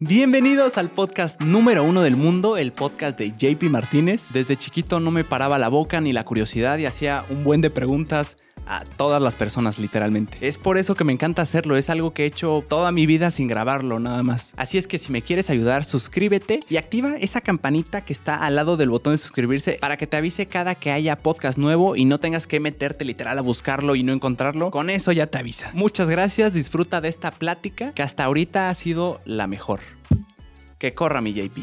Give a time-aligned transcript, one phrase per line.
[0.00, 4.28] Bienvenidos al podcast número uno del mundo, el podcast de JP Martínez.
[4.32, 7.70] Desde chiquito no me paraba la boca ni la curiosidad y hacía un buen de
[7.70, 8.36] preguntas
[8.68, 10.38] a todas las personas literalmente.
[10.40, 13.30] Es por eso que me encanta hacerlo, es algo que he hecho toda mi vida
[13.30, 14.52] sin grabarlo nada más.
[14.56, 18.54] Así es que si me quieres ayudar, suscríbete y activa esa campanita que está al
[18.54, 22.04] lado del botón de suscribirse para que te avise cada que haya podcast nuevo y
[22.04, 24.70] no tengas que meterte literal a buscarlo y no encontrarlo.
[24.70, 25.70] Con eso ya te avisa.
[25.74, 29.80] Muchas gracias, disfruta de esta plática que hasta ahorita ha sido la mejor.
[30.78, 31.58] Que corra mi JP.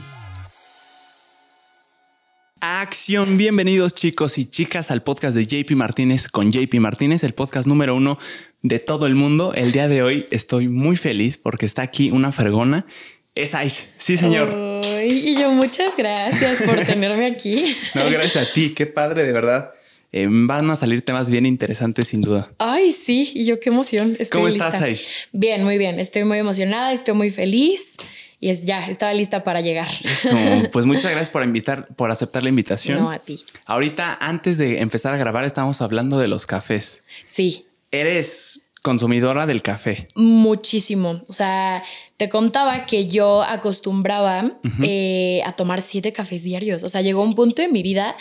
[2.68, 7.68] Acción, bienvenidos chicos y chicas al podcast de JP Martínez con JP Martínez, el podcast
[7.68, 8.18] número uno
[8.64, 9.54] de todo el mundo.
[9.54, 12.88] El día de hoy estoy muy feliz porque está aquí una fregona.
[13.36, 14.82] Es Aish, sí señor.
[15.08, 17.76] y yo muchas gracias por tenerme aquí.
[17.94, 19.72] No, gracias a ti, qué padre de verdad.
[20.12, 22.50] Eh, van a salir temas bien interesantes sin duda.
[22.58, 24.18] Ay, sí, y yo qué emoción.
[24.32, 25.08] ¿Cómo estás, Aish?
[25.34, 26.00] Bien, muy bien.
[26.00, 27.98] Estoy muy emocionada, estoy muy feliz
[28.40, 29.88] y es ya, estaba lista para llegar.
[30.72, 33.00] Pues muchas gracias por invitar, por aceptar la invitación.
[33.00, 33.40] No, a ti.
[33.66, 37.04] Ahorita, antes de empezar a grabar, estábamos hablando de los cafés.
[37.24, 37.66] Sí.
[37.92, 40.08] Eres consumidora del café.
[40.14, 41.22] Muchísimo.
[41.28, 41.84] O sea,
[42.18, 46.84] te contaba que yo acostumbraba eh, a tomar siete cafés diarios.
[46.84, 48.16] O sea, llegó un punto en mi vida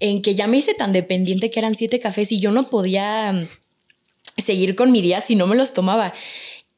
[0.00, 3.32] en que ya me hice tan dependiente que eran siete cafés y yo no podía
[4.36, 6.12] seguir con mi día si no me los tomaba.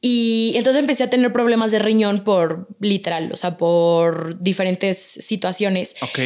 [0.01, 5.95] Y entonces empecé a tener problemas de riñón por literal, o sea, por diferentes situaciones.
[6.01, 6.19] Ok.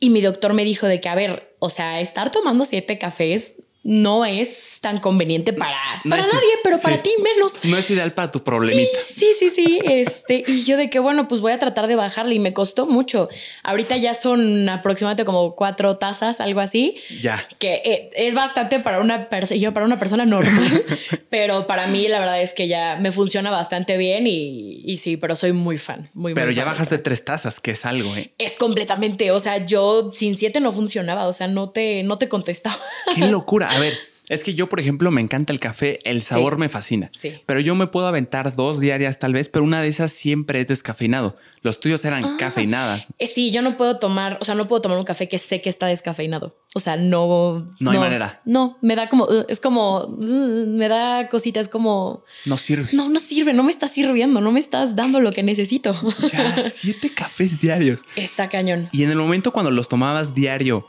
[0.00, 3.54] Y mi doctor me dijo de que, a ver, o sea, estar tomando siete cafés
[3.82, 5.78] no es tan conveniente para,
[6.08, 7.64] para nadie, pero para ti menos.
[7.64, 8.98] No es ideal para tu problemita.
[9.06, 12.34] Sí, sí, sí, Este, y yo de que, bueno, pues voy a tratar de bajarle
[12.34, 13.28] y me costó mucho.
[13.62, 16.96] Ahorita ya son aproximadamente como cuatro tazas, algo así.
[17.20, 17.42] Ya.
[17.58, 20.84] Que eh, es bastante para una persona, para una persona normal,
[21.30, 25.36] pero para mí la verdad es que ya me funciona bastante bien y, sí, pero
[25.36, 26.08] soy muy fan.
[26.12, 28.32] Muy, pero ya fan bajaste tres tazas, que es algo, ¿eh?
[28.36, 32.28] Es completamente, o sea, yo sin siete no funcionaba, o sea, no te, no te
[32.28, 32.78] contestaba.
[33.14, 33.69] Qué locura.
[33.70, 33.94] A ver,
[34.30, 37.10] es que yo, por ejemplo, me encanta el café, el sabor me fascina.
[37.18, 37.32] Sí.
[37.46, 40.68] Pero yo me puedo aventar dos diarias tal vez, pero una de esas siempre es
[40.68, 41.36] descafeinado.
[41.62, 42.36] Los tuyos eran ah.
[42.38, 43.12] cafeinadas.
[43.18, 45.60] Eh, sí, yo no puedo tomar, o sea, no puedo tomar un café que sé
[45.60, 46.56] que está descafeinado.
[46.76, 47.66] O sea, no.
[47.80, 48.40] No, hay manera.
[48.44, 52.22] No, me da como, es como, me da cositas como.
[52.44, 52.88] No sirve.
[52.92, 55.92] No, no sirve, no me estás sirviendo, no me estás dando lo que necesito.
[56.30, 58.02] Ya, siete cafés diarios.
[58.14, 58.88] Está cañón.
[58.92, 60.86] Y en el momento cuando los tomabas diario,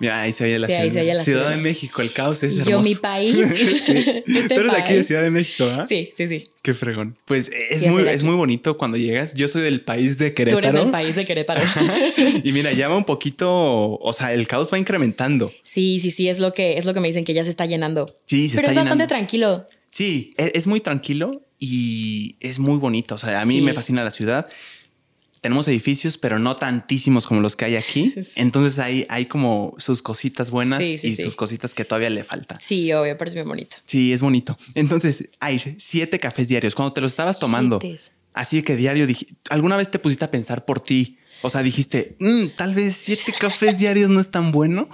[0.00, 1.22] Mira, ahí se veía la, ciudad.
[1.22, 1.50] ciudad.
[1.50, 2.70] de México, el caos es hermoso.
[2.70, 3.36] Yo, mi país.
[3.84, 3.92] sí.
[4.26, 5.84] Este Tú eres de aquí de Ciudad de México, ¿ah?
[5.86, 6.44] Sí, sí, sí.
[6.62, 7.18] Qué fregón.
[7.26, 9.34] Pues es, muy, es muy bonito cuando llegas.
[9.34, 10.62] Yo soy del país de Querétaro.
[10.62, 11.60] Tú eres del país de Querétaro.
[12.44, 15.52] y mira, ya va un poquito, o sea, el caos va incrementando.
[15.62, 17.66] Sí, sí, sí, es lo que, es lo que me dicen, que ya se está
[17.66, 18.18] llenando.
[18.24, 19.66] Sí, se Pero está es bastante tranquilo.
[19.90, 23.16] Sí, es, es, muy tranquilo y es muy bonito.
[23.16, 24.48] O sea, a mí me fascina la ciudad
[25.40, 28.14] tenemos edificios, pero no tantísimos como los que hay aquí.
[28.36, 32.58] Entonces hay, hay como sus cositas buenas y sus cositas que todavía le falta.
[32.60, 33.76] Sí, obvio, pero es bien bonito.
[33.84, 34.56] Sí, es bonito.
[34.74, 36.74] Entonces hay siete cafés diarios.
[36.74, 37.80] Cuando te los estabas tomando,
[38.34, 41.18] así que diario, dije, ¿alguna vez te pusiste a pensar por ti?
[41.42, 44.88] O sea, dijiste, mm, tal vez siete cafés diarios no es tan bueno.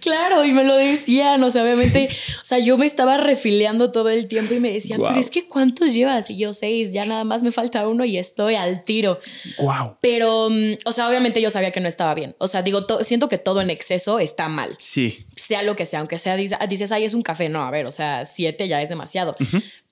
[0.00, 2.08] Claro, y me lo decían, o sea, obviamente,
[2.40, 5.46] o sea, yo me estaba refiliando todo el tiempo y me decían, pero es que
[5.46, 6.30] ¿cuántos llevas?
[6.30, 9.18] Y yo seis, ya nada más me falta uno y estoy al tiro.
[9.58, 9.98] Wow.
[10.00, 12.34] Pero, mm, o sea, obviamente yo sabía que no estaba bien.
[12.38, 14.76] O sea, digo, siento que todo en exceso está mal.
[14.78, 15.26] Sí.
[15.36, 17.48] Sea lo que sea, aunque sea, dices, ay, es un café.
[17.48, 19.34] No, a ver, o sea, siete ya es demasiado.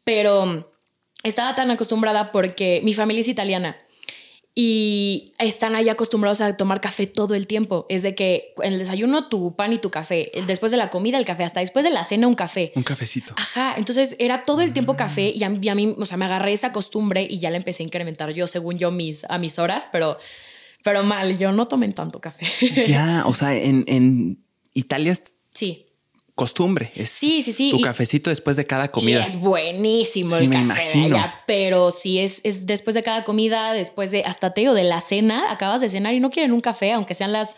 [0.04, 0.64] Pero mm,
[1.24, 3.76] estaba tan acostumbrada porque mi familia es italiana
[4.60, 7.86] y están ahí acostumbrados a tomar café todo el tiempo.
[7.88, 11.16] Es de que en el desayuno tu pan y tu café, después de la comida
[11.16, 12.72] el café, hasta después de la cena un café.
[12.74, 13.34] Un cafecito.
[13.36, 16.72] Ajá, entonces era todo el tiempo café y a, mí, o sea, me agarré esa
[16.72, 20.18] costumbre y ya la empecé a incrementar yo según yo mis, a mis horas, pero,
[20.82, 22.44] pero mal, yo no tomen tanto café.
[22.88, 24.44] Ya, o sea, en, en
[24.74, 25.14] Italia...
[25.54, 25.87] Sí
[26.38, 26.92] costumbre.
[26.94, 27.72] Es sí, sí, sí.
[27.72, 29.26] Tu cafecito después de cada comida.
[29.26, 31.10] es buenísimo el café
[31.46, 35.50] pero si es, es después de cada comida, después de hasta te de la cena,
[35.50, 37.56] acabas de cenar y no quieren un café, aunque sean las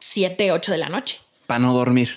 [0.00, 1.18] 7, 8 de la noche.
[1.46, 2.10] Para no dormir.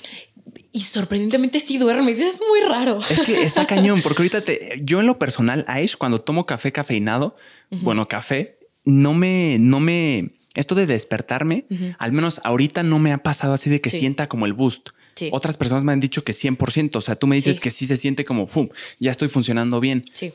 [0.72, 2.20] Y sorprendentemente sí duermes.
[2.20, 3.00] Es muy raro.
[3.10, 6.72] Es que está cañón, porque ahorita te, yo en lo personal, Aish, cuando tomo café
[6.72, 7.36] cafeinado,
[7.70, 11.66] bueno, café, no me, no me, esto de despertarme,
[11.98, 14.90] al menos ahorita no me ha pasado así de que sienta como el boost.
[15.32, 17.98] Otras personas me han dicho que 100%, o sea, tú me dices que sí se
[17.98, 18.70] siente como, ¡fum!
[19.00, 20.06] Ya estoy funcionando bien.
[20.14, 20.34] Sí.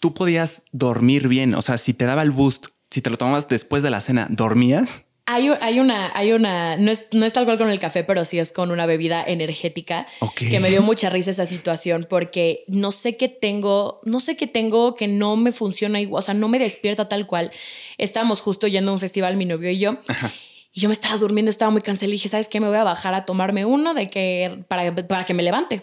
[0.00, 3.48] Tú podías dormir bien, o sea, si te daba el boost, si te lo tomabas
[3.48, 5.04] después de la cena, ¿dormías?
[5.26, 8.24] Hay, hay, una, hay una, no es, no es tal cual con el café, pero
[8.24, 12.90] sí es con una bebida energética que me dio mucha risa esa situación porque no
[12.90, 16.48] sé qué tengo, no sé qué tengo que no me funciona igual, o sea, no
[16.48, 17.52] me despierta tal cual.
[17.96, 19.98] Estábamos justo yendo a un festival, mi novio y yo.
[20.72, 22.08] Y yo me estaba durmiendo, estaba muy cansada.
[22.08, 22.60] Y dije, ¿sabes qué?
[22.60, 25.80] Me voy a bajar a tomarme uno de que, para, para que me levante.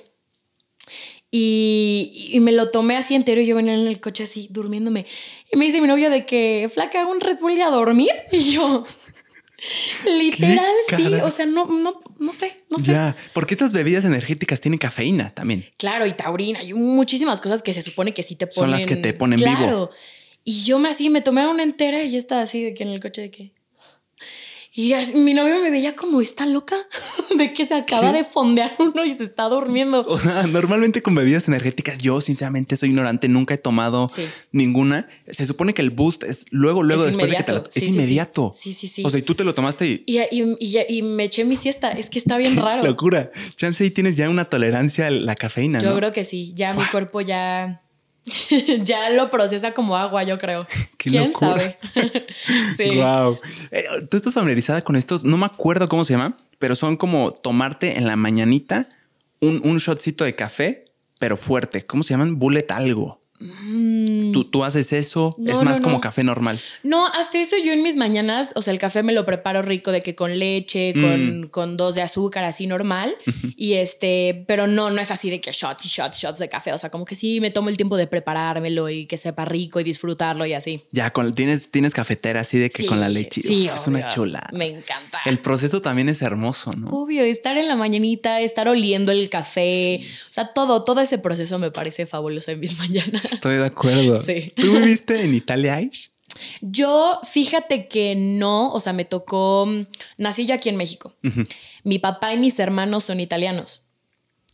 [1.29, 5.05] Y, y me lo tomé así entero y yo venía en el coche así durmiéndome.
[5.51, 8.11] Y me dice mi novio de que, flaca, un Red Bull y a dormir.
[8.31, 8.85] Y yo,
[10.05, 11.13] literal, ¿Qué sí.
[11.15, 12.91] O sea, no, no, no sé, no sé.
[12.91, 15.65] Ya, porque estas bebidas energéticas tienen cafeína también.
[15.77, 18.63] Claro, y taurina, hay muchísimas cosas que se supone que sí te ponen.
[18.63, 19.65] Son las que te ponen claro.
[19.65, 19.89] vivo.
[20.43, 22.89] Y yo me así, me tomé una entera y yo estaba así de que en
[22.89, 23.56] el coche de que.
[24.79, 26.75] Y así, mi novio me veía como está loca
[27.35, 30.05] de que se acaba de fondear uno y se está durmiendo.
[30.07, 34.23] O sea, normalmente con bebidas energéticas, yo sinceramente soy ignorante, nunca he tomado Sí.
[34.51, 35.07] ninguna.
[35.27, 37.57] Se supone que el boost es luego, luego Es después de que te lo.
[37.57, 37.87] Es Sí, sí.
[37.87, 38.51] inmediato.
[38.55, 39.01] Sí, sí, sí.
[39.03, 40.03] O sea, y tú te lo tomaste y.
[40.05, 41.89] Y, y, y, y me eché mi siesta.
[41.93, 42.83] Es que está bien raro.
[42.83, 43.31] Locura.
[43.55, 45.95] Chance y tienes ya una tolerancia a la cafeína, Yo ¿no?
[45.97, 46.53] creo que sí.
[46.55, 47.81] Ya mi cuerpo ya.
[48.83, 50.65] ya lo procesa como agua, yo creo.
[50.97, 51.57] Qué ¿Quién locura.
[51.57, 51.77] sabe?
[52.77, 52.97] sí.
[52.97, 53.37] Wow.
[54.09, 57.97] Tú estás familiarizada con estos, no me acuerdo cómo se llama, pero son como tomarte
[57.97, 58.89] en la mañanita
[59.39, 60.85] un, un shotcito de café,
[61.19, 61.85] pero fuerte.
[61.85, 62.39] ¿Cómo se llaman?
[62.39, 63.21] Bullet algo.
[64.33, 65.35] ¿Tú, tú haces eso.
[65.37, 66.59] No, es más no, como café normal.
[66.83, 69.91] No, hasta eso yo en mis mañanas, o sea, el café me lo preparo rico
[69.91, 71.01] de que con leche, Mm.
[71.01, 73.15] con, con dos de azúcar, así normal.
[73.55, 76.73] Y este, pero no, no es así de que shots y shots, shots de café.
[76.73, 79.79] O sea, como que sí me tomo el tiempo de preparármelo y que sepa rico
[79.79, 80.81] y disfrutarlo y así.
[80.91, 83.41] Ya, con, tienes, tienes cafetera así de que Sí, con la leche.
[83.41, 84.09] sí, Uf, es una obvio.
[84.09, 84.47] chula.
[84.53, 85.19] Me encanta.
[85.25, 86.89] El proceso también es hermoso, ¿no?
[86.89, 91.59] Obvio, estar en la mañanita, estar oliendo el café, o sea, todo, todo ese proceso
[91.59, 93.26] me parece fabuloso en mis mañanas.
[93.31, 94.21] Estoy de acuerdo.
[94.23, 94.53] Sí.
[94.55, 96.11] ¿Tú viviste en Italia, Aish?
[96.61, 99.67] Yo, fíjate que no, o sea, me tocó,
[100.17, 101.15] nací yo aquí en México.
[101.83, 103.87] Mi papá y mis hermanos son italianos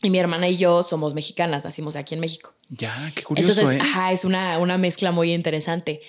[0.02, 2.54] y mi hermana y yo somos mexicanas, nacimos aquí en México.
[2.70, 3.82] Ya, qué curioso, Entonces, ¿eh?
[3.82, 6.02] ajá, es una, una mezcla muy interesante.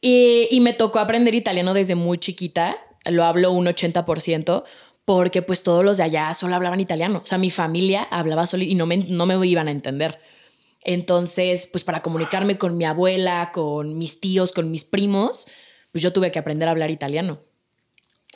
[0.00, 4.64] Y, y me tocó aprender italiano desde muy chiquita, lo hablo un 80%,
[5.04, 7.20] porque pues todos los de allá solo hablaban italiano.
[7.24, 10.20] O sea, mi familia hablaba solo y no me, no me iban a entender.
[10.82, 15.48] Entonces, pues para comunicarme con mi abuela, con mis tíos, con mis primos,
[15.92, 17.40] pues yo tuve que aprender a hablar italiano.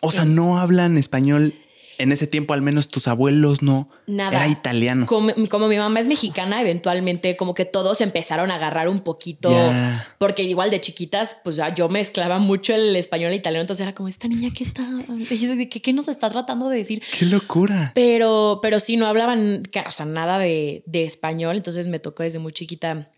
[0.02, 1.54] O sea, no hablan español
[1.98, 3.88] en ese tiempo, al menos tus abuelos no.
[4.06, 4.36] Nada.
[4.36, 5.06] Era italiano.
[5.06, 9.50] Como, como mi mamá es mexicana, eventualmente como que todos empezaron a agarrar un poquito,
[10.18, 13.94] porque igual de chiquitas, pues ya yo mezclaba mucho el español e italiano, entonces era
[13.94, 14.82] como, esta niña, ¿qué está?
[15.18, 17.02] ¿De qué, qué nos está tratando de decir?
[17.18, 17.92] Qué locura.
[17.94, 22.38] Pero, pero sí, no hablaban, o sea, nada de, de español, entonces me tocó desde
[22.38, 23.10] muy chiquita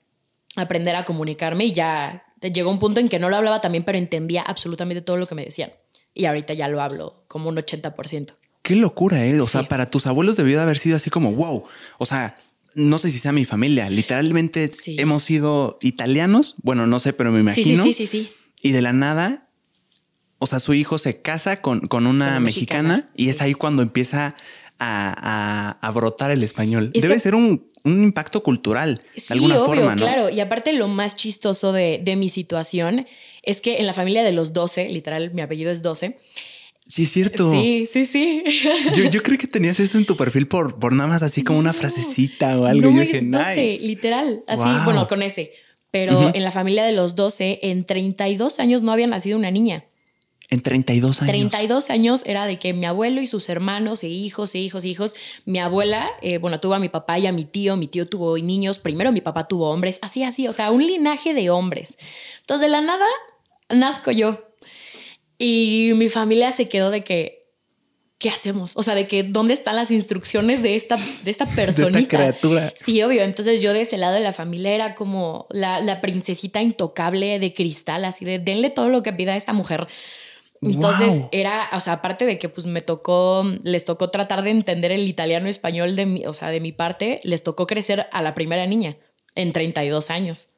[0.56, 3.98] aprender a comunicarme y ya llegó un punto en que no lo hablaba también, pero
[3.98, 5.72] entendía absolutamente todo lo que me decían.
[6.14, 8.32] Y ahorita ya lo hablo como un 80%.
[8.66, 9.40] Qué locura, ¿eh?
[9.40, 9.52] O Sí.
[9.52, 11.62] sea, para tus abuelos debió de haber sido así como, wow.
[11.98, 12.34] O sea,
[12.74, 13.88] no sé si sea mi familia.
[13.88, 14.96] Literalmente Sí.
[14.98, 16.56] hemos sido italianos.
[16.64, 17.84] Bueno, no sé, pero me Sí, sí, imagino.
[17.84, 18.30] sí, sí, sí.
[18.62, 19.48] Y de la nada,
[20.38, 23.54] o sea, su hijo se casa con, con una Con mexicana, mexicana, y es ahí
[23.54, 24.34] cuando empieza
[24.78, 26.90] a, a- a brotar el español.
[26.92, 30.02] Es Debe que- ser un, un impacto cultural de Sí, alguna obvio, forma, ¿no?
[30.02, 30.28] claro.
[30.28, 33.06] Y aparte lo más chistoso de, de mi situación
[33.44, 36.18] es que en la familia de los 12, literal, mi apellido es 12.
[36.88, 37.50] Sí, es cierto.
[37.50, 38.44] Sí, sí, sí.
[38.96, 41.58] Yo, yo creo que tenías eso en tu perfil por, por nada más así como
[41.58, 42.90] una frasecita o algo.
[42.90, 43.86] No, yo dije, 12, nice.
[43.86, 44.44] literal.
[44.46, 44.84] Así, Wow.
[44.84, 45.52] bueno, con ese.
[45.90, 49.84] Pero en la familia de los 12, en 32 años no había nacido una niña.
[50.48, 51.28] En 32 años.
[51.28, 54.88] 32 años era de que mi abuelo y sus hermanos e hijos e hijos e
[54.88, 58.06] hijos, mi abuela, eh, bueno, tuvo a mi papá y a mi tío, mi tío
[58.06, 61.98] tuvo niños, primero mi papá tuvo hombres, así, así, o sea, un linaje de hombres.
[62.40, 63.06] Entonces, de la nada,
[63.70, 64.38] nazco yo.
[65.38, 67.46] Y mi familia se quedó de que,
[68.18, 68.76] ¿qué hacemos?
[68.76, 72.16] O sea, de que, ¿dónde están las instrucciones de esta, de esta personita?
[72.16, 72.72] criatura.
[72.74, 73.22] Sí, obvio.
[73.22, 77.52] Entonces yo de ese lado de la familia era como la, la princesita intocable de
[77.54, 79.86] cristal, así de denle todo lo que pida a esta mujer.
[80.62, 81.28] Entonces Wow.
[81.32, 85.06] era, o sea, aparte de que pues me tocó, les tocó tratar de entender el
[85.06, 88.66] italiano español de mi, o sea, de mi parte, les tocó crecer a la primera
[88.66, 88.96] niña
[89.34, 90.48] en 32 años.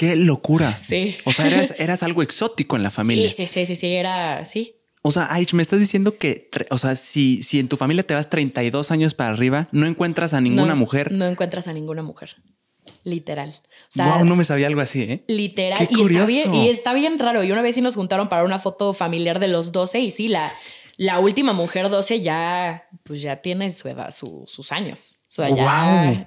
[0.00, 0.76] Qué locura.
[0.78, 1.14] Sí.
[1.26, 3.28] O sea, eras, eras algo exótico en la familia.
[3.30, 4.76] Sí, sí, sí, sí, sí, era, sí.
[5.02, 8.14] O sea, Aich, me estás diciendo que, o sea, si, si en tu familia te
[8.14, 11.12] vas 32 años para arriba, no encuentras a ninguna No- mujer.
[11.12, 12.36] No encuentras a ninguna mujer.
[13.04, 13.50] Literal.
[13.50, 15.24] O sea, wow, no me sabía algo así, ¿eh?
[15.28, 15.76] Literal.
[15.78, 16.26] Qué y, está curioso.
[16.26, 17.44] bien, y está bien raro.
[17.44, 20.28] Y una vez sí nos juntaron para una foto familiar de los 12 y sí,
[20.28, 20.50] la,
[20.96, 25.18] la última mujer 12 ya, pues ya tiene su edad, su- sus años.
[25.28, 26.24] O sea, ya, sí.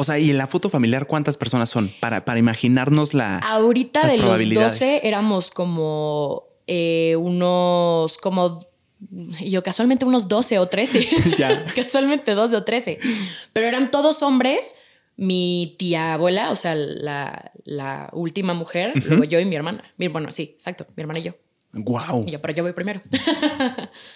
[0.00, 1.92] O sea, y en la foto familiar, ¿cuántas personas son?
[1.98, 3.40] Para, para imaginarnos la.
[3.40, 4.78] Ahorita Las de los probabilidades.
[4.78, 8.64] 12 éramos como eh, unos como
[9.44, 11.08] yo casualmente unos 12 o 13.
[11.36, 11.64] Ya.
[11.74, 12.96] casualmente 12 o 13.
[13.52, 14.76] Pero eran todos hombres.
[15.16, 19.82] Mi tía abuela, o sea, la, la última mujer, luego yo y mi hermana.
[20.12, 21.32] Bueno, sí, exacto, mi hermana y yo.
[21.72, 22.24] Wow.
[22.24, 23.00] Y yo, pero yo voy primero.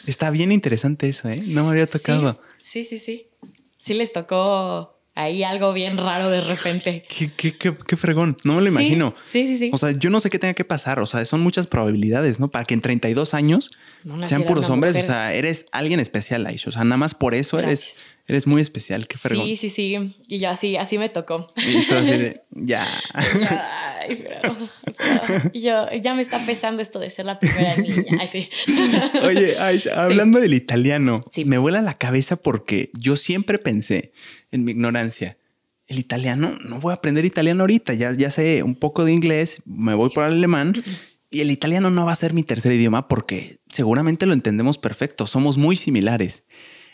[0.07, 1.43] Está bien interesante eso, ¿eh?
[1.49, 2.41] No me había tocado.
[2.61, 3.27] Sí, sí, sí.
[3.43, 7.02] Sí, Sí les tocó ahí algo bien raro de repente.
[7.09, 8.37] Qué, qué, qué, qué fregón.
[8.45, 9.14] No me lo Sí, imagino.
[9.25, 9.71] Sí, sí, sí.
[9.73, 10.99] O sea, yo no sé qué tenga que pasar.
[11.00, 12.49] O sea, son muchas probabilidades, ¿no?
[12.50, 13.71] Para que en 32 años
[14.04, 14.92] No sean puros hombres.
[14.95, 15.04] mujer.
[15.04, 16.66] O sea, eres alguien especial, Aish.
[16.69, 17.81] O sea, nada más por eso Gracias.
[17.97, 18.11] eres
[18.47, 19.07] muy especial.
[19.07, 19.47] Qué fregón.
[19.47, 20.17] sí, sí, sí.
[20.29, 21.52] Y yo así, así me tocó.
[21.57, 22.87] Y tú así de, ya.
[23.12, 24.57] Ay, pero,
[24.97, 28.05] pero yo ya me está pesando esto de ser la primera niña.
[28.21, 28.49] Ay, sí.
[29.23, 31.45] Oye, Aish, hablando del italiano, Sí.
[31.45, 34.12] me vuela la cabeza porque yo siempre pensé,
[34.50, 35.38] en mi ignorancia,
[35.88, 39.62] el italiano, no voy a aprender italiano ahorita, ya, ya sé un poco de inglés,
[39.67, 40.75] me voy por el alemán
[41.31, 45.26] y el italiano no va a ser mi tercer idioma porque seguramente lo entendemos perfecto,
[45.26, 46.45] somos muy similares.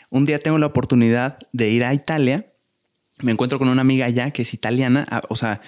[0.09, 2.53] Un día tengo la oportunidad de ir a Italia,
[3.21, 5.61] me encuentro con una amiga allá que es italiana, a- o sea,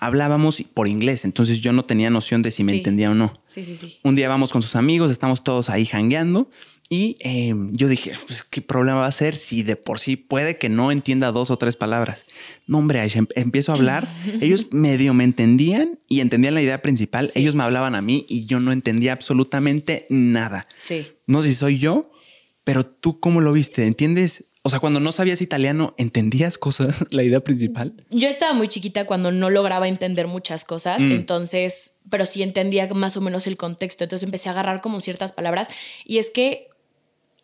[0.00, 2.78] hablábamos por inglés, entonces yo no tenía noción de si me Sí.
[2.78, 3.40] entendía o no.
[3.44, 3.98] Sí, sí, sí.
[4.04, 6.48] Un día vamos con sus amigos, estamos todos ahí jangueando
[6.88, 10.56] y eh, yo dije, pues, ¿qué problema va a ser si de por sí puede
[10.56, 12.28] que no entienda dos o tres palabras?
[12.68, 14.06] No, hombre, Aisha, em- empiezo a hablar,
[14.40, 18.46] ellos medio me entendían y entendían la idea principal, ellos me hablaban a mí y
[18.46, 20.68] yo no entendía absolutamente nada.
[20.78, 21.06] Sí.
[21.26, 22.12] No sé si soy yo,
[22.68, 24.50] pero tú cómo lo viste, ¿entiendes?
[24.60, 27.94] O sea, cuando no sabías italiano, ¿entendías cosas, la idea principal?
[28.10, 31.12] Yo estaba muy chiquita cuando no lograba entender muchas cosas, Mm.
[31.12, 35.32] entonces, pero sí entendía más o menos el contexto, entonces empecé a agarrar como ciertas
[35.32, 35.68] palabras
[36.04, 36.68] y es que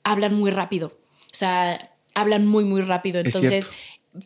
[0.03, 3.71] hablan muy rápido, o sea, hablan muy, muy rápido, Es entonces...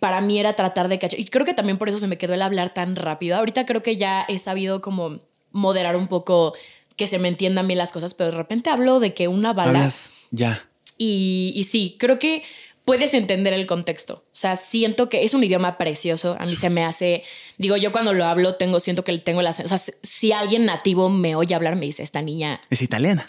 [0.01, 1.19] Para mí era tratar de cachar.
[1.19, 3.37] Y creo que también por eso se me quedó el hablar tan rápido.
[3.37, 6.53] Ahorita creo que ya he sabido como moderar un poco
[6.99, 9.71] que se me entiendan bien las cosas, pero de repente hablo de que una bala
[9.71, 10.68] Hablas ya.
[10.99, 12.43] Y, y sí, creo que
[12.85, 14.15] puedes entender el contexto.
[14.15, 16.37] O sea, siento que es un idioma precioso.
[16.41, 17.23] A mí se me hace,
[17.59, 21.11] digo, yo cuando lo hablo tengo, siento que tengo la, o sea, si alguien nativo
[21.11, 23.27] me oye hablar, me dice, esta niña, Es italiana.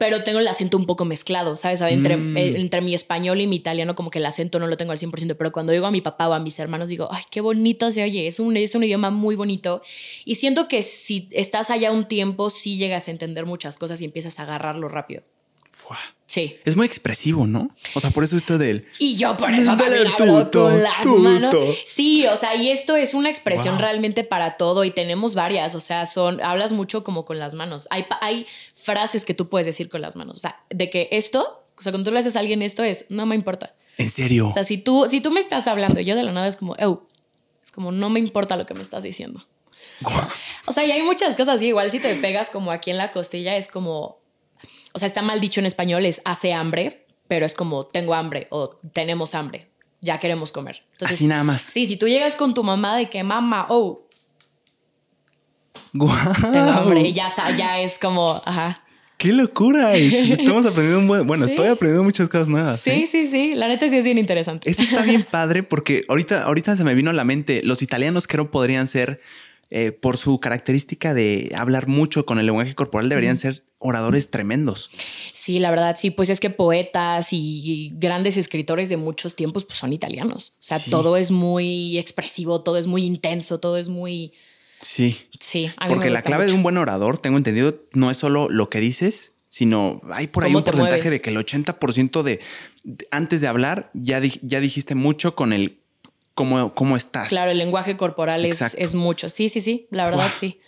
[0.00, 1.80] pero tengo el acento un poco mezclado, ¿sabes?
[1.82, 2.36] O sea, entre, Mm.
[2.36, 4.98] eh, entre mi español y mi italiano, como que el acento no lo tengo al
[4.98, 7.92] 100%, pero cuando digo a mi papá o a mis hermanos, digo, ay, qué bonito
[7.92, 9.82] se oye, es un, es un idioma muy bonito.
[10.24, 14.04] Y siento que si estás allá un tiempo, sí llegas a entender muchas cosas y
[14.04, 15.22] empiezas a agarrarlo rápido.
[15.70, 15.98] Fua.
[16.26, 16.56] Sí.
[16.64, 17.70] Es muy expresivo, ¿no?
[17.94, 18.86] O sea, por eso esto del...
[18.98, 21.18] Y yo por eso también hablo tuto, con las tuto.
[21.20, 21.54] manos.
[21.84, 23.82] Sí, o sea, y esto es una expresión Wow.
[23.82, 27.86] realmente para todo y tenemos varias, o sea, son, hablas mucho como con las manos.
[27.90, 31.62] Hay, hay frases que tú puedes decir con las manos, o sea, de que esto,
[31.78, 33.74] o sea, cuando tú le haces a alguien esto es, no me importa.
[33.98, 34.48] En serio.
[34.48, 36.56] O sea, si tú, si tú me estás hablando y yo de la nada es
[36.56, 37.06] como, "Ew",
[37.62, 39.46] es como, no me importa lo que me estás diciendo.
[40.66, 43.10] O sea, y hay muchas cosas así, igual si te pegas como aquí en la
[43.10, 44.18] costilla es como,
[44.94, 48.46] o sea, está mal dicho en español, es hace hambre, pero es como tengo hambre
[48.50, 49.68] o tenemos hambre,
[50.00, 50.84] ya queremos comer.
[50.92, 51.62] Entonces, Así nada más.
[51.62, 54.06] Sí, si tú llegas con tu mamá de que mamá, oh,
[55.92, 56.08] tengo
[56.72, 58.80] hambre, y ya, ya es como, ajá.
[59.16, 59.94] ¡Qué locura!
[59.94, 61.26] Estamos aprendiendo un buen...
[61.26, 61.54] Bueno, Sí.
[61.54, 62.80] estoy aprendiendo muchas cosas nuevas.
[62.80, 63.06] Sí, ¿eh?
[63.10, 64.70] sí, sí, la neta sí es bien interesante.
[64.70, 68.26] Eso está bien padre porque ahorita, ahorita se me vino a la mente, los italianos
[68.26, 69.20] creo podrían ser,
[69.70, 74.90] eh, por su característica de hablar mucho con el lenguaje corporal, deberían ser oradores tremendos.
[75.32, 79.78] Sí, la verdad, sí, pues es que poetas y grandes escritores de muchos tiempos pues
[79.78, 80.54] son italianos.
[80.60, 80.90] O sea, Sí.
[80.90, 84.32] todo es muy expresivo, todo es muy intenso, todo es muy...
[84.80, 85.16] Sí.
[85.40, 88.16] Sí, a mí me Porque la clave de un buen orador, tengo entendido, no es
[88.16, 91.10] solo lo que dices, sino hay por ahí ¿Cómo un porcentaje mueves?
[91.12, 92.40] de que el 80% de,
[92.84, 95.78] de- antes de hablar ya, di- ya dijiste mucho con el
[96.34, 97.28] cómo, cómo estás.
[97.28, 99.28] Claro, el lenguaje corporal es, es mucho.
[99.28, 100.58] Sí, sí, sí, la verdad, sí.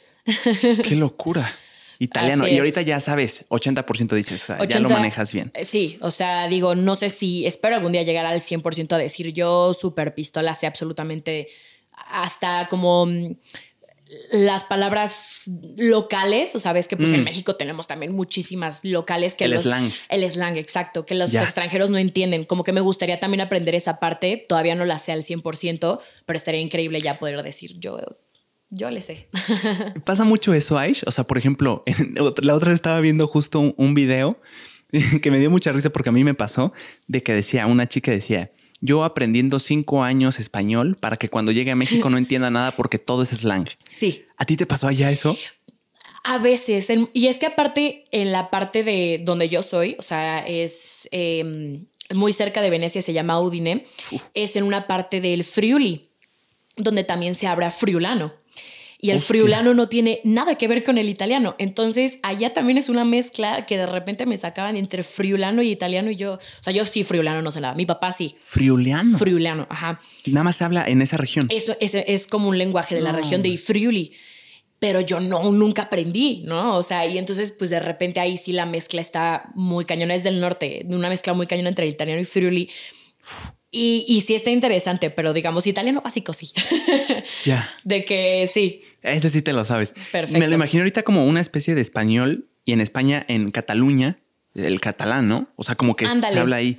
[0.85, 1.51] Qué locura.
[1.99, 2.47] Italiano.
[2.47, 5.51] Y ahorita ya sabes, 80% dices, o sea, ya lo 80 manejas bien.
[5.55, 8.99] eh, Sí, o sea, digo, no sé si espero algún día llegar al 100% a
[8.99, 11.49] decir yo super pistola, sé absolutamente
[11.93, 13.37] hasta como mm,
[14.33, 17.25] las palabras locales, o sabes que pues en Mm.
[17.25, 19.93] México tenemos también muchísimas locales que El los- slang.
[20.09, 21.43] El slang, exacto, que los Ya.
[21.43, 22.45] extranjeros no entienden.
[22.45, 26.37] Como que me gustaría también aprender esa parte, todavía no la sé al 100%, pero
[26.37, 27.99] estaría increíble ya poder decir yo,
[28.71, 29.29] yo le sé.
[30.05, 31.03] Pasa mucho eso, Aish.
[31.07, 31.85] O sea, por ejemplo,
[32.43, 34.41] la otra vez estaba viendo justo un, un video
[35.23, 36.73] que me dio mucha risa porque a mí me pasó
[37.07, 41.71] de que decía, una chica decía, yo aprendiendo cinco años español para que cuando llegue
[41.71, 43.69] a México no entienda nada porque todo es slang.
[43.91, 45.37] Sí, ¿A ti te pasó allá eso?
[46.25, 50.03] A veces, en- y es que aparte en la parte de donde yo soy, o
[50.03, 53.85] sea, es eh, muy cerca de Venecia, se llama Udine,
[54.35, 56.06] es en una parte del Friuli,
[56.77, 58.33] donde también se habla friulano.
[58.99, 59.29] Y el Hostia.
[59.29, 61.55] friulano no tiene nada que ver con el italiano.
[61.59, 66.11] Entonces, allá también es una mezcla que de repente me sacaban entre friulano y italiano.
[66.11, 67.75] Y yo, o sea, yo sí, friulano no sé nada.
[67.75, 68.37] Mi papá sí.
[68.41, 69.19] Friuliano.
[69.19, 70.01] Friulano, ajá.
[70.27, 71.47] Nada más se habla en esa región.
[71.51, 73.57] Eso es, es como un lenguaje de la región de.
[73.59, 74.13] Friuli.
[74.79, 76.77] Pero yo no, nunca aprendí, ¿no?
[76.77, 80.23] O sea, y entonces, pues de repente ahí sí la mezcla está muy cañona, es
[80.23, 82.71] del norte, una mezcla muy cañona entre el italiano y Friuli.
[83.79, 86.51] Y, y sí está interesante, pero digamos, italiano básico sí.
[87.45, 87.69] Ya.
[87.85, 89.91] de que sí, Ese sí te lo sabes.
[90.13, 90.39] Perfecto.
[90.39, 94.19] Me lo imagino ahorita como una especie de español y en España, en Cataluña,
[94.55, 95.49] el catalán, ¿no?
[95.57, 96.33] O sea, como que Ándale.
[96.33, 96.79] se habla ahí.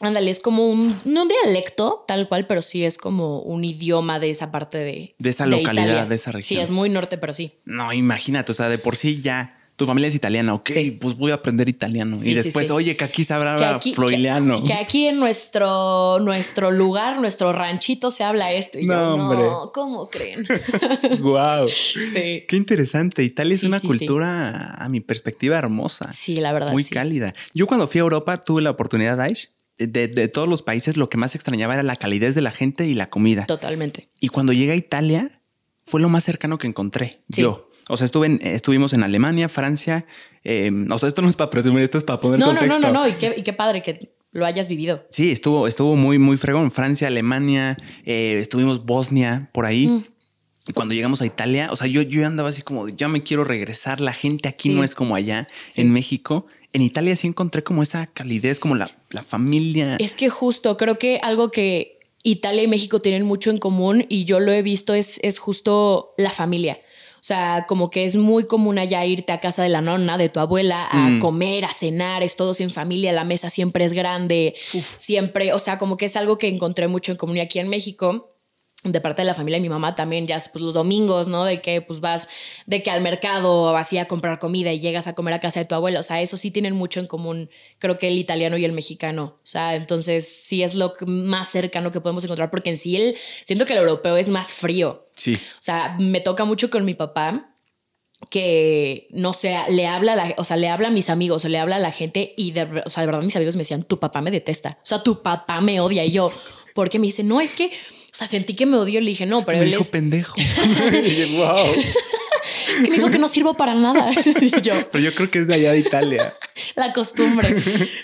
[0.00, 4.20] ándale, es como un, no un dialecto tal cual, pero sí es como un idioma
[4.20, 5.16] de esa parte de...
[5.18, 6.06] De esa localidad, Italia.
[6.06, 6.46] de esa región.
[6.46, 7.50] Sí, es muy norte, pero sí.
[7.64, 10.90] No, imagínate, o sea, de por sí ya tu familia es italiana, ok, Sí.
[11.00, 12.18] pues voy a aprender italiano.
[12.18, 12.72] Sí, y después, sí.
[12.72, 14.60] oye, que aquí se habla freuliano.
[14.60, 18.78] que, que aquí en nuestro, nuestro lugar, nuestro ranchito se habla esto.
[18.80, 19.38] Y No, yo, hombre.
[19.38, 20.46] no, ¿cómo creen?
[21.20, 21.68] wow.
[21.68, 22.44] sí.
[22.48, 23.22] Qué interesante.
[23.22, 26.12] Italia es una cultura, a mi perspectiva, hermosa.
[26.12, 26.72] Sí, la verdad.
[26.72, 27.32] muy cálida.
[27.54, 31.08] Yo cuando fui a Europa tuve la oportunidad, Aish, de, de todos los países lo
[31.08, 33.46] que más extrañaba era la calidez de la gente y la comida.
[33.46, 34.08] Totalmente.
[34.18, 35.40] Y cuando llegué a Italia,
[35.84, 37.12] fue lo más cercano que encontré.
[37.30, 37.42] Sí.
[37.42, 37.67] Yo.
[37.88, 40.06] O sea, estuve en- estuvimos en Alemania, Francia.
[40.44, 42.80] eh, o sea, esto no es para presumir, esto es para poner No, no, contexto.
[42.86, 43.08] no, no, no.
[43.08, 45.04] Y qué, y qué padre que lo hayas vivido.
[45.10, 46.70] Sí, estuvo, estuvo muy, muy fregón.
[46.70, 49.86] Francia, Alemania, eh, estuvimos Bosnia, por ahí.
[49.88, 50.04] Mm.
[50.68, 53.22] Y Cuando llegamos a Italia, o sea, yo, yo andaba así como, de, ya me
[53.22, 54.74] quiero regresar, la gente aquí Sí.
[54.74, 55.80] no es como allá, Sí.
[55.80, 56.46] en México.
[56.74, 59.96] En Italia sí encontré como esa calidez, como la, la familia.
[59.98, 64.24] Es que justo creo que algo que Italia y México tienen mucho en común y
[64.24, 66.76] yo lo he visto es, es justo la familia.
[67.18, 70.28] O sea, como que es muy común allá irte a casa de la nonna, de
[70.28, 71.18] tu abuela, a Mm.
[71.18, 74.54] comer, a cenar, es todos en familia, la mesa siempre es grande,
[74.96, 78.34] siempre, o sea, como que es algo que encontré mucho en común aquí en México.
[78.84, 81.44] De parte de la familia de mi mamá también, ya pues los domingos, ¿no?
[81.44, 82.28] De que pues vas,
[82.64, 85.66] de que al mercado así a comprar comida y llegas a comer a casa de
[85.66, 85.98] tu abuela.
[85.98, 89.34] O sea, eso sí tienen mucho en común, creo que el italiano y el mexicano.
[89.36, 93.16] O sea, entonces sí es lo más cercano que podemos encontrar, porque en sí el,
[93.44, 95.04] siento que el europeo es más frío.
[95.14, 95.34] Sí.
[95.34, 97.56] O sea, me toca mucho con mi papá
[98.30, 101.48] que no sé, le habla a la, o sea, le habla a mis amigos, o
[101.48, 103.84] le habla a la gente y de, o sea, de verdad mis amigos me decían,
[103.84, 106.30] tu papá me detesta, o sea, tu papá me odia y yo,
[106.74, 107.70] porque me dice, no, es que,
[108.18, 109.90] sea, sentí que me odió, le dije, no, Es que pero me él dijo es,
[109.90, 110.34] pendejo.
[110.40, 111.56] Y wow.
[111.56, 114.10] es que me dijo que no sirvo para nada.
[114.62, 116.34] yo, Pero yo creo que es de allá de Italia.
[116.74, 117.48] la costumbre.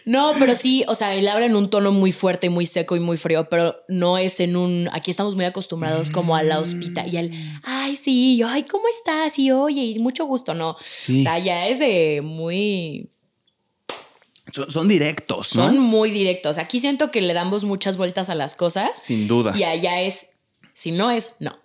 [0.05, 3.01] No, pero sí, o sea, él habla en un tono muy fuerte muy seco y
[3.01, 4.89] muy frío, pero no es en un.
[4.93, 7.31] Aquí estamos muy acostumbrados como a la hospita y al.
[7.63, 9.39] Ay, sí, yo, ay, ¿cómo estás?
[9.39, 10.77] Y oye, y mucho gusto, no.
[10.81, 11.21] Sí.
[11.21, 13.09] O sea, ya es de muy.
[14.55, 15.67] Son, son directos, ¿no?
[15.67, 16.59] Son muy directos.
[16.59, 19.53] Aquí siento que le damos muchas vueltas a las cosas Sin duda.
[19.57, 20.29] y allá es.
[20.73, 21.59] Si no es, no.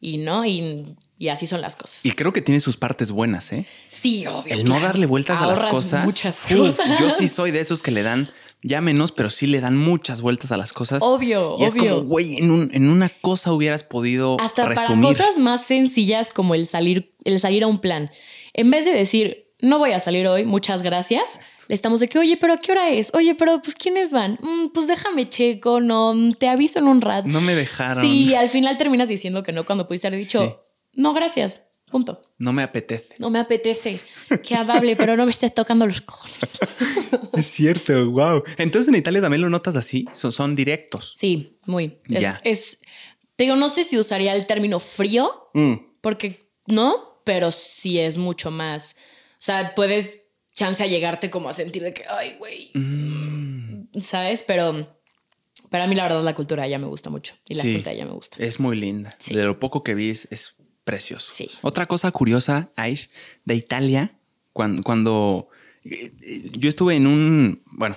[0.00, 2.04] Y no, y, y así son las cosas.
[2.04, 3.64] Y creo que tiene sus partes buenas, ¿eh?
[3.90, 4.52] sí, obvio.
[4.54, 6.04] El no darle vueltas a las cosas.
[6.04, 6.98] Muchas Uf, cosas.
[7.00, 8.30] Yo sí soy de esos que le dan
[8.62, 11.02] ya menos, pero sí le dan muchas vueltas a las cosas.
[11.04, 11.94] Obvio, y es obvio.
[11.96, 15.04] como, güey, en, un- en una cosa hubieras podido Hasta resumir.
[15.14, 18.10] para cosas más sencillas como el salir, el salir a un plan.
[18.54, 22.36] En vez de decir, no voy a salir hoy, muchas gracias, estamos de que, oye,
[22.36, 23.10] pero ¿a qué hora es?
[23.14, 24.38] Oye, pero pues ¿quiénes van?
[24.42, 27.28] "Mm, pues déjame checo, no, mm, te aviso en un rato.
[27.28, 28.04] No me dejaron.
[28.04, 30.54] Sí, al final terminas diciendo que no cuando pudiste haber dicho, Sí.
[31.00, 32.20] no, gracias, punto.
[32.38, 33.14] No me apetece.
[33.18, 33.98] No me apetece.
[34.42, 36.38] Qué amable, pero no me estés tocando los cojones.
[37.36, 38.42] Es cierto, wow.
[38.56, 40.06] Entonces en Italia también lo notas así.
[40.14, 41.12] Son, son directos.
[41.18, 41.98] Sí, muy.
[42.08, 42.40] Es, Ya.
[42.44, 42.80] es-
[43.36, 45.74] te digo, no sé si usaría el término frío, Mm.
[46.00, 48.96] porque no, pero sí es mucho más.
[49.32, 50.22] O sea, puedes
[50.56, 54.00] chance a llegarte como a sentir de que, ay, güey, Mm.
[54.00, 54.42] ¿sabes?
[54.42, 54.96] Pero
[55.70, 57.74] para mí la verdad la cultura ya me gusta mucho y la Sí.
[57.74, 58.36] gente ya me gusta.
[58.42, 59.14] Es muy linda.
[59.18, 59.34] Sí.
[59.34, 61.30] De lo poco que vi es, es precioso.
[61.32, 61.48] Sí.
[61.62, 63.10] Otra cosa curiosa, Aish,
[63.44, 64.18] de Italia,
[64.52, 65.48] cuando, cuando
[65.84, 66.12] eh,
[66.52, 67.96] yo estuve en un, bueno,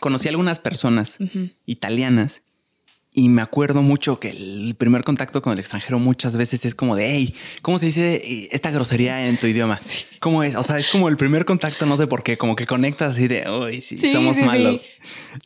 [0.00, 1.18] conocí a algunas personas
[1.66, 2.42] italianas
[3.18, 6.94] y me acuerdo mucho que el primer contacto con el extranjero muchas veces es como
[6.94, 9.80] de, hey, ¿cómo se dice eh, esta grosería en tu idioma?
[10.20, 10.54] ¿Cómo es?
[10.54, 13.26] O sea, es como el primer contacto, no sé por qué, como que conectas así
[13.26, 14.46] de, uy, sí, Sí, somos sí, sí.
[14.46, 14.86] malos.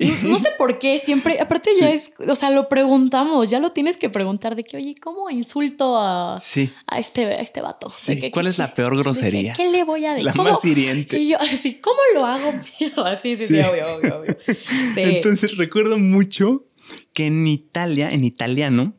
[0.01, 3.71] No, no sé por qué, siempre, aparte ya es, o sea, lo preguntamos, ya lo
[3.71, 6.73] tienes que preguntar de que, oye, ¿cómo insulto a, Sí.
[6.89, 7.93] a, este, a este vato?
[7.97, 9.53] Sí, que- ¿cuál es la peor de que, grosería?
[9.55, 10.25] ¿Qué le voy a decir?
[10.25, 10.51] La ¿Cómo?
[10.51, 11.19] más hiriente.
[11.21, 12.53] Y yo así, ¿cómo lo hago?
[13.07, 13.61] Así, sí, sí, Sí.
[13.61, 14.37] obvio, obvio, obvio.
[14.95, 15.03] Sí.
[15.03, 16.65] Entonces recuerdo mucho
[17.13, 18.95] que en Italia, en italiano,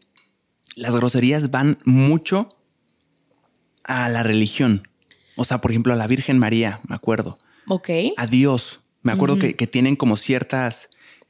[0.76, 2.50] las groserías van mucho
[3.84, 4.88] a la religión.
[5.36, 7.38] O sea, por ejemplo, a la Virgen María, me acuerdo.
[7.68, 7.90] ok.
[8.18, 8.82] A Dios.
[9.04, 10.90] Me acuerdo que, que tienen como ciertas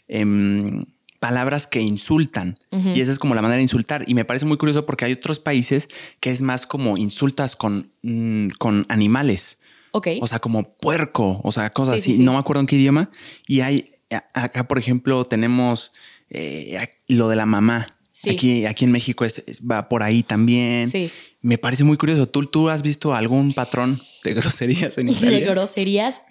[0.10, 0.84] em,
[1.22, 2.56] palabras que insultan.
[2.72, 4.04] Y esa es como la manera de insultar.
[4.08, 5.88] Y me parece muy curioso porque hay otros países
[6.20, 9.60] que es más como insultas con, mm, con animales.
[9.92, 10.08] Ok.
[10.20, 12.20] O sea, como puerco, o sea, cosas así.
[12.20, 13.12] No me acuerdo en qué idioma.
[13.48, 13.86] Y hay,
[14.34, 15.92] acá, por ejemplo, tenemos
[16.32, 17.98] eh, lo de la mamá.
[18.30, 20.90] Aquí, aquí en México es, va por ahí también.
[20.90, 21.10] Sí.
[21.42, 22.28] Me parece muy curioso.
[22.28, 25.40] ¿Tú, ¿Tú has visto algún patrón de groserías en Italia?
[25.40, 26.22] De groserías.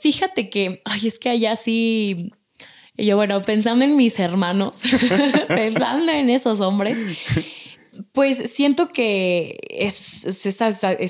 [0.00, 2.32] Fíjate que, ay, es que allá sí
[2.96, 4.80] y yo, bueno, pensando en mis hermanos,
[5.48, 6.98] pensando en esos hombres,
[8.12, 10.62] pues siento que es, es,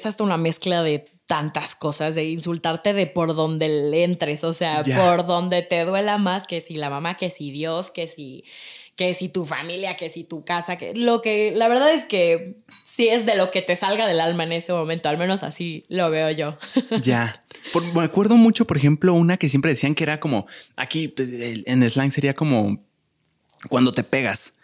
[0.07, 4.83] hasta una mezcla de tantas cosas, de insultarte de por donde le entres, o sea,
[4.83, 8.45] por donde te duela más, que si la mamá, que si Dios, que si
[8.97, 12.59] que si tu familia, que si tu casa, que lo que la verdad es que
[12.85, 15.87] sí es de lo que te salga del alma en ese momento, al menos así
[15.89, 16.59] lo veo yo.
[17.03, 17.43] Ya.
[17.95, 22.11] me acuerdo mucho, por ejemplo, una que siempre decían que era como aquí en slang
[22.11, 22.85] sería como
[23.69, 24.55] cuando te pegas.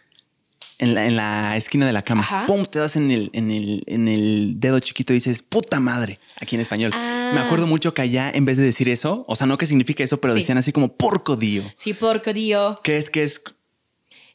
[0.80, 2.44] En la, en la esquina de la cama.
[2.46, 2.64] ¡Pum!
[2.64, 6.54] Te das en el, en, el, en el dedo chiquito y dices, puta madre, aquí
[6.54, 6.92] en español.
[6.92, 7.44] Me ah.
[7.44, 10.20] acuerdo mucho que allá, en vez de decir eso, o sea, no que significa eso,
[10.20, 11.64] pero decían así como porco dio.
[11.74, 12.80] Sí, porco dio.
[12.84, 13.42] Que es que es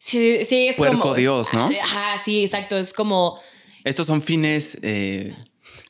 [0.04, 1.16] Sí, sí, es Puerco como.
[1.16, 1.70] Dios, ¿no?
[1.82, 2.78] Ajá, sí, exacto.
[2.78, 3.40] Es como.
[3.86, 5.34] Estos son fines eh,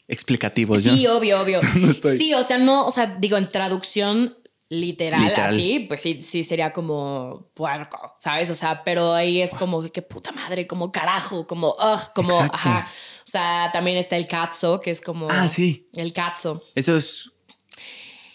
[0.07, 0.83] explicativos.
[0.83, 1.59] Sí, obvio, obvio.
[2.17, 4.37] Sí, o sea, no, o sea, digo, en traducción
[4.79, 8.49] literal, así, pues sí, sí sería como puerco, ¿sabes?
[8.49, 12.87] O sea, pero ahí es como que puta madre, como carajo, como, ugh, como, ajá.
[13.25, 15.29] O sea, también está el cazzo, que es como.
[15.29, 15.87] Ah, sí.
[15.95, 16.61] El cazzo.
[16.75, 17.31] Eso es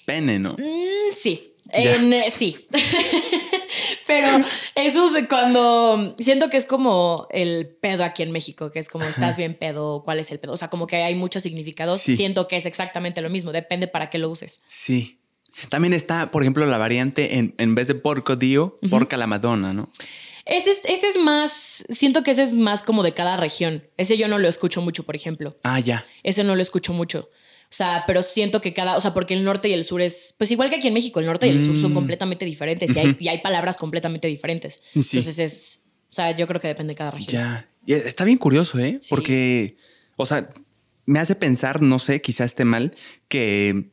[0.06, 0.52] pene, ¿no?
[0.52, 1.54] Mm, sí.
[1.70, 2.66] En, sí.
[4.06, 4.26] Pero
[4.74, 9.04] eso es cuando siento que es como el pedo aquí en México, que es como
[9.04, 10.54] estás bien pedo, cuál es el pedo.
[10.54, 12.00] O sea, como que hay muchos significados.
[12.00, 14.62] Siento que es exactamente lo mismo, depende para qué lo uses.
[14.64, 15.17] Sí.
[15.68, 19.72] También está, por ejemplo, la variante en, en vez de porco dio, porca la Madonna,
[19.72, 19.90] ¿no?
[20.44, 23.84] Ese es, ese es más, siento que ese es más como de cada región.
[23.98, 25.58] Ese yo no lo escucho mucho, por ejemplo.
[25.62, 26.04] Ah, ya.
[26.22, 27.28] Ese no lo escucho mucho.
[27.70, 30.34] O sea, pero siento que cada, o sea, porque el norte y el sur es,
[30.38, 31.94] pues igual que aquí en México, el norte y el sur son mm.
[31.94, 34.80] completamente diferentes y hay, y hay palabras completamente diferentes.
[34.94, 37.30] Entonces es, o sea, yo creo que depende de cada región.
[37.30, 38.98] Ya, está bien curioso, ¿eh?
[39.10, 39.76] Porque,
[40.16, 40.48] o sea,
[41.04, 42.92] me hace pensar, no sé, quizás esté mal,
[43.28, 43.90] que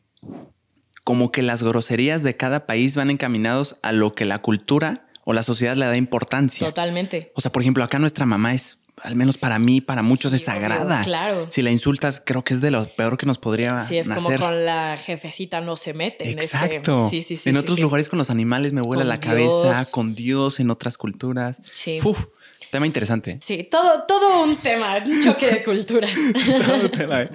[1.06, 5.34] como que las groserías de cada país van encaminados a lo que la cultura o
[5.34, 6.68] la sociedad le da importancia.
[6.68, 7.32] Totalmente.
[7.36, 10.46] O sea, por ejemplo, acá nuestra mamá es al menos para mí, para muchos es
[10.46, 11.04] sagrada.
[11.04, 11.48] Claro.
[11.50, 14.36] Si la insultas, creo que es de lo peor que nos podría Sí, es como
[14.38, 16.30] con la jefecita no se mete.
[16.32, 17.08] Exacto.
[17.08, 17.50] sí, sí, sí.
[17.50, 21.62] En otros lugares con los animales me vuela la cabeza, con Dios, en otras culturas.
[21.74, 21.98] Sí.
[22.04, 22.26] Uf,
[22.72, 23.38] tema interesante.
[23.41, 26.18] Sí, todo, todo un tema, un choque de culturas.
[26.65, 27.30] todo un tema.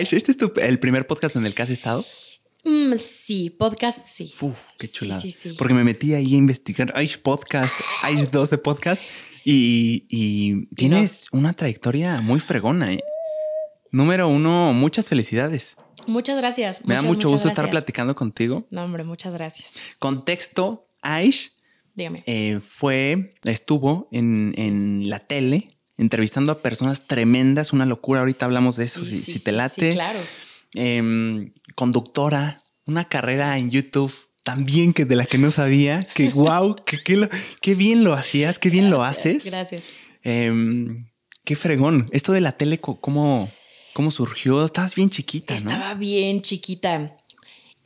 [0.00, 2.04] ¿Este es el primer podcast en el que has estado?
[2.64, 4.32] Mm, sí, podcast sí.
[4.40, 5.20] Uf, qué chulada.
[5.20, 9.02] Sí, sí, Porque me metí ahí a investigar Aish Podcast, Aish 12 Podcast
[9.44, 12.94] y, tienes una trayectoria muy fregona.
[12.94, 13.00] ¿eh?
[13.92, 15.76] Número uno, muchas felicidades.
[16.06, 16.84] Muchas gracias.
[16.86, 18.66] Me da mucho gusto estar platicando contigo.
[18.70, 19.74] No, hombre, muchas gracias.
[19.98, 21.54] Contexto, Aish
[21.94, 22.18] Dígame.
[22.26, 28.20] Eh, fue, estuvo en, la tele entrevistando a personas tremendas, una locura.
[28.20, 29.90] Ahorita hablamos de eso, si, te late.
[29.90, 30.18] claro.
[30.76, 32.56] Em, conductora,
[32.86, 34.12] una carrera en YouTube
[34.44, 37.02] también que de la que no sabía, que wow, que,
[37.60, 39.46] qué bien lo hacías, qué bien lo haces.
[39.46, 39.88] Gracias.
[40.22, 41.08] Em,
[41.44, 42.08] qué fregón.
[42.12, 43.50] Esto de la tele, ¿cómo,
[43.94, 44.64] cómo surgió?
[44.64, 45.60] Estabas bien chiquita, ¿no?
[45.60, 47.16] Estaba bien chiquita.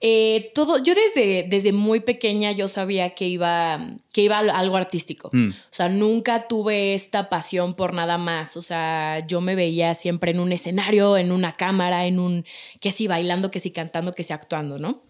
[0.00, 4.76] Eh, todo, yo desde, desde muy pequeña yo sabía que iba, que iba a algo
[4.76, 5.30] artístico.
[5.32, 5.50] Mm.
[5.50, 8.56] O sea, nunca tuve esta pasión por nada más.
[8.56, 12.44] O sea, yo me veía siempre en un escenario, en una cámara, en un,
[12.80, 15.02] que si bailando, que si cantando, que si actuando, ¿no?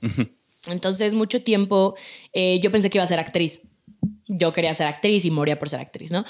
[0.66, 1.94] Entonces, mucho tiempo
[2.32, 3.60] eh, yo pensé que iba a ser actriz.
[4.26, 6.24] Yo quería ser actriz y moría por ser actriz, ¿no?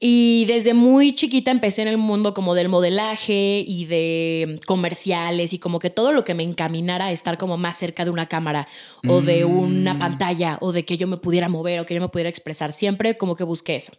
[0.00, 5.58] Y desde muy chiquita empecé en el mundo como del modelaje y de comerciales y
[5.58, 8.68] como que todo lo que me encaminara a estar como más cerca de una cámara
[9.08, 9.58] o de mm.
[9.58, 12.72] una pantalla o de que yo me pudiera mover o que yo me pudiera expresar.
[12.72, 13.92] Siempre como que busqué eso.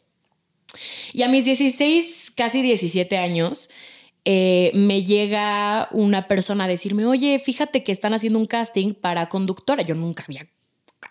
[1.11, 3.69] Y a mis 16, casi 17 años,
[4.23, 9.27] eh, me llega una persona a decirme, oye, fíjate que están haciendo un casting para
[9.27, 9.83] conductora.
[9.83, 10.47] Yo nunca había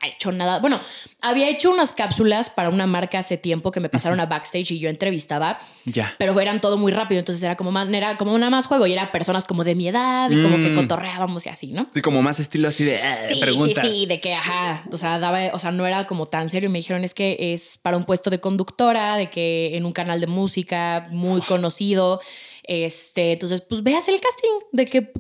[0.07, 0.61] hecho nada.
[0.61, 0.81] Bueno,
[1.23, 4.79] había hecho unas cápsulas para una marca hace tiempo que me pasaron a backstage y
[4.79, 5.59] yo entrevistaba.
[5.85, 6.15] Ya.
[6.19, 7.19] Pero eran todo muy rápido.
[7.19, 9.89] Entonces era como, más, era como una más juego y era personas como de mi
[9.89, 10.75] edad y como que mm.
[10.75, 11.89] cotorreábamos y así, ¿no?
[11.93, 13.85] Sí, como más estilo así de eh, sí, preguntas.
[13.85, 16.69] Sí, sí, de que, ajá, o sea, daba, o sea, no era como tan serio.
[16.69, 19.93] Y me dijeron, es que es para un puesto de conductora, de que en un
[19.93, 22.21] canal de música muy conocido.
[22.63, 25.13] Este, entonces, pues veas el casting de que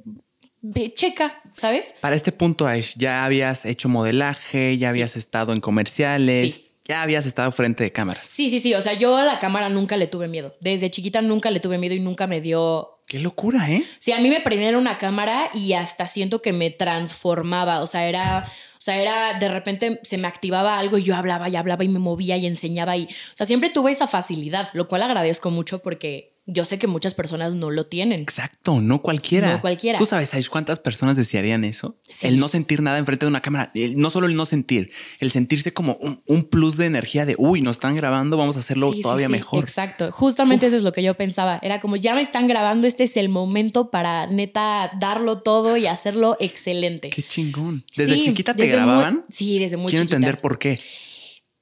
[0.95, 1.95] checa, ¿sabes?
[2.01, 6.61] Para este punto, Aish, ya habías hecho modelaje, ya habías estado en comerciales.
[6.87, 8.27] ya habías estado frente de cámaras.
[8.27, 8.75] Sí, sí, sí.
[8.75, 10.57] O sea, yo a la cámara nunca le tuve miedo.
[10.61, 12.99] Desde chiquita nunca le tuve miedo y nunca me dio.
[13.07, 13.85] Qué locura, ¿eh?
[13.99, 17.81] Sí, a mí me prendieron una cámara y hasta siento que me transformaba.
[17.83, 18.47] O sea, era.
[18.79, 21.89] O sea, era de repente se me activaba algo y yo hablaba y hablaba y
[21.89, 25.81] me movía y enseñaba y, o sea, siempre tuve esa facilidad, lo cual agradezco mucho
[25.81, 28.21] porque yo sé que muchas personas no lo tienen.
[28.21, 29.53] Exacto, no cualquiera.
[29.53, 29.99] No cualquiera.
[29.99, 31.99] ¿Tú sabes, sabes cuántas personas desearían eso?
[32.23, 33.71] El no sentir nada enfrente de una cámara.
[33.95, 37.77] no solo el no sentir, el sentirse como un, plus de energía de, uy, nos
[37.77, 39.63] están grabando, vamos a hacerlo todavía mejor.
[39.63, 40.11] Exacto.
[40.11, 41.59] Justamente eso es lo que yo pensaba.
[41.61, 45.87] Era como, ya me están grabando, este es el momento para neta darlo todo y
[45.87, 47.11] hacerlo excelente.
[47.11, 47.85] Qué chingón.
[47.95, 49.27] ¿Desde chiquita te grababan?
[49.29, 50.81] sí, desde muy Quiero entender por qué.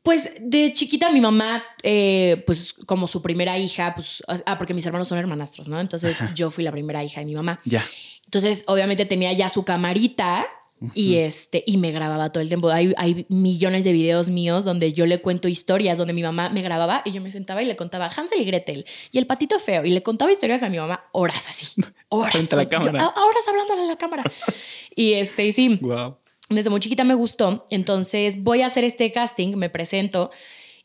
[0.07, 4.87] Pues de chiquita mi mamá, eh, pues como su primera hija, pues, ah, porque mis
[4.87, 5.81] hermanos son hermanastros, ¿no?
[5.81, 7.61] Entonces yo fui la primera hija de mi mamá.
[7.65, 7.85] Ya.
[8.25, 10.47] Entonces obviamente tenía ya su camarita
[10.95, 12.71] y este, y me grababa todo el tiempo.
[12.71, 16.63] Hay, hay, millones de videos míos donde yo le cuento historias, donde mi mamá me
[16.63, 19.85] grababa y yo me sentaba y le contaba Hansel y Gretel y el patito feo
[19.85, 22.31] y le contaba historias a mi mamá horas así, horas.
[22.31, 23.09] Frente a la cámara.
[23.09, 24.23] horas hablándole a la cámara.
[24.95, 25.81] y este, y sí.
[25.83, 30.31] Wow desde muy chiquita me gustó, entonces voy a hacer este casting, me presento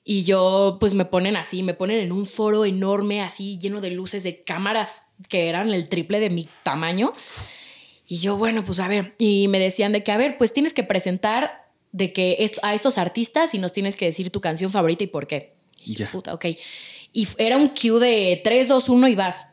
[0.03, 3.91] y yo pues me ponen así, me ponen en un foro enorme así lleno de
[3.91, 7.13] luces de cámaras que eran el triple de mi tamaño.
[8.07, 10.73] Y yo, bueno, pues a ver, y me decían de que, a ver, pues tienes
[10.73, 15.03] que presentar de que a estos artistas y nos tienes que decir tu canción favorita
[15.03, 15.53] y por qué.
[15.83, 16.45] Y yo, puta, ok.
[17.13, 19.51] Y era un cue de 3, 2, 1 y vas.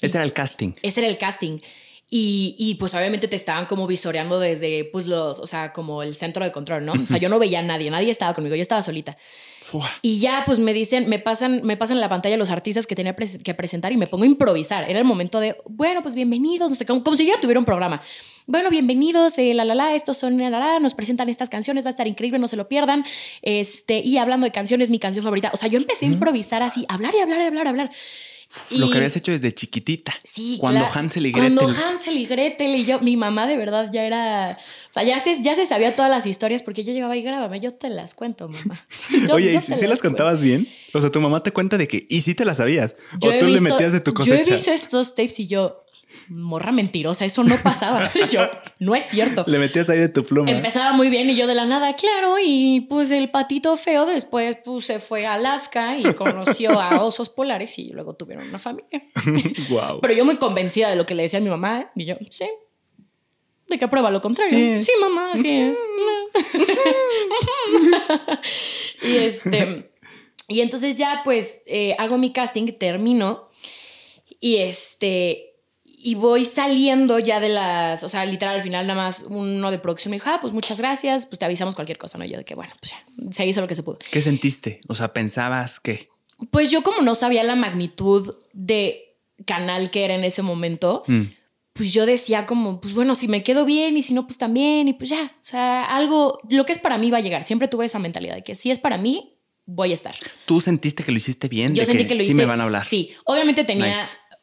[0.00, 0.72] Ese era el casting.
[0.82, 1.58] Ese era el casting.
[2.12, 6.16] Y, y, pues obviamente te estaban como visoreando desde pues los, o sea, como el
[6.16, 6.92] centro de control, ¿no?
[6.92, 9.16] O sea, yo no veía a nadie, nadie estaba conmigo, yo estaba solita.
[10.02, 12.96] Y ya pues me dicen, me pasan, me pasan en la pantalla los artistas que
[12.96, 14.90] tenía que presentar y me pongo a improvisar.
[14.90, 17.60] Era el momento de, bueno, pues bienvenidos, no sé, como, como si yo ya tuviera
[17.60, 18.02] un programa.
[18.48, 21.90] Bueno, bienvenidos, eh, la la la, estos son la, la nos presentan estas canciones, va
[21.90, 23.04] a estar increíble, no se lo pierdan.
[23.42, 25.52] Este, y hablando de canciones, mi canción favorita.
[25.54, 27.90] O sea, yo empecé a improvisar así, hablar y hablar y hablar, hablar
[28.70, 30.12] lo que habías hecho desde chiquitita.
[30.24, 31.54] Sí, Cuando Hansel y Gretel.
[31.54, 34.58] Cuando Hansel y Gretel y yo, mi mamá de verdad ya era.
[34.88, 37.60] O sea, ya se, ya se sabía todas las historias porque yo llegaba y grábame,
[37.60, 38.74] yo te las cuento, mamá.
[39.32, 40.66] Oye, ¿y si las, contabas bien?
[40.92, 42.96] O sea, tu mamá te cuenta de que, y sí te las sabías.
[43.22, 44.42] o tú le metías de tu cosecha.
[44.42, 45.84] Yo he visto estos tapes y yo,
[46.30, 48.08] morra mentirosa, eso no pasaba.
[48.30, 49.44] yo, no es cierto.
[49.46, 50.50] Le metías ahí de tu pluma.
[50.50, 54.56] Empezaba muy bien y yo de la nada, claro, y pues el patito feo después
[54.64, 59.02] pues se fue a Alaska y conoció a osos polares y luego tuvieron una familia.
[59.68, 60.00] wow.
[60.00, 62.46] Pero yo muy convencida de lo que le decía a mi mamá y yo, sí.
[63.68, 64.82] ¿De qué prueba lo contrario?
[64.82, 65.78] Sí, mamá, así es.
[69.02, 69.86] y este...
[70.48, 73.50] Y entonces ya pues eh, hago mi casting, termino
[74.40, 75.49] y este
[76.02, 79.78] y voy saliendo ya de las, o sea, literal al final nada más uno de
[79.78, 82.24] producción me dijo, ah, pues muchas gracias, pues te avisamos cualquier cosa, ¿no?
[82.24, 83.98] Yo de que, bueno, pues ya, se hizo lo que se pudo.
[84.10, 84.80] ¿Qué sentiste?
[84.88, 86.08] O sea, pensabas que...
[86.50, 91.22] Pues yo como no sabía la magnitud de canal que era en ese momento, mm.
[91.74, 94.88] pues yo decía como, pues bueno, si me quedo bien y si no, pues también,
[94.88, 97.44] y pues ya, o sea, algo, lo que es para mí va a llegar.
[97.44, 99.36] Siempre tuve esa mentalidad de que si es para mí,
[99.66, 100.14] voy a estar.
[100.46, 101.74] ¿Tú sentiste que lo hiciste bien?
[101.74, 102.84] Yo sentí que, lo sí me van a hablar.
[102.86, 103.94] Sí, obviamente tenía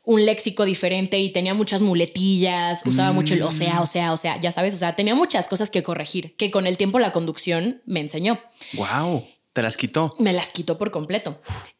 [0.08, 4.18] un léxico diferente y tenía muchas muletillas, usaba mucho el o sea, o sea, o
[4.18, 7.12] sea, ya sabes, o sea, tenía muchas cosas que corregir, que con el tiempo la
[7.12, 8.40] conducción me enseñó.
[8.76, 10.14] Wow, te las quitó.
[10.18, 11.38] Me las quitó por completo.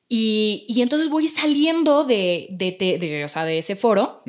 [0.10, 4.24] Y, y entonces voy saliendo de, de, de, o sea, de ese foro,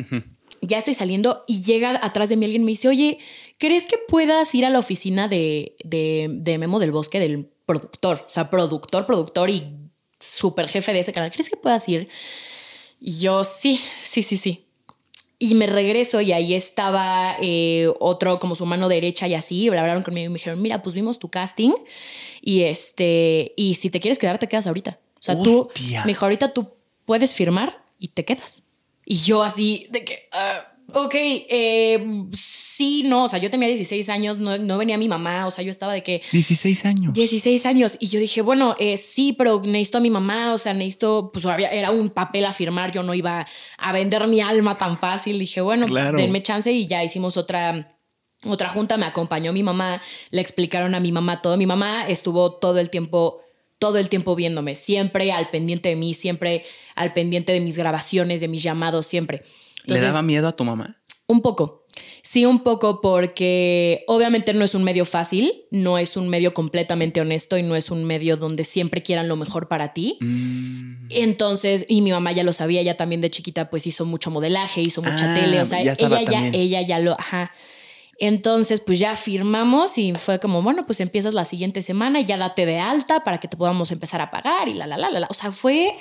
[0.60, 3.18] ya estoy saliendo y llega atrás de mí alguien y me dice, oye,
[3.58, 8.22] ¿crees que puedas ir a la oficina de, de Memo del Bosque, del productor?
[8.24, 9.74] O sea, productor, productor y
[10.20, 11.32] super jefe de ese canal.
[11.32, 12.08] ¿Crees que puedas ir?
[13.00, 14.64] Y yo, sí, sí, sí, sí.
[15.38, 20.02] Y me regreso y ahí estaba eh, otro como su mano derecha y así, hablaron
[20.02, 21.70] conmigo y me dijeron, mira, pues vimos tu casting
[22.40, 24.98] y este, y si te quieres quedar, te quedas ahorita.
[25.14, 25.70] O sea, tú,
[26.04, 28.64] me dijo, ahorita tú puedes firmar y te quedas.
[29.04, 34.08] Y yo así, de que, ah, ok, eh, sí, no, o sea, yo tenía 16
[34.08, 36.22] años, no, no, venía mi mamá, o sea, yo estaba de que...
[36.32, 37.12] 16 años.
[37.12, 37.96] 16 años.
[38.00, 41.44] Y yo dije, bueno, eh, sí, pero necesito a mi mamá, o sea, necesito, pues
[41.44, 43.46] había, era un papel a firmar, yo no iba
[43.76, 45.38] a vender mi alma tan fácil.
[45.38, 47.94] Dije, bueno, denme chance y ya hicimos otra...
[48.44, 51.56] Otra junta me acompañó mi mamá, le explicaron a mi mamá todo.
[51.56, 53.40] Mi mamá estuvo todo el tiempo
[53.80, 58.40] todo el tiempo viéndome, siempre al pendiente de mí, siempre al pendiente de mis grabaciones,
[58.40, 59.44] de mis llamados, siempre.
[59.94, 61.00] ¿Le daba miedo a tu mamá?
[61.26, 61.84] Un poco.
[62.22, 67.20] Sí, un poco porque obviamente no es un medio fácil, no es un medio completamente
[67.20, 70.18] honesto y no es un medio donde siempre quieran lo mejor para ti.
[70.20, 71.06] Mm.
[71.10, 74.80] Entonces, y mi mamá ya lo sabía, ella también de chiquita pues hizo mucho modelaje,
[74.80, 77.52] hizo mucha ah, tele, o sea, ella ya, ella ya lo, ajá.
[78.18, 82.36] Entonces, pues ya firmamos y fue como, bueno, pues empiezas la siguiente semana y ya
[82.36, 85.20] date de alta para que te podamos empezar a pagar y la, la, la, la.
[85.20, 85.28] la.
[85.30, 85.92] O sea, fue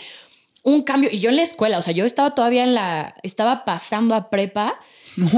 [0.64, 1.10] un cambio.
[1.12, 4.30] Y yo en la escuela, o sea, yo estaba todavía en la, estaba pasando a
[4.30, 4.80] prepa.
[5.18, 5.30] No.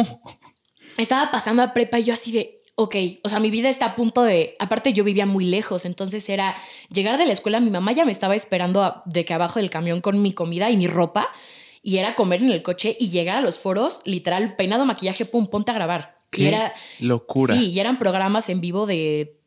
[0.98, 3.96] Estaba pasando a prepa y yo así de, ok, o sea, mi vida está a
[3.96, 6.56] punto de, aparte yo vivía muy lejos, entonces era
[6.90, 9.70] llegar de la escuela, mi mamá ya me estaba esperando a- de que abajo del
[9.70, 11.30] camión con mi comida y mi ropa,
[11.82, 15.48] y era comer en el coche y llegar a los foros, literal, peinado, maquillaje, pum,
[15.48, 16.18] ponte a grabar.
[16.32, 17.56] y Qué era, locura.
[17.56, 19.38] Sí, y eran programas en vivo de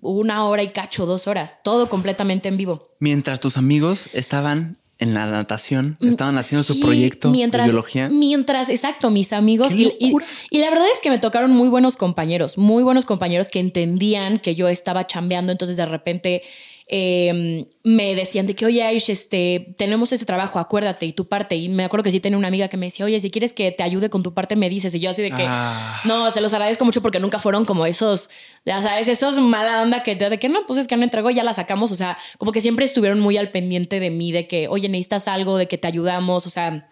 [0.00, 2.90] una hora y cacho, dos horas, todo completamente en vivo.
[2.98, 8.08] Mientras tus amigos estaban en la natación, estaban haciendo su Mm, proyecto mientras, de biología.
[8.08, 9.68] Mientras, exacto, mis amigos.
[9.68, 10.12] ¡Qué Y, y-
[10.50, 14.38] y la verdad es que me tocaron muy buenos compañeros, muy buenos compañeros que entendían
[14.38, 15.52] que yo estaba chambeando.
[15.52, 16.42] Entonces, de repente
[16.88, 21.56] eh, me decían de que, oye, Aish, este, tenemos este trabajo, acuérdate, y tu parte.
[21.56, 23.70] Y me acuerdo que sí tenía una amiga que me decía, oye, si quieres que
[23.70, 24.94] te ayude con tu parte, me dices.
[24.94, 26.00] Y yo así de que, Ah.
[26.04, 28.30] no, se los agradezco mucho porque nunca fueron como esos,
[28.66, 31.44] ya sabes, esos mala onda que de que no, pues es que no entregó, ya
[31.44, 31.92] la sacamos.
[31.92, 35.28] O sea, como que siempre estuvieron muy al pendiente de mí, de que, oye, necesitas
[35.28, 36.46] algo, de que te ayudamos.
[36.46, 36.86] O sea,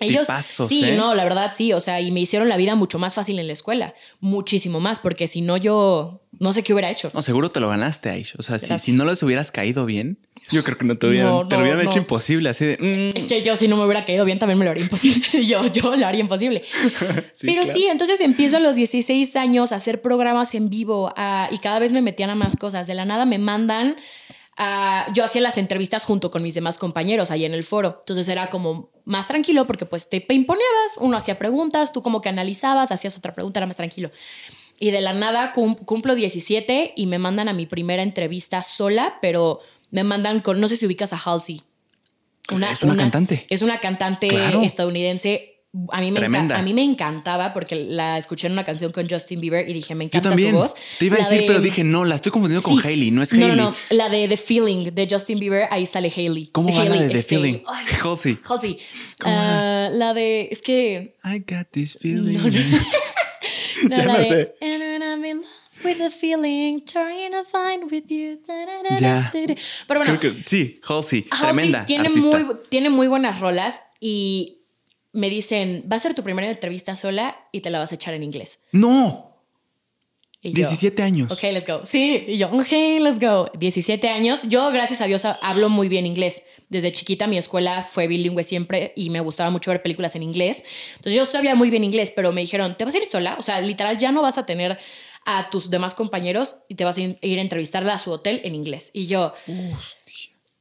[0.00, 0.96] ellos tipazos, sí, ¿eh?
[0.96, 3.46] no, la verdad sí, o sea, y me hicieron la vida mucho más fácil en
[3.46, 7.10] la escuela, muchísimo más, porque si no yo no sé qué hubiera hecho.
[7.12, 8.34] No, seguro te lo ganaste, Aish.
[8.38, 10.18] O sea, si, no les hubieras caído bien,
[10.50, 11.90] yo creo que no te hubieran, No, te lo hubieran no.
[11.90, 12.78] hecho imposible, así de.
[13.12, 15.20] mm, Es que yo si no me hubiera caído bien también me lo haría imposible.
[15.46, 16.62] yo, yo lo haría imposible.
[17.34, 17.78] Sí, Pero claro.
[17.78, 21.78] sí, entonces empiezo a los 16 años a hacer programas en vivo a- y cada
[21.78, 22.86] vez me metían a más cosas.
[22.86, 23.96] De la nada me mandan
[24.62, 25.10] a...
[25.14, 27.96] Yo hacía las entrevistas junto con mis demás compañeros ahí en el foro.
[28.00, 30.66] Entonces era como más tranquilo porque pues te imponías,
[30.98, 34.10] uno hacía preguntas, tú como que analizabas, hacías otra pregunta, era más tranquilo.
[34.78, 39.18] Y de la nada cum- cumplo 17 y me mandan a mi primera entrevista sola,
[39.22, 41.62] pero me mandan con, no sé si ubicas a Halsey.
[42.72, 43.46] Es una cantante.
[43.48, 44.62] Es una cantante Claro.
[44.62, 45.49] estadounidense.
[45.92, 46.58] A mí, me Tremenda.
[46.58, 49.94] a mí me encantaba porque la escuché en una canción con Justin Bieber y dije,
[49.94, 50.50] me Yo encanta también.
[50.50, 50.74] su voz.
[50.98, 52.88] Te iba a La decir, de- pero dije, no, la estoy confundiendo con Sí.
[52.88, 53.56] Hailey, no es No, Hailey.
[53.56, 53.76] no, no.
[53.90, 56.48] La de The Feeling de Justin Bieber, ahí sale Hailey.
[56.48, 57.60] ¿Cómo va la de The este, Feeling?
[58.02, 58.38] Halsey.
[58.48, 58.78] Halsey.
[59.24, 60.48] Ah, la de.
[60.50, 61.14] Es que.
[61.24, 62.38] I got this feeling.
[62.38, 62.50] No, no.
[63.88, 64.54] No, Ya no sé.
[64.60, 65.46] "And I'm in love
[65.84, 68.38] with the feeling, trying to find with you.
[69.00, 69.30] Ya.
[69.32, 72.38] Pero bueno, Creo que sí, Halsey, Halsey tremenda tiene artista.
[72.40, 74.58] muy, tiene muy buenas rolas y
[75.12, 78.14] me dicen, va a ser tu primera entrevista sola y te la vas a echar
[78.14, 78.64] en inglés.
[78.72, 79.36] No,
[80.40, 81.30] Y yo, 17 años.
[81.30, 81.80] Ok, let's go.
[81.84, 82.70] Sí, y yo, ok,
[83.00, 83.50] let's go.
[83.58, 84.42] 17 años.
[84.48, 86.44] Yo, gracias a Dios, hablo muy bien inglés.
[86.68, 90.62] Desde chiquita mi escuela fue bilingüe siempre y me gustaba mucho ver películas en inglés.
[90.92, 93.36] Entonces yo sabía muy bien inglés, pero me dijeron, ¿te vas a ir sola?
[93.38, 94.78] O sea, literal, ya no vas a tener
[95.26, 98.54] a tus demás compañeros y te vas a ir a entrevistarla a su hotel en
[98.54, 98.90] inglés.
[98.94, 99.34] Y yo,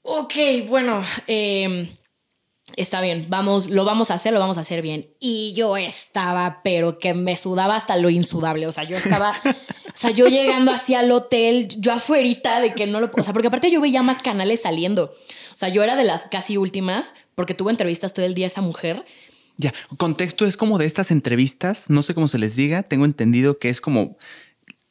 [0.01, 0.33] ok,
[0.67, 1.87] bueno, eh,
[2.75, 5.09] está bien, vamos, lo vamos a hacer, lo vamos a hacer bien.
[5.19, 8.67] Y yo estaba, pero que me sudaba hasta lo insudable.
[8.67, 12.87] O sea, yo estaba, o sea, yo llegando hacia el hotel, yo afuerita de que
[12.87, 15.13] no lo, o sea, porque aparte yo veía más canales saliendo.
[15.53, 18.47] O sea, yo era de las casi últimas, porque tuve entrevistas todo el día a
[18.47, 19.05] esa mujer.
[19.57, 23.59] Ya, contexto es como de estas entrevistas, no sé cómo se les diga, tengo entendido
[23.59, 24.17] que es como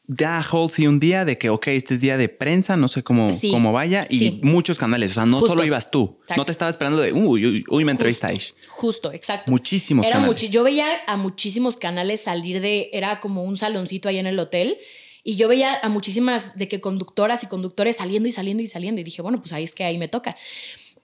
[0.09, 3.31] da Halsey un día de que, ok, este es día de prensa, no sé cómo,
[3.31, 4.41] Sí, cómo vaya, y sí.
[4.43, 5.53] muchos canales, o sea, no Justo.
[5.55, 6.41] solo ibas tú, Exacto.
[6.41, 8.55] no te estaba esperando de, uy, uy, uy, me entrevista Aish.
[8.69, 9.51] Justo, exacto.
[9.51, 10.51] Muchísimos Era canales.
[10.51, 14.79] yo veía a muchísimos canales salir de, era como un saloncito ahí en el hotel.
[15.25, 19.03] Y yo veía a muchísimas de que conductoras y conductores saliendo y saliendo y saliendo.
[19.03, 20.37] Y dije, bueno, pues ahí es que ahí me toca.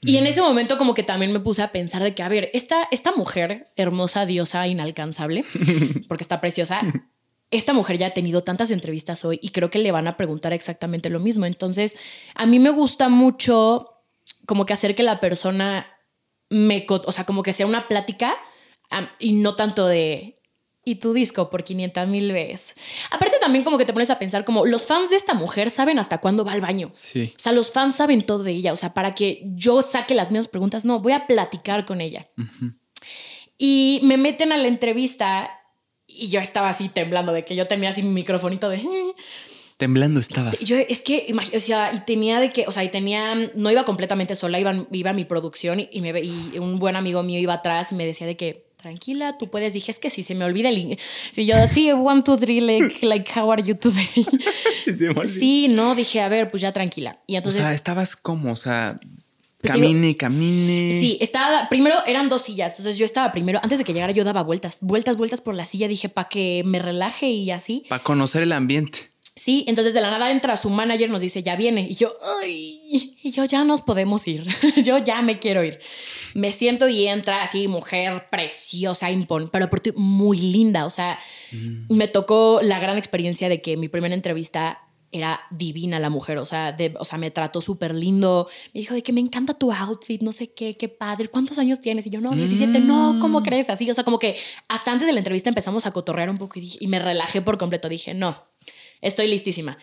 [0.01, 2.51] Y en ese momento como que también me puse a pensar de que, a ver,
[2.55, 5.45] esta, esta mujer, hermosa, diosa, inalcanzable,
[6.09, 6.81] porque está preciosa,
[7.57, 10.53] esta mujer ya ha tenido tantas entrevistas hoy y creo que le van a preguntar
[10.53, 11.47] exactamente lo mismo.
[11.47, 11.97] Entonces,
[12.35, 13.91] a mí me gusta mucho
[14.47, 15.87] como que hacer que la persona
[16.51, 18.37] me, o sea, como que sea una plática
[19.19, 20.37] y no tanto de,
[20.85, 22.75] y tu disco por 500 mil veces.
[23.11, 25.99] Aparte también como que te pones a pensar como los fans de esta mujer saben
[25.99, 26.91] hasta cuándo va al baño.
[26.93, 27.33] Sí.
[27.37, 28.73] O sea, los fans saben todo de ella.
[28.73, 32.29] O sea, para que yo saque las mismas preguntas, no, voy a platicar con ella.
[33.57, 35.51] Y me meten a la entrevista
[36.17, 38.81] y yo estaba así temblando de que yo tenía así mi microfonito de...
[39.77, 40.61] Temblando estabas.
[40.61, 43.85] Yo es que, o sea, y tenía de que, o sea, y tenía, no iba
[43.85, 47.91] completamente sola, iba, iba mi producción y, me, y un buen amigo mío iba atrás
[47.91, 49.73] y me decía de que, tranquila, tú puedes.
[49.73, 50.79] Dije, es que si se me olvida el...
[50.79, 50.97] in-".
[51.35, 54.07] Y yo, sí, one, two, three, like, like, how are you today?
[54.85, 54.95] Sí,
[55.27, 57.19] sí, no, dije, a ver, pues ya tranquila.
[57.27, 57.63] Y O entonces...
[57.63, 59.01] sea, estabas como, o sea,
[59.65, 60.93] Pues camine, camine.
[60.93, 64.23] Sí, estaba, primero eran dos sillas, entonces yo estaba primero, antes de que llegara yo
[64.23, 67.83] daba vueltas, vueltas, vueltas por la silla, dije, para que me relaje y así.
[67.89, 69.15] Para conocer el ambiente.
[69.23, 71.89] Sí, entonces de la nada entra su manager, nos dice, ya viene.
[71.89, 72.13] Y yo,
[72.43, 74.47] ay, y yo ya nos podemos ir.
[74.85, 75.81] yo ya me quiero ir.
[76.35, 80.85] Me siento y entra así, mujer preciosa, impon, pero muy linda.
[80.85, 81.19] O sea,
[81.53, 81.97] mm.
[81.97, 84.83] me tocó la gran experiencia de que mi primera entrevista
[85.19, 88.95] era divina la mujer, o sea, de, o sea me trató súper lindo, me dijo
[88.95, 92.07] de que me encanta tu outfit, no sé qué, qué padre, ¿cuántos años tienes?
[92.07, 93.43] Y yo, no, 17, no, ¿cómo mm.
[93.43, 93.71] crees?
[93.71, 94.37] Así, o sea, como que
[94.69, 97.59] hasta antes de la entrevista empezamos a cotorrear un poco y, y me relajé por
[97.59, 98.37] completo, dije, no,
[99.01, 99.79] estoy listísima.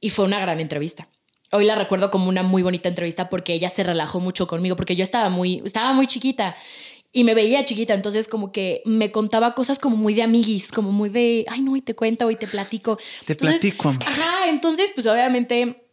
[0.00, 1.08] Y fue una gran entrevista.
[1.52, 4.94] Hoy la recuerdo como una muy bonita entrevista porque ella se relajó mucho conmigo, porque
[4.94, 6.56] yo estaba muy, estaba muy chiquita
[7.12, 10.92] y me veía chiquita, entonces como que me contaba cosas como muy de amiguis, como
[10.92, 12.98] muy de, ay no, y te cuento y te platico.
[13.26, 13.88] Te platico.
[13.88, 15.84] Ajá, entonces pues obviamente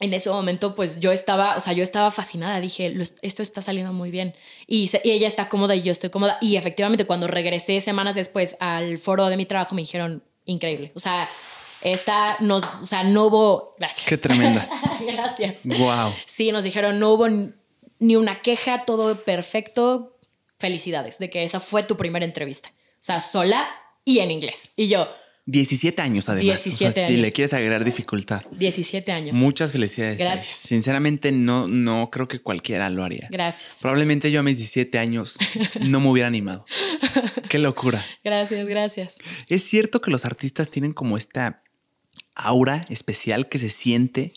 [0.00, 3.92] en ese momento pues yo estaba, o sea, yo estaba fascinada, dije, esto está saliendo
[3.92, 4.34] muy bien
[4.66, 8.56] y, y, ella está cómoda y yo estoy cómoda y efectivamente cuando regresé semanas después
[8.60, 11.28] al foro de mi trabajo me dijeron, increíble, o sea,
[11.82, 14.06] esta nos, o sea, no hubo, gracias.
[14.06, 14.68] Qué tremenda.
[15.06, 15.62] gracias.
[15.64, 16.12] Wow.
[16.26, 17.26] Sí, nos dijeron, no hubo
[17.98, 20.11] ni una queja, todo perfecto,
[20.62, 22.70] felicidades de que esa fue tu primera entrevista.
[22.70, 23.68] O sea, sola
[24.04, 24.70] y en inglés.
[24.76, 25.08] Y yo...
[25.46, 26.62] 17 años además.
[26.62, 27.08] 17 años.
[27.08, 28.42] Si le quieres agregar dificultad.
[28.52, 29.36] 17 años.
[29.36, 30.16] Muchas felicidades.
[30.18, 30.54] Gracias.
[30.54, 33.26] Sinceramente no, no creo que cualquiera lo haría.
[33.28, 33.78] Gracias.
[33.80, 35.38] Probablemente yo a mis 17 años
[35.80, 36.64] no me hubiera animado.
[37.48, 38.06] Qué locura.
[38.22, 39.18] Gracias, gracias.
[39.48, 41.64] Es cierto que los artistas tienen como esta
[42.36, 44.34] aura especial que se siente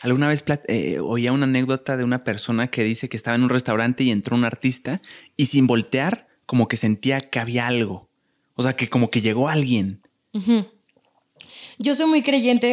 [0.00, 3.50] Alguna vez eh, oía una anécdota de una persona que dice que estaba en un
[3.50, 5.00] restaurante y entró un artista
[5.36, 8.08] y sin voltear como que sentía que había algo.
[8.54, 10.02] O sea, que como que llegó alguien.
[11.78, 12.66] Yo soy muy creyente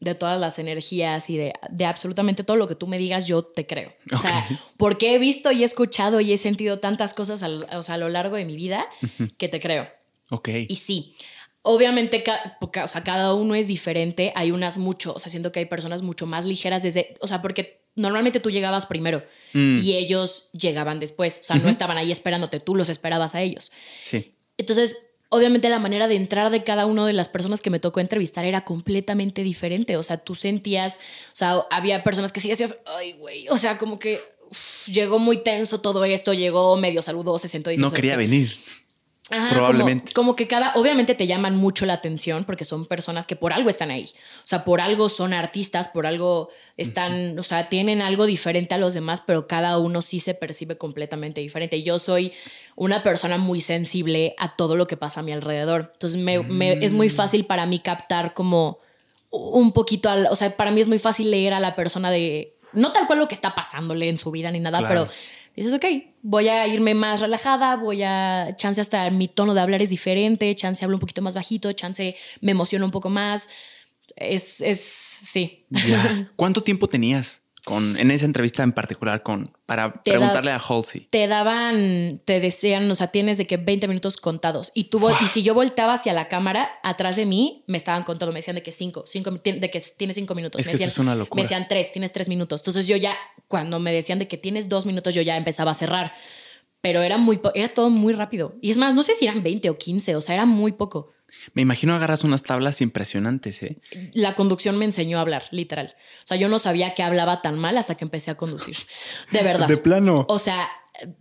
[0.00, 1.52] de, todas las energías y de,
[1.84, 3.92] absolutamente todo lo que tú me digas, yo te creo.
[4.12, 4.46] O sea,
[4.78, 8.44] porque he visto y he escuchado y he sentido tantas cosas a lo largo de
[8.44, 8.86] mi vida
[9.36, 9.88] que te creo.
[10.30, 10.48] Ok.
[10.68, 11.14] Y sí,
[11.70, 12.24] Obviamente,
[12.82, 14.32] o sea, cada uno es diferente.
[14.34, 17.42] Hay unas mucho, o sea, siento que hay personas mucho más ligeras desde, o sea,
[17.42, 19.76] porque normalmente tú llegabas primero mm.
[19.76, 21.40] y ellos llegaban después.
[21.40, 23.72] O sea, no estaban ahí esperándote, tú los esperabas a ellos.
[23.98, 24.34] Sí.
[24.56, 24.96] Entonces,
[25.28, 28.46] obviamente la manera de entrar de cada una de las personas que me tocó entrevistar
[28.46, 29.98] era completamente diferente.
[29.98, 30.96] O sea, tú sentías,
[31.32, 34.18] o sea, había personas que sí decías, ay, güey, o sea, como que
[34.86, 38.56] llegó muy tenso todo esto, llegó medio saludo, se sentó y No quería venir.
[39.50, 40.12] Probablemente.
[40.12, 43.68] Como, que cada, obviamente te llaman mucho la atención porque son personas que por algo
[43.68, 44.04] están ahí.
[44.04, 48.78] O sea, por algo son artistas, por algo están, o sea, tienen algo diferente a
[48.78, 51.82] los demás, pero cada uno sí se percibe completamente diferente.
[51.82, 52.32] Yo soy
[52.76, 55.90] una persona muy sensible a todo lo que pasa a mi alrededor.
[55.92, 57.12] Entonces me, es muy mm.
[57.12, 58.78] fácil para mí captar como
[59.30, 62.92] un poquito, o sea, para mí es muy fácil leer a la persona de, no
[62.92, 65.06] tal cual lo que está pasándole en su vida ni nada, pero
[65.54, 65.84] dices, ok,
[66.22, 70.54] voy a irme más relajada, voy a, chance hasta mi tono de hablar es diferente,
[70.54, 73.50] chance hablo un poquito más bajito, chance me emociona un poco más.
[74.16, 75.66] Es, es, sí.
[76.36, 77.42] ¿Cuánto tiempo tenías?
[77.70, 81.08] En esa entrevista en particular con para preguntarle a Halsey.
[81.10, 85.26] Te daban, te decían, o sea, tienes de que 20 minutos contados y tuvo y
[85.26, 88.62] si yo voltaba hacia la cámara atrás de mí me estaban contando, me decían de
[88.62, 90.60] que cinco, cinco de que tienes cinco minutos.
[90.60, 91.40] Es me que decían, eso es una locura.
[91.40, 92.60] Me decían tres, tienes tres minutos.
[92.62, 95.74] Entonces yo ya cuando me decían de que tienes dos minutos yo ya empezaba a
[95.74, 96.12] cerrar,
[96.80, 99.68] pero era muy era todo muy rápido y es más no sé si eran 20
[99.70, 101.12] o 15, o sea era muy poco.
[101.54, 103.78] Me imagino agarras unas tablas impresionantes, ¿eh?
[104.14, 105.94] La conducción me enseñó a hablar, literal.
[106.24, 108.76] O sea, yo no sabía que hablaba tan mal hasta que empecé a conducir.
[109.30, 109.68] De verdad.
[109.68, 110.26] De plano.
[110.28, 110.68] O sea,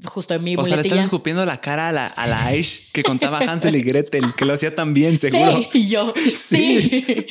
[0.06, 2.92] justo en mi O sea, le estás escupiendo la cara a la, a la Aish
[2.92, 5.62] que contaba Hansel y Gretel, que lo hacía tan bien, seguro.
[5.62, 7.28] Sí, y yo, sí.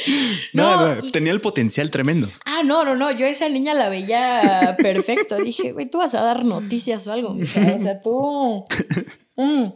[0.53, 2.29] no, tenía el potencial tremendo.
[2.45, 3.11] Ah, no, no, no.
[3.11, 5.37] Yo a esa niña la veía perfecto.
[5.37, 7.37] Dije, güey, tú vas a dar noticias o algo.
[7.41, 8.65] O sea, tú.
[9.37, 9.67] Mm.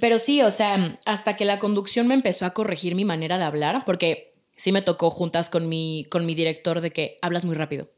[0.00, 3.44] Pero sí, o sea, hasta que la conducción me empezó a corregir mi manera de
[3.44, 7.54] hablar, porque sí me tocó juntas con mi, con mi director de que hablas muy
[7.54, 7.90] rápido.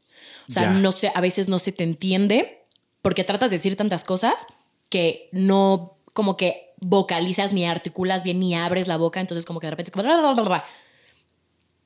[0.47, 2.65] O sea, no sé, a veces no se te entiende
[3.01, 4.47] porque tratas de decir tantas cosas
[4.89, 9.67] que no como que vocalizas ni articulas bien ni abres la boca, entonces como que
[9.67, 9.91] de repente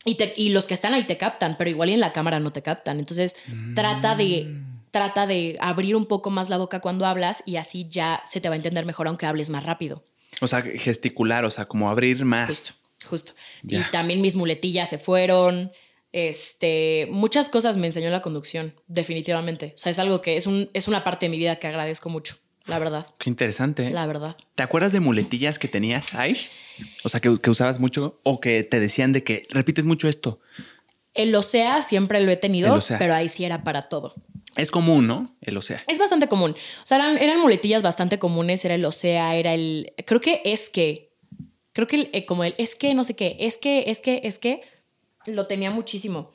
[0.05, 2.51] y, y los que están ahí te captan, pero igual y en la cámara no
[2.51, 2.99] te captan.
[2.99, 3.35] Entonces
[3.75, 4.61] trata de
[4.91, 8.49] trata de abrir un poco más la boca cuando hablas y así ya se te
[8.49, 10.03] va a entender mejor aunque hables más rápido.
[10.41, 12.47] O sea, gesticular, o sea, como abrir más.
[12.47, 12.73] Justo.
[13.05, 13.33] justo.
[13.63, 15.71] Y también mis muletillas se fueron.
[16.11, 19.73] Este, muchas cosas me enseñó la conducción, definitivamente.
[19.75, 22.09] O sea, es algo que es, un, es una parte de mi vida que agradezco
[22.09, 22.35] mucho,
[22.65, 23.05] la verdad.
[23.19, 23.87] Qué interesante.
[23.87, 23.89] ¿eh?
[23.91, 24.35] La verdad.
[24.55, 26.35] ¿Te acuerdas de muletillas que tenías ahí?
[27.03, 30.39] O sea, que, que usabas mucho o que te decían de que repites mucho esto.
[31.13, 34.15] El OSEA siempre lo he tenido, pero ahí sí era para todo.
[34.55, 35.29] Es común, ¿no?
[35.41, 35.77] El OSEA.
[35.87, 36.51] Es bastante común.
[36.51, 38.65] O sea, eran, muletillas bastante comunes.
[38.65, 39.93] Era el OSEA, era el.
[40.05, 41.13] Creo que es que.
[41.73, 44.21] Creo que el- eh, como el es que, no sé qué, es que, es que,
[44.23, 44.61] es que,
[45.27, 46.31] lo tenía muchísimo.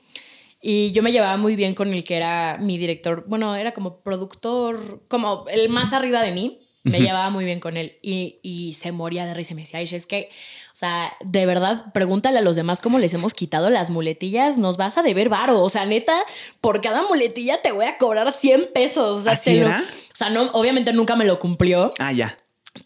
[0.61, 3.25] Y yo me llevaba muy bien con el que era mi director.
[3.27, 6.64] Bueno, era como productor, como el más arriba de mí.
[6.85, 9.78] Me llevaba muy bien con él y, y se moría de risa y me decía,
[9.80, 10.28] "Aisha, es que,
[10.66, 14.76] o sea, de verdad, pregúntale a los demás cómo les hemos quitado las muletillas, nos
[14.76, 15.62] vas a deber varo.
[15.62, 16.14] O sea, neta,
[16.61, 19.20] por cada muletilla te voy a cobrar 100 pesos.
[19.20, 22.37] O sea, o sea, no, obviamente nunca me lo cumplió, Ah, ya.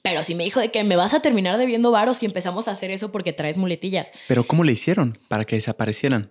[0.03, 2.70] pero sí me dijo de que me vas a terminar debiendo varo si empezamos a
[2.70, 4.12] hacer eso porque traes muletillas.
[4.28, 6.30] Pero ¿cómo le hicieron para que desaparecieran?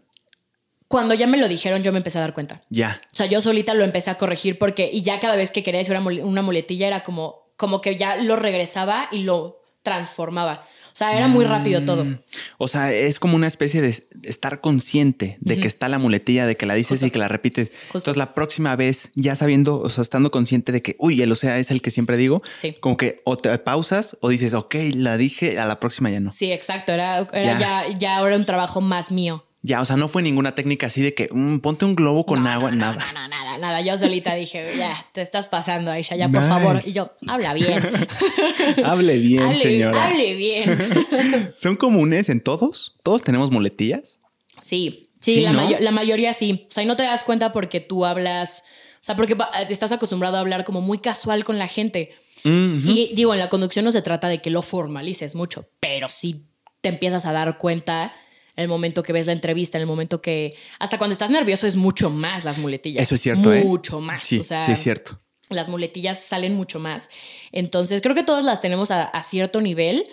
[0.87, 2.63] Cuando ya me lo dijeron, yo me empecé a dar cuenta.
[2.69, 2.97] Ya.
[3.11, 5.79] O sea, yo solita lo empecé a corregir porque, y ya cada vez que quería
[5.79, 10.65] decir una muletilla era como, como que ya lo regresaba y lo transformaba.
[10.87, 12.05] O sea, era muy rápido todo.
[12.05, 12.19] Mm.
[12.57, 16.55] O sea, es como una especie de estar consciente de que está la muletilla, de
[16.55, 17.05] que la dices Justo.
[17.05, 17.69] y que la repites.
[17.69, 17.97] Justo.
[17.99, 21.35] Entonces, la próxima vez, ya sabiendo, o sea, estando consciente de que, uy, el o
[21.35, 22.75] sea es el que siempre digo, Sí.
[22.79, 26.33] como que o te pausas o dices, ok, la dije, a la próxima ya no.
[26.33, 26.91] Sí, exacto.
[26.93, 27.59] Era, era Ya.
[27.59, 27.97] ya.
[27.99, 29.45] Ya, ahora un trabajo más mío.
[29.67, 32.41] Ya, o sea, no fue ninguna técnica así de que mm, ponte un globo con
[32.43, 33.05] No, agua, no, nada.
[33.13, 33.81] No, no, nada, nada.
[33.81, 36.53] Yo solita dije, ya, te estás pasando, Aisha, ya, por Nice.
[36.53, 36.81] favor.
[36.85, 37.77] Y yo, habla bien.
[38.85, 40.05] Hable bien, hable, señora.
[40.05, 40.77] hable bien.
[41.55, 42.95] ¿Son comunes en todos?
[43.03, 44.21] ¿Todos tenemos muletillas?
[44.61, 45.41] Sí, sí, Sí,
[45.79, 46.61] la, mayoría sí.
[46.67, 48.63] O sea, y no te das cuenta porque tú hablas,
[48.95, 49.35] o sea, porque
[49.69, 52.15] estás acostumbrado a hablar como muy casual con la gente.
[52.43, 56.07] Mm, Y digo, en la conducción no se trata de que lo formalices mucho, pero
[56.09, 56.45] sí
[56.81, 58.13] te empiezas a dar cuenta
[58.57, 60.55] en el momento que ves la entrevista, en el momento que...
[60.79, 63.03] Hasta cuando estás nervioso es mucho más las muletillas.
[63.03, 63.63] Eso es cierto, ¿eh?
[63.63, 64.25] Mucho más.
[64.27, 65.21] Sí, o sea, sí es cierto.
[65.49, 67.09] las muletillas salen mucho más.
[67.51, 70.05] Entonces, creo que todas las tenemos a, a cierto nivel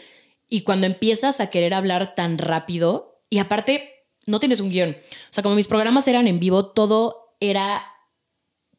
[0.48, 3.90] y cuando empiezas a querer hablar tan rápido y aparte
[4.26, 4.90] no tienes un guion.
[4.90, 7.82] O sea, como mis programas eran en vivo, todo era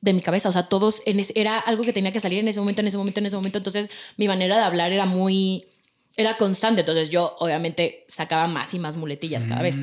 [0.01, 2.47] de mi cabeza, o sea, todos en es- era algo que tenía que salir en
[2.47, 5.65] ese momento, en ese momento, en ese momento, entonces mi manera de hablar era muy
[6.17, 9.81] era constante, entonces yo obviamente sacaba más y más muletillas cada vez.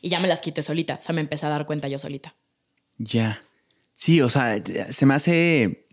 [0.00, 2.34] Y ya me las quité solita, o sea, me empecé a dar cuenta yo solita.
[2.98, 3.42] Ya.
[3.94, 4.56] Sí, o sea,
[4.90, 5.86] se me hace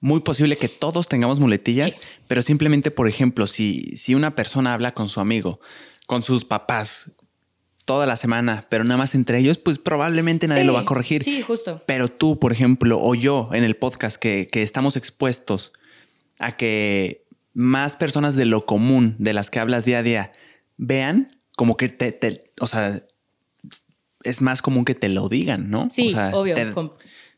[0.00, 1.98] muy posible que todos tengamos muletillas, Sí.
[2.26, 5.60] pero simplemente, por ejemplo, si, si una persona habla con su amigo,
[6.06, 7.12] con sus papás,
[7.84, 10.84] toda la semana, pero nada más entre ellos, pues probablemente nadie Sí, lo va a
[10.84, 11.22] corregir.
[11.22, 11.82] Sí, justo.
[11.86, 15.72] Pero tú, por ejemplo, o yo en el podcast, que, que estamos expuestos
[16.40, 17.25] a que
[17.58, 20.30] más personas de lo común, de las que hablas día a día,
[20.76, 23.00] vean como que te, te- o sea,
[24.24, 25.88] es más común que te lo digan, ¿no?
[25.90, 26.54] Sí, O sea, obvio.
[26.54, 26.90] te- com-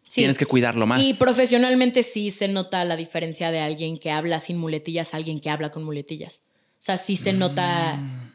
[0.03, 0.23] sí.
[0.23, 1.01] Tienes que cuidarlo más.
[1.03, 5.39] Y profesionalmente sí se nota la diferencia de alguien que habla sin muletillas a alguien
[5.39, 6.47] que habla con muletillas.
[6.73, 8.33] O sea, sí se nota Mm.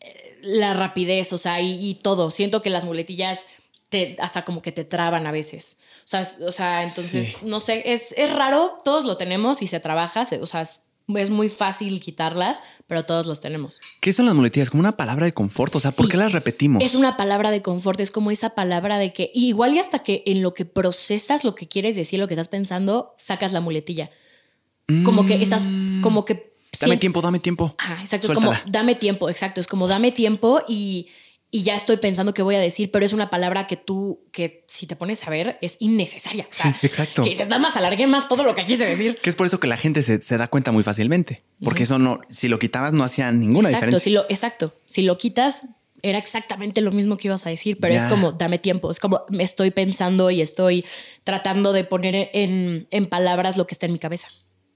[0.00, 2.30] eh, la rapidez, o sea, y, y todo.
[2.30, 3.46] Siento que las muletillas
[3.88, 5.80] te, hasta como que te traban a veces.
[6.04, 7.34] O sea, o sea entonces, Sí.
[7.42, 10.84] no sé, es, es raro, todos lo tenemos y se trabaja, se- o sea, es,
[11.16, 13.80] es muy fácil quitarlas, pero todos los tenemos.
[14.00, 14.70] ¿Qué son las muletillas?
[14.70, 15.74] Como una palabra de confort.
[15.76, 16.12] O sea, ¿por Sí.
[16.12, 16.82] qué las repetimos?
[16.82, 20.22] Es una palabra de confort, es como esa palabra de que igual y hasta que
[20.26, 24.10] en lo que procesas lo que quieres decir, lo que estás pensando, sacas la muletilla.
[25.04, 25.66] Como que estás,
[26.02, 26.34] como que...
[26.34, 26.52] Mm.
[26.80, 27.00] Dame sí.
[27.00, 27.74] tiempo, dame tiempo.
[27.78, 28.56] Ajá, exacto, Suéltala.
[28.56, 31.08] es como dame tiempo, exacto, es como dame tiempo y,
[31.54, 34.64] y ya estoy pensando qué voy a decir, pero es una palabra que tú, que
[34.68, 36.48] si te pones a ver, es innecesaria.
[36.50, 37.22] O sea, Sí, exacto.
[37.22, 39.18] Que dices, nada más alargué más todo lo que quise decir.
[39.22, 41.42] Que es por eso que la gente se, se da cuenta muy fácilmente.
[41.62, 44.02] Porque eso no, si lo quitabas, no hacía ninguna exacto, diferencia.
[44.02, 45.66] Si lo, exacto, si lo quitas,
[46.00, 49.20] era exactamente lo mismo que ibas a decir, pero es como dame tiempo, es como
[49.28, 50.86] me estoy pensando y estoy
[51.22, 54.28] tratando de poner en, en palabras lo que está en mi cabeza.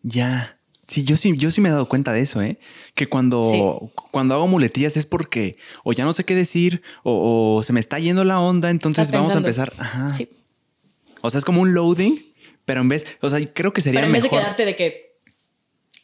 [0.02, 0.55] Ya.
[0.88, 2.58] Sí, yo sí, yo sí me he dado cuenta de eso, ¿eh?
[2.94, 7.72] Que cuando, cuando hago muletillas es porque o ya no sé qué decir o, se
[7.72, 9.72] me está yendo la onda, entonces vamos a empezar.
[9.78, 10.14] Ajá.
[10.14, 10.30] Sí.
[11.22, 12.16] O sea, es como un loading,
[12.64, 15.06] pero en vez, o sea, creo que sería pero en vez de quedarte de que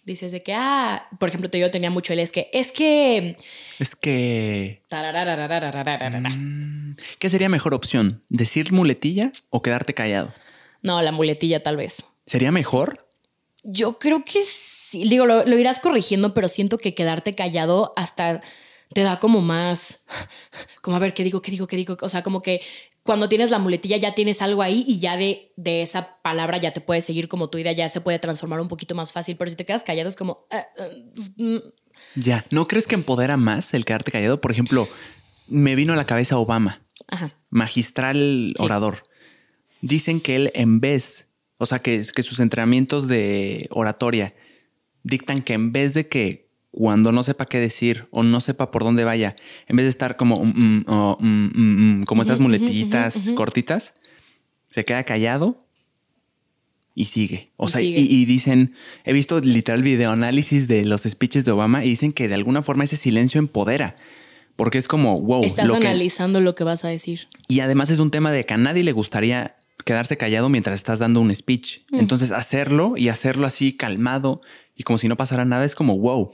[0.04, 3.36] dices de que, ah, por ejemplo, yo tenía mucho el es que, es que...
[3.78, 4.82] Es que...
[7.20, 8.24] ¿Qué sería mejor opción?
[8.28, 10.34] ¿Decir muletilla o quedarte callado?
[10.82, 12.04] No, la muletilla tal vez.
[12.26, 13.06] ¿Sería mejor?
[13.62, 18.40] Yo creo que sí Digo, lo, lo irás corrigiendo, pero siento que quedarte callado hasta
[18.92, 20.04] te da como más,
[20.82, 21.42] como a ver, ¿qué digo?
[21.42, 21.66] ¿Qué digo?
[21.66, 21.96] ¿Qué digo?
[22.00, 22.60] O sea, como que
[23.02, 26.70] cuando tienes la muletilla ya tienes algo ahí y ya de, de esa palabra ya
[26.70, 29.50] te puedes seguir como tu idea, ya se puede transformar un poquito más fácil, pero
[29.50, 30.46] si te quedas callado es como...
[30.50, 30.88] ah, ah,
[31.36, 31.56] mm,
[32.14, 32.44] Ya.
[32.50, 34.40] ¿No crees que empodera más el quedarte callado?
[34.40, 34.88] Por ejemplo,
[35.48, 36.82] me vino a la cabeza Obama.
[37.08, 37.30] ajá.
[37.50, 38.64] magistral Sí.
[38.64, 39.02] orador.
[39.80, 41.26] Dicen que él en vez,
[41.58, 44.32] o sea, que, que sus entrenamientos de oratoria
[45.04, 48.82] dictan que en vez de que cuando no sepa qué decir o no sepa por
[48.84, 49.36] dónde vaya,
[49.68, 52.32] en vez de estar como, mm, mm, oh, mm, mm, como ujú,
[53.28, 53.34] ujú.
[53.34, 53.94] cortitas,
[54.70, 55.66] se queda callado
[56.94, 57.50] y sigue.
[57.56, 58.00] O Y sea, y, sigue.
[58.00, 58.74] y dicen,
[59.04, 62.84] he visto literal videoanálisis de los speeches de Obama y dicen que de alguna forma
[62.84, 63.94] ese silencio empodera.
[64.56, 65.44] Porque es como, wow.
[65.44, 67.26] Estás lo que- analizando lo que vas a decir.
[67.48, 70.98] y además es un tema de que a nadie le gustaría quedarse callado mientras estás
[70.98, 71.80] dando un speech.
[71.92, 74.40] Entonces hacerlo y hacerlo así calmado
[74.76, 76.32] y como si no pasara nada es como, wow,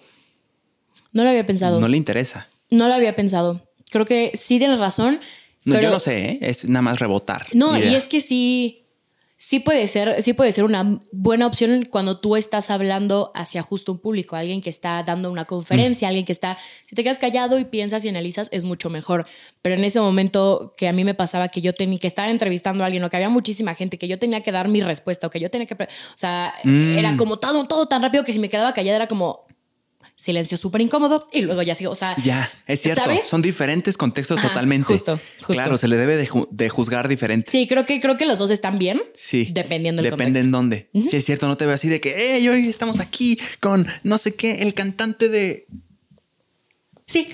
[1.13, 1.77] No lo había pensado.
[1.77, 2.49] no No, le interesa.
[2.89, 3.69] lo había pensado.
[3.91, 5.21] Creo que sí tienes razón.
[5.65, 6.39] No, pero yo no sé, ¿eh?
[6.43, 7.47] es nada más rebotar.
[7.53, 8.87] No, y es que sí,
[9.49, 13.93] sí puede ser, sí puede ser una buena opción cuando tú estás hablando hacia justo
[13.93, 17.59] un público, alguien que está dando una conferencia, alguien que está, si te quedas callado
[17.59, 19.27] y piensas y analizas, es mucho mejor.
[19.63, 22.85] Pero en ese momento que a mí me pasaba que yo tenía que estaba entrevistando
[22.85, 25.31] a alguien o que había muchísima gente, que yo tenía que dar mi respuesta o
[25.31, 26.99] que yo tenía que, o sea, Mm.
[26.99, 29.47] era como todo, todo tan rápido que si me quedaba callada era como
[30.21, 33.05] silencio súper incómodo y luego ya sigo, o sea, Ya, es cierto.
[33.05, 33.25] ¿Sabes?
[33.29, 34.85] Son diferentes contextos Ajá, totalmente.
[34.85, 35.53] justo, justo.
[35.53, 37.49] Claro, se le debe de, ju- de juzgar diferente.
[37.51, 39.01] sí, creo que, creo que los dos están bien.
[39.15, 39.49] Sí.
[39.53, 40.47] Dependiendo del Depende contexto.
[40.47, 40.91] en dónde.
[41.09, 44.19] Sí, es cierto, no te veo así de que, hey, hoy estamos aquí con no
[44.19, 45.67] sé qué, el cantante de
[47.07, 47.27] Sí.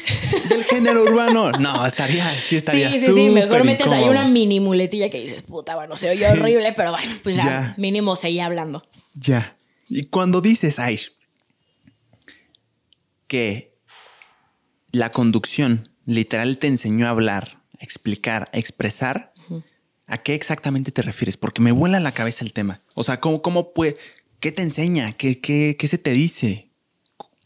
[0.51, 1.51] del género urbano.
[1.53, 3.31] No, estaría, sí estaría Sí, sí, sí.
[3.31, 6.39] Mejor metes ahí una mini muletilla que dices, puta, bueno, se oye Sí.
[6.39, 7.75] horrible, pero bueno, pues ya, Ya.
[7.77, 8.87] mínimo seguía hablando.
[9.15, 9.57] Ya.
[9.89, 11.13] Y cuando dices, Aish,
[13.27, 13.75] que
[14.93, 19.33] la conducción literal te enseñó a hablar, a explicar, a expresar,
[20.07, 21.37] ¿a qué exactamente te refieres?
[21.37, 22.83] Porque me vuela la cabeza el tema.
[22.95, 23.97] O sea, ¿cómo, cómo puede,
[24.41, 25.13] qué te enseña?
[25.13, 26.71] ¿Qué, qué, qué se te dice?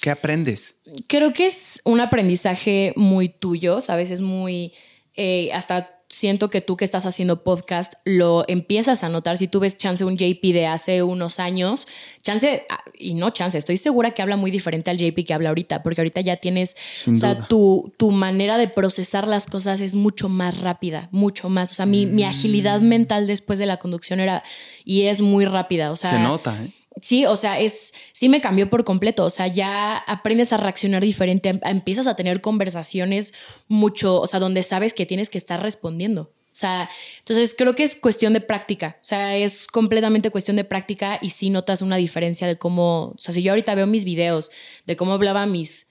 [0.00, 0.80] ¿Qué aprendes?
[1.08, 4.10] Creo que es un aprendizaje muy tuyo, ¿sabes?
[4.10, 4.72] Es muy.
[5.14, 9.36] eh, hasta siento que tú que estás haciendo podcast lo empiezas a notar.
[9.36, 11.86] Si tú ves chance un JP de hace unos años,
[12.22, 15.50] chance, ah, y no chance, estoy segura que habla muy diferente al JP que habla
[15.50, 19.80] ahorita, porque ahorita ya tienes, Sin o sea, tu, tu manera de procesar las cosas
[19.80, 21.72] es mucho más rápida, mucho más.
[21.72, 24.42] O sea, mi, mi agilidad mental después de la conducción era,
[24.84, 25.90] y es muy rápida.
[25.90, 26.70] O sea, se nota, ¿eh?
[27.02, 29.24] Sí, o sea, es, sí me cambió por completo.
[29.24, 33.34] O sea, ya aprendes a reaccionar diferente, em- empiezas a tener conversaciones
[33.68, 36.32] mucho, o sea, donde sabes que tienes que estar respondiendo.
[36.50, 38.96] O sea, entonces creo que es cuestión de práctica.
[39.00, 43.14] O sea, es completamente cuestión de práctica y sí notas una diferencia de cómo, o
[43.18, 44.50] sea, si yo ahorita veo mis videos
[44.86, 45.88] de cómo hablaba a mis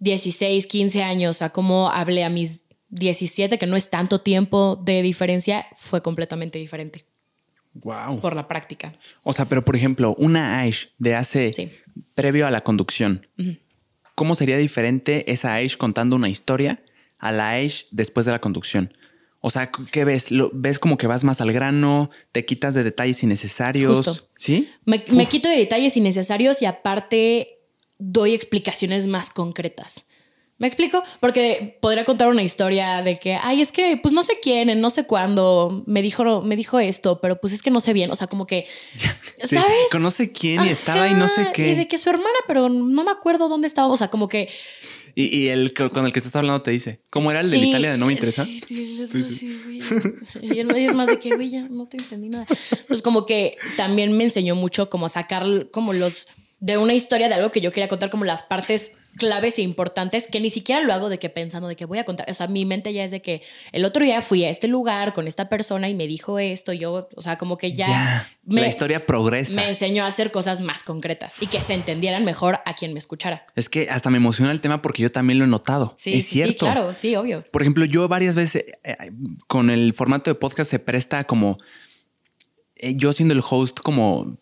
[0.00, 5.02] 16, 15 años, a cómo hablé a mis 17, que no es tanto tiempo de
[5.02, 7.04] diferencia, fue completamente diferente
[7.82, 8.20] Wow.
[8.20, 8.92] por la práctica.
[9.24, 11.70] O sea, pero por ejemplo, una Aish de hace Sí.
[12.14, 13.26] previo a la conducción,
[14.14, 16.80] ¿cómo sería diferente esa Aish contando una historia
[17.18, 18.92] a la Aish después de la conducción?
[19.40, 20.32] O sea, ¿qué ves?
[20.32, 22.10] ¿Lo, ¿Ves como que vas más al grano?
[22.32, 23.96] ¿Te quitas de detalles innecesarios?
[24.08, 24.28] Justo.
[24.36, 24.68] ¿Sí?
[24.84, 27.60] Me, me quito de detalles innecesarios y aparte
[27.98, 30.07] doy explicaciones más concretas.
[30.58, 31.02] ¿Me explico?
[31.20, 34.80] Porque podría contar una historia de que, ay, es que, pues no sé quién, en
[34.80, 38.10] no sé cuándo me dijo, me dijo esto, pero pues es que no sé bien.
[38.10, 39.54] O sea, como que, Sí.
[39.54, 39.72] ¿sabes?
[39.92, 41.70] Conoce quién y estaba y no sé qué.
[41.72, 43.88] Y de que su hermana, pero no me acuerdo dónde estaba.
[43.88, 44.48] O sea, como que.
[45.14, 47.68] Y, y el con el que estás hablando te dice, ¿cómo era el de Sí,
[47.70, 48.44] Italia de no me interesa?
[48.44, 49.60] sí, sí, Sí, sí, sí.
[49.64, 49.80] güey.
[50.42, 52.46] Y él- es más de que, güey, ya no te entendí nada.
[52.70, 56.28] Entonces, como que también me enseñó mucho como sacar como los
[56.60, 60.26] de una historia de algo que yo quería contar, como las partes claves e importantes,
[60.30, 62.28] que ni siquiera lo hago de que pensando de que voy a contar.
[62.30, 63.42] O sea, mi mente ya es de que
[63.72, 66.72] el otro día fui a este lugar con esta persona y me dijo esto.
[66.72, 69.60] Yo, o sea, como que ya, Ya, me, la historia progresa.
[69.60, 72.98] me enseñó a hacer cosas más concretas y que se entendieran mejor a quien me
[72.98, 73.46] escuchara.
[73.54, 75.94] Es que hasta me emociona el tema porque yo también lo he notado.
[75.96, 76.66] Sí, es sí, cierto.
[76.66, 77.44] sí, claro, sí, obvio.
[77.52, 78.96] Por ejemplo, yo varias veces eh, eh,
[79.46, 81.58] con el formato de podcast se presta como
[82.76, 84.38] eh, yo siendo el host como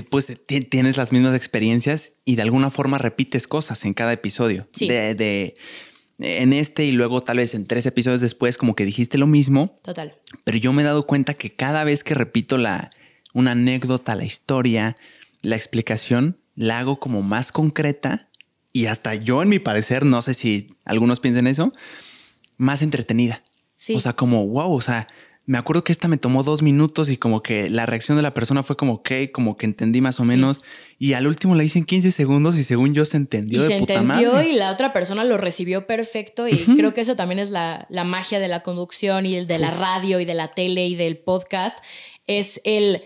[0.00, 4.66] pues ti- tienes las mismas experiencias y de alguna forma repites cosas en cada episodio.
[4.72, 4.88] Sí.
[4.88, 5.54] De, de-
[6.18, 9.78] en este y luego tal vez en tres episodios después como que dijiste lo mismo,
[9.82, 10.16] Total.
[10.44, 12.90] pero yo me he dado cuenta que cada vez que repito la
[13.34, 14.94] una anécdota, la historia,
[15.42, 18.28] la explicación, la hago como más concreta
[18.72, 21.72] y hasta yo en mi parecer, no sé si algunos piensen eso,
[22.56, 23.42] más entretenida.
[23.74, 23.94] Sí.
[23.94, 25.08] O sea, como wow, o sea,
[25.44, 28.32] me acuerdo que esta me tomó dos minutos y como que la reacción de la
[28.32, 30.28] persona fue como ok, como que entendí más o Sí.
[30.28, 30.60] menos.
[30.98, 33.68] Y al último la hice en 15 segundos y según yo se entendió y de
[33.68, 34.50] se puta entendió madre.
[34.50, 38.04] y la otra persona lo recibió perfecto y creo que eso también es la, la
[38.04, 41.18] magia de la conducción y el de la radio y de la tele y del
[41.18, 41.76] podcast
[42.28, 43.02] es el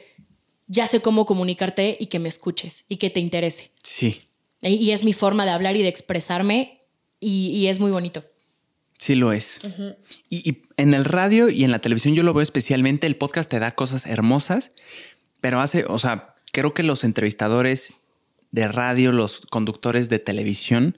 [0.68, 4.28] ya sé cómo comunicarte y que me escuches y que te interese Sí,
[4.60, 6.82] y, y es mi forma de hablar y de expresarme
[7.18, 8.24] y, y es muy bonito
[8.98, 9.60] sí lo es.
[10.28, 13.50] y, y en el radio y en la televisión yo lo veo especialmente, el podcast
[13.50, 14.72] te da cosas hermosas,
[15.40, 17.94] pero hace, o sea, creo que los entrevistadores
[18.50, 20.96] de radio, los conductores de televisión,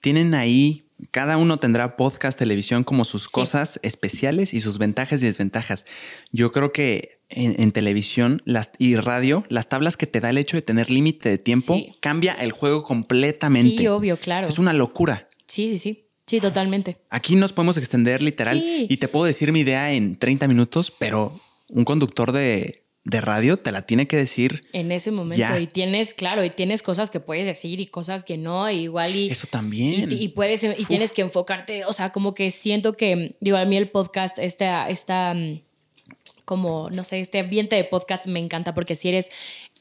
[0.00, 5.26] tienen ahí Cada uno tendrá podcast, televisión como sus cosas especiales y sus ventajas y
[5.26, 5.86] desventajas.
[6.30, 10.58] Yo creo que en, televisión las, y radio, las tablas que te da el hecho
[10.58, 13.78] de tener límite de tiempo cambia el juego completamente.
[13.78, 14.46] Sí, obvio, claro.
[14.46, 15.26] Es una locura.
[15.46, 16.09] Sí, sí, sí.
[16.30, 16.96] Sí, totalmente.
[17.10, 21.40] Aquí nos podemos extender literal y te puedo decir mi idea en 30 minutos, pero
[21.68, 24.62] un conductor de de radio te la tiene que decir.
[24.72, 25.58] En ese momento.
[25.58, 29.28] Y tienes, claro, y tienes cosas que puedes decir y cosas que no, igual y.
[29.28, 30.08] Eso también.
[30.12, 31.84] Y, puedes, y tienes que enfocarte.
[31.86, 35.62] O sea, como que siento que, digo, a mí el podcast, esta, esta, mm,
[36.44, 39.30] como, no sé, este ambiente de podcast me encanta porque si eres.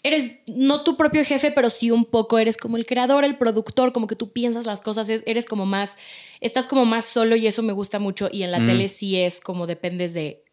[0.01, 3.91] Eres no tu propio jefe, pero sí un poco eres como el creador, el productor,
[3.91, 5.97] como que tú piensas las cosas, eres como más,
[6.39, 8.29] estás como más solo y eso me gusta mucho.
[8.31, 8.65] Y en la mm.
[8.65, 10.45] tele sí es como dependes de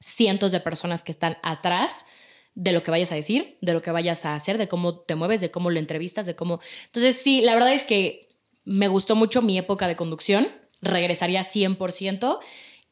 [0.00, 2.06] cientos de personas que están atrás
[2.54, 5.14] de lo que vayas a decir, de lo que vayas a hacer, de cómo te
[5.14, 6.58] mueves, de cómo lo entrevistas, de cómo...
[6.86, 8.30] Entonces, sí, la verdad es que
[8.64, 10.48] me gustó mucho mi época de conducción,
[10.80, 12.38] regresaría 100%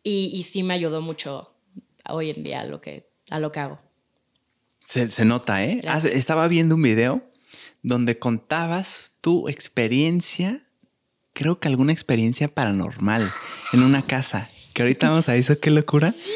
[0.03, 1.55] y, y sí me ayudó mucho
[2.09, 3.81] hoy en día a lo que, a lo que hago.
[4.85, 5.81] Se, nota, ¿eh?
[6.13, 7.29] Estaba viendo un video
[7.83, 10.63] donde contabas tu experiencia,
[11.33, 13.29] creo que alguna experiencia paranormal
[13.73, 14.49] en una casa.
[14.75, 16.13] Que ahorita vamos a eso, qué locura.
[16.13, 16.31] Sí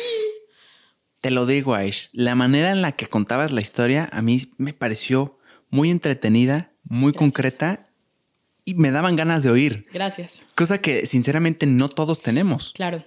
[1.21, 4.73] te lo digo, Aish, la manera en la que contabas la historia a mí me
[4.73, 5.39] pareció
[5.69, 7.89] muy entretenida, muy concreta
[8.65, 9.85] y me daban ganas de oír.
[9.93, 10.43] Gracias.
[10.55, 12.73] Cosa que sinceramente no todos tenemos.
[12.75, 13.05] Claro.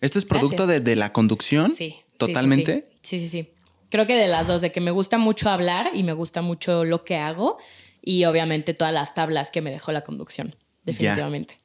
[0.00, 1.72] ¿Esto es producto de, la conducción?
[1.74, 1.96] Sí.
[2.18, 2.90] ¿Totalmente?
[3.02, 3.28] Sí sí.
[3.28, 3.48] sí,
[3.94, 6.82] Creo que de las dos, de que me gusta mucho hablar y me gusta mucho
[6.82, 7.58] lo que hago
[8.02, 11.56] y obviamente todas las tablas que me dejó la conducción, definitivamente.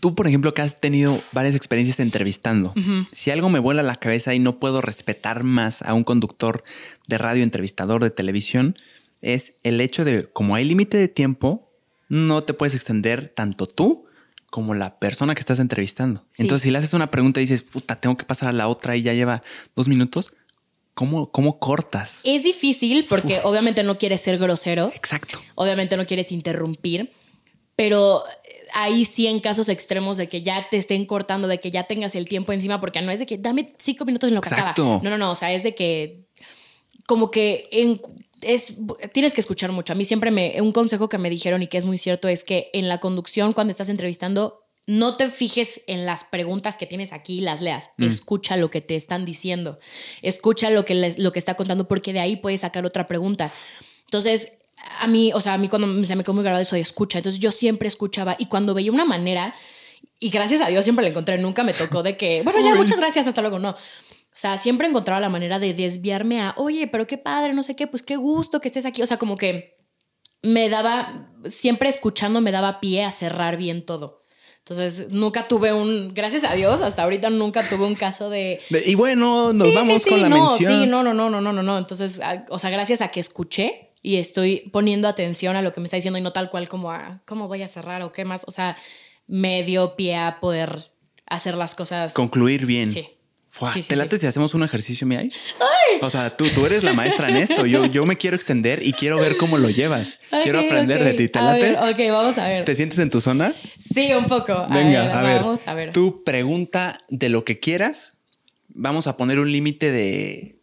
[0.00, 2.74] Tú, por ejemplo, que has tenido varias experiencias entrevistando,
[3.10, 6.62] si algo me vuela la cabeza y no puedo respetar más a un conductor
[7.06, 8.76] de radio, entrevistador de televisión,
[9.22, 11.72] es el hecho de, como hay límite de tiempo,
[12.10, 14.04] no te puedes extender tanto tú
[14.50, 16.26] como la persona que estás entrevistando.
[16.36, 18.94] Entonces, si le haces una pregunta y dices, puta, tengo que pasar a la otra
[18.94, 19.40] y ya lleva
[19.74, 20.32] dos minutos,
[20.98, 22.22] ¿Cómo, ¿Cómo, cortas?
[22.24, 24.90] Es difícil porque obviamente no quieres ser grosero.
[24.96, 25.40] Exacto.
[25.54, 27.12] Obviamente no quieres interrumpir,
[27.76, 28.24] pero
[28.74, 32.16] ahí sí en casos extremos de que ya te estén cortando, de que ya tengas
[32.16, 34.74] el tiempo encima, porque no es de que dame cinco minutos en lo que acaba.
[34.76, 36.26] No, no, no, o sea, es de que
[37.06, 37.68] como que
[38.40, 38.78] es,
[39.12, 39.92] tienes que escuchar mucho.
[39.92, 42.42] A mí siempre me, un consejo que me dijeron y que es muy cierto es
[42.42, 47.12] que en la conducción, cuando estás entrevistando, no te fijes en las preguntas que tienes
[47.12, 47.90] aquí y las leas.
[47.98, 48.04] Mm.
[48.04, 49.78] Escucha lo que te están diciendo.
[50.22, 53.52] Escucha lo que, lo que está contando porque de ahí puedes sacar otra pregunta.
[54.06, 54.54] Entonces,
[54.98, 57.18] a mí, o sea, a mí cuando se me quedó muy grabado eso de escucha,
[57.18, 59.54] entonces yo siempre escuchaba y cuando veía una manera,
[60.18, 62.98] y gracias a Dios siempre la encontré, nunca me tocó de que, bueno, ya muchas
[62.98, 63.72] gracias, hasta luego, no.
[63.72, 63.76] O
[64.40, 67.86] sea, siempre encontraba la manera de desviarme a, oye, pero qué padre, no sé qué,
[67.88, 69.02] pues qué gusto que estés aquí.
[69.02, 69.76] O sea, como que
[70.40, 74.17] me daba, siempre escuchando me daba pie a cerrar bien todo.
[74.68, 78.60] Entonces, nunca tuve un, gracias a Dios, hasta ahorita nunca tuve un caso de...
[78.84, 80.72] y bueno, nos vamos con la no, mención.
[80.72, 81.78] Sí, no, no, no, no, no, no, no.
[81.78, 85.86] Entonces, o sea, gracias a que escuché, y estoy poniendo atención a lo que me
[85.86, 88.44] está diciendo y no tal cual como a cómo voy a cerrar o qué más.
[88.46, 88.76] O sea,
[89.26, 90.90] me dio pie a poder
[91.26, 92.14] hacer las cosas.
[92.14, 92.86] Concluir bien.
[92.86, 93.08] Sí.
[93.86, 95.30] ¿Te late si hacemos un ejercicio, mi ay?
[96.02, 97.66] O sea, tú, tú eres la maestra en esto.
[97.66, 100.18] Yo, yo me quiero extender y quiero ver cómo lo llevas.
[100.42, 101.28] quiero aprender de ti.
[101.28, 101.76] ¿Te late?
[101.76, 102.64] ok, vamos a ver.
[102.64, 103.54] ¿Te sientes en tu zona?
[103.78, 104.66] Sí, un poco.
[104.70, 105.92] Venga, a ver, Vamos a ver.
[105.92, 108.18] Tú pregunta de lo que quieras.
[108.68, 110.58] Vamos a poner un límite de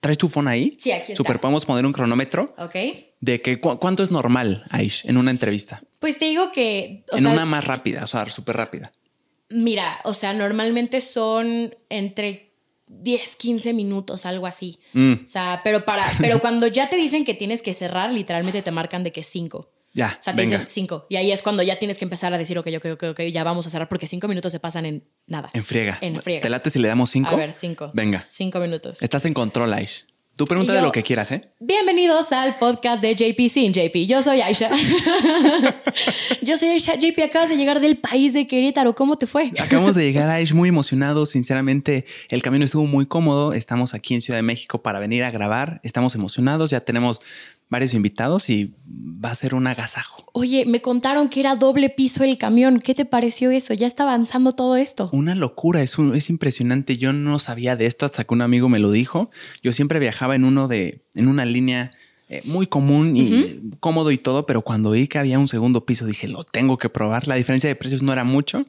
[0.00, 0.76] ¿Traes tu phone ahí?
[0.78, 1.16] Sí, aquí está.
[1.16, 2.54] Super, podemos poner un cronómetro.
[2.56, 2.74] Ok.
[3.20, 5.82] De que cuánto es normal, Aish, en una entrevista.
[5.98, 7.04] Pues te digo que.
[7.12, 8.92] en una más rápida, o sea, súper rápida.
[9.50, 12.54] Mira, o sea, normalmente son entre
[12.86, 14.78] 10, 15 minutos, algo así.
[14.92, 15.12] Mm.
[15.24, 18.70] O sea, pero para, pero cuando ya te dicen que tienes que cerrar, literalmente te
[18.70, 19.72] marcan de que 5.
[19.92, 20.16] Ya.
[20.20, 21.06] O sea, te dicen 5.
[21.08, 23.42] Y ahí es cuando ya tienes que empezar a decir, ok, ok, ok, ok, ya
[23.42, 25.50] vamos a cerrar, porque 5 minutos se pasan en nada.
[25.52, 25.98] En friega.
[26.00, 26.42] En friega.
[26.42, 27.30] ¿Te late si le damos 5?
[27.30, 27.90] A ver, 5.
[27.92, 28.24] Venga.
[28.26, 29.02] 5 minutos.
[29.02, 30.06] Estás en control, Aish.
[30.40, 31.50] Tú pregunta de lo que quieras, ¿eh?
[31.60, 34.06] Bienvenidos al podcast de JP sin JP.
[34.06, 34.70] Yo soy Aisha.
[36.40, 36.94] Yo soy Aisha.
[36.94, 38.94] JP, acabas de llegar del país de Querétaro.
[38.94, 39.52] ¿Cómo te fue?
[39.60, 41.28] Acabamos de llegar, Aisha, muy emocionados.
[41.28, 43.52] Sinceramente, el camino estuvo muy cómodo.
[43.52, 45.78] Estamos aquí en Ciudad de México para venir a grabar.
[45.84, 46.70] Estamos emocionados.
[46.70, 47.20] Ya tenemos
[47.70, 50.24] varios invitados y va a ser un agasajo.
[50.32, 52.80] Oye, me contaron que era doble piso el camión.
[52.80, 53.72] ¿Qué te pareció eso?
[53.74, 55.08] Ya está avanzando todo esto.
[55.12, 56.98] Una locura, es, es impresionante.
[56.98, 59.30] Yo no sabía de esto hasta que un amigo me lo dijo.
[59.62, 61.92] Yo siempre viajaba en uno de, en una línea
[62.28, 66.06] eh, muy común y cómodo y todo, pero cuando vi que había un segundo piso
[66.06, 67.28] dije, lo tengo que probar.
[67.28, 68.66] La diferencia de precios no era mucho,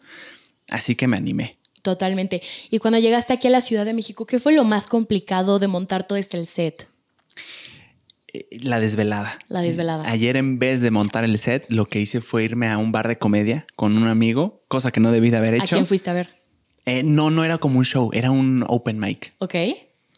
[0.70, 1.56] así que me animé.
[1.82, 2.42] Totalmente.
[2.70, 5.68] Y cuando llegaste aquí a la Ciudad de México, ¿qué fue lo más complicado de
[5.68, 6.88] montar todo este el set?
[8.62, 9.38] La desvelada.
[9.50, 10.10] La desvelada.
[10.10, 13.08] Ayer en vez de montar el set, lo que hice fue irme a un bar
[13.08, 15.76] de comedia con un amigo, cosa que no debí de haber ¿A hecho.
[15.76, 16.42] quién fuiste a ver?
[16.86, 19.36] Eh, no, no era como un show, era un open mic.
[19.40, 19.56] Ok.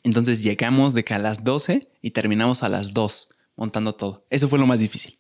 [0.04, 4.26] Entonces llegamos de que a las 12 y terminamos a las 2 montando todo.
[4.30, 5.18] Eso fue lo más difícil.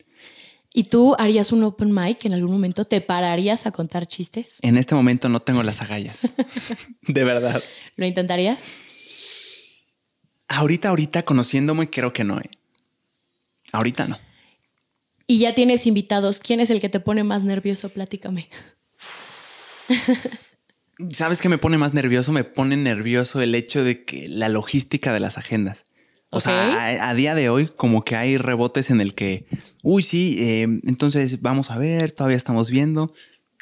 [0.73, 2.83] ¿Y tú harías un open mic en algún momento?
[2.83, 4.57] ¿Te pararías a contar chistes?
[4.63, 6.33] En este momento no tengo las agallas.
[7.03, 7.63] de verdad.
[7.95, 8.63] ¿Lo intentarías?
[10.47, 12.39] Ahorita, ahorita conociéndome, creo que no.
[12.39, 12.49] ¿eh?
[13.73, 14.17] Ahorita no.
[15.27, 16.39] Y ya tienes invitados.
[16.39, 17.89] ¿Quién es el que te pone más nervioso?
[17.89, 18.47] Platícame.
[21.11, 22.31] ¿Sabes qué me pone más nervioso?
[22.31, 25.85] Me pone nervioso el hecho de que la logística de las agendas.
[26.29, 29.45] O sea, a, a día de hoy como que hay rebotes en el que,
[29.83, 33.13] uy, sí, eh, entonces vamos a ver, todavía estamos viendo.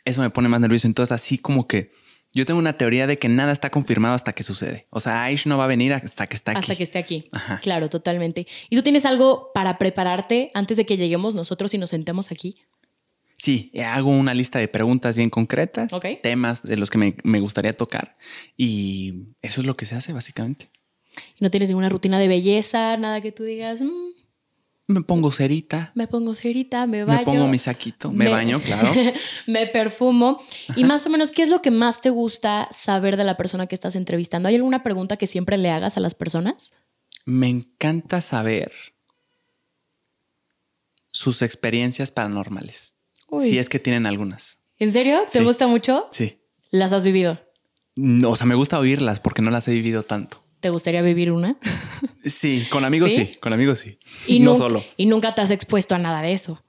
[0.06, 0.88] Eso me pone más nervioso.
[0.88, 1.92] Entonces así como que
[2.34, 4.88] yo tengo una teoría de que nada está confirmado hasta que sucede.
[4.90, 6.60] O sea, Aish no va a venir hasta que está aquí.
[6.62, 7.28] Hasta que esté aquí.
[7.32, 7.60] Ajá.
[7.62, 8.48] Claro, totalmente.
[8.70, 12.56] ¿Y tú tienes algo para prepararte antes de que lleguemos nosotros y nos sentemos aquí?
[13.38, 17.74] Sí, hago una lista de preguntas bien concretas, temas de los que me, me gustaría
[17.74, 18.16] tocar
[18.56, 20.70] y eso es lo que se hace básicamente.
[21.40, 22.96] ¿No tienes ninguna rutina de belleza?
[22.98, 23.90] Nada que tú digas, "Mm,
[24.92, 27.20] Me pongo cerita, me pongo cerita, me baño.
[27.20, 28.92] me pongo mi saquito, me, me- baño, claro.
[29.48, 30.42] me perfumo.
[30.76, 33.68] Y más o menos, ¿qué es lo que más te gusta saber de la persona
[33.68, 34.50] que estás entrevistando?
[34.50, 36.74] ¿Hay alguna pregunta que siempre le hagas a las personas?
[37.26, 38.72] Me encanta saber
[41.12, 42.96] sus experiencias paranormales.
[43.30, 43.46] Uy.
[43.48, 44.60] Si es que tienen algunas.
[44.78, 45.22] ¿En serio?
[45.32, 45.44] ¿Te Sí.
[45.44, 46.08] gusta mucho?
[46.12, 46.42] Sí.
[46.70, 47.40] ¿Las has vivido?
[47.96, 50.42] No, o sea, me gusta oírlas porque no las he vivido tanto.
[50.62, 51.58] ¿Te gustaría vivir una?
[52.24, 53.26] Sí, con amigos ¿Sí?
[53.26, 54.00] sí, con amigos sí.
[54.28, 54.84] Y no solo.
[54.96, 56.64] Y nunca te has expuesto a nada de eso.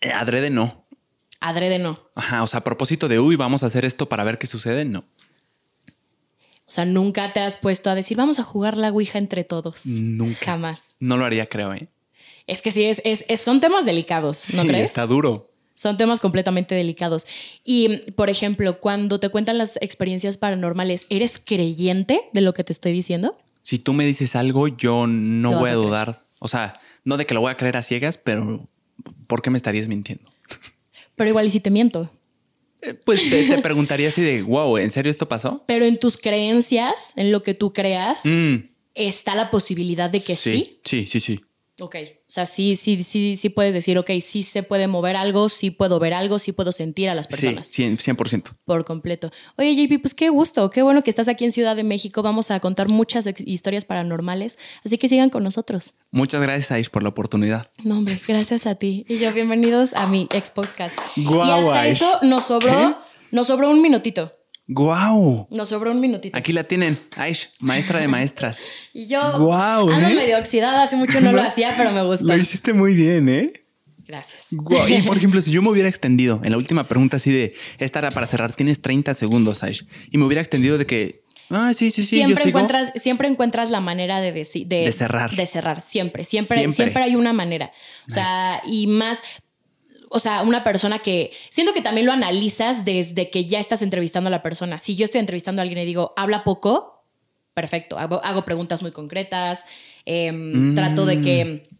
[0.00, 0.86] Eh, adrede no.
[1.40, 2.00] Adrede no.
[2.14, 4.84] Ajá, o sea, a propósito de, uy, vamos a hacer esto para ver qué sucede,
[4.84, 5.04] no.
[6.66, 9.84] O sea, nunca te has puesto a decir, vamos a jugar la Ouija entre todos.
[9.86, 10.46] Nunca.
[10.46, 10.94] Jamás.
[11.00, 11.88] No lo haría, creo, ¿eh?
[12.46, 14.86] Es que sí, es, es- es- son temas delicados, ¿no sí, crees?
[14.86, 15.51] está duro.
[15.82, 17.26] Son temas completamente delicados.
[17.64, 22.72] Y, por ejemplo, cuando te cuentan las experiencias paranormales, ¿eres creyente de lo que te
[22.72, 23.36] estoy diciendo?
[23.62, 26.24] Si tú me dices algo, yo no voy a dudar.
[26.38, 28.68] O sea, no de que lo voy a creer a ciegas, pero
[29.26, 30.32] ¿por qué me estarías mintiendo?
[31.16, 32.08] Pero igual y si te miento.
[32.80, 35.64] Eh, Pues te, te preguntaría así de, wow, ¿en serio esto pasó?
[35.66, 40.36] Pero en tus creencias, en lo que tú creas, Mm, está la posibilidad de que
[40.36, 40.78] sí.
[40.84, 41.40] Sí, sí, sí.
[41.80, 41.96] Ok.
[42.04, 45.70] O sea, sí, sí, sí, sí puedes decir, ok, sí se puede mover algo, sí
[45.70, 47.66] puedo ver algo, sí puedo sentir a las personas.
[47.68, 48.16] Sí, 100%.
[48.16, 48.50] 100%.
[48.64, 49.30] por completo.
[49.56, 52.22] Oye, JP, pues qué gusto, qué bueno que estás aquí en Ciudad de México.
[52.22, 55.94] Vamos a contar muchas historias paranormales, así que sigan con nosotros.
[56.10, 57.70] Muchas gracias, Aish, por la oportunidad.
[57.84, 59.04] No, hombre, gracias a ti.
[59.08, 60.98] Y yo, bienvenidos a mi ex podcast.
[61.16, 61.96] Guau, y hasta Aish.
[61.96, 63.00] eso nos sobró,
[63.30, 64.34] nos sobró un minutito.
[64.72, 65.46] ¡Guau!
[65.50, 66.36] Nos sobró un minutito.
[66.36, 68.60] Aquí la tienen, Aish, maestra de maestras.
[68.94, 70.14] Y yo Guau, ando ¿eh?
[70.14, 72.26] medio oxidada, hace mucho no, lo hacía, pero me gustó.
[72.26, 73.50] Lo hiciste muy bien, ¿eh?
[74.06, 74.48] Gracias.
[74.50, 77.54] Guau, Y por ejemplo, si yo me hubiera extendido en la última pregunta así de,
[77.78, 81.72] esta era para cerrar, tienes 30 segundos, Aish, y me hubiera extendido de que, ah,
[81.74, 82.58] sí, sí, sí, yo siempre sigo.
[82.58, 85.34] encuentras, siempre encuentras la manera de, de, De cerrar.
[85.34, 86.84] De cerrar, siempre, siempre, Siempre.
[86.84, 87.70] siempre, hay una manera.
[88.06, 89.22] O sea, y más,
[90.12, 94.28] o sea, una persona que siento que también lo analizas desde que ya estás entrevistando
[94.28, 94.78] a la persona.
[94.78, 97.04] Si yo estoy entrevistando a alguien y digo, habla poco,
[97.54, 99.64] perfecto, hago, hago preguntas muy concretas,
[100.04, 101.72] em, trato de que...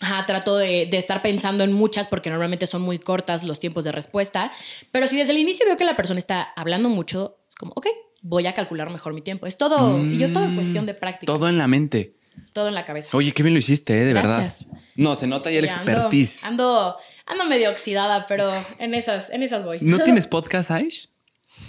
[0.00, 3.82] Ajá, trato de, de estar pensando en muchas porque normalmente son muy cortas los tiempos
[3.82, 4.52] de respuesta.
[4.92, 7.88] Pero si desde el inicio veo que la persona está hablando mucho, es como, ok,
[8.22, 9.48] voy a calcular mejor mi tiempo.
[9.48, 11.26] Es todo, y yo todo cuestión de práctica.
[11.26, 12.14] Todo, Todo en la mente.
[12.54, 13.16] en la cabeza.
[13.16, 14.04] Oye, qué bien lo hiciste, ¿eh?
[14.04, 14.66] De Gracias.
[14.68, 14.82] verdad.
[14.94, 16.44] No, se nota ya el Y ando- expertise.
[16.44, 16.96] Ando,
[17.28, 19.78] ando, medio oxidada, pero en esas, en esas voy.
[19.80, 21.10] ¿No tienes podcast, Aish?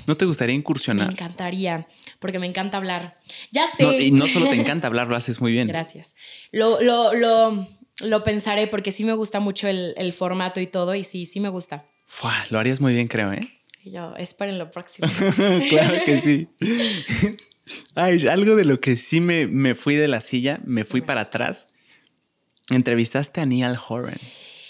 [0.08, 1.12] ¿No te gustaría Me incursionar?
[1.12, 1.88] encantaría,
[2.20, 3.20] porque me encanta hablar.
[3.52, 3.84] Ya sé.
[3.84, 5.68] No, y no solo te encanta hablar, lo haces muy bien.
[5.68, 6.16] Gracias.
[6.52, 7.68] Lo, lo, lo,
[8.02, 11.40] lo pensaré porque sí me gusta mucho el, el formato y todo, y sí, sí
[11.40, 11.86] me gusta.
[12.08, 13.40] Fua, lo harías muy bien, creo, ¿eh?
[13.84, 15.08] Y yo, esperen lo próximo.
[15.70, 16.48] claro que sí.
[17.96, 21.22] Ay, algo de lo que sí me, me fui de la silla, me fui para
[21.22, 21.68] atrás.
[22.72, 24.18] Entrevistaste a Niall Horan.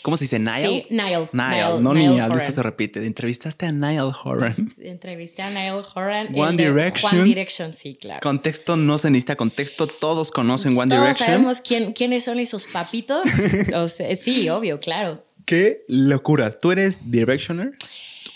[0.09, 0.39] ¿Cómo se dice?
[0.39, 0.61] Niall.
[0.61, 1.29] Sí, Niall.
[1.33, 3.05] Niall, no Niall esto se repite.
[3.05, 4.73] Entrevistaste a Niall Horan.
[4.81, 6.29] Entrevisté a Niall Horan.
[6.35, 7.13] One Direction.
[7.13, 8.19] One Direction, sí, claro.
[8.23, 11.25] Contexto no se necesita contexto, todos conocen One Todos Direction.
[11.27, 13.23] sabemos quién, quiénes son esos papitos.
[13.75, 15.23] O sea, sí, obvio, claro.
[15.45, 16.49] Qué locura.
[16.51, 17.73] ¿Tú eres Directioner?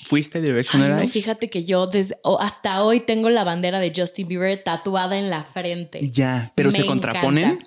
[0.03, 0.89] ¿Fuiste Ay, Directioner?
[0.89, 1.11] no, Aish?
[1.11, 5.43] fíjate que yo desde hasta hoy tengo la bandera de Justin Bieber tatuada en la
[5.43, 6.01] frente.
[6.09, 7.43] Ya, pero Me se contraponen.
[7.45, 7.65] encanta.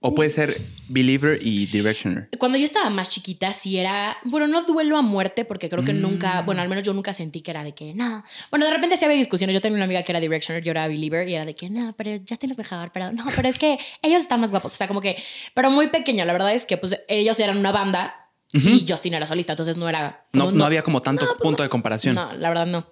[0.00, 2.28] O puede ser Believer y Directioner.
[2.38, 5.94] Cuando yo estaba más chiquita, sí era, bueno, no duelo a muerte, porque creo que
[5.94, 6.02] Mm.
[6.02, 8.22] nunca, bueno, al menos yo nunca sentí que era de que, no.
[8.50, 9.54] Bueno, de repente sí había discusiones.
[9.54, 11.94] Yo tenía una amiga que era Directioner, yo era Believer, y era de que, no,
[11.96, 14.72] pero Justin es mejor, pero no, pero es que ellos están más guapos.
[14.74, 15.16] O sea, como que,
[15.54, 16.24] pero muy pequeño.
[16.26, 18.14] La verdad es que, pues, ellos eran una banda
[18.52, 20.26] y Justin era solista, entonces no era.
[20.34, 21.64] No, no, había como tanto No, pues punto no.
[21.64, 22.14] de comparación.
[22.14, 22.86] No, la verdad no.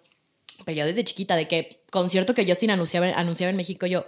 [0.64, 4.06] Pero yo desde chiquita, de que concierto que Justin anunciaba, anunciaba en México, yo.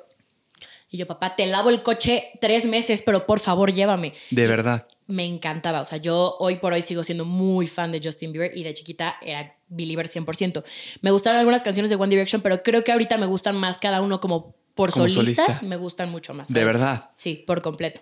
[0.89, 4.15] Y yo, papá, te lavo el coche tres meses, pero por favor llévame.
[4.31, 4.87] De verdad.
[5.09, 5.81] Me encantaba.
[5.81, 8.73] O sea, yo hoy por hoy sigo siendo muy fan de Justin Bieber y de
[8.75, 10.63] chiquita era believer 100%.
[11.01, 14.01] Me gustaron algunas canciones de One Direction, pero creo que ahorita me gustan más cada
[14.01, 15.47] uno como por Como solistas.
[15.47, 15.67] solista.
[15.67, 16.53] Me gustan mucho más.
[16.53, 17.11] De verdad.
[17.17, 18.01] Sí, por completo.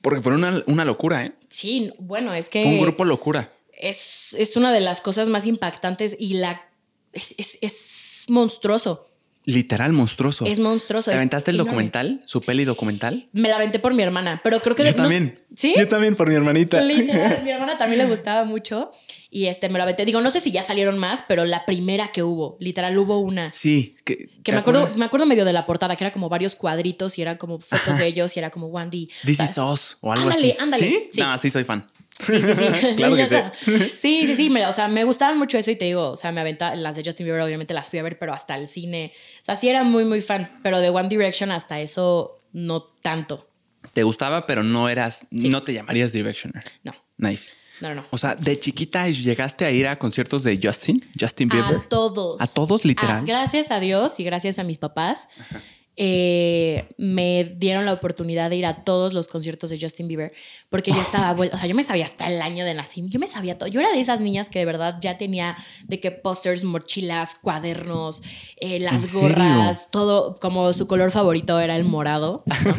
[0.00, 1.34] Porque fue una, una locura, ¿eh?
[1.48, 3.50] Sí, bueno, es que Fue un grupo locura.
[3.72, 6.62] es, es una de las cosas más impactantes y la
[7.12, 9.08] es, es, es monstruoso.
[9.46, 10.44] Literal monstruoso.
[10.44, 11.10] Es monstruoso.
[11.10, 11.70] ¿Te aventaste el enorme.
[11.70, 12.20] documental?
[12.26, 13.26] ¿Su peli documental?
[13.32, 15.40] Me la aventé por mi hermana, pero creo que Yo de- no- también.
[15.56, 15.74] ¿Sí?
[15.78, 16.80] Yo también, por mi hermanita.
[16.82, 18.92] Literal, mi hermana también le gustaba mucho
[19.30, 20.04] y este me la aventé.
[20.04, 23.50] Digo, no sé si ya salieron más, pero la primera que hubo, literal hubo una.
[23.54, 23.96] Sí.
[24.04, 24.98] Que, Que ¿te me acuerdo, acuerdas?
[24.98, 27.96] me acuerdo medio de la portada, que era como varios cuadritos y era como fotos
[27.96, 29.08] de ellos y era como D.
[29.24, 30.62] This O is Us o algo Ándale, así.
[30.62, 31.08] ándale, ¿Sí?
[31.12, 31.20] sí.
[31.22, 31.90] No, sí soy fan.
[32.20, 32.64] Sí, sí, sí.
[32.96, 33.26] Claro que.
[33.96, 34.50] Sí, sí, sí.
[34.50, 36.96] me- o sea, me gustaban mucho eso y te digo, o sea, me aventaba las
[36.96, 39.12] de Justin Bieber, obviamente las fui a ver, pero hasta el cine.
[39.42, 43.48] O sea, sí era muy, muy fan, pero de One Direction hasta eso no tanto.
[43.92, 46.62] Te gustaba, pero no eras, no te llamarías Directioner.
[46.84, 47.52] No, Nice.
[47.80, 47.94] no, no.
[47.96, 48.06] no.
[48.10, 51.76] O sea, de chiquita llegaste a ir a conciertos de Justin, Justin Bieber.
[51.76, 52.40] A todos.
[52.40, 53.20] A todos, literal.
[53.20, 55.28] Ah, gracias a Dios y gracias a mis papás.
[55.96, 60.32] Eh, me dieron la oportunidad de ir a todos los conciertos de Justin Bieber
[60.70, 63.26] porque yo estaba, o sea, yo me sabía hasta el año de nacimiento, yo me
[63.26, 63.68] sabía todo.
[63.68, 68.22] Yo era de esas niñas que de verdad ya tenía de que pósters, mochilas, cuadernos,
[68.56, 69.28] eh, las serio?
[69.28, 72.44] gorras, todo, como su color favorito era el morado.
[72.46, 72.74] ¿no?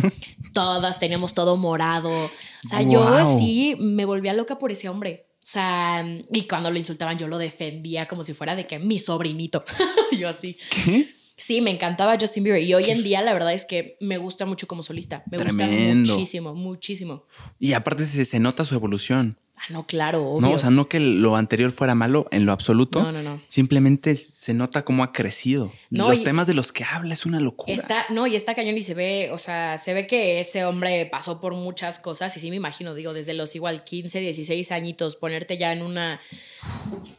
[0.54, 2.10] Todas teníamos todo morado.
[2.10, 5.28] O sea, yo sí me volvía loca por ese hombre.
[5.38, 9.00] O sea, y cuando lo insultaban, yo lo defendía como si fuera de que mi
[9.00, 9.64] sobrinito.
[10.18, 10.56] yo así.
[10.70, 11.21] ¿Qué?
[11.42, 12.62] Sí, me encantaba Justin Bieber.
[12.62, 15.24] Y hoy en día, la verdad es que me gusta mucho como solista.
[15.32, 16.02] Me Tremendo.
[16.04, 17.26] gusta muchísimo, muchísimo.
[17.58, 19.36] Y aparte se, se nota su evolución.
[19.62, 20.48] Ah, no, claro, obvio.
[20.50, 23.04] No, o sea, no que lo anterior fuera malo en lo absoluto.
[23.04, 23.40] No, no, no.
[23.46, 25.72] Simplemente se nota cómo ha crecido.
[25.92, 27.72] No, los y- temas de los que habla es una locura.
[27.72, 31.06] Está, no, y está cañón y se ve, o sea, se ve que ese hombre
[31.12, 35.16] pasó por muchas cosas y sí me imagino, digo, desde los igual 15, 16 añitos,
[35.16, 36.20] ponerte ya en una,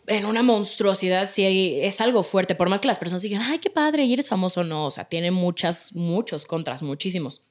[0.09, 3.71] en una monstruosidad, sí es algo fuerte, por más que las personas digan, ay, qué
[3.71, 7.45] padre, y eres famoso, no, o sea, tiene muchas, muchos contras, muchísimos.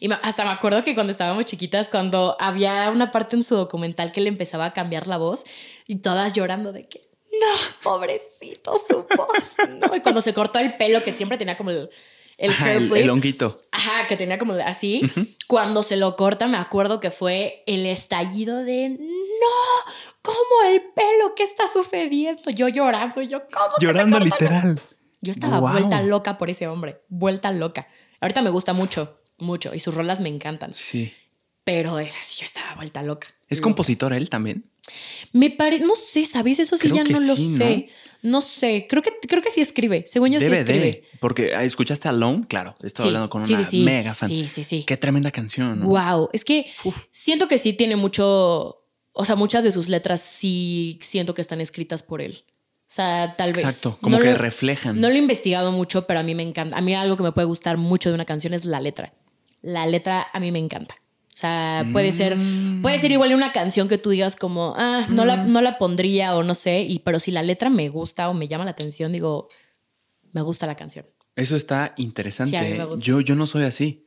[0.00, 4.12] Y hasta me acuerdo que cuando estábamos chiquitas, cuando había una parte en su documental
[4.12, 5.44] que le empezaba a cambiar la voz
[5.86, 7.00] y todas llorando de que,
[7.32, 7.46] no,
[7.82, 9.94] pobrecito su voz, no.
[9.96, 11.90] Y cuando se cortó el pelo, que siempre tenía como el,
[12.38, 13.02] el Ajá, hair el, flip.
[13.04, 13.54] el honguito.
[13.72, 15.02] Ajá, que tenía como así.
[15.46, 19.92] Cuando se lo corta, me acuerdo que fue el estallido de no,
[20.22, 21.34] ¿cómo el pelo?
[21.34, 22.50] ¿Qué está sucediendo?
[22.50, 23.74] Yo llorando, yo, ¿cómo?
[23.80, 24.80] Llorando cortan el-?" literal.
[25.22, 25.72] Yo estaba Wow.
[25.72, 27.86] vuelta loca por ese hombre, vuelta loca.
[28.22, 30.74] Ahorita me gusta mucho, mucho, y sus rolas me encantan.
[30.74, 31.12] Sí.
[31.64, 33.28] Pero es así, yo estaba vuelta loca.
[33.48, 34.64] ¿Es compositor él también?
[35.32, 36.58] Me parece, no sé, ¿sabes?
[36.58, 37.88] Eso sí Creo ya no lo sí, sé.
[38.22, 38.40] ¿no?
[38.40, 40.04] sé, creo que, creo que sí escribe.
[40.06, 41.04] Según yo sí Debe escribe.
[41.20, 42.74] Porque ah, escuchaste Alone, claro.
[42.82, 43.80] Estoy Sí, hablando con sí, una sí, sí.
[43.84, 44.30] mega fan.
[44.30, 44.84] Sí, sí, sí.
[44.84, 45.80] Qué tremenda canción.
[45.80, 45.86] ¿no?
[45.88, 46.66] Wow, es que
[47.12, 48.82] siento que sí tiene mucho,
[49.12, 52.42] o sea, muchas de sus letras sí siento que están escritas por él.
[52.46, 53.62] O sea, tal vez.
[53.64, 55.00] Exacto, como No que lo- reflejan.
[55.00, 56.76] No lo he investigado mucho, pero a mí me encanta.
[56.76, 59.14] A mí algo que me puede gustar mucho de una canción es la letra.
[59.62, 60.94] La letra a mí me encanta.
[61.32, 62.36] O sea, puede ser,
[62.82, 66.36] puede ser igual una canción que tú digas como, ah, no la, no la pondría
[66.36, 69.12] o no sé, y, pero si la letra me gusta o me llama la atención,
[69.12, 69.48] digo,
[70.32, 71.06] me gusta la canción.
[71.36, 72.58] Eso está interesante.
[72.58, 72.86] Sí, ¿eh?
[72.98, 74.06] yo, yo no soy así.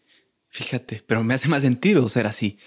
[0.49, 2.59] Fíjate, pero me hace más sentido ser así.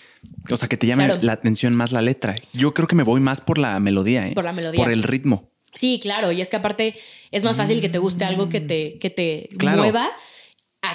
[0.51, 1.21] O sea, que te llame Claro.
[1.23, 2.35] la atención más la letra.
[2.53, 4.33] Yo creo que me voy más por la melodía, ¿eh?
[4.35, 4.83] Por la melodía.
[4.83, 5.53] Por el ritmo.
[5.75, 6.97] Sí, claro, y es que aparte
[7.31, 9.83] es más fácil que te guste algo que te, que te Claro.
[9.83, 10.11] mueva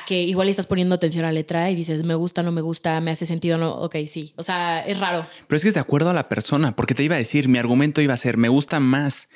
[0.06, 3.00] que igual estás poniendo atención a la letra y dices, me gusta, no me gusta,
[3.02, 4.34] me hace sentido, no, ok, sí.
[4.38, 5.28] O sea, es raro.
[5.48, 7.58] Pero es que es de acuerdo a la persona, porque te iba a decir, mi
[7.58, 9.30] argumento iba a ser, me gustan más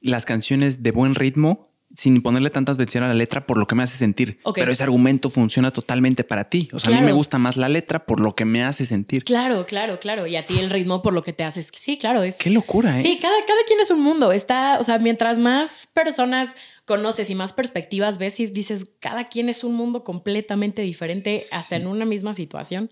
[0.00, 1.62] las canciones de buen ritmo
[1.96, 4.38] sin ponerle tanta atención a la letra por lo que me hace sentir.
[4.54, 6.68] Pero ese argumento funciona totalmente para ti.
[6.72, 9.24] O sea, a mí me gusta más la letra por lo que me hace sentir.
[9.24, 10.26] Claro, claro, claro.
[10.26, 11.70] Y a ti el ritmo por lo que te haces.
[11.74, 12.36] Sí, claro, es.
[12.36, 13.02] Qué locura, ¿eh?
[13.02, 14.32] Sí, cada, cada quien es un mundo.
[14.32, 19.48] Está, o sea, mientras más personas conoces y más perspectivas ves y dices, cada quien
[19.48, 22.90] es un mundo completamente diferente, hasta en una misma situación.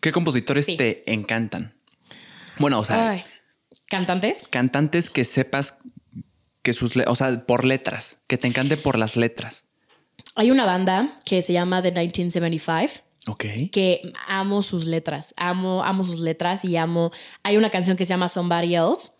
[0.00, 0.76] ¿Qué compositores Sí.
[0.76, 1.72] te encantan?
[2.58, 3.24] Bueno, o sea, Ay.
[3.88, 4.48] ¿Cantantes?
[4.48, 5.78] cantantes que sepas
[6.64, 9.66] que sus, o sea, por letras, que te encante por las letras.
[10.34, 13.04] Hay una banda que se llama The 1975.
[13.26, 13.44] Ok.
[13.72, 17.10] que amo sus letras, amo, amo sus letras y amo.
[17.42, 19.12] Hay una canción que se llama Somebody Else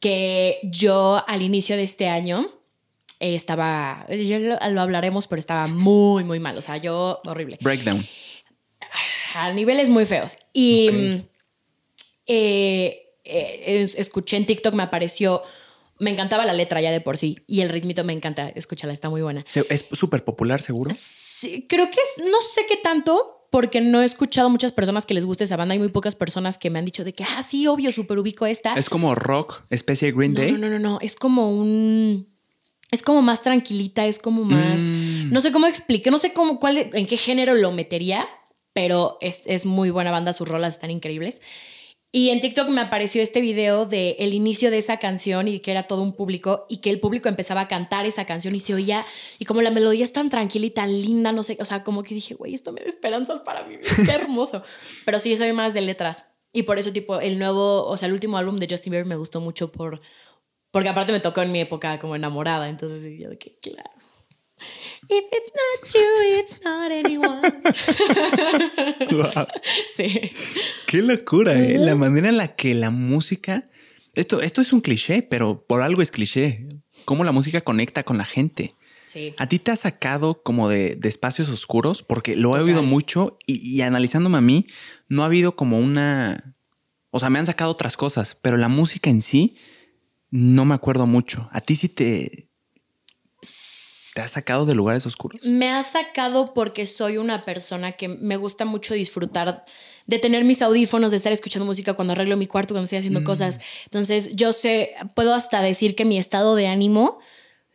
[0.00, 2.50] que yo al inicio de este año
[3.20, 6.58] eh, estaba, yo lo, lo hablaremos, pero estaba muy, muy mal.
[6.58, 7.56] O sea, yo horrible.
[7.62, 8.06] Breakdown.
[9.34, 10.36] A niveles muy feos.
[10.52, 11.22] Y mm,
[12.26, 15.42] eh, eh, es- escuché en TikTok, me apareció.
[15.98, 18.48] Me encantaba la letra ya de por sí y el ritmito me encanta.
[18.50, 19.44] Escúchala, está muy buena.
[19.68, 20.90] Es súper popular, seguro.
[20.94, 25.14] Sí, creo que es- no sé qué tanto, porque no he escuchado muchas personas que
[25.14, 25.72] les guste esa banda.
[25.72, 28.44] Hay muy pocas personas que me han dicho de que, ah, sí, obvio, súper ubico
[28.44, 28.74] esta.
[28.74, 30.52] Es como rock, especie de Green no, Day.
[30.52, 30.98] no, no, no, no.
[31.00, 32.28] Es como un.
[32.90, 34.80] Es como más tranquilita, es como más.
[34.80, 35.30] Mm.
[35.30, 38.28] No sé cómo explicar, no sé cómo, cuál, en qué género lo metería,
[38.72, 41.40] pero es, es muy buena banda, sus rolas están increíbles.
[42.16, 45.70] Y en TikTok me apareció este video de el inicio de esa canción y que
[45.70, 48.72] era todo un público y que el público empezaba a cantar esa canción y se
[48.72, 49.04] oía
[49.38, 52.02] y como la melodía es tan tranquila y tan linda, no sé, o sea, como
[52.02, 54.62] que dije, güey, esto me da esperanzas para vivir, qué hermoso.
[55.04, 58.14] Pero sí, soy más de letras y por eso tipo el nuevo, o sea, el
[58.14, 60.00] último álbum de Justin Bieber me gustó mucho por
[60.70, 63.90] porque aparte me tocó en mi época como enamorada, entonces yo de que claro.
[65.08, 67.40] If it's not you, it's not anyone.
[69.10, 69.46] Guau.
[69.94, 70.30] sí.
[70.86, 71.78] Qué locura, ¿eh?
[71.78, 73.68] La manera en la que la música.
[74.14, 76.66] Esto, esto es un cliché, pero por algo es cliché.
[77.04, 78.74] Cómo la música conecta con la gente.
[79.04, 79.34] Sí.
[79.38, 82.02] ¿A ti te ha sacado como de, de espacios oscuros?
[82.02, 82.64] Porque lo he Total.
[82.64, 84.66] oído mucho y, y analizándome a mí,
[85.08, 86.56] no ha habido como una...
[87.10, 89.56] O sea, me han sacado otras cosas, pero la música en sí
[90.30, 91.48] no me acuerdo mucho.
[91.52, 92.48] ¿A ti sí te...
[94.16, 95.44] ¿Te ha sacado de lugares oscuros?
[95.44, 99.60] Me ha sacado porque soy una persona que me gusta mucho disfrutar
[100.06, 103.24] de tener mis audífonos, de estar escuchando música cuando arreglo mi cuarto, cuando estoy haciendo
[103.24, 103.60] cosas.
[103.84, 107.18] Entonces, yo sé, puedo hasta decir que mi estado de ánimo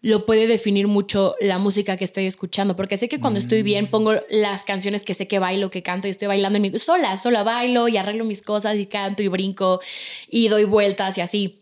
[0.02, 3.86] lo puede definir mucho la música que estoy escuchando, porque sé que cuando estoy bien
[3.86, 7.20] pongo las canciones que sé que bailo, que canto y estoy bailando en mi sola,
[7.20, 9.80] sola bailo y arreglo mis cosas y canto y brinco
[10.28, 11.61] y doy vueltas y así.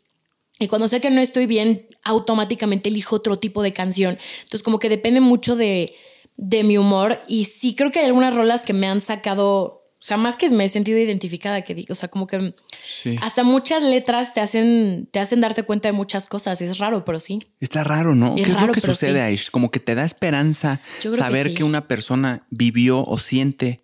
[0.59, 4.17] Y cuando sé que no estoy bien, automáticamente elijo otro tipo de canción.
[4.39, 5.95] Entonces, como que depende mucho de,
[6.37, 7.21] de mi humor.
[7.27, 10.49] Y sí creo que hay algunas rolas que me han sacado, o sea, más que
[10.49, 12.53] me he sentido identificada, que digo, o sea, como que
[12.85, 13.17] Sí.
[13.21, 16.59] hasta muchas letras te hacen, te hacen darte cuenta de muchas cosas.
[16.61, 17.39] Es raro, pero sí.
[17.61, 18.35] Está raro, ¿no?
[18.35, 19.19] Es ¿Qué es lo que sucede, sí.
[19.19, 19.49] Aish?
[19.51, 21.53] Como que te da esperanza que saber sí.
[21.55, 23.79] que una persona vivió o siente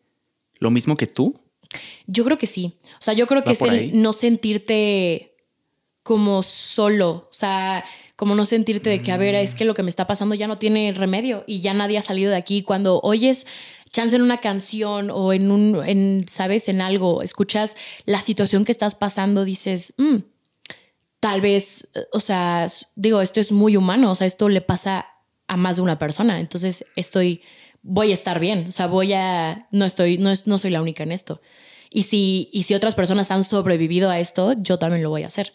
[0.60, 1.40] lo mismo que tú.
[2.08, 2.78] Yo creo que sí.
[3.00, 3.92] O sea, yo creo que ¿Va es el ahí?
[3.94, 5.35] no sentirte
[6.06, 7.10] como solo.
[7.10, 7.84] O sea,
[8.16, 10.46] como no sentirte de que, a ver, es que lo que me está pasando ya
[10.46, 12.62] no tiene remedio y ya nadie ha salido de aquí.
[12.62, 13.48] Cuando oyes
[13.92, 17.76] chance en una canción o en un, en, sabes, en algo, escuchas
[18.06, 20.18] la situación que estás pasando, dices, "Mm,
[21.20, 25.08] tal vez, o sea, digo, esto es muy humano, o sea, esto le pasa
[25.48, 27.42] a más de una persona, entonces estoy,
[27.82, 30.84] voy a estar bien, o sea, voy a, no estoy, no, es, no soy la
[30.84, 31.42] única en esto.
[31.90, 35.28] Y si, y si otras personas han sobrevivido a esto, yo también lo voy a
[35.28, 35.54] hacer.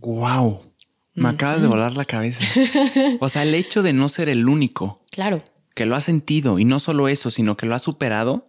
[0.00, 0.62] Wow.
[1.14, 2.42] Me acabas de volar la cabeza.
[3.20, 5.42] O sea, el hecho de no ser el único Claro,
[5.74, 8.46] que lo ha sentido y no solo eso, sino que lo ha superado,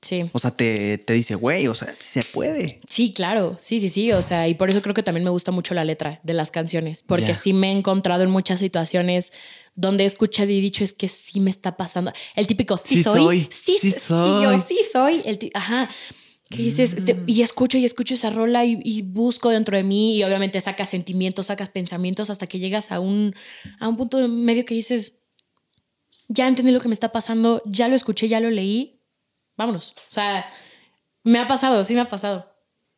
[0.00, 0.30] sí.
[0.32, 2.80] o sea, te, te dice, güey, o sea, sí se puede.
[2.88, 5.50] Sí, claro, sí, sí, sí, o sea, y por eso creo que también me gusta
[5.52, 7.34] mucho la letra de las canciones, porque Ya.
[7.34, 9.32] sí me he encontrado en muchas situaciones
[9.74, 12.12] donde he escuchado y dicho es que sí me está pasando.
[12.34, 14.42] El típico sí, Sí soy, soy, sí, sí sí, soy.
[14.44, 15.90] yo sí soy, el ajá.
[16.48, 20.16] Que dices, te- y escucho y escucho esa rola y, y busco dentro de mí
[20.16, 23.34] y obviamente sacas sentimientos, sacas pensamientos hasta que llegas a un,
[23.80, 25.26] a un punto medio que dices,
[26.28, 29.00] ya entendí lo que me está pasando, ya lo escuché, ya lo leí,
[29.56, 29.94] vámonos.
[29.98, 30.46] O sea,
[31.24, 32.46] me ha pasado, sí me ha pasado.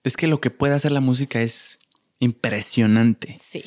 [0.05, 1.79] Es que lo que puede hacer la música es
[2.19, 3.39] impresionante.
[3.41, 3.65] Sí,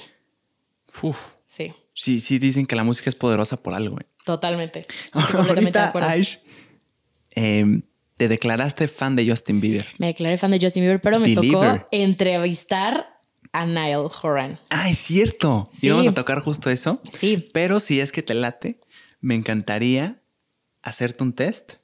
[1.02, 1.18] Uf.
[1.48, 4.00] sí, Sí, sí dicen que la música es poderosa por algo.
[4.00, 4.06] ¿eh?
[4.26, 4.82] totalmente.
[5.06, 6.08] Estoy completamente de Ahorita, acuerdo.
[6.10, 6.40] Aish,
[8.22, 9.88] te declaraste fan de Justin Bieber.
[9.98, 11.80] Me declaré fan de Justin Bieber, pero me Believer.
[11.80, 13.18] tocó entrevistar
[13.52, 14.60] a Niall Horan.
[14.70, 15.68] Ah, es cierto.
[15.74, 15.88] Sí.
[15.88, 17.02] Y vamos a tocar justo eso.
[17.14, 18.80] Sí, Pero si es que te late,
[19.22, 20.22] me encantaría
[20.84, 21.78] hacerte un test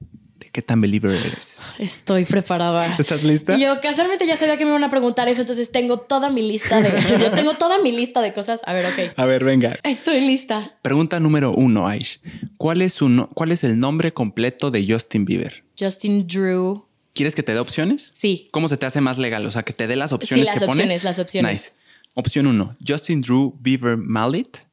[0.00, 1.62] de qué tan believer eres.
[1.78, 2.92] estoy preparada.
[2.98, 3.56] ¿Estás lista?
[3.56, 6.80] Yo casualmente ya sabía que me iban a preguntar eso, entonces tengo toda mi lista
[6.80, 6.90] de.
[7.20, 8.62] yo tengo toda mi lista de cosas.
[8.66, 9.16] A ver, ok.
[9.16, 9.78] A ver, venga.
[9.84, 10.74] Estoy lista.
[10.82, 12.20] Pregunta número uno, Aish.
[12.56, 15.63] ¿Cuál es, su no- ¿Cuál es el nombre completo de Justin Bieber?
[15.78, 16.86] Justin Drew.
[17.14, 18.12] ¿Quieres que te dé opciones?
[18.16, 18.48] Sí.
[18.52, 19.46] ¿Cómo se te hace más legal?
[19.46, 20.70] O sea, que te dé las opciones las que pone.
[20.82, 21.52] opciones, las opciones.
[21.52, 21.72] Nice.
[22.14, 24.66] Opción 1, Justin Drew Bieber Mallet.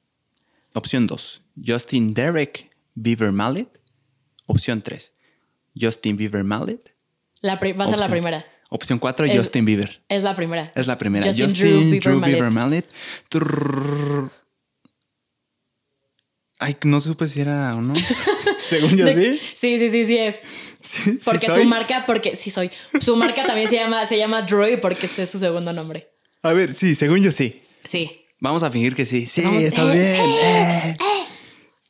[0.73, 3.79] Opción 2, Justin Derek Bieber Mallet.
[4.45, 5.13] Opción 3,
[5.79, 6.95] Justin Bieber Mallet.
[7.41, 8.45] La va a ser la primera.
[8.69, 10.01] Opción 4, Es- Justin Bieber.
[10.07, 10.71] Es la primera.
[10.75, 11.25] Es la primera.
[11.27, 12.35] Justin, Justin, Drew, Bieber, Drew Mallet.
[12.35, 12.85] Bieber Mallet.
[16.63, 17.93] Ay, no supe si era o no.
[18.63, 19.39] Según yo sí.
[19.55, 20.39] Sí, sí, sí, sí es.
[20.83, 22.69] Sí, Porque su marca, porque sí soy.
[23.01, 26.11] Su marca también se llama, se llama Droid porque ese es su segundo nombre.
[26.43, 27.61] A ver, sí, según yo sí.
[27.83, 28.25] Sí.
[28.39, 29.25] Vamos a fingir que sí.
[29.25, 30.15] Sí, Vamos- estás eh, bien.
[30.25, 30.97] sí, eh.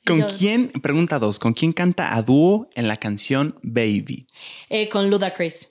[0.05, 4.25] ¿Con Yo- quién, pregunta dos, ¿con quién canta a dúo en la canción Baby?
[4.69, 5.69] Eh, con Ludacris.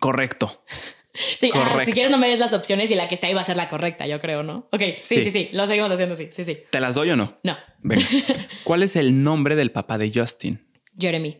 [0.00, 0.62] Correcto.
[1.38, 3.40] Sí, ah, si quieres no me des las opciones y la que está ahí va
[3.40, 4.68] a ser la correcta, yo creo, ¿no?
[4.72, 5.24] Ok, sí, Sí.
[5.24, 6.58] sí, sí, lo seguimos haciendo, sí, sí, sí.
[6.70, 7.38] ¿Te las doy o no?
[7.42, 8.04] No, Venga.
[8.64, 10.66] ¿Cuál es el nombre del papá de Justin?
[10.98, 11.38] Jeremy.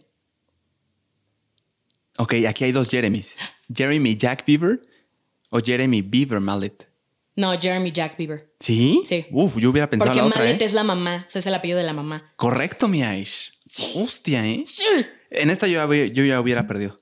[2.19, 3.37] Ok, aquí hay dos Jeremys.
[3.75, 4.81] Jeremy Jack Bieber
[5.51, 6.89] o Jeremy Bieber Mallet.
[7.37, 8.53] No, Jeremy Jack Bieber.
[8.61, 9.03] ¿Sí?
[9.07, 9.27] Sí.
[9.31, 10.65] Uf, yo hubiera pensado Porque la otra, Mallet ¿eh?
[10.65, 12.33] es la mamá, o sea, es el apellido de la mamá.
[12.37, 13.59] Correcto, mi Aish.
[13.95, 14.63] Hostia, ¿eh?
[14.67, 14.85] Sí.
[15.31, 16.97] En esta yo, yo ya hubiera perdido.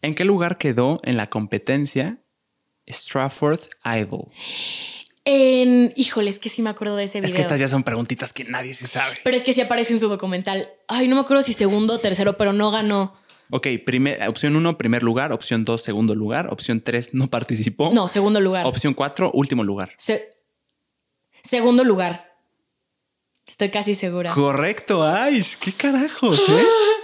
[0.00, 2.21] ¿En qué lugar quedó en la competencia
[2.88, 4.30] Stratford Idol?
[5.24, 7.28] En, híjole, es que sí me acuerdo de ese video.
[7.28, 9.16] Es que estas ya son preguntitas que nadie se sabe.
[9.22, 10.68] Pero es que sí aparece en su documental.
[10.88, 13.14] Ay, no me acuerdo si segundo o tercero, pero no ganó.
[13.50, 15.32] Ok, primer, opción 1, primer lugar.
[15.32, 16.48] Opción 2, segundo lugar.
[16.50, 17.90] Opción 3, no participó.
[17.92, 18.66] No, segundo lugar.
[18.66, 19.92] Opción 4, último lugar.
[19.96, 20.34] Se-
[21.44, 22.32] segundo lugar.
[23.46, 24.32] Estoy casi segura.
[24.32, 25.56] Correcto, Aish.
[25.58, 26.64] ¿Qué carajos, eh?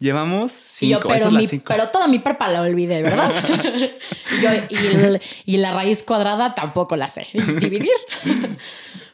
[0.00, 0.58] Llevamos yo,
[0.98, 1.12] cinco.
[1.14, 1.64] Esta pero, mi- cinco.
[1.68, 3.32] pero toda mi prepa la olvidé, ¿verdad?
[4.38, 7.26] Y yo, y, el- y la raíz cuadrada tampoco la sé.
[7.60, 7.90] Dividir.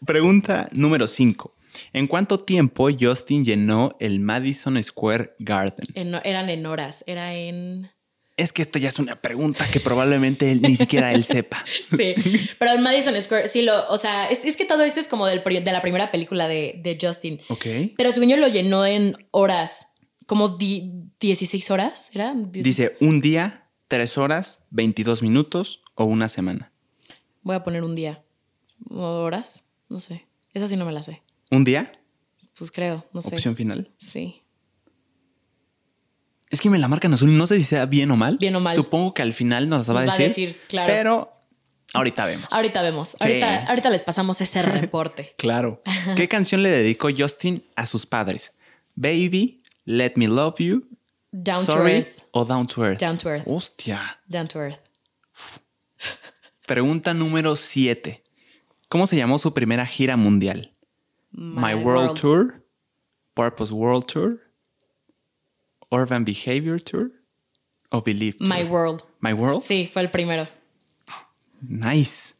[0.04, 1.54] Pregunta número 5.
[1.92, 5.86] ¿En cuánto tiempo Justin llenó el Madison Square Garden?
[5.94, 7.90] En- eran en horas, era en...
[8.36, 11.64] Es que esto ya es una pregunta que probablemente él, ni siquiera él sepa.
[11.88, 12.14] Sí,
[12.58, 15.26] pero en Madison Square, sí, lo, o sea, es, es que todo esto es como
[15.26, 17.40] del, de la primera película de, de Justin.
[17.48, 17.64] Ok.
[17.96, 19.86] Pero según yo lo llenó en horas,
[20.26, 22.34] como di- 16 horas, ¿era?
[22.36, 26.72] Dice un día, tres horas, 22 minutos o una semana.
[27.42, 28.24] Voy a poner un día.
[28.90, 29.64] ¿O horas?
[29.88, 30.26] No sé.
[30.52, 31.22] Esa sí no me la sé.
[31.50, 31.92] ¿Un día?
[32.58, 33.34] Pues creo, no sé.
[33.34, 33.90] Opción final.
[33.98, 34.42] Sí.
[36.50, 37.36] Es que me la marcan azul.
[37.36, 38.38] No sé si sea bien o mal.
[38.38, 38.74] Bien o mal.
[38.74, 40.92] Supongo que al final nos, va, Nos a va a decir, decir, claro.
[40.92, 41.32] Pero
[41.92, 42.46] ahorita vemos.
[42.50, 43.16] Ahorita vemos.
[43.20, 45.34] Ahorita, ahorita les pasamos ese reporte.
[45.38, 45.82] Claro.
[46.16, 48.54] ¿Qué canción le dedicó Justin a sus padres?
[48.94, 50.84] Baby, Let Me Love You,
[51.32, 52.22] Down to Sorry Earth.
[52.32, 52.98] o Down to Earth.
[52.98, 53.46] Down to Earth.
[53.46, 54.18] Hostia.
[54.28, 54.80] Down to Earth.
[56.66, 58.22] Pregunta número 7.
[58.88, 60.72] ¿Cómo se llamó su primera gira mundial?
[61.30, 62.64] My, World, Tour,
[63.34, 64.40] Purpose World Tour,
[65.90, 67.12] Urban Behavior Tour
[67.90, 68.48] o Believe Tour?
[68.48, 69.02] My World.
[69.20, 69.62] My World.
[69.62, 70.46] Sí, fue el primero.
[71.60, 72.34] Nice.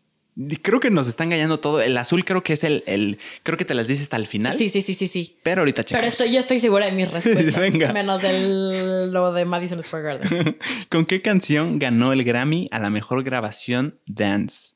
[0.60, 1.80] Creo que nos está engañando todo.
[1.80, 4.54] El azul creo que es el, el creo que te las dice hasta el final.
[4.54, 5.38] Sí, sí, sí, sí, sí.
[5.42, 6.08] Pero ahorita Pero checamos.
[6.12, 7.58] estoy, yo estoy segura de mis respuestas.
[7.58, 7.90] Venga.
[7.94, 10.58] Menos de lo de Madison Square Garden.
[10.90, 14.74] ¿Con qué canción ganó el Grammy a la mejor grabación Dance?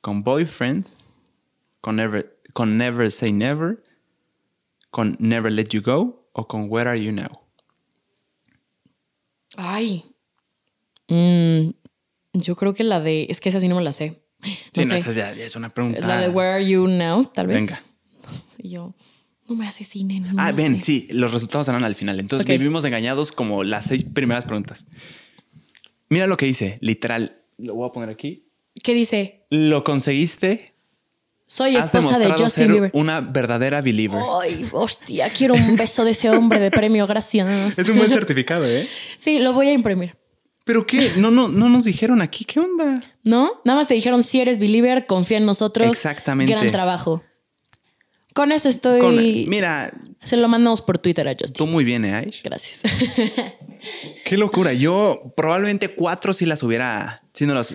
[0.00, 0.86] ¿Con Boyfriend?
[1.80, 3.82] ¿Con Never, con Never Say Never?
[4.92, 6.28] ¿Con Never Let You Go?
[6.32, 7.30] ¿O con Where Are You Now?
[9.56, 10.04] Ay.
[11.08, 11.70] Mm,
[12.34, 13.26] yo creo que la de.
[13.28, 14.21] Es que esa sí no me la sé.
[14.42, 14.94] No Sí, no, sé.
[14.96, 16.00] esta ya, ya es una pregunta.
[16.06, 17.56] La de Where Are You Now, tal vez.
[17.56, 17.82] Venga.
[18.58, 18.94] Y yo.
[19.48, 20.24] No me asesinen.
[20.38, 20.82] Ah, no ven, sé.
[20.82, 22.20] sí, los resultados eran al final.
[22.20, 24.86] Entonces vivimos engañados como las seis primeras preguntas.
[26.08, 27.38] Mira lo que dice, literal.
[27.58, 28.46] Lo voy a poner aquí.
[28.82, 29.46] ¿Qué dice?
[29.50, 30.66] Lo conseguiste.
[31.46, 32.90] Soy Has esposa de Justin ser Bieber.
[32.94, 34.20] una verdadera believer.
[34.40, 37.78] Ay, hostia, quiero un beso de ese hombre de premio, gracias.
[37.78, 38.88] Es un buen certificado, ¿eh?
[39.18, 40.16] Sí, lo voy a imprimir.
[40.64, 41.12] ¿Pero qué?
[41.16, 42.44] No, no, no nos dijeron aquí.
[42.44, 43.02] ¿Qué onda?
[43.24, 43.60] ¿No?
[43.64, 45.88] Nada más te dijeron si eres believer, confía en nosotros.
[45.88, 46.52] Exactamente.
[46.52, 47.22] Gran trabajo.
[48.34, 49.00] Con eso estoy.
[49.00, 51.54] Con- mira, Se lo mandamos por Twitter a Justin.
[51.54, 52.42] tú muy bien, ¿eh, Aish?
[52.42, 52.82] Gracias.
[54.24, 54.72] Qué locura.
[54.72, 57.22] Yo probablemente cuatro sí las hubiera.
[57.32, 57.74] Sí, no las.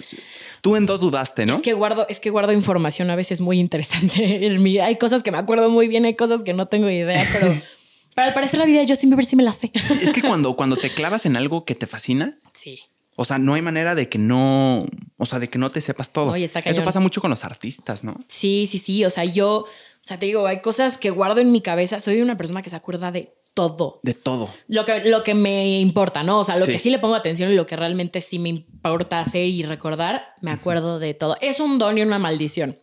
[0.61, 1.55] Tú en dos dudaste, ¿no?
[1.55, 4.49] Es que guardo, es que guardo información a veces muy interesante.
[4.81, 7.53] Hay cosas que me acuerdo muy bien, hay cosas que no tengo idea, pero,
[8.18, 9.72] pero al parecer la vida de Justin Bieber sí me la sé.
[9.76, 12.80] Sí, es que cuando, cuando te clavas en algo que te fascina, Sí.
[13.15, 14.84] o sea, no hay manera de que no.
[15.18, 16.31] O sea, de que no te sepas todo.
[16.31, 18.19] Oye, está Eso pasa mucho con los artistas, ¿no?
[18.27, 19.06] Sí, sí, sí.
[19.06, 19.68] O sea, yo, o
[20.02, 21.99] sea, te digo, hay cosas que guardo en mi cabeza.
[21.99, 23.99] Soy una persona que se acuerda de todo.
[24.02, 24.49] De todo.
[24.68, 26.39] Lo que, lo que me importa, ¿no?
[26.39, 26.72] O sea, lo Sí.
[26.72, 30.26] que sí le pongo atención y lo que realmente sí me importa hacer y recordar,
[30.41, 31.38] me acuerdo de todo.
[31.41, 32.77] Es un don y una maldición,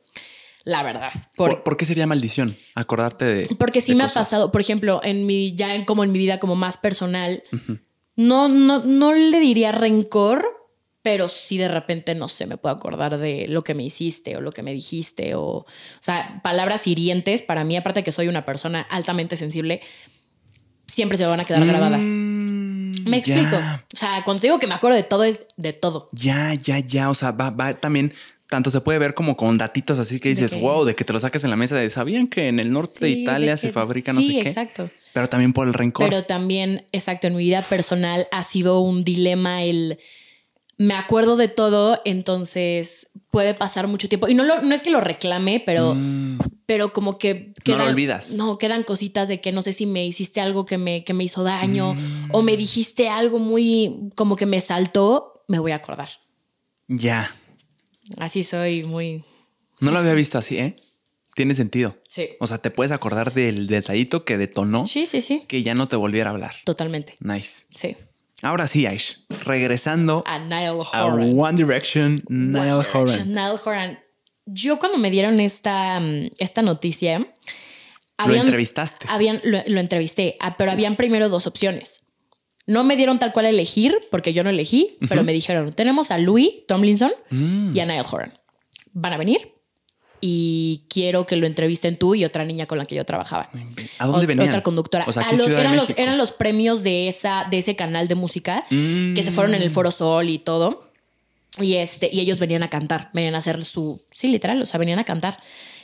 [0.65, 1.11] la verdad.
[1.37, 2.57] Por- ¿Por, por qué sería maldición?
[2.75, 3.55] Acordarte de.
[3.57, 4.23] porque sí de me ha cosas.
[4.29, 7.43] pasado, por ejemplo, en mi, ya en, como en mi vida como más personal,
[8.17, 10.47] no, no, no le diría rencor,
[11.03, 14.41] pero sí de repente, no sé, me puedo acordar de lo que me hiciste o
[14.41, 15.67] lo que me dijiste o, o
[16.01, 19.83] sea, palabras hirientes para mí, aparte de que soy una persona altamente sensible,
[20.87, 22.07] siempre se me van a quedar grabadas.
[22.07, 23.51] Mm, Me explico.
[23.51, 23.85] ya.
[23.93, 26.09] O sea, cuando te digo que me acuerdo de todo, es de todo.
[26.13, 27.11] Ya, ya, ya.
[27.11, 28.15] O sea, va, va también
[28.49, 31.19] tanto se puede ver como con datitos así que dices, wow, de que te lo
[31.21, 34.13] saques en la mesa de sabían que en el norte de Italia de se fabrica
[34.13, 34.49] no sí, sé qué.
[34.49, 34.91] exacto.
[35.13, 36.09] Pero también por el rencor.
[36.09, 39.99] Pero también, exacto, en mi vida personal ha sido un dilema el
[40.77, 44.29] me acuerdo de todo, entonces puede pasar mucho tiempo.
[44.29, 47.85] Y no, lo- no es que lo reclame, pero, Mm, pero como que No lo
[47.85, 48.33] olvidas.
[48.33, 51.23] No, quedan cositas de que no sé si me hiciste algo que me, que me
[51.23, 52.29] hizo daño Mm.
[52.33, 56.09] o me dijiste algo muy como que me saltó, me voy a acordar.
[56.89, 57.33] ya.
[58.19, 59.25] Así soy muy.
[59.81, 60.77] No lo había visto así, ¿eh?
[61.35, 61.97] Tiene sentido.
[62.09, 62.31] Sí.
[62.39, 65.45] O sea, te puedes acordar del detallito que detonó Sí, sí, sí.
[65.49, 66.55] que ya no te volviera a hablar.
[66.65, 67.15] Totalmente.
[67.21, 67.67] Nice.
[67.75, 67.97] Sí.
[68.43, 69.25] Ahora sí, Aish.
[69.45, 71.35] Regresando A Niall a Horan.
[71.39, 73.35] One Direction, Niall One Direction, Horan.
[73.35, 73.99] Niall Horan.
[74.47, 77.27] Yo cuando me dieron esta, mm, esta noticia,
[78.27, 79.07] Lo entrevistaste.
[79.09, 82.04] Habían, lo, lo entrevisté, ah, pero habían primero dos opciones.
[82.67, 86.11] No me dieron tal cual a elegir, porque yo no elegí, pero me dijeron, tenemos
[86.11, 87.77] a Louis Tomlinson Mm.
[87.77, 88.35] y a Niall Horan.
[88.93, 89.53] Van a venir
[90.21, 93.51] y quiero que lo entrevisten tú y otra niña con la que yo trabajaba.
[93.99, 94.49] ¿A dónde venían?
[94.49, 95.05] Otra conductora.
[95.07, 97.59] O sea, A aquí los- Ciudad de eran, los, eran los premios de, esa, de
[97.59, 99.15] ese canal de música Mm.
[99.15, 100.91] que se fueron en el Foro Sol y todo.
[101.61, 104.01] Y, este, y ellos venían a cantar, venían a hacer su...
[104.11, 105.37] Sí, literal, o sea, venían a cantar.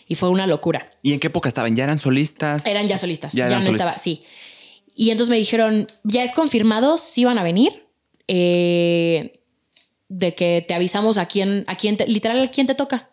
[0.09, 0.91] Y fue una locura.
[1.03, 1.77] ¿Y en qué época estaban?
[1.77, 2.67] ¿Ya eran solistas?
[2.67, 3.75] Eran ya solistas, Ya no solistas.
[3.75, 4.25] estaba, sí.
[4.95, 7.87] Y entonces me dijeron, ya es confirmado, sí van a venir.
[8.33, 9.41] eh,
[10.09, 13.11] de que te avisamos a quién, a quién te, literal, a quién te toca.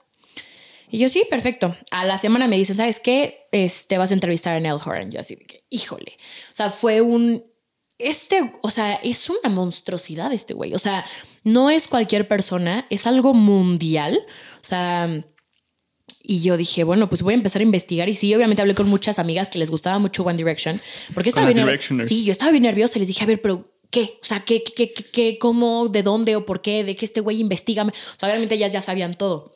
[0.90, 1.76] Y yo, sí, perfecto.
[1.92, 3.48] A la semana me dicen, ¿sabes qué?
[3.52, 5.12] Este, vas a entrevistar a Nell Horan.
[5.12, 6.18] Yo así de que, híjole.
[6.52, 7.44] O sea, fue un...
[7.98, 10.74] Este, o sea, es una monstruosidad este güey.
[10.76, 11.04] O sea,
[11.44, 14.20] no es cualquier persona, es algo mundial.
[14.56, 15.24] O sea,
[16.30, 18.10] y yo dije, bueno, pues voy a empezar a investigar.
[18.10, 20.80] Y sí, obviamente hablé con muchas amigas que les gustaba mucho One Direction.
[21.14, 21.66] Porque estaba bien.
[22.06, 22.98] Sí, yo estaba bien nerviosa.
[22.98, 24.20] y Les dije, a ver, pero ¿qué?
[24.22, 26.84] O sea, ¿qué, qué, qué, qué, cómo, de dónde o por qué?
[26.84, 27.84] ¿De qué este güey investiga?
[27.84, 29.56] O sea, obviamente ellas ya sabían todo.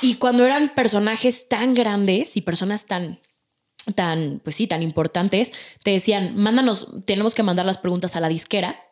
[0.00, 3.18] Y cuando eran personajes tan grandes y personas tan
[3.94, 5.52] tan, pues sí, tan importantes,
[5.82, 8.82] te decían, mándanos, tenemos que mandar las preguntas a la disquera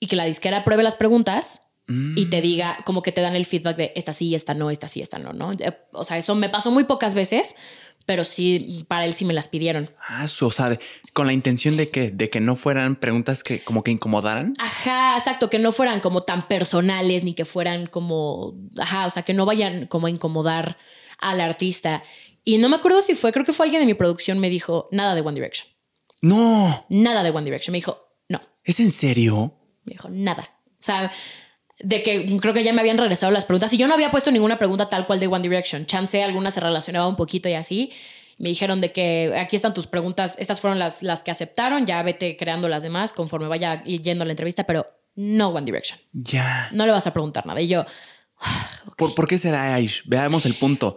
[0.00, 3.46] y que la disquera apruebe las preguntas y te diga, como que te dan el
[3.46, 5.52] feedback de esta sí, esta no, esta sí, esta no, ¿no?
[5.52, 7.54] Eh, O sea, eso me pasó muy pocas veces,
[8.06, 9.88] pero sí, para él sí me las pidieron.
[10.08, 10.80] Ah, o sea, de-
[11.12, 14.54] con la intención de que, de que no fueran preguntas que como que incomodaran.
[14.58, 19.22] Ajá, exacto, que no fueran como tan personales ni que fueran como, ajá, o sea,
[19.22, 20.78] que no vayan como a incomodar
[21.18, 22.02] al artista.
[22.44, 24.88] Y no me acuerdo si fue, creo que fue alguien de mi producción me dijo,
[24.90, 25.68] nada de One Direction,
[26.20, 27.70] No, nada de One Direction.
[27.72, 29.54] Me dijo, no, ¿es en serio?
[29.84, 30.48] Me dijo, nada.
[30.72, 31.10] O sea,
[31.80, 34.30] de que creo que ya me habían regresado las preguntas y yo no había puesto
[34.30, 35.86] ninguna pregunta tal cual de One Direction.
[35.86, 37.92] Chance, alguna se relacionaba un poquito y así.
[38.38, 42.02] Me dijeron de que aquí están tus preguntas, estas fueron las, las que aceptaron, ya
[42.02, 45.98] vete creando las demás conforme vaya yendo a la entrevista, pero no One Direction.
[46.12, 46.68] Ya.
[46.72, 47.60] No le vas a preguntar nada.
[47.62, 47.86] Y yo,
[48.96, 50.02] ¿Por, por qué será Aish?
[50.06, 50.96] Veamos el punto.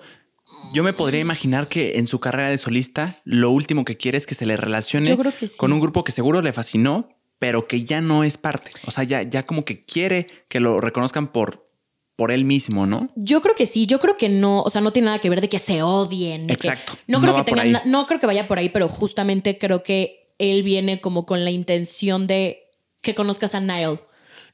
[0.74, 4.26] Yo me podría imaginar que en su carrera de solista, lo último que quiere es
[4.26, 5.50] que se le relacione sí.
[5.58, 7.10] con un grupo que seguro le fascinó,
[7.40, 8.70] pero que ya no es parte.
[8.86, 11.70] O sea, ya, ya como que quiere que lo reconozcan por,
[12.16, 13.10] por él mismo, ¿no?
[13.16, 15.42] Yo creo que sí, yo creo que no, o sea, no tiene nada que ver
[15.42, 16.48] de que se odien.
[16.48, 19.84] que- Exacto, no creo que tengan, no creo que vaya por ahí, pero justamente creo
[19.84, 22.70] que él viene como con la intención de
[23.02, 24.00] que conozcas a Niall,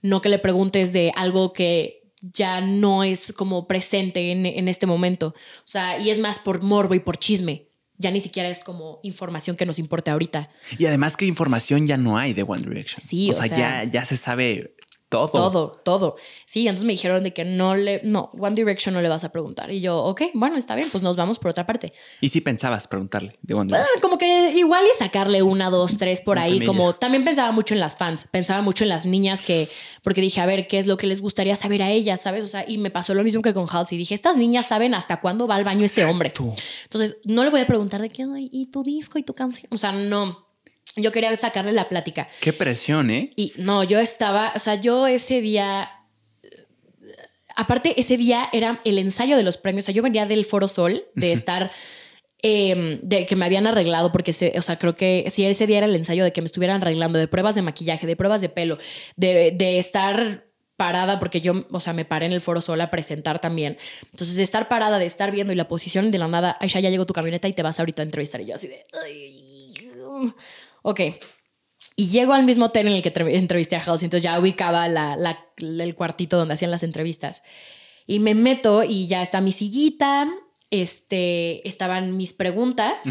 [0.04, 4.86] no que le preguntes de algo que ya no es como presente en, en este
[4.86, 5.28] momento.
[5.30, 7.68] O sea, y es más por morbo y por chisme.
[7.98, 10.50] Ya ni siquiera es como información que nos importe ahorita.
[10.78, 13.02] Y además que información ya no hay de One Direction.
[13.06, 14.75] Sí, o, o sea, sea, ya, ya se sabe
[15.10, 15.30] todo.
[15.30, 16.16] Todo, todo.
[16.46, 19.32] Sí, entonces me dijeron de que no le, no, One Direction no le vas a
[19.32, 19.72] preguntar.
[19.72, 21.94] Y yo, ok, bueno, está bien, pues nos vamos por otra parte.
[22.22, 26.22] Y si pensabas preguntarle de One Ah, como que igual y sacarle una, dos, tres
[26.22, 26.66] por ahí.
[26.66, 29.68] Como también pensaba mucho en las fans, pensaba mucho en las niñas que,
[30.04, 32.22] porque dije, a ver, ¿qué es lo que les gustaría saber a ellas?
[32.22, 32.44] ¿Sabes?
[32.44, 33.98] O sea, y me pasó lo mismo que con Halsey.
[33.98, 36.34] Dije, estas niñas saben hasta cuándo va al baño este hombre.
[36.84, 39.68] Entonces, no le voy a preguntar de qué, "Ay, y tu disco y tu canción.
[39.72, 40.45] O sea, no.
[40.96, 42.28] Yo quería sacarle la plática.
[42.40, 43.32] Qué presión, ¿eh?
[43.36, 45.90] Y no, yo estaba, o sea, yo ese día,
[47.56, 50.68] aparte ese día era el ensayo de los premios, o sea, yo venía del Foro
[50.68, 51.72] Sol, de estar,
[52.42, 55.80] eh, de que me habían arreglado, porque, se, o sea, creo que sí, ese día
[55.80, 58.50] era el ensayo de que me estuvieran arreglando, de pruebas de maquillaje, de pruebas de
[58.50, 58.78] pelo,
[59.18, 60.46] de, de estar
[60.78, 63.78] parada, porque yo, o sea, me paré en el Foro Sol a presentar también.
[64.12, 66.90] Entonces, de estar parada, de estar viendo y la posición de la nada, Aisha, ya
[66.90, 68.42] llegó tu camioneta y te vas ahorita a entrevistar.
[68.42, 68.86] Y yo así de...
[69.04, 69.36] "Ay,
[70.88, 71.00] Ok.
[71.98, 74.88] Y llego al mismo hotel en el que tre- entrevisté a Halsey, entonces ya ubicaba
[74.88, 77.42] la- la- el cuartito donde hacían las entrevistas.
[78.06, 80.30] Y me meto y ya está mi sillita,
[80.70, 83.04] este, estaban mis preguntas.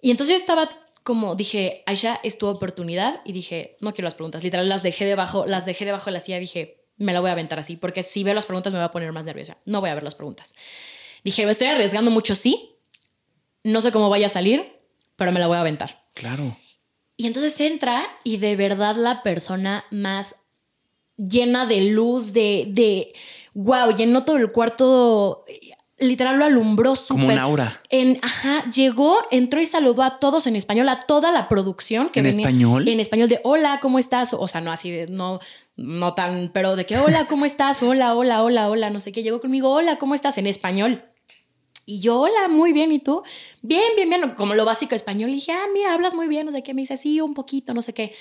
[0.00, 0.68] Y entonces yo estaba
[1.02, 3.20] como, dije, Aisha, es tu oportunidad.
[3.24, 4.44] Y dije, no quiero las preguntas.
[4.44, 6.38] Literal, las dejé debajo, las dejé debajo de la silla.
[6.38, 8.90] Dije, me la voy a aventar así, porque si veo las preguntas me voy a
[8.92, 9.58] poner más nerviosa.
[9.64, 10.54] No voy a ver las preguntas.
[11.24, 12.76] Dije, me estoy arriesgando mucho, sí.
[13.64, 14.81] No sé cómo vaya a salir,
[15.16, 16.04] pero me la voy a aventar.
[16.14, 16.56] Claro.
[17.16, 20.36] Y entonces entra y de verdad la persona más
[21.16, 23.12] llena de luz, de, de
[23.54, 25.44] wow, llenó todo el cuarto,
[25.98, 27.22] literal lo alumbró súper.
[27.22, 27.80] Como un aura.
[27.90, 32.08] En, ajá, llegó, entró y saludó a todos en español, a toda la producción.
[32.10, 32.88] Que ¿En español?
[32.88, 34.34] En español de hola, ¿cómo estás?
[34.34, 35.40] O sea, no así de, no,
[35.76, 37.82] no tan, pero de que hola, ¿cómo estás?
[37.82, 39.22] Hola, hola, hola, hola, no sé qué.
[39.22, 40.38] Llegó conmigo, hola, ¿cómo estás?
[40.38, 41.04] En español.
[41.86, 43.22] Y yo, hola, muy bien, ¿y tú?
[43.60, 45.30] Bien, bien, bien, como lo básico español.
[45.30, 46.74] Y dije, ah, mira, hablas muy bien, no sé qué.
[46.74, 48.14] Me dice, sí, un poquito, no sé qué.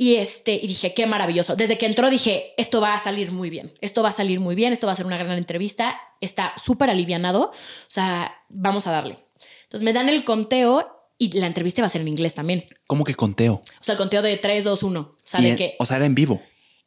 [0.00, 1.56] Y, este, y dije, qué maravilloso.
[1.56, 4.54] Desde que entró dije, esto va a salir muy bien, esto va a salir muy
[4.54, 7.52] bien, esto va a ser una gran entrevista, está súper alivianado, o
[7.88, 9.18] sea, vamos a darle.
[9.64, 10.86] Entonces me dan el conteo
[11.18, 12.64] y la entrevista va a ser en inglés también.
[12.86, 13.54] ¿Cómo que conteo?
[13.54, 15.00] O sea, el conteo de 3, 2, 1.
[15.00, 15.74] O sea, de que...
[15.80, 16.40] O sea, era en vivo.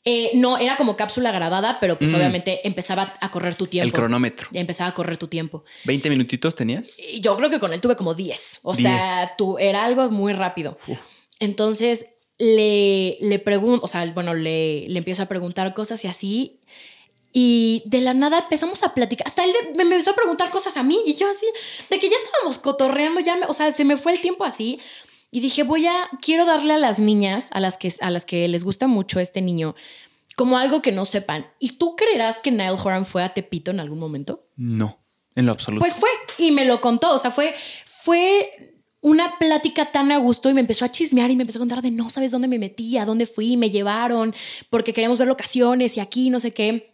[0.04, 2.16] Eh, no, era como cápsula grabada, pero pues mm.
[2.16, 3.86] obviamente empezaba a correr tu tiempo.
[3.86, 4.48] El cronómetro.
[4.52, 5.64] Ya empezaba a correr tu tiempo.
[5.86, 6.98] ¿20 minutitos tenías?
[7.20, 8.62] Yo creo que con él tuve como 10.
[8.64, 10.76] O sea, tú, era algo muy rápido.
[11.40, 16.60] Entonces le, le pregunto, o sea, bueno, le, le empiezo a preguntar cosas y así.
[17.34, 19.28] Y de la nada empezamos a platicar.
[19.28, 21.46] Hasta él me empezó a preguntar cosas a mí y yo así,
[21.90, 24.80] de que ya estábamos cotorreando, ya, o sea, se me fue el tiempo así.
[25.32, 28.48] Y dije, voy a, quiero darle a las niñas, a las que, a las que
[28.50, 29.76] les gusta mucho este niño,
[30.36, 31.48] como algo que no sepan.
[31.60, 34.46] ¿Y tú creerás que Niall Horan fue a Tepito en algún momento?
[34.58, 35.00] No,
[35.36, 35.80] en lo absoluto.
[35.80, 37.14] Pues fue y me lo contó.
[37.14, 37.56] O sea, fue,
[37.86, 41.62] fue una plática tan a gusto y me empezó a chismear y me empezó a
[41.62, 44.36] contar de no sabes dónde me metí, a dónde fui, me llevaron
[44.70, 46.91] porque queremos ver locaciones y aquí no sé qué.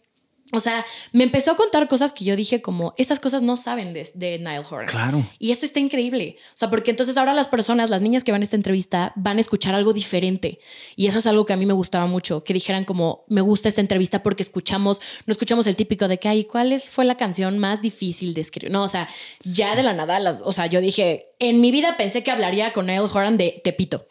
[0.52, 3.92] O sea, me empezó a contar cosas que yo dije como, estas cosas no saben
[3.92, 4.86] de, de Nile Horan.
[4.86, 5.28] Claro.
[5.38, 6.36] Y esto está increíble.
[6.54, 9.36] O sea, porque entonces ahora las personas, las niñas que van a esta entrevista, van
[9.36, 10.60] a escuchar algo diferente.
[10.96, 13.68] Y eso es algo que a mí me gustaba mucho, que dijeran como, me gusta
[13.68, 17.58] esta entrevista porque escuchamos, no escuchamos el típico de que, ay, ¿cuál fue la canción
[17.58, 18.72] más difícil de escribir?
[18.72, 19.08] No, o sea,
[19.40, 22.72] ya de la nada, las, o sea, yo dije, en mi vida pensé que hablaría
[22.72, 24.06] con Nile Horan de Tepito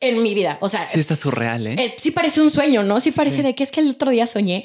[0.00, 0.58] en mi vida.
[0.60, 1.74] O sea, sí está surreal, ¿eh?
[1.78, 1.94] ¿eh?
[1.98, 3.00] sí parece un sueño, ¿no?
[3.00, 4.64] Sí, parece de que es que el otro día soñé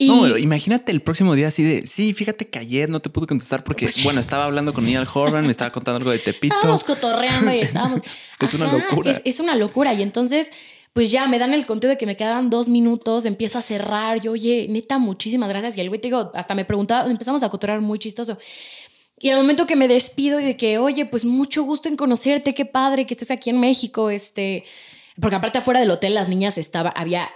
[0.00, 3.64] no, imagínate el próximo día así de, sí, fíjate que ayer no te pude contestar
[3.64, 6.54] porque, bueno, estaba hablando con Neil Horan, me estaba contando algo de Tepito.
[6.54, 8.00] Estábamos cotorreando y estábamos...
[8.40, 9.20] es una locura.
[9.24, 9.94] Es, una locura.
[9.94, 10.50] Y entonces,
[10.92, 14.20] pues ya me dan el conteo de que me quedaban dos minutos, empiezo a cerrar,
[14.20, 15.78] yo, oye, neta, muchísimas gracias.
[15.78, 18.38] Y el güey, te digo, hasta me preguntaba, empezamos a cotorrear muy chistoso.
[19.18, 22.52] Y al momento que me despido y de que, oye, pues mucho gusto en conocerte,
[22.52, 24.64] qué padre que estés aquí en México, este...
[25.18, 27.30] Porque aparte afuera del hotel las niñas estaba, había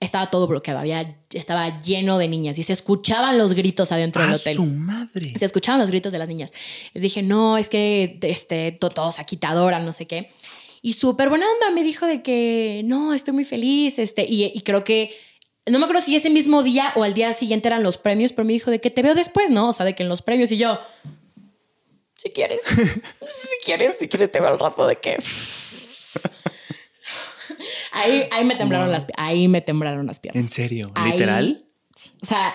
[0.00, 4.34] estaba todo bloqueado, había, estaba lleno de niñas y se escuchaban los gritos adentro del
[4.34, 4.54] hotel.
[4.54, 5.32] su madre!
[5.38, 6.52] Se escuchaban los gritos de las niñas.
[6.92, 10.30] Les dije, no, es que este, todos aquí te adoran, no sé qué.
[10.82, 14.84] Y súper buena onda me dijo de que, no, estoy muy feliz, este, y, creo
[14.84, 15.16] que,
[15.64, 18.44] no me acuerdo si ese mismo día o al día siguiente eran los premios, pero
[18.44, 19.70] me dijo de que te veo después, ¿no?
[19.70, 20.78] O sea, de que en los premios y yo,
[22.16, 25.16] si quieres, si quieres, si quieres te veo al rato de que...
[27.94, 30.42] Ahí, ahí me temblaron las ahí me temblaron las piernas.
[30.42, 30.92] ¿En serio?
[31.04, 31.64] ¿Literal?
[32.20, 32.52] O sea,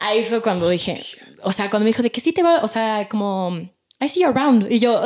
[0.00, 0.94] ahí fue cuando dije,
[1.42, 4.22] o sea, cuando me dijo de que sí te va, o sea, como I see
[4.22, 5.00] you around y yo,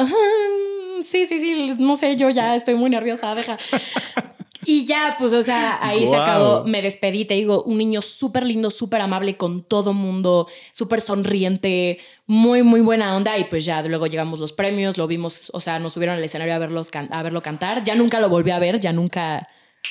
[1.04, 3.58] sí, sí, sí, no sé, yo ya estoy muy nerviosa, deja.
[4.66, 6.64] Y ya, pues, o sea, ahí se acabó.
[6.64, 11.98] Me despedí, te digo, un niño súper lindo, súper amable con todo mundo, súper sonriente,
[12.26, 13.36] muy, muy buena onda.
[13.36, 16.54] Y pues ya luego llegamos los premios, lo vimos, o sea, nos subieron al escenario
[16.54, 17.84] a, verlos a verlo cantar.
[17.84, 19.48] Ya nunca lo volví a ver, ya nunca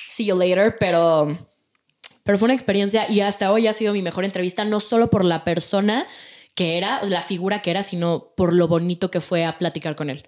[0.07, 1.37] see you later, pero,
[2.23, 5.25] pero fue una experiencia y hasta hoy ha sido mi mejor entrevista, no solo por
[5.25, 6.07] la persona
[6.55, 10.09] que era, la figura que era, sino por lo bonito que fue a platicar con
[10.09, 10.27] él.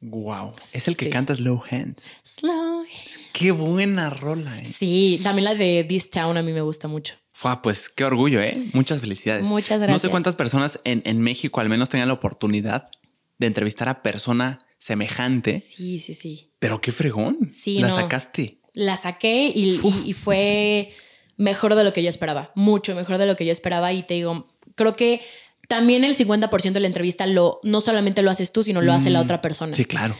[0.00, 0.52] Wow.
[0.72, 2.20] Es el que canta Slow Hands.
[2.22, 3.20] Slow Hands.
[3.32, 4.58] Qué buena rola.
[4.58, 4.64] ¿eh?
[4.64, 7.14] Sí, también la de This Town a mí me gusta mucho.
[7.32, 8.52] Fua, pues qué orgullo, ¿eh?
[8.74, 9.46] Muchas felicidades.
[9.46, 9.90] Muchas gracias.
[9.90, 12.86] No sé cuántas personas en, en México al menos tenían la oportunidad
[13.38, 15.60] de entrevistar a persona semejante.
[15.60, 16.50] Sí, sí, sí.
[16.58, 17.50] Pero qué fregón.
[17.52, 18.58] Sí, la sacaste.
[18.72, 20.94] La saqué y, y, fue
[21.36, 22.52] mejor de lo que yo esperaba.
[22.54, 23.92] Mucho mejor de lo que yo esperaba.
[23.92, 24.46] Y te digo,
[24.76, 25.20] creo que
[25.66, 29.10] también el 50% de la entrevista lo, no solamente lo haces tú, sino lo hace
[29.10, 29.74] la mm, otra persona.
[29.74, 30.16] Sí, claro.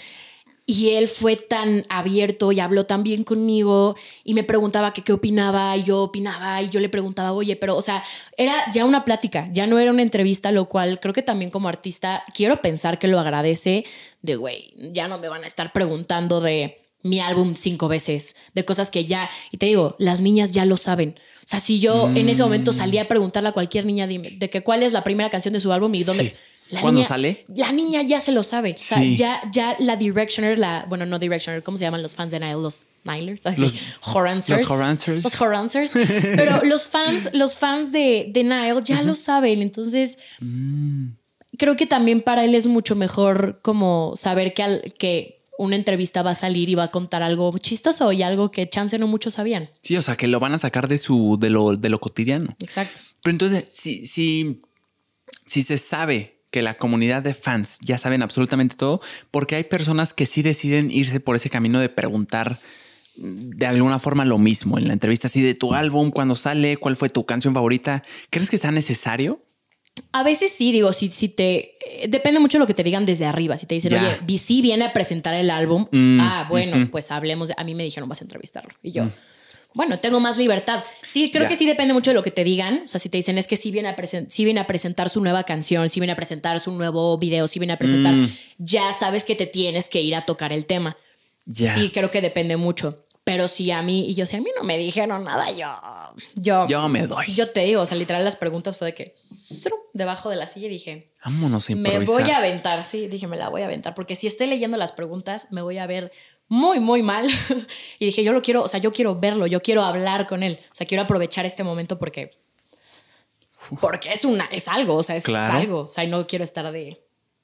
[0.70, 5.74] Y él fue tan abierto y habló tan bien conmigo y me preguntaba qué opinaba
[5.78, 8.04] y yo opinaba y yo le preguntaba, oye, pero, o sea,
[8.36, 11.70] era ya una plática, ya no era una entrevista, lo cual creo que también como
[11.70, 13.86] artista quiero pensar que lo agradece
[14.20, 18.66] de, güey, ya no me van a estar preguntando de mi álbum cinco veces, de
[18.66, 21.18] cosas que ya, y te digo, las niñas ya lo saben.
[21.38, 24.50] O sea, si yo en ese momento salía a preguntarle a cualquier niña, dime, de
[24.50, 26.36] que cuál es la primera canción de su álbum y dónde
[26.70, 27.44] La ¿Cuándo niña- sale?
[27.54, 28.72] La niña ya se lo sabe.
[28.72, 29.16] O sea, Sí.
[29.16, 32.52] ya, ya la Directioner, la, bueno, no Directioner, ¿cómo se llaman los fans de Nile?
[32.60, 33.78] Los Nilers, Los-.
[34.02, 34.60] Horancers.
[34.60, 35.24] los Horancers.
[35.24, 35.92] Los Horancers.
[36.36, 39.62] Pero los fans, los fans de, de Nile ya lo saben.
[39.62, 41.12] Entonces, Mm.
[41.56, 46.22] creo que también para él es mucho mejor como saber que, al- que una entrevista
[46.22, 49.34] va a salir y va a contar algo chistoso y algo que chance no muchos
[49.34, 49.68] sabían.
[49.82, 52.54] Sí, o sea, que lo van a sacar de su, de lo, de lo cotidiano.
[52.60, 53.00] Exacto.
[53.22, 54.60] Pero entonces, si, si,
[55.46, 59.00] si se sabe que la comunidad de fans ya saben absolutamente todo,
[59.30, 62.58] porque hay personas que sí deciden irse por ese camino de preguntar
[63.16, 66.76] mm, de alguna forma lo mismo en la entrevista, así de tu álbum, cuando sale,
[66.76, 68.02] cuál fue tu canción favorita.
[68.30, 69.42] ¿Crees que sea necesario?
[70.12, 71.72] A veces sí, digo, si, si te.
[72.04, 73.56] eh, depende mucho de lo que te digan desde arriba.
[73.56, 73.98] Si te dicen, Ya.
[74.00, 75.86] oye, VC viene a presentar el álbum.
[75.90, 77.48] Mm, ah, bueno, pues hablemos.
[77.48, 78.70] de- a mí me dijeron, vas a entrevistarlo.
[78.80, 79.08] Y yo,
[79.78, 80.84] bueno, tengo más libertad.
[81.04, 81.48] Sí, creo Ya.
[81.48, 82.82] que sí depende mucho de lo que te digan.
[82.84, 83.96] O sea, si te dicen, es que sí viene a,
[84.28, 87.60] sí viene a presentar su nueva canción, sí viene a presentar su nuevo video, sí
[87.60, 88.28] viene a presentar, Mm.
[88.58, 90.96] ya sabes que te tienes que ir a tocar el tema.
[91.46, 91.72] Ya.
[91.74, 93.04] Sí, creo que depende mucho.
[93.22, 95.70] Pero si a mí, y yo, si a mí no me dijeron nada, yo,
[96.34, 97.26] yo, Yo me doy.
[97.34, 99.12] yo te digo, o sea, literal, las preguntas fue de que
[99.92, 102.22] debajo de la silla y dije, Vámonos a me improvisar.
[102.22, 102.84] voy a aventar.
[102.84, 105.78] Sí, dije, me la voy a aventar, porque si estoy leyendo las preguntas, me voy
[105.78, 106.10] a ver
[106.48, 107.26] muy, muy mal.
[107.98, 110.58] y dije, yo lo quiero, o sea, yo quiero verlo, yo quiero hablar con él,
[110.70, 112.30] o sea, quiero aprovechar este momento porque.
[113.80, 115.54] Porque es una, es algo, o sea, es Claro.
[115.58, 115.80] algo.
[115.80, 117.02] O sea, y no quiero estar de.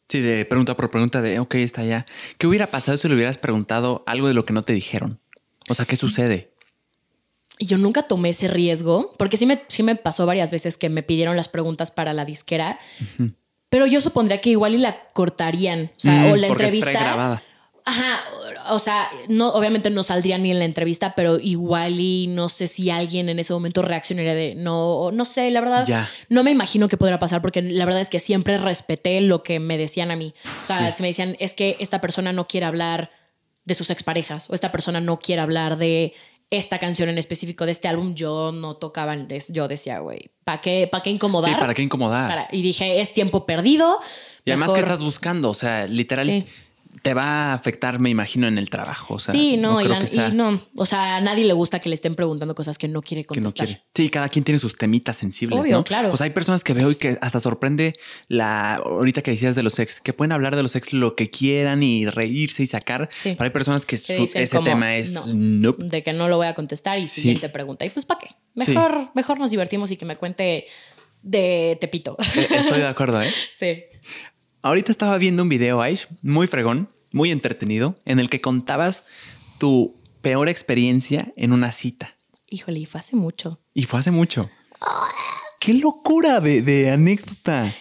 [0.08, 2.06] Sí, de pregunta por pregunta de, ok, está ya.
[2.38, 5.18] ¿Qué hubiera pasado si le hubieras preguntado algo de lo que no te dijeron?
[5.68, 6.52] O sea, ¿qué sucede?
[7.58, 10.88] Y yo nunca tomé ese riesgo, porque sí me, sí me pasó varias veces que
[10.88, 12.78] me pidieron las preguntas para la disquera,
[13.70, 17.42] pero yo supondría que igual y la cortarían, o sea, Mm, o la entrevista.
[17.86, 18.18] Ajá,
[18.70, 22.66] o sea, no, obviamente no saldría ni en la entrevista, pero igual y no sé
[22.66, 26.08] si alguien en ese momento reaccionaría de no, no sé, la verdad, Ya.
[26.30, 29.60] no me imagino que podría pasar porque la verdad es que siempre respeté lo que
[29.60, 30.32] me decían a mí.
[30.56, 30.96] O sea, Sí.
[30.96, 33.10] si me decían es que esta persona no quiere hablar
[33.66, 36.14] de sus exparejas o esta persona no quiere hablar de
[36.50, 39.16] esta canción en específico de este álbum, yo no tocaba,
[39.48, 41.50] yo decía, güey, ¿para qué, para qué incomodar?
[41.52, 42.28] Sí, ¿para qué incomodar?
[42.28, 43.98] Para- y dije, es tiempo perdido.
[44.44, 45.48] Y además, ¿qué estás buscando?
[45.50, 46.46] O sea, literal, Sí.
[47.04, 49.14] Te va a afectar, me imagino, en el trabajo.
[49.14, 51.52] O sea, sí, no, y, la- que sea- y no, o sea, a nadie le
[51.52, 53.66] gusta que le estén preguntando cosas que no quiere que no contestar.
[53.66, 53.84] quiere.
[53.94, 55.84] Sí, cada quien tiene sus temitas sensibles, Obvio, ¿no?
[55.84, 56.10] claro.
[56.10, 57.92] O sea, hay personas que veo y que hasta sorprende
[58.28, 61.28] la ahorita que decías de los ex, que pueden hablar de los ex lo que
[61.28, 63.10] quieran y reírse y sacar.
[63.14, 63.34] Sí.
[63.36, 65.26] Pero hay personas que su- ese como, tema es no.
[65.34, 65.84] nope.
[65.84, 67.20] De que no lo voy a contestar y Sí.
[67.20, 67.84] siguiente pregunta.
[67.84, 68.28] Y pues, ¿para qué?
[68.54, 70.64] Mejor, mejor nos divertimos y que me cuente
[71.22, 72.16] de Tepito.
[72.36, 73.30] Eh, Estoy de acuerdo, ¿eh?
[73.54, 73.82] sí.
[74.62, 79.04] Ahorita estaba viendo un video, Aish, muy fregón, muy entretenido, en el que contabas
[79.58, 82.14] tu peor experiencia en una cita.
[82.50, 83.58] Híjole, y fue hace mucho.
[83.72, 84.50] Y fue hace mucho.
[85.60, 87.72] ¡Qué locura de, de anécdota!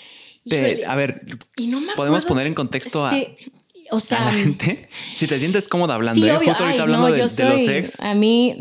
[0.88, 1.26] A ver,
[1.58, 4.90] Y no me podemos poner en contexto a, la gente.
[5.16, 6.36] Si te sientes cómoda hablando, sí, ¿eh?
[6.36, 8.00] justo ahorita Ay, hablando no, de, los ex.
[8.02, 8.60] A mí,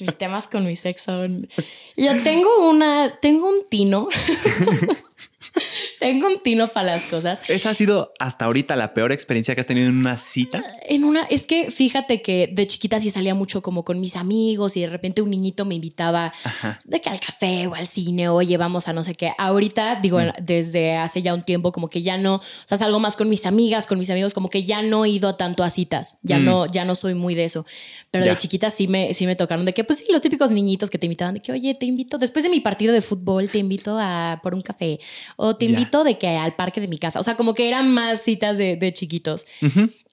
[0.00, 1.48] mis temas con mi ex son.
[1.96, 4.08] Yo tengo una, tengo un tino.
[6.00, 7.40] tengo un tino para las cosas.
[7.48, 10.62] Esa ha sido hasta ahorita la peor experiencia que has tenido en una cita.
[10.88, 14.76] En una, es que fíjate que de chiquita sí salía mucho como con mis amigos
[14.76, 16.80] y de repente un niñito me invitaba Ajá.
[16.84, 19.32] de que al café o al cine, oye, vamos a no sé qué.
[19.38, 20.32] Ahorita, digo, Mm.
[20.42, 23.46] desde hace ya un tiempo, como que ya no, o sea, salgo más con mis
[23.46, 26.66] amigas, con mis amigos, como que ya no he ido tanto a citas, ya no,
[26.66, 27.64] ya no soy muy de eso.
[28.10, 28.26] Pero Mm.
[28.26, 28.32] Ya.
[28.34, 30.98] de chiquita sí me, sí me tocaron de que, pues sí, los típicos niñitos que
[30.98, 33.96] te invitaban de que, oye, te invito, después de mi partido de fútbol, te invito
[33.98, 34.98] a por un café
[35.42, 37.18] o te invito de que al parque de mi casa.
[37.18, 39.46] O sea, como que eran más citas de, de chiquitos.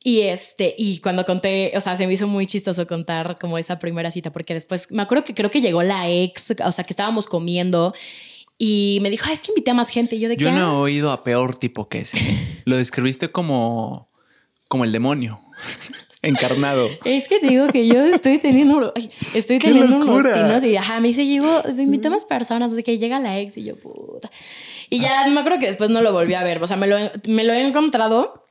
[0.04, 3.78] Y este, y cuando conté, o sea, se me hizo muy chistoso contar como esa
[3.78, 6.94] primera cita, porque después me acuerdo que creo que llegó la ex, o sea, que
[6.94, 7.94] estábamos comiendo
[8.58, 10.16] y me dijo, "Ah, es que invité a más gente.
[10.16, 10.74] Y yo de Yo no he "Ah".
[10.80, 12.18] oído a peor tipo que ese.
[12.66, 14.08] Lo describiste como,
[14.70, 15.42] como el demonio
[16.28, 16.88] encarnado.
[17.06, 20.34] Es que te digo que yo estoy teniendo, ay, estoy ¡Qué teniendo unos locura!
[20.34, 21.64] tinos y ajá, me dice, llegó,
[22.10, 24.30] más personas, de que llega la ex y yo, puta.
[24.90, 26.98] Y ya me acuerdo que después no lo volví a ver, o sea, me lo,
[27.28, 28.44] me lo he encontrado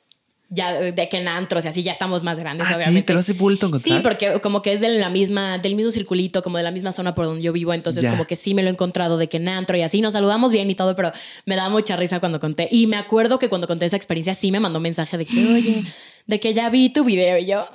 [0.49, 3.03] ya de que en antros y así ya estamos más grandes, Ah, sí, obviamente.
[3.09, 3.97] te lo has vuelto a encontrar.
[3.97, 6.93] Sí, porque como que es de la misma, del mismo circulito, como de la misma
[6.93, 7.75] zona por donde yo vivo.
[7.75, 8.11] Entonces, Ya.
[8.13, 10.53] como que sí me lo he encontrado de que en antro y así nos saludamos
[10.53, 11.11] bien y todo, pero
[11.47, 12.69] me da mucha risa cuando conté.
[12.71, 15.83] Y me acuerdo que cuando conté esa experiencia, sí me mandó mensaje de que, oye,
[16.27, 17.67] de que ya vi tu video y yo,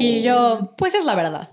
[0.00, 1.50] y yo, pues es la verdad.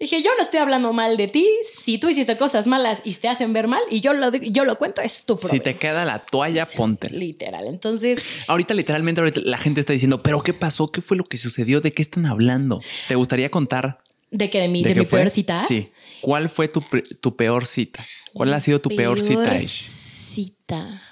[0.00, 1.48] Dije, yo no estoy hablando mal de ti.
[1.64, 4.76] Si tú hiciste cosas malas y te hacen ver mal y yo lo, yo lo
[4.76, 5.52] cuento, es tu problema.
[5.52, 7.10] Si te queda la toalla, ponte.
[7.10, 7.66] Literal.
[7.68, 10.88] Entonces, Ahorita, literalmente, ahorita la gente está diciendo, ¿pero qué pasó?
[10.90, 11.80] ¿Qué fue lo que sucedió?
[11.80, 12.82] ¿De qué están hablando?
[13.08, 14.00] ¿Te gustaría contar
[14.30, 15.20] de que de mi, de, mi fue?
[15.20, 15.62] peor cita.
[15.62, 15.92] Sí.
[16.20, 16.82] ¿Cuál fue tu,
[17.20, 18.04] tu peor cita?
[18.32, 19.52] ¿Cuál ha sido tu peor, cita?
[19.52, 19.70] Aish?
[19.70, 21.02] cita.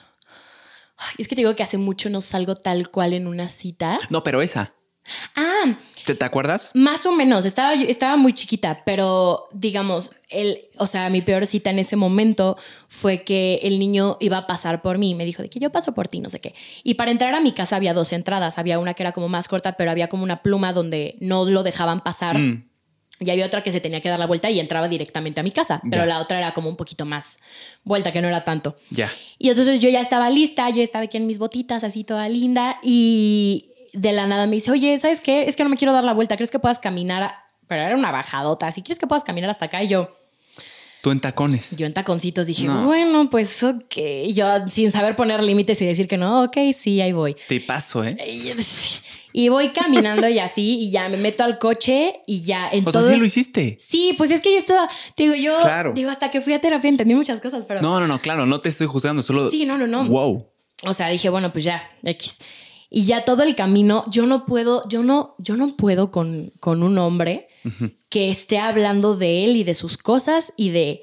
[1.19, 3.99] Es que te digo que hace mucho no salgo tal cual en una cita.
[4.11, 4.75] No, pero esa.
[5.35, 6.71] Ah, ¿Te, te acuerdas?
[6.75, 11.71] más o menos, estaba, estaba muy chiquita, pero digamos, el, o sea, mi peor cita
[11.71, 12.57] en ese momento
[12.89, 15.95] fue que el niño iba a pasar por mí, me dijo de que yo paso
[15.95, 16.55] por ti, no sé qué.
[16.85, 19.49] Y para entrar a mi casa había dos entradas, había una que era como más
[19.49, 22.39] corta, pero había como una pluma donde no lo dejaban pasar.
[22.39, 22.72] Mm.
[23.23, 25.51] Y había otra que se tenía que dar la vuelta y entraba directamente a mi
[25.51, 27.39] casa, pero la otra era como un poquito más
[27.85, 28.77] vuelta, que no era tanto.
[28.91, 29.11] Ya.
[29.39, 32.79] Y entonces yo ya estaba lista, yo estaba aquí en mis botitas, así toda linda,
[32.83, 35.45] y de la nada me dice, oye, ¿sabes qué?
[35.45, 37.23] Es que no me quiero dar la vuelta, ¿crees que puedas caminar?
[37.23, 39.83] a-?" Pero era una bajadota, así, ¿quieres que puedas caminar hasta acá?
[39.83, 40.11] Y yo,
[41.03, 41.77] Tú en tacones.
[41.77, 42.87] yo en taconcitos dije, No.
[42.87, 43.97] bueno, pues ok.
[44.33, 47.37] Yo sin saber poner límites y decir que no, ok, sí, ahí voy.
[47.49, 48.17] Te paso, ¿eh?
[49.35, 52.93] Y voy caminando y así, y ya me meto al coche y ya en O
[52.93, 53.79] sea, todo- sí lo hiciste.
[53.81, 55.93] Sí, pues es que yo estaba, digo, yo, Claro.
[55.95, 57.81] digo, hasta que fui a terapia entendí muchas cosas, pero...
[57.81, 59.51] No, no, no, claro, no te estoy juzgando, solo.
[59.51, 60.05] Sí, no, no, no.
[60.07, 60.47] Wow.
[60.85, 62.41] O sea, dije, bueno, pues ya, X.
[62.91, 66.83] Y ya todo el camino, yo no puedo, yo no, yo no puedo con, con
[66.83, 67.49] un hombre
[68.09, 71.03] que esté hablando de él y de sus cosas y de,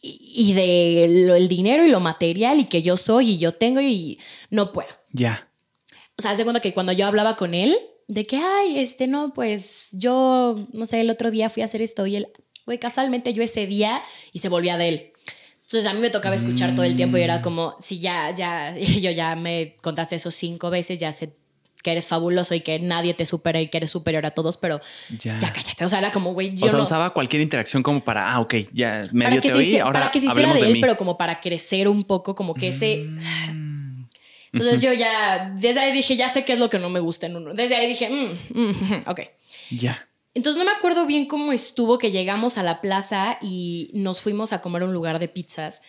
[0.00, 3.80] y, de lo- el dinero y lo material y que yo soy y yo tengo
[3.80, 4.18] y
[4.50, 4.88] no puedo.
[5.12, 5.48] Ya.
[6.16, 9.06] O sea, haz de cuenta que cuando yo hablaba con él, de que, ay, este,
[9.06, 12.28] no, pues yo, no sé, el otro día fui a hacer esto y él,
[12.66, 14.02] güey, casualmente yo ese día
[14.32, 15.12] y se volvía de él.
[15.62, 18.74] Entonces a mí me tocaba escuchar todo el tiempo y era como, si ya, ya,
[18.78, 21.36] yo ya me contaste eso cinco veces, ya sé
[21.88, 24.78] que eres fabuloso y que nadie te supera y que eres superior a todos, pero
[25.18, 25.38] Ya.
[25.38, 25.84] ya, cállate.
[25.84, 28.40] O sea, era como, güey, yo o sea, no- usaba cualquier interacción como para, ah,
[28.40, 31.40] ok, ya medio te oí, ahora para que se hiciera de él, pero como para
[31.40, 33.04] crecer un poco, como que ese...
[33.08, 34.04] Mm.
[34.52, 37.26] Entonces yo ya, desde ahí dije, ya sé qué es lo que no me gusta
[37.26, 37.52] en uno.
[37.54, 39.20] Desde ahí dije, mm, mm, mm, ok.
[39.70, 40.08] Ya.
[40.34, 44.52] Entonces no me acuerdo bien cómo estuvo que llegamos a la plaza y nos fuimos
[44.52, 45.82] a comer un lugar de pizzas.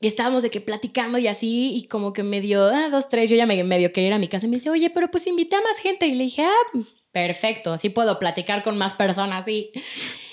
[0.00, 3.36] Y estábamos de que platicando y así, y como que medio, ah, dos, tres, yo
[3.36, 5.56] ya me medio quería ir a mi casa y me dice, oye, pero pues invité
[5.56, 6.06] a más gente.
[6.06, 6.78] Y le dije, ah,
[7.12, 9.48] perfecto, así puedo platicar con más personas.
[9.48, 9.70] Y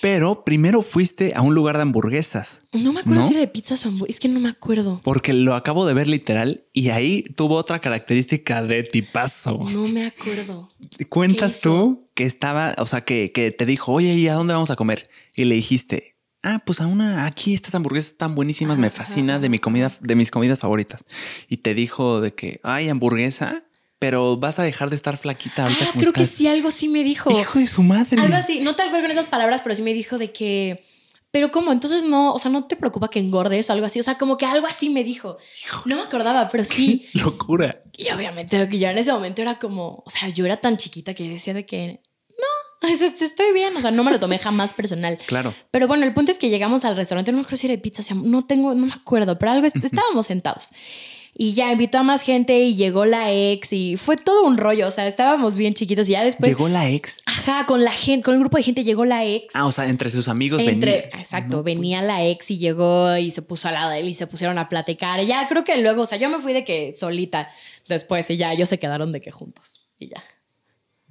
[0.01, 2.63] Pero primero fuiste a un lugar de hamburguesas.
[2.73, 3.25] no me acuerdo ¿No?
[3.27, 4.99] si era de pizzas o hamburguesas, es que no me acuerdo.
[5.01, 9.65] Porque lo acabo de ver literal y ahí tuvo otra característica de tipazo.
[9.71, 10.67] No me acuerdo.
[11.07, 14.71] Cuentas tú que estaba, o sea, que, que te dijo, oye, ¿y a dónde vamos
[14.71, 15.09] a comer?
[15.35, 16.12] Y le dijiste,
[16.43, 20.15] ah, pues a una, aquí estas hamburguesas están buenísimas, me fascina, de mi comida, de
[20.15, 21.03] mis comidas favoritas.
[21.49, 23.63] Y te dijo de que, ay, hamburguesa,
[23.99, 26.37] pero vas a dejar de estar flaquita ahorita Ah, como creo que estás".
[26.37, 27.31] sí, algo sí me dijo.
[27.31, 28.21] Hijo de su madre.
[28.21, 30.83] Algo así, no tal cual con esas palabras, pero sí me dijo de que,
[31.31, 31.71] pero ¿cómo?
[31.71, 33.99] Entonces no, o sea, no te preocupa que engordes o algo así.
[33.99, 35.37] O sea, como que algo así me dijo.
[35.85, 37.07] No me acordaba, pero sí.
[37.13, 37.81] Qué locura.
[37.97, 41.13] Y obviamente que yo en ese momento era como, o sea, yo era tan chiquita
[41.13, 42.01] que decía de que
[43.21, 43.75] estoy bien.
[43.75, 45.17] O sea, no me lo tomé jamás personal.
[45.25, 45.53] Claro.
[45.71, 47.81] Pero bueno, el punto es que llegamos al restaurante, no me acuerdo si era de
[47.81, 50.71] pizza, o sea, no tengo, no me acuerdo, pero algo, est- estábamos sentados.
[51.35, 54.87] Y ya invitó a más gente y llegó la ex y fue todo un rollo,
[54.87, 56.47] o sea, estábamos bien chiquitos y ya después...
[56.51, 57.23] Llegó la ex.
[57.25, 59.55] Ajá, con la gente, con el grupo de gente llegó la ex.
[59.55, 61.19] Ah, o sea, entre sus amigos Entre, venía.
[61.19, 64.27] exacto, venía la ex y llegó y se puso al lado de él y se
[64.27, 65.21] pusieron a platicar.
[65.21, 67.49] Y ya creo que luego, o sea, yo me fui de que solita
[67.87, 70.23] después y ya ellos se quedaron de que juntos y ya.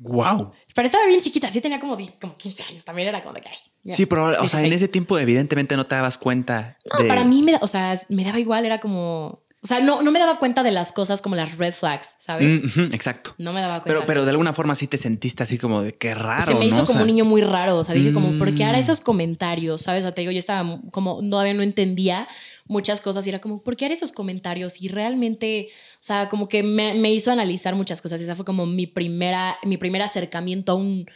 [0.02, 0.52] Wow.
[0.74, 3.48] Pero estaba bien chiquita, sí tenía como, como 15 años, también era como de que...
[3.48, 4.74] ay, ya, Sí, pero, o sea, en 16.
[4.74, 7.08] ese tiempo evidentemente no te dabas cuenta No, de...
[7.08, 9.40] para mí, me, o sea, me daba igual, era como...
[9.64, 12.76] O sea, no, no me daba cuenta de las cosas como las red flags, ¿sabes?
[12.76, 13.32] Mm, exacto.
[13.38, 13.94] No me daba cuenta.
[14.00, 16.44] Pero, pero de alguna forma sí te sentiste así como de qué raro.
[16.44, 16.82] se me hizo ¿no?
[16.82, 17.76] O como sea, un niño muy raro.
[17.76, 18.80] O sea, dije como, ¿por qué hará Mm.
[18.80, 19.82] esos comentarios?
[19.82, 20.00] ¿Sabes?
[20.02, 22.26] O sea, te digo, yo estaba como, todavía no entendía
[22.72, 24.82] muchas cosas y era como, ¿por qué hará esos comentarios?
[24.82, 28.20] Y realmente, o sea, como que me, me hizo analizar muchas cosas.
[28.20, 31.06] Y esa fue como mi primera, mi primer acercamiento a un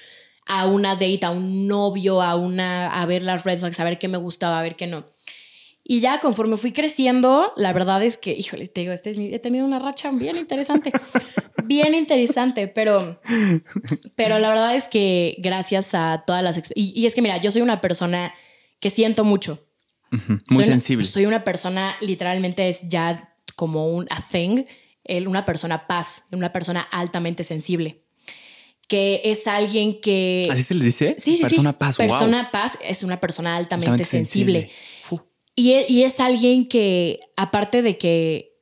[0.49, 3.99] a una date, a un novio, a una, a ver las red flags, a ver
[3.99, 5.05] qué me gustaba, a ver qué no.
[5.83, 9.35] Y ya conforme fui creciendo, la verdad es que, híjole, te digo, este es mi-
[9.35, 10.93] he tenido una racha bien interesante,
[11.65, 13.21] bien interesante, pero,
[14.15, 16.59] pero la verdad es que gracias a todas las...
[16.77, 18.33] Y, y es que mira, yo soy una persona
[18.81, 19.66] que siento mucho.
[20.11, 21.05] Muy Soy una- sensible.
[21.05, 24.65] soy una persona, literalmente es ya como un a thing,
[25.27, 28.03] una persona paz, una persona altamente sensible,
[28.89, 30.49] que es alguien que...
[30.51, 31.17] ¿Así se les dice?
[31.19, 31.77] Sí, sí, Persona sí.
[31.79, 31.97] paz.
[31.99, 32.07] wow.
[32.07, 34.61] Persona paz es una persona altamente, Altamente sensible.
[34.61, 34.77] sensible.
[35.03, 35.21] Fu.
[35.55, 38.53] Y e- y es, alguien que, aparte de que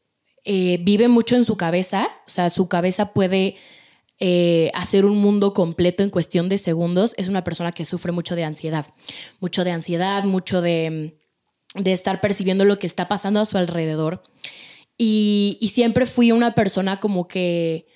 [0.44, 3.56] eh, vive mucho en su cabeza, o sea, su cabeza puede
[4.20, 8.36] eh, hacer un mundo completo en cuestión de segundos, es una persona que sufre mucho
[8.36, 8.86] de ansiedad.
[9.40, 11.18] Mucho de ansiedad, mucho de,
[11.74, 14.22] de estar percibiendo lo que está pasando a su alrededor.
[14.96, 17.86] Y, y siempre fui una persona como que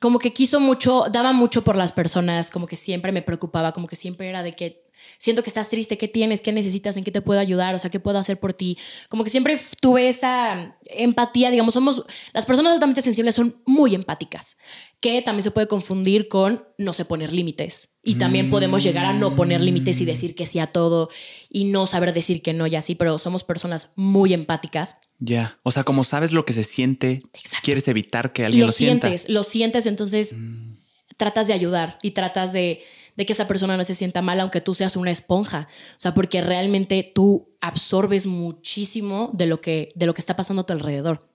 [0.00, 3.86] como que quiso mucho, daba mucho por las personas, como que siempre me preocupaba, como
[3.86, 4.81] que siempre era de que
[5.22, 6.40] siento que estás triste, ¿qué tienes?
[6.40, 6.96] ¿Qué necesitas?
[6.96, 7.76] ¿En qué te puedo ayudar?
[7.76, 8.76] O sea, ¿qué puedo hacer por ti?
[9.08, 14.56] Como que siempre tuve esa empatía, digamos, somos, las personas altamente sensibles son muy empáticas,
[14.98, 17.98] que también se puede confundir con no sé poner límites.
[18.02, 21.08] Y también podemos llegar a no poner límites y decir que sí a todo
[21.48, 24.96] y no saber decir que no y así, pero somos personas muy empáticas.
[25.20, 27.22] Ya, o sea, como sabes lo que se siente,
[27.62, 30.78] quieres evitar que alguien lo, lo sientes, lo sientes, entonces mm.
[31.16, 32.82] tratas de ayudar y tratas de
[33.16, 35.68] de que esa persona no se sienta mal, aunque tú seas una esponja.
[35.92, 40.62] O sea, porque realmente tú absorbes muchísimo de lo que, de lo que está pasando
[40.62, 41.28] a tu alrededor.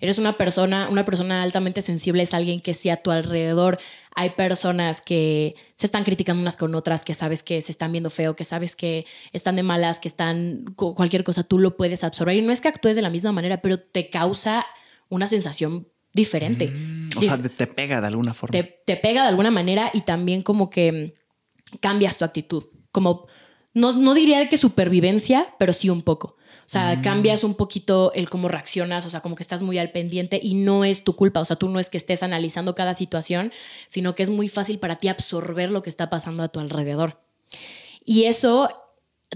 [0.00, 3.78] Eres una persona, una persona altamente sensible, es alguien que si a tu alrededor
[4.14, 8.10] hay personas que se están criticando unas con otras, que sabes que se están viendo
[8.10, 12.36] feo, que sabes que están de malas, que están cualquier cosa, tú lo puedes absorber.
[12.36, 14.66] Y no es que actúes de la misma manera, pero te causa
[15.08, 16.68] una sensación diferente.
[16.68, 18.52] Mm, o sea, te pega de alguna forma.
[18.52, 21.14] Te, te, pega de alguna manera y también como que
[21.80, 22.64] cambias tu actitud.
[22.92, 23.26] Como,
[23.74, 26.36] no, no diría que supervivencia, pero sí un poco.
[26.70, 27.02] O sea, mm.
[27.02, 30.54] cambias un poquito el cómo reaccionas, o sea, como que estás muy al pendiente y
[30.54, 33.52] no es tu culpa, o sea, tú no es que estés analizando cada situación,
[33.88, 37.20] sino que es muy fácil para ti absorber lo que está pasando a tu alrededor.
[38.04, 38.70] Y eso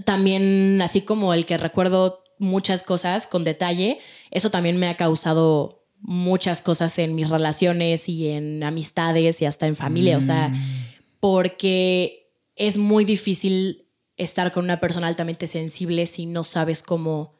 [0.05, 3.99] también, así como el que recuerdo muchas cosas con detalle,
[4.31, 9.67] eso también me ha causado muchas cosas en mis relaciones y en amistades y hasta
[9.67, 10.85] en familia, o sea, mm.
[11.19, 12.24] porque
[12.55, 13.85] es muy difícil
[14.17, 17.35] estar con una persona altamente sensible si no sabes cómo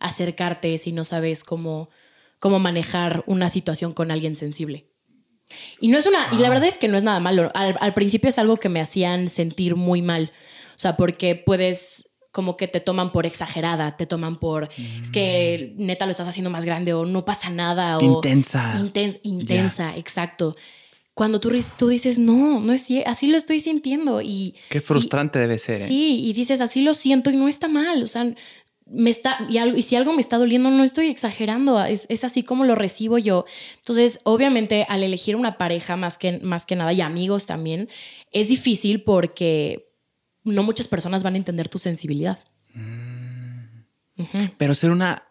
[0.00, 1.90] acercarte, si no sabes cómo,
[2.38, 4.86] cómo manejar una situación con alguien sensible.
[5.80, 6.50] Y no es una, y la ah.
[6.50, 7.50] verdad es que no es nada malo.
[7.54, 10.30] Al, principio es algo que me hacían sentir muy mal.
[10.70, 14.68] O sea, porque puedes como que te toman por exagerada, te toman por
[15.02, 15.86] es que mm.
[15.86, 18.74] neta lo estás haciendo más grande o no pasa nada o intensa.
[19.22, 20.54] intensa, exacto
[21.18, 24.22] cuando tú, tú dices, no, no es así lo estoy sintiendo.
[24.22, 25.74] Y, Qué frustrante debe ser.
[25.74, 25.84] ¿eh?
[25.84, 28.04] Sí, y dices, así lo siento y no está mal.
[28.04, 28.32] O sea,
[28.86, 32.22] me está, y, algo, y si algo me está doliendo, no estoy exagerando, es, es,
[32.22, 33.46] así como lo recibo yo.
[33.78, 37.88] Entonces, obviamente, al elegir una pareja más que, más que nada y amigos también,
[38.30, 39.90] es difícil porque
[40.44, 42.38] no muchas personas van a entender tu sensibilidad.
[42.74, 44.44] Mm.
[44.56, 45.24] Pero ser una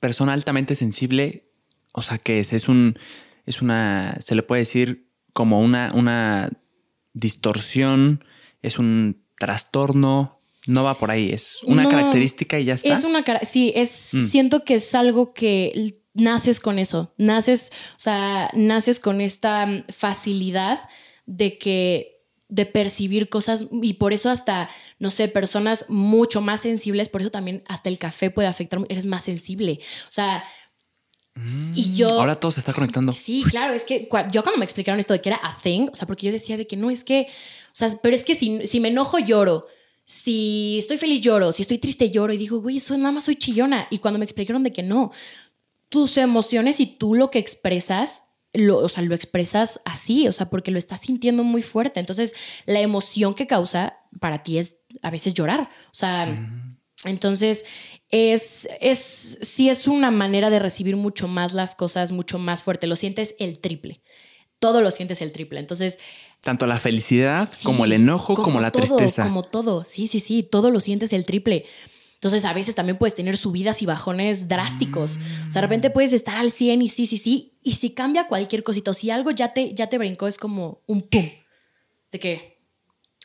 [0.00, 1.50] persona altamente sensible,
[1.92, 2.98] o sea, que es, es un,
[3.44, 5.07] es una, se le puede decir
[5.38, 6.50] como una, una
[7.12, 8.24] distorsión,
[8.60, 12.92] es un trastorno, no va por ahí, es una característica y ya está.
[12.92, 14.20] Es una sí, es mm.
[14.20, 20.80] siento que es algo que naces con eso, naces, o sea, naces con esta facilidad
[21.26, 27.10] de que de percibir cosas y por eso hasta, no sé, personas mucho más sensibles,
[27.10, 29.78] por eso también hasta el café puede afectar, eres más sensible.
[30.04, 30.42] O sea,
[31.74, 32.08] y yo.
[32.08, 33.12] Ahora todo se está conectando.
[33.12, 35.94] Sí, claro, es que yo cuando me explicaron esto de que era a thing, o
[35.94, 37.26] sea, porque yo decía de que no, es que.
[37.68, 39.66] O sea, pero es que si, si me enojo, lloro.
[40.04, 41.52] Si estoy feliz, lloro.
[41.52, 42.32] Si estoy triste, lloro.
[42.32, 43.86] Y digo, güey, eso nada más soy chillona.
[43.90, 45.12] Y cuando me explicaron de que no,
[45.88, 50.48] tus emociones y tú lo que expresas, lo, o sea, lo expresas así, o sea,
[50.48, 52.00] porque lo estás sintiendo muy fuerte.
[52.00, 52.34] Entonces,
[52.66, 55.68] la emoción que causa para ti es a veces llorar.
[55.86, 56.67] O sea,
[57.04, 57.64] entonces,
[58.10, 58.98] es, es,
[59.42, 62.86] sí es una manera de recibir mucho más las cosas, mucho más fuerte.
[62.86, 64.02] Lo sientes el triple.
[64.58, 65.60] Todo lo sientes el triple.
[65.60, 65.98] Entonces.
[66.40, 69.24] Tanto la felicidad como el enojo, como, la tristeza.
[69.24, 69.84] Como todo.
[69.84, 70.42] Sí, sí, sí.
[70.42, 71.66] Todo lo sientes el triple.
[72.14, 75.18] Entonces, a veces también puedes tener subidas y bajones drásticos.
[75.46, 77.58] O sea, de repente puedes estar al 100 y sí, sí, sí.
[77.62, 81.02] Y si cambia cualquier cosito, si algo ya te, ya te brincó, es como un
[81.02, 81.28] pum.
[82.10, 82.60] De que,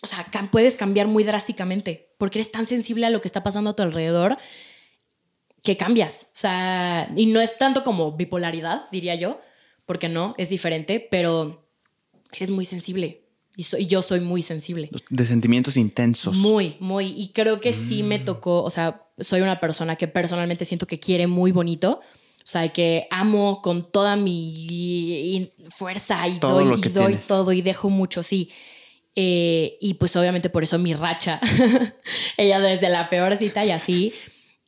[0.03, 3.71] o sea, puedes cambiar muy drásticamente porque eres tan sensible a lo que está pasando
[3.71, 4.37] a tu alrededor
[5.61, 6.27] que cambias.
[6.27, 9.41] O sea, y no es tanto como bipolaridad, diría yo,
[9.85, 11.67] porque no, es diferente, pero
[12.31, 13.25] eres muy sensible.
[13.57, 14.89] Y, soy, yo soy muy sensible.
[15.09, 16.37] De sentimientos intensos.
[16.37, 17.07] Muy, muy.
[17.07, 18.23] Y creo que sí me mm.
[18.23, 21.99] tocó, o sea, soy una persona que personalmente siento que quiere muy bonito.
[22.37, 27.61] O sea, que amo con toda mi fuerza y todo doy, y doy todo y
[27.61, 28.49] dejo mucho, sí.
[29.15, 31.39] Eh, y pues obviamente por eso mi racha,
[32.37, 34.13] ella desde la peor cita y así,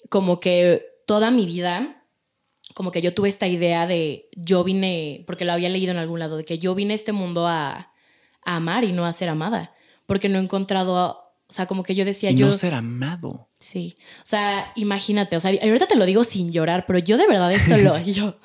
[0.10, 2.04] como que toda mi vida,
[2.76, 6.20] como que yo tuve esta idea de yo vine, porque lo había leído en algún
[6.20, 7.92] lado, de que yo vine a este mundo a,
[8.48, 9.74] amar y no a ser amada,
[10.06, 12.48] porque no he encontrado, o sea, como que yo decía y yo...
[12.48, 13.50] No ser amado.
[13.60, 17.28] Sí, o sea, imagínate, o sea, ahorita te lo digo sin llorar, pero yo de
[17.28, 17.98] verdad esto lo...
[18.04, 18.36] Yo,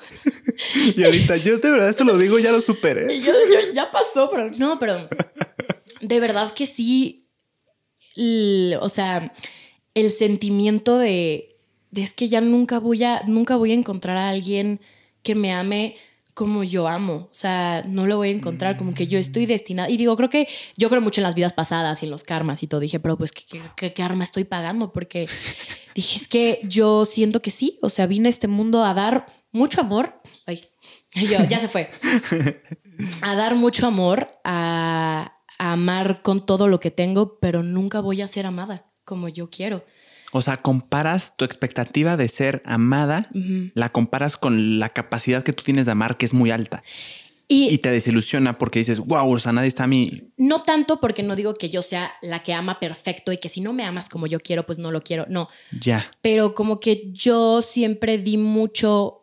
[0.95, 3.19] y ahorita yo de verdad esto lo digo, ya lo superé.
[3.21, 3.33] Yo,
[3.73, 5.09] ya pasó, pero no, pero
[6.01, 7.27] de verdad que sí,
[8.79, 9.33] o sea,
[9.93, 11.57] el sentimiento de
[11.93, 14.79] es que ya nunca voy a, nunca voy a encontrar a alguien
[15.23, 15.95] que me ame
[16.41, 17.27] como yo amo.
[17.29, 19.91] O sea, no lo voy a encontrar, como que yo estoy destinada.
[19.91, 22.63] Y digo, creo que yo creo mucho en las vidas pasadas y en los karmas
[22.63, 22.81] y todo.
[22.81, 24.91] Dije, pero pues, ¿qué, qué, karma estoy pagando?
[24.91, 25.29] Porque
[25.93, 27.77] dije, es que yo siento que sí.
[27.83, 30.19] O sea, vine a este mundo a dar mucho amor.
[30.47, 30.63] Ay,
[31.13, 31.91] ya se fue.
[33.21, 38.21] A dar mucho amor, a, a amar con todo lo que tengo, pero nunca voy
[38.21, 39.83] a ser amada como yo quiero.
[40.31, 43.29] O sea, comparas tu expectativa de ser amada,
[43.73, 46.83] la comparas con la capacidad que tú tienes de amar, que es muy alta.
[47.53, 50.31] Y, te desilusiona porque dices, wow, o sea, nadie está a mí.
[50.37, 53.59] No tanto porque no digo que yo sea la que ama perfecto y que si
[53.59, 55.25] no me amas como yo quiero, pues no lo quiero.
[55.27, 55.49] No.
[55.81, 56.09] Ya.
[56.21, 59.20] Pero como que yo siempre di mucho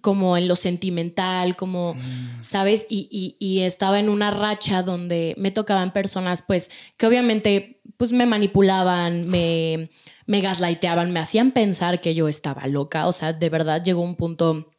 [0.00, 2.42] como en lo sentimental, como, mm.
[2.42, 2.86] ¿sabes?
[2.88, 8.26] Y, y, estaba en una racha donde me tocaban personas, pues, que obviamente pues me
[8.26, 9.90] manipulaban, me,
[10.26, 13.06] me gaslighteaban, me hacían pensar que yo estaba loca.
[13.06, 14.72] O sea, de verdad llegó un punto,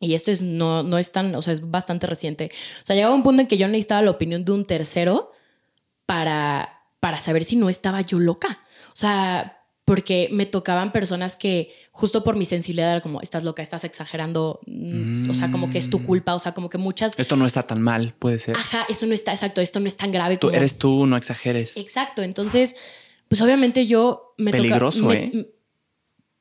[0.00, 2.50] y esto es, no, no es tan, o sea, es bastante reciente.
[2.82, 5.30] O sea, llegó un punto en que yo necesitaba la opinión de un tercero
[6.06, 8.60] para, para saber si no estaba yo loca.
[8.88, 13.62] O sea, porque me tocaban personas que justo por mi sensibilidad era como, estás loca,
[13.62, 16.04] estás exagerando, mm, o sea, como que es tu mm.
[16.04, 17.18] culpa, o sea, como que muchas...
[17.18, 18.56] Esto no está tan mal, puede ser.
[18.56, 20.38] Ajá, eso no está, exacto, esto no es tan grave.
[20.38, 21.76] Tú eres tú, no exageres.
[21.76, 22.76] Exacto, entonces,
[23.28, 25.50] pues obviamente yo me Peligroso, ¿eh?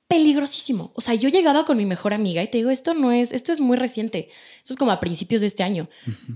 [0.08, 0.94] Peligrosísimo.
[0.96, 3.52] O sea, yo llegaba con mi mejor amiga y te digo, esto no es, esto
[3.52, 5.90] es muy reciente, esto es como a principios de este año.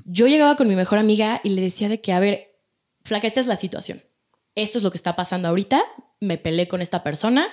[0.05, 2.59] Yo llegaba con mi mejor amiga y le decía de que, a ver,
[3.03, 4.01] flaca, esta es la situación.
[4.55, 5.83] Esto es lo que está pasando ahorita,
[6.19, 7.47] me peleé con esta persona,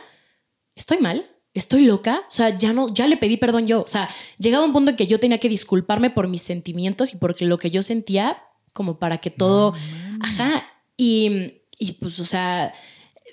[0.75, 4.09] estoy mal, estoy loca, o sea, ya no, ya le pedí perdón yo, o sea,
[4.39, 7.59] llegaba un punto en que yo tenía que disculparme por mis sentimientos y por lo
[7.59, 8.43] que yo sentía,
[8.73, 9.75] como para que todo,
[10.21, 10.67] ajá,
[10.97, 12.73] y, y, pues, o sea,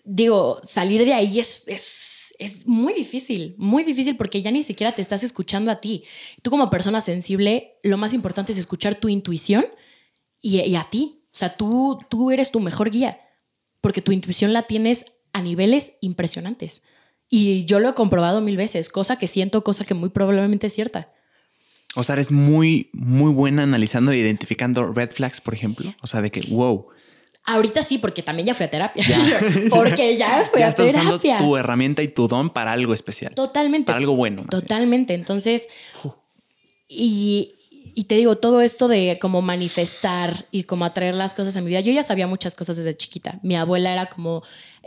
[0.03, 4.93] digo, salir de ahí es, es, es muy difícil, muy difícil porque ya ni siquiera
[4.93, 6.03] te estás escuchando a ti.
[6.41, 9.65] Tú como persona sensible, lo más importante es escuchar tu intuición
[10.41, 13.19] y, y a ti, o sea, tú, tú eres tu mejor guía
[13.81, 16.83] porque tu intuición la tienes a niveles impresionantes.
[17.29, 20.73] Y yo lo he comprobado mil veces, cosa que siento, cosa que muy probablemente es
[20.73, 21.09] cierta.
[21.95, 25.93] O sea, eres muy, muy buena analizando e identificando red flags, por ejemplo.
[26.01, 26.87] O sea, de que, wow.
[27.45, 29.03] Ahorita sí, porque también ya fui a terapia.
[29.69, 31.01] porque ya fui a terapia.
[31.01, 33.33] usando tu herramienta y tu don para algo especial.
[33.33, 33.87] Totalmente.
[33.87, 34.45] Para algo bueno.
[34.49, 35.13] Totalmente.
[35.13, 35.67] Entonces,
[36.87, 37.55] y,
[37.95, 41.67] y te digo, todo esto de como manifestar y como atraer las cosas a mi
[41.67, 43.39] vida, yo ya sabía muchas cosas desde chiquita.
[43.43, 44.43] Mi abuela era como,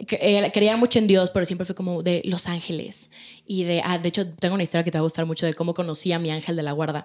[0.06, 3.10] creía mucho en Dios, pero siempre fue como de Los Ángeles.
[3.46, 5.54] Y de, ah, de hecho, tengo una historia que te va a gustar mucho de
[5.54, 7.04] cómo conocí a mi ángel de la guarda.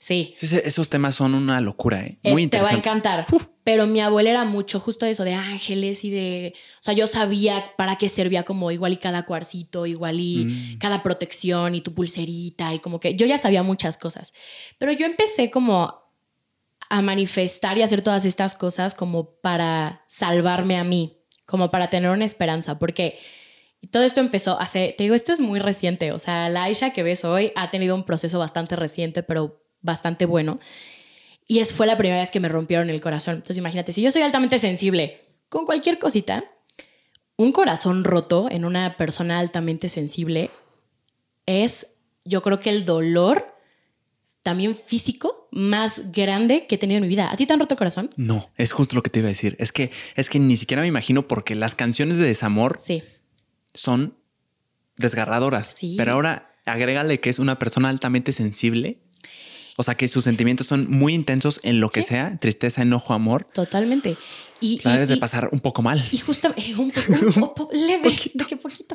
[0.00, 0.34] Sí.
[0.40, 2.18] esos temas son una locura, ¿eh?
[2.24, 2.82] Muy interesantes.
[2.82, 3.26] Te va a encantar.
[3.64, 6.54] Pero mi abuela era mucho justo eso de ángeles y de.
[6.56, 10.78] O sea, yo sabía para qué servía como igual y cada cuarcito, igual y mm.
[10.78, 14.32] cada protección y tu pulserita y como que yo ya sabía muchas cosas.
[14.78, 16.00] Pero yo empecé como
[16.88, 22.10] a manifestar y hacer todas estas cosas como para salvarme a mí, como para tener
[22.10, 23.18] una esperanza, porque
[23.90, 27.02] todo esto empezó hace, te digo, esto es muy reciente, o sea, la Aisha que
[27.02, 30.60] ves hoy ha tenido un proceso bastante reciente, pero bastante bueno.
[31.46, 33.36] Y es, fue la primera vez que me rompieron el corazón.
[33.36, 36.44] Entonces imagínate, si yo soy altamente sensible con cualquier cosita,
[37.36, 40.50] un corazón roto en una persona altamente sensible
[41.46, 41.94] es,
[42.24, 43.56] yo creo que el dolor
[44.42, 47.30] también físico más grande que he tenido en mi vida.
[47.30, 48.10] ¿A ti te han roto el corazón?
[48.16, 49.56] No, es justo lo que te iba a decir.
[49.58, 53.02] Es que, es que ni siquiera me imagino porque las canciones de desamor sí.
[53.74, 54.16] son
[54.96, 55.74] desgarradoras.
[55.76, 55.94] Sí.
[55.98, 59.00] Pero ahora agrégale que es una persona altamente sensible
[59.80, 63.48] o sea, que sus sentimientos son muy intensos en lo que sea, tristeza, enojo, amor.
[63.54, 64.18] Totalmente.
[64.60, 66.02] Y, la debes de pasar un poco mal.
[66.12, 66.92] Y justamente, un,
[67.32, 68.94] poco leve, de qué poquito.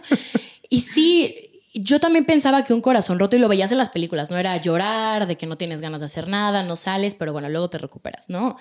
[0.69, 1.35] Y sí,
[1.73, 4.55] yo también pensaba que un corazón roto, y lo veías en las películas, no era
[4.57, 7.79] llorar, de que no tienes ganas de hacer nada, no sales, pero bueno, luego te
[7.79, 8.55] recuperas, ¿no?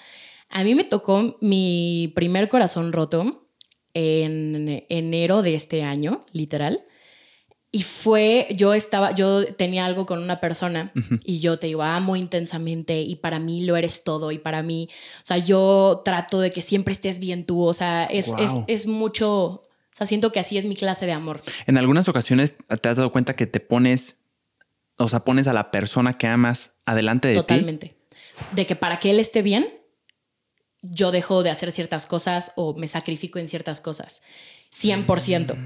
[0.48, 3.50] A mí me tocó mi primer corazón roto
[3.92, 6.86] en enero de este año, literal.
[7.74, 10.92] Y fue, yo estaba, yo tenía algo con una persona
[11.24, 14.88] y yo te digo, amo intensamente y para mí lo eres todo y para mí,
[15.16, 18.86] o sea, yo trato de que siempre estés bien tú, o sea, es, es, es
[18.86, 21.42] mucho, o sea, siento que así es mi clase de amor.
[21.66, 24.20] En algunas ocasiones te has dado cuenta que te pones,
[24.96, 27.40] o sea, pones a la persona que amas adelante de ti.
[27.40, 27.96] Totalmente.
[28.52, 29.66] De que para que él esté bien,
[30.80, 34.22] yo dejo de hacer ciertas cosas o me sacrifico en ciertas cosas.
[34.72, 35.56] 100%.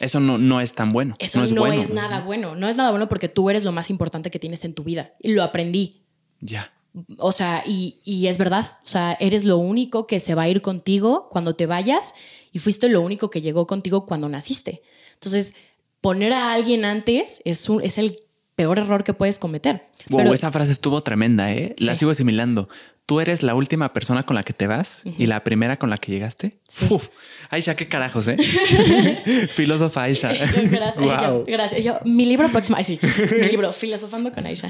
[0.00, 1.14] Eso no, no es tan bueno.
[1.18, 2.54] Eso no, es, nada bueno.
[2.54, 5.12] No es nada bueno porque tú eres lo más importante que tienes en tu vida.
[5.20, 6.02] Y lo aprendí.
[6.40, 6.72] Ya.
[7.18, 8.78] O sea, y, y, es verdad.
[8.82, 12.14] O sea, eres lo único que se va a ir contigo cuando te vayas
[12.52, 14.82] y fuiste lo único que llegó contigo cuando naciste.
[15.14, 15.54] Entonces,
[16.00, 18.18] poner a alguien antes es, un, es el
[18.54, 19.88] peor error que puedes cometer.
[20.10, 21.74] Wow, Pero- esa frase estuvo tremenda, ¿eh?
[21.78, 22.68] La sigo asimilando.
[23.08, 25.96] Tú eres la última persona con la que te vas y la primera con la
[25.96, 26.58] que llegaste.
[26.68, 26.88] Sí.
[26.90, 27.08] Uf,
[27.48, 28.36] Aisha, qué carajos, ¿eh?
[29.50, 30.28] Filósofa Aisha.
[30.28, 30.96] Gracias.
[30.96, 31.06] Wow.
[31.06, 31.82] Yo, gracias.
[31.82, 32.76] Yo, mi libro próximo.
[32.76, 33.00] Ay, sí.
[33.40, 34.68] Mi libro, Filosofando con Aisha.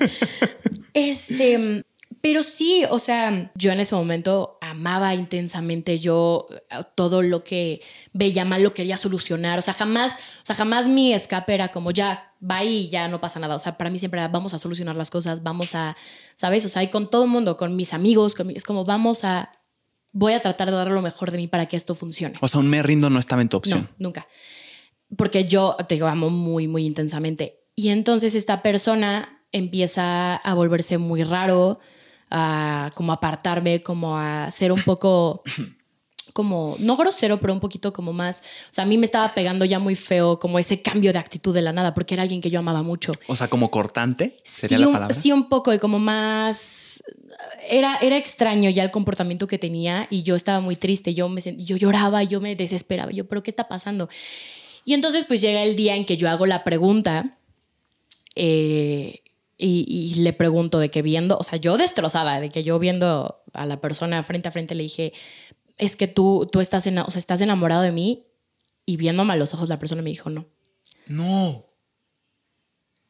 [0.95, 1.83] Este.
[2.21, 7.81] Pero sí, o sea, yo en ese momento amaba intensamente yo eh, todo lo que
[8.13, 9.59] veía mal lo quería solucionar.
[9.59, 13.21] O sea, jamás, o sea, jamás mi escape era como ya va y ya no
[13.21, 13.55] pasa nada.
[13.55, 15.97] O sea, para mí siempre era vamos a solucionar las cosas, vamos a,
[16.35, 16.65] ¿sabes?
[16.65, 19.23] O sea, y con todo el mundo, con mis amigos, con mi- es como vamos
[19.25, 19.53] a,
[20.11, 22.37] voy a tratar de dar lo mejor de mí para que esto funcione.
[22.41, 23.89] O sea, un me rindo no estaba en tu opción.
[23.99, 24.27] No, nunca.
[25.17, 27.61] Porque yo te digo, amo muy, muy intensamente.
[27.77, 31.79] Y entonces esta persona empieza a volverse muy raro,
[32.31, 35.43] a como apartarme, como a ser un poco
[36.39, 39.65] como, no grosero, pero un poquito como más, o sea, a mí me estaba pegando
[39.65, 42.49] ya muy feo como ese cambio de actitud de la nada, porque era alguien que
[42.49, 43.11] yo amaba mucho.
[43.27, 45.17] O sea, como cortante, sería sí, la un, palabra.
[45.17, 47.03] sí, un poco, y como más.
[47.69, 51.13] Era, era extraño ya el comportamiento que tenía y yo estaba muy triste.
[51.13, 53.11] Yo, me, yo lloraba, yo me desesperaba.
[53.11, 54.09] Yo, ¿pero qué está pasando?
[54.85, 57.37] Y entonces, pues llega el día en que yo hago la pregunta
[58.37, 59.23] eh,
[59.59, 63.43] y, y le pregunto de que viendo, o sea, yo destrozada, de que yo viendo
[63.53, 65.13] a la persona frente a frente le dije,
[65.77, 68.27] es que tú, tú estás, o sea, estás enamorado de mí
[68.87, 70.47] y viéndome a los ojos la persona me dijo, no.
[71.07, 71.67] No.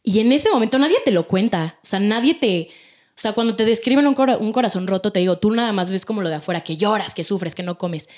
[0.02, 1.78] Y en ese momento nadie te lo cuenta.
[1.82, 2.68] O sea, nadie te.
[3.10, 6.06] O sea, cuando te describen un, un corazón roto, te digo, tú nada más ves
[6.06, 8.08] como lo de afuera, que lloras, que sufres, que no comes.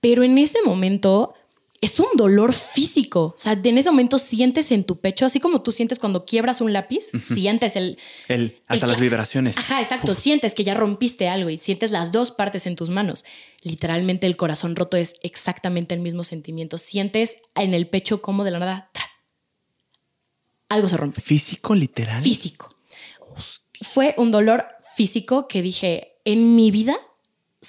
[0.00, 1.34] Pero en ese momento
[1.80, 3.34] es un dolor físico.
[3.34, 6.60] O sea, en ese momento sientes en tu pecho, así como tú sientes cuando quiebras
[6.60, 7.98] un lápiz, sientes el.
[8.28, 9.56] El, hasta El las vibraciones.
[9.58, 10.14] Ajá, exacto.
[10.14, 13.24] Sientes que ya rompiste algo y sientes las dos partes en tus manos.
[13.62, 16.76] Literalmente el corazón roto es exactamente el mismo sentimiento.
[16.76, 19.04] Sientes en el pecho como de la nada ¡tra!
[20.68, 22.22] algo se rompe Físico, literal.
[22.22, 22.76] físico.
[23.82, 26.96] Fue un dolor físico que dije, en mi vida,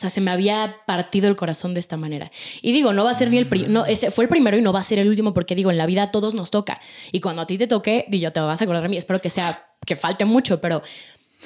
[0.02, 2.32] sea, se me había partido el corazón de esta manera.
[2.62, 4.62] Y digo, no va a ser ni el primero, no, ese fue el primero y
[4.62, 6.80] no va a ser el último porque digo, en la vida a todos nos toca.
[7.12, 9.20] Y cuando a ti te toque, di, yo te vas a acordar de mí, espero
[9.20, 10.82] que sea, que falte mucho, pero,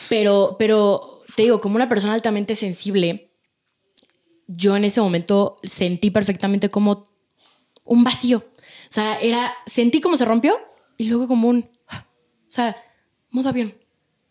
[0.10, 3.32] pero, pero te digo, como una persona altamente sensible,
[4.48, 7.03] yo en ese momento sentí perfectamente como
[7.84, 8.38] un vacío.
[8.38, 10.57] O sea, era, sentí como se rompió
[10.98, 11.95] y luego como un, o
[12.48, 12.76] sea,
[13.30, 13.76] modo avión.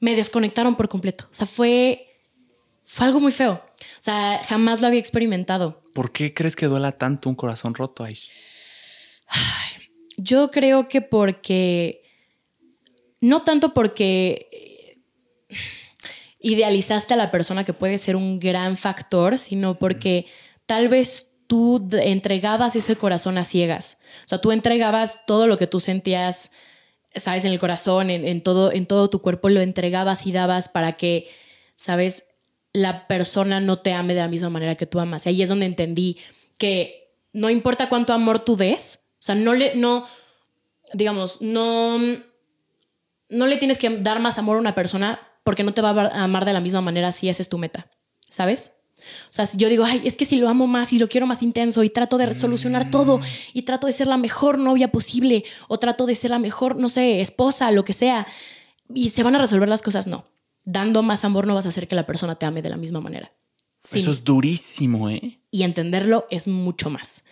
[0.01, 1.25] Me desconectaron por completo.
[1.25, 2.21] O sea, fue,
[2.83, 3.63] fue algo muy feo.
[4.05, 5.83] O sea, jamás lo había experimentado.
[5.95, 8.31] ¿Por qué crees que duela tanto un corazón roto, Aish?
[10.19, 12.03] Yo creo que porque,
[13.23, 14.51] no tanto porque
[15.49, 15.57] eh,
[16.39, 20.27] idealizaste a la persona que puede ser un gran factor, sino porque
[20.67, 24.01] tal vez tú entregabas ese corazón a ciegas.
[24.27, 26.53] O sea, tú entregabas todo lo que tú sentías,
[27.17, 30.69] sabes, en el corazón, en, en todo, en todo tu cuerpo, lo entregabas y dabas
[30.69, 31.31] para que,
[31.75, 32.34] sabes,
[32.75, 35.25] la persona no te ame de la misma manera que tú amas.
[35.25, 36.19] Y ahí es donde entendí
[36.59, 40.05] que no importa cuánto amor tú des, o sea, no le, no,
[40.93, 41.99] digamos, no,
[43.29, 46.25] no le tienes que dar más amor a una persona porque no te va a
[46.25, 47.91] amar de la misma manera si esa es tu meta,
[48.29, 48.79] ¿sabes?
[48.99, 51.27] O sea, si yo digo, ay, es que si lo amo más y lo quiero
[51.27, 53.21] más intenso y trato de solucionar todo
[53.53, 56.89] y trato de ser la mejor novia posible o trato de ser la mejor, no
[56.89, 58.27] sé, esposa, lo que sea,
[58.93, 60.25] y se van a resolver las cosas, no.
[60.65, 63.01] Dando más amor no vas a hacer que la persona te ame de la misma
[63.01, 63.33] manera.
[63.87, 63.99] Sí.
[63.99, 65.41] Eso es durísimo, ¿eh?
[65.51, 67.25] Y entenderlo es mucho más,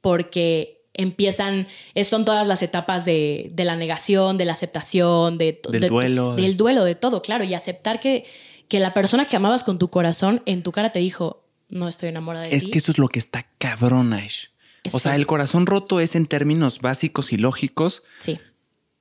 [0.00, 5.60] porque empiezan, es- son todas las etapas de, de la negación, de la aceptación, de,
[5.68, 6.36] Del de- duelo.
[6.36, 8.24] del duelo, de todo, claro, y aceptar que,
[8.68, 12.10] que la persona que amabas con tu corazón en tu cara te dijo, no estoy
[12.10, 12.70] enamorada de Es ti.
[12.72, 14.50] que eso es lo que está cabrón, Aish.
[14.92, 18.38] O sea, el corazón roto es en términos básicos y lógicos Sí,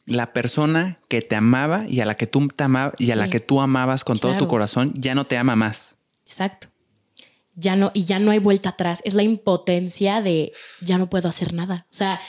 [0.05, 3.29] la persona que te amaba y a la que tú te amaba y a la
[3.29, 5.95] que tú amabas con todo tu corazón ya no te ama más.
[6.25, 6.67] exacto.
[7.55, 9.01] Ya no, y ya no hay vuelta atrás.
[9.05, 10.51] Es la impotencia de
[10.81, 11.85] ya no puedo hacer nada.
[11.91, 12.19] O sea,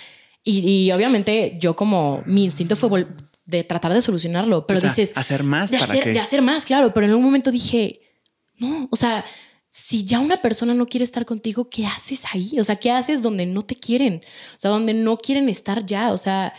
[0.42, 3.06] y, y obviamente yo como mi instinto fue
[3.46, 6.20] de tratar de solucionarlo, pero O sea, dices hacer más de para hacer, que de
[6.20, 8.00] hacer más, claro, pero en un momento dije,
[8.56, 9.24] no, o sea,
[9.70, 12.58] si ya una persona no quiere estar contigo, ¿qué haces ahí?
[12.60, 14.22] O sea, ¿qué haces donde no te quieren?
[14.52, 16.54] O sea, donde no quieren estar ya, o sea,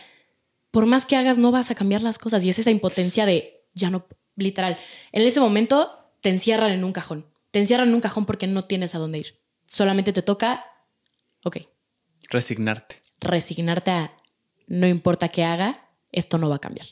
[0.75, 3.63] por más que hagas, no vas a cambiar las cosas y es esa impotencia de
[3.73, 4.75] ya no, literal.
[5.13, 8.65] En ese momento te encierran en un cajón, te encierran en un cajón porque no
[8.65, 9.39] tienes a dónde ir.
[9.65, 10.65] Solamente te toca,
[11.45, 11.59] ok,
[12.29, 12.99] resignarte.
[13.21, 14.17] resignarte a
[14.67, 16.87] no importa qué haga, esto no va a cambiar.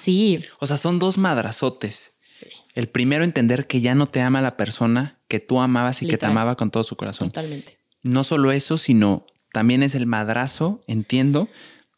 [0.00, 2.12] Sí, O sea, son dos madrazotes.
[2.36, 6.06] sí, El primero, entender que ya no te ama la persona que tú amabas y
[6.06, 7.30] que te amaba con todo su corazón.
[7.30, 7.78] totalmente.
[8.04, 9.26] No solo eso, sino
[9.56, 11.48] también es el madrazo, entiendo,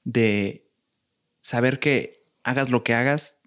[0.05, 0.71] de
[1.41, 3.39] saber que hagas lo que hagas,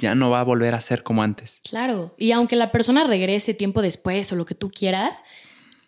[0.00, 1.60] ya no va a volver a ser como antes.
[1.62, 2.12] Claro.
[2.18, 5.22] Y aunque la persona regrese tiempo después o lo que tú quieras,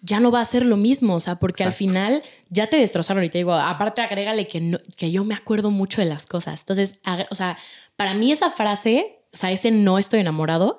[0.03, 3.25] ya no va a ser lo mismo, o sea, porque al final ya te destrozaron
[3.25, 6.61] y te digo, aparte agrégale que, que yo me acuerdo mucho de las cosas.
[6.61, 7.59] Entonces, o sea,
[7.97, 10.79] para mí esa frase, o sea, ese no estoy enamorado,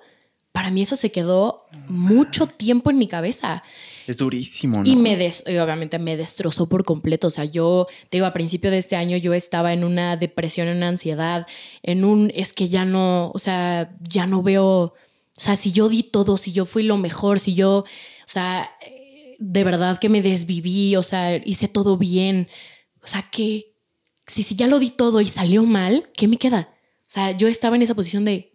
[0.59, 3.63] para mí eso se quedó mucho tiempo en mi cabeza.
[4.07, 4.89] Es durísimo, ¿no?
[4.89, 7.27] Y me des obviamente me destrozó por completo.
[7.27, 10.67] O sea, yo te digo, a principio de este año yo estaba en una depresión,
[10.67, 11.47] en una ansiedad,
[11.81, 14.93] en un es que ya no, o sea, ya no veo, o
[15.33, 17.85] sea, si yo di todo, si yo fui lo mejor, si yo, o
[18.25, 18.69] sea,
[19.37, 22.49] de verdad que me desviví, o sea, hice todo bien.
[23.01, 23.71] O sea, que
[24.27, 26.67] si, si ya lo di todo y salió mal, ¿qué me queda?
[26.99, 28.48] O sea, yo estaba en esa posición de.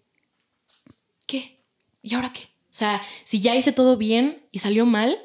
[2.05, 2.43] ¿Y ahora qué?
[2.43, 5.19] O sea, si ya hice todo bien y salió mal,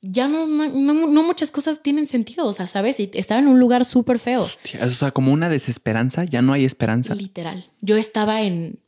[0.00, 2.98] ya no, no, muchas cosas tienen sentido, o sea, ¿sabes?
[2.98, 4.42] Y estaba en un lugar súper feo.
[4.42, 7.14] o sea, como una desesperanza, ya no hay esperanza.
[7.14, 7.70] Literal.
[7.80, 8.80] Yo estaba en...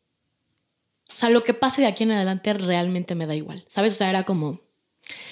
[1.13, 3.93] O sea, lo que pase de aquí en adelante realmente me da igual, ¿sabes?
[3.93, 4.63] O sea, era como,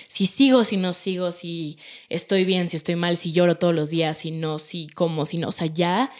[0.06, 1.78] si sigo, si no sigo, si
[2.10, 5.38] estoy bien, si estoy mal, si lloro todos los días, si no, si como, si
[5.38, 6.12] no, o sea, ya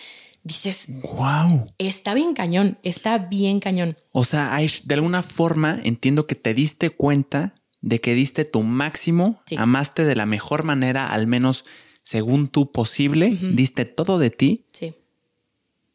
[0.44, 3.96] dices, wow, está bien cañón, está bien cañón.
[4.12, 9.42] O sea, de alguna forma entiendo que te diste cuenta de que diste tu máximo,
[9.56, 11.64] amaste de la mejor manera, al menos
[12.02, 14.66] según tú posible, diste todo de ti.
[14.72, 14.94] Sí.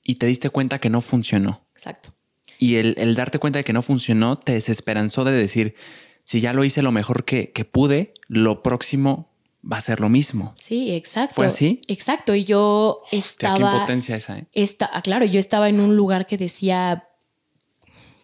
[0.03, 1.65] Y te diste cuenta que no funcionó.
[1.76, 2.14] Exacto.
[2.60, 5.76] Y el, darte cuenta de que no funcionó te desesperanzó de decir,
[6.24, 9.30] si ya lo hice lo mejor que, pude, lo próximo
[9.63, 10.53] va a ser lo mismo.
[10.59, 11.35] Sí, exacto.
[11.35, 11.81] ¿Fue así?
[11.88, 12.35] Exacto.
[12.35, 13.57] Y yo estaba.
[13.57, 14.47] qué impotencia esa, ¿eh?
[14.79, 17.07] ah, claro, yo estaba en un lugar que decía,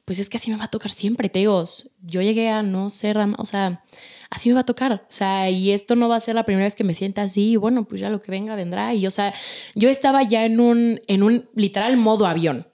[0.06, 1.64] pues es que así me va a tocar siempre, te digo,
[2.02, 3.84] yo llegué a no ser, o sea,
[4.30, 6.66] así me va a tocar, o sea, y esto no va a ser la primera
[6.66, 9.12] vez que me sienta así, y bueno, pues ya lo que venga vendrá, y o
[9.12, 9.34] sea,
[9.76, 12.68] yo estaba ya en un, en un literal modo avión,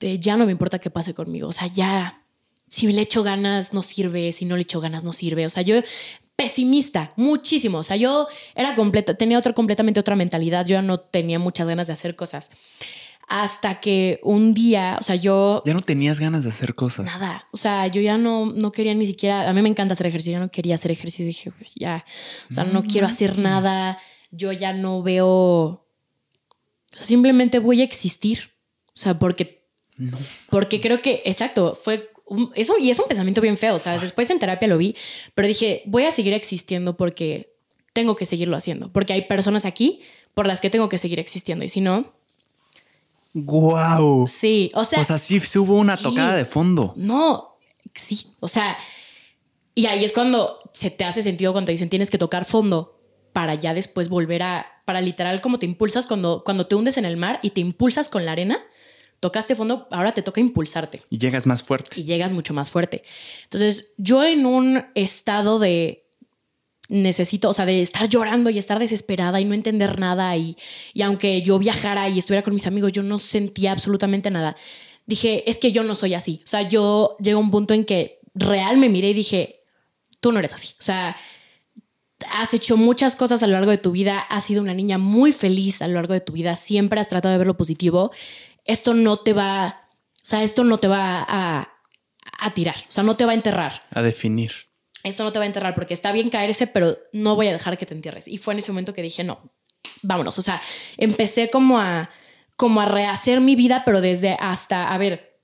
[0.00, 2.24] de ya no me importa qué pase conmigo, o sea, ya,
[2.68, 5.62] si le echo ganas no sirve, si no le echo ganas no sirve, o sea,
[5.62, 5.76] yo
[6.36, 11.00] pesimista, muchísimo, o sea, yo era completa, tenía otra completamente otra mentalidad, yo ya no
[11.00, 12.50] tenía muchas ganas de hacer cosas.
[13.28, 15.62] Hasta que un día, o sea, yo...
[15.66, 17.06] Ya no tenías ganas de hacer cosas.
[17.06, 20.06] Nada, o sea, yo ya no, no quería ni siquiera, a mí me encanta hacer
[20.06, 22.04] ejercicio, yo no quería hacer ejercicio, dije, pues ya,
[22.48, 23.98] o sea, no, quiero hacer nada,
[24.30, 25.86] yo ya no veo, o
[26.92, 28.52] sea, simplemente voy a existir,
[28.88, 29.66] o sea, porque...
[29.96, 30.18] No.
[30.50, 32.10] Porque creo que, exacto, fue
[32.54, 33.74] eso y es un pensamiento bien feo.
[33.74, 34.96] O sea, después en terapia lo vi,
[35.34, 37.54] pero dije, voy a seguir existiendo porque
[37.92, 40.00] tengo que seguirlo haciendo, porque hay personas aquí
[40.34, 42.12] por las que tengo que seguir existiendo y si no,
[43.38, 44.26] ¡Guau!
[44.26, 45.02] Sí, o sea.
[45.02, 46.94] O sea, sí, hubo una tocada de fondo.
[46.96, 47.58] No,
[47.94, 48.28] sí.
[48.40, 48.78] O sea,
[49.74, 52.98] y ahí es cuando se te hace sentido cuando te dicen tienes que tocar fondo
[53.34, 54.66] para ya después volver a.
[54.86, 58.08] Para literal, como te impulsas cuando, cuando te hundes en el mar y te impulsas
[58.08, 58.58] con la arena.
[59.20, 61.02] Tocaste fondo, ahora te toca impulsarte.
[61.10, 62.00] Y llegas más fuerte.
[62.00, 63.02] Y llegas mucho más fuerte.
[63.44, 66.06] Entonces, yo en un estado de
[66.88, 70.56] necesito, o sea, de estar llorando y estar desesperada y no entender nada y,
[70.94, 74.56] y aunque yo viajara y estuviera con mis amigos, yo no sentía absolutamente nada.
[75.06, 76.40] Dije, es que yo no soy así.
[76.44, 79.62] O sea, yo llego a un punto en que real me miré y dije,
[80.20, 80.74] tú no eres así.
[80.78, 81.16] O sea,
[82.32, 85.32] has hecho muchas cosas a lo largo de tu vida, has sido una niña muy
[85.32, 88.10] feliz a lo largo de tu vida, siempre has tratado de ver lo positivo.
[88.66, 91.68] Esto no te va, o sea, esto no te va a,
[92.38, 93.86] a tirar, o sea, no te va a enterrar.
[93.90, 94.52] A definir
[95.08, 97.78] esto no te va a enterrar porque está bien caerse, pero no voy a dejar
[97.78, 98.26] que te entierres.
[98.26, 99.52] Y fue en ese momento que dije, no,
[100.02, 100.38] vámonos.
[100.38, 100.60] O sea,
[100.96, 102.10] empecé como a,
[102.56, 105.40] como a rehacer mi vida, pero desde hasta, a ver,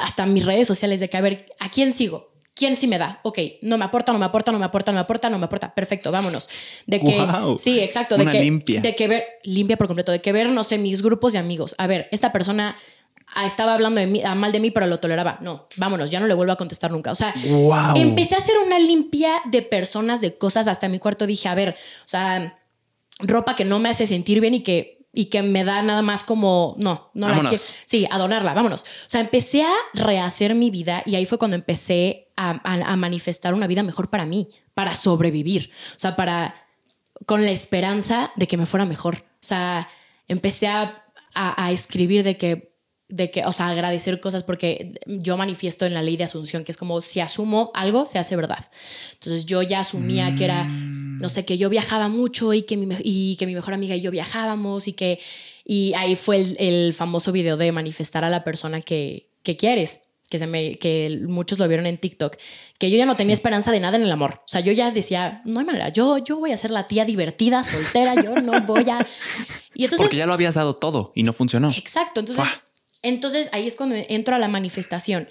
[0.00, 2.27] hasta mis redes sociales, de que, a ver, ¿a quién sigo?
[2.58, 3.20] ¿Quién sí me da?
[3.22, 5.44] Ok, no me aporta, no me aporta, no me aporta, no me aporta, no me
[5.44, 5.74] aporta.
[5.74, 6.48] Perfecto, vámonos.
[6.86, 7.26] De que,
[7.58, 8.16] sí, exacto.
[8.16, 8.80] De que, limpia.
[8.80, 11.76] De que ver, limpia por completo, de que ver, no sé, mis grupos de amigos.
[11.78, 12.76] A ver, esta persona
[13.34, 15.38] Ah, estaba hablando de mí, ah, mal de mí, pero lo toleraba.
[15.42, 17.12] No, vámonos, ya no le vuelvo a contestar nunca.
[17.12, 17.34] O sea,
[17.94, 20.66] empecé a hacer una limpia de personas, de cosas.
[20.66, 22.58] Hasta mi cuarto dije, a ver, o sea,
[23.18, 26.24] ropa que no me hace sentir bien y que, y que me da nada más
[26.24, 27.62] como, no, no la quiero.
[27.84, 28.82] Sí, a donarla, vámonos.
[28.82, 33.54] O sea, empecé a rehacer mi vida y ahí fue cuando empecé a, a manifestar
[33.54, 35.70] una vida mejor para mí, para sobrevivir.
[35.96, 36.54] O sea, para,
[37.26, 39.16] con la esperanza de que me fuera mejor.
[39.16, 39.88] O sea,
[40.28, 41.04] empecé a,
[41.34, 42.68] a escribir de que
[43.08, 46.72] de que, o sea, agradecer cosas porque yo manifiesto en la ley de asunción, que
[46.72, 48.70] es como si asumo algo, se hace verdad.
[49.14, 51.18] Entonces yo ya asumía que era, mm.
[51.18, 54.02] no sé, que yo viajaba mucho y que mi, y que mi mejor amiga y
[54.02, 55.18] yo viajábamos y que,
[55.64, 60.07] y ahí fue el, famoso video de manifestar a la persona que, que quieres.
[60.28, 62.36] Que, se me, que muchos lo vieron en TikTok,
[62.78, 64.34] que yo ya no tenía esperanza de nada en el amor.
[64.40, 67.04] O sea, yo ya decía, no hay manera, yo, yo voy a ser la tía
[67.04, 69.06] divertida, soltera, yo no voy a...
[69.74, 71.70] Y entonces, Porque ya lo habías dado todo y no funcionó.
[71.70, 72.44] Exacto, entonces,
[73.02, 75.28] entonces ahí es cuando entro a la manifestación.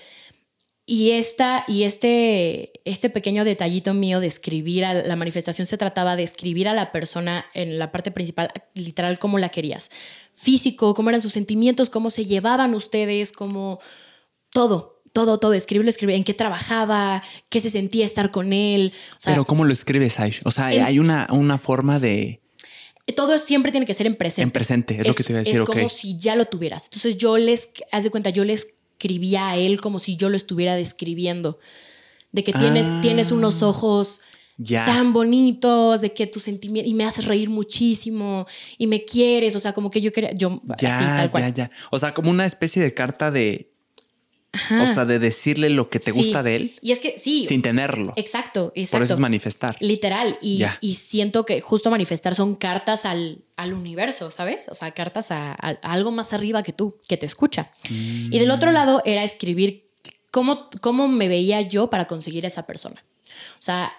[0.89, 6.15] Y, esta, y este, este pequeño detallito mío de escribir a la manifestación se trataba
[6.15, 9.91] de escribir a la persona en la parte principal, literal, cómo la querías.
[10.33, 13.81] Físico, cómo eran sus sentimientos, cómo se llevaban ustedes, cómo
[14.57, 18.91] todo, todo, todo, escribirlo, escribir, en qué trabajaba, qué se sentía estar con él.
[19.23, 20.41] Pero ¿cómo lo escribes, Aish?
[20.45, 22.41] O sea, hay una, una forma de...
[23.15, 24.41] Todo siempre tiene que ser en presente.
[24.41, 25.61] En presente, es, lo que te iba a decir.
[25.61, 26.85] Es como si ya lo tuvieras.
[26.85, 30.35] Entonces yo les, haz de cuenta, yo les escribía a él como si yo lo
[30.35, 31.59] estuviera describiendo.
[32.31, 32.99] De que tienes, ah.
[33.03, 34.23] tienes unos ojos
[34.67, 38.47] tan bonitos, de que tu sentimiento, y me haces reír muchísimo,
[38.79, 41.71] y me quieres, o sea, como que yo quería, yo, ya, ya, ya.
[41.91, 43.76] O sea, como una especie de carta de
[44.53, 46.79] o sea, de decirle lo que te gusta de él.
[46.81, 47.45] Y es que sí.
[47.45, 48.13] Sin tenerlo.
[48.15, 48.97] Exacto, exacto.
[48.97, 49.77] Por eso es manifestar.
[49.79, 50.37] Literal.
[50.41, 54.67] Y, y siento que justo manifestar son cartas al, al universo, ¿sabes?
[54.69, 57.71] O sea, cartas a, algo más arriba que tú, que te escucha.
[57.89, 59.89] Y del otro lado era escribir
[60.31, 63.03] cómo, cómo me veía yo para conseguir a esa persona.
[63.53, 63.91] O sea,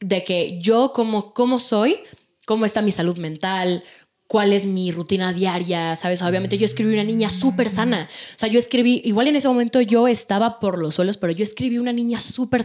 [0.00, 1.98] de que yo como, cómo soy,
[2.46, 3.84] cómo está mi salud mental,
[4.28, 6.22] cuál es mi rutina diaria, ¿sabes?
[6.22, 8.08] Obviamente yo escribí una niña súper sana.
[8.36, 11.42] O sea, yo escribí, igual en ese momento yo estaba por los suelos, pero yo
[11.42, 12.62] escribí una niña súper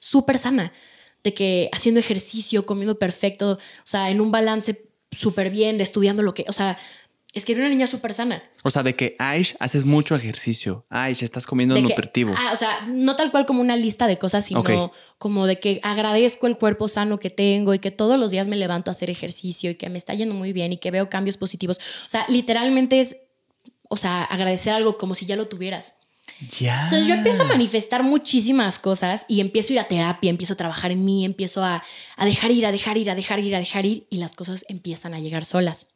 [0.00, 0.72] súper sana,
[1.22, 6.34] de que haciendo ejercicio, comiendo perfecto, o sea, en un balance súper bien, estudiando lo
[6.34, 6.76] que, o sea,
[7.34, 8.42] es que era una niña súper sana.
[8.62, 10.86] O sea, de que Aish haces mucho ejercicio.
[10.88, 12.32] Aish, estás comiendo nutritivo.
[12.36, 15.80] ah, o sea, no tal cual como una lista de cosas, sino como de que
[15.82, 19.10] agradezco el cuerpo sano que tengo y que todos los días me levanto a hacer
[19.10, 21.78] ejercicio y que me está yendo muy bien y que veo cambios positivos.
[22.06, 23.22] O sea, literalmente es,
[23.88, 25.96] o sea, agradecer algo como si ya lo tuvieras.
[26.58, 26.84] Ya.
[26.84, 30.56] Entonces yo empiezo a manifestar muchísimas cosas y empiezo a ir a terapia, empiezo a
[30.56, 31.82] trabajar en mí, empiezo a,
[32.16, 34.64] a dejar ir, a dejar ir, a dejar ir, a dejar ir y las cosas
[34.68, 35.93] empiezan a llegar solas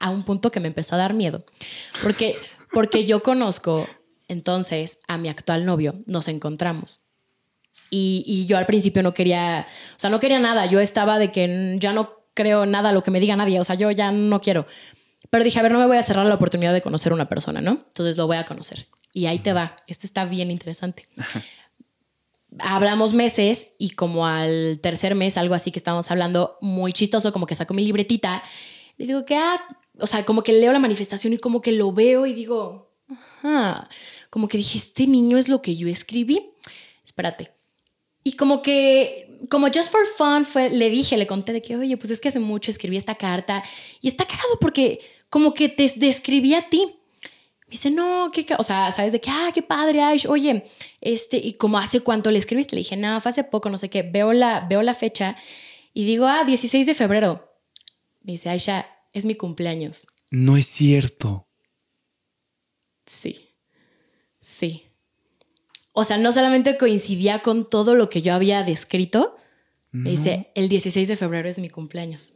[0.00, 1.44] a un punto que me empezó a dar miedo.
[2.02, 2.36] Porque,
[2.72, 3.86] porque yo conozco
[4.28, 7.00] entonces a mi actual novio, nos encontramos.
[7.94, 10.64] Y, yo al principio no quería, o sea, no quería nada.
[10.64, 13.74] Yo estaba de que ya no creo nada lo que me diga nadie, o sea,
[13.74, 14.66] yo ya no quiero.
[15.28, 17.28] Pero dije, a ver, no me voy a cerrar la oportunidad de conocer a una
[17.28, 17.72] persona, ¿no?
[17.72, 18.86] Entonces lo voy a conocer.
[19.12, 19.76] Y ahí te va.
[19.86, 21.06] Este está bien interesante.
[22.58, 27.44] Hablamos meses y como al tercer mes, algo así que estábamos hablando, muy chistoso, como
[27.44, 28.42] que saco mi libretita
[29.02, 29.60] le digo que, ah,
[29.98, 33.88] o sea, como que leo la manifestación y como que lo veo y digo, ajá,
[34.30, 36.50] como que dije, este niño es lo que yo escribí.
[37.04, 37.50] Espérate.
[38.22, 41.96] Y como que, como just for fun, fue, le dije, le conté de que, oye,
[41.96, 43.62] pues es que hace mucho escribí esta carta
[44.00, 46.86] y está cagado porque como que te describí a ti.
[47.66, 50.64] Me dice, no, qué, o sea, sabes de que, ah, qué padre, Aish, oye,
[51.00, 53.90] este, y como hace cuánto le escribiste, le dije, no, fue hace poco, no sé
[53.90, 55.36] qué, veo la, veo la fecha
[55.92, 57.51] y digo, ah, 16 de febrero.
[58.24, 60.06] Me dice, Aisha, es mi cumpleaños.
[60.30, 61.48] No es cierto.
[63.06, 63.50] Sí,
[64.40, 64.84] sí.
[65.92, 69.36] O sea, no solamente coincidía con todo lo que yo había descrito,
[69.90, 72.32] me dice, el 16 de febrero es mi cumpleaños.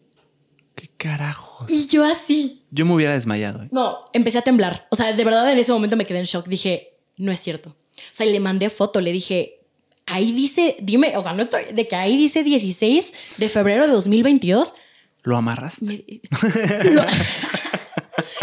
[0.74, 1.72] ¿Qué carajos?
[1.72, 2.66] Y yo así.
[2.70, 3.62] Yo me hubiera desmayado.
[3.62, 3.68] ¿eh?
[3.72, 4.86] No, empecé a temblar.
[4.90, 6.46] O sea, de verdad en ese momento me quedé en shock.
[6.48, 7.70] Dije, no es cierto.
[7.70, 9.60] O sea, le mandé foto, le dije,
[10.04, 13.92] ahí dice, dime, o sea, no estoy, de que ahí dice 16 de febrero de
[13.94, 14.74] 2022.
[15.26, 16.22] ¿Lo amarraste?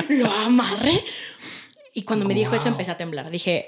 [0.09, 1.01] lo, amarré.
[1.93, 3.31] Y cuando me dijo eso empecé a temblar.
[3.31, 3.67] Dije,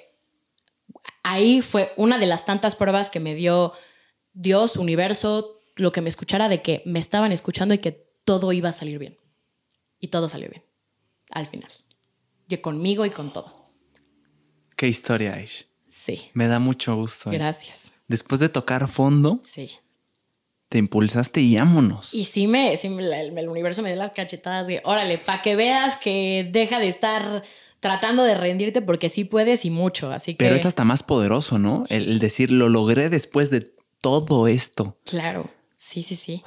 [1.23, 3.71] ahí fue una de las tantas pruebas que me dio
[4.33, 7.93] Dios, universo, lo que me escuchara de que me estaban escuchando y que
[8.25, 9.17] todo iba a salir bien.
[9.97, 10.65] Y todo salió bien.
[11.31, 11.71] Al final.
[12.49, 13.63] Y conmigo y con todo.
[14.75, 15.69] Qué historia, Aish.
[15.87, 16.31] Sí.
[16.33, 17.31] Me da mucho gusto.
[17.31, 17.35] ¿eh?
[17.35, 17.93] Gracias.
[18.09, 19.39] Después de tocar fondo.
[19.41, 19.69] Sí
[20.75, 22.13] te impulsaste y ámonos.
[22.13, 26.49] Y sí me, el, universo me dio las cachetadas de, órale, para que veas que
[26.51, 27.43] deja de estar
[27.79, 30.43] tratando de rendirte porque sí puedes y mucho, así que...
[30.43, 31.83] Pero es hasta más poderoso, ¿no?
[31.89, 33.63] El, decir, lo logré después de
[34.01, 34.97] todo esto.
[35.05, 35.45] Claro,
[35.77, 36.43] sí, sí, sí.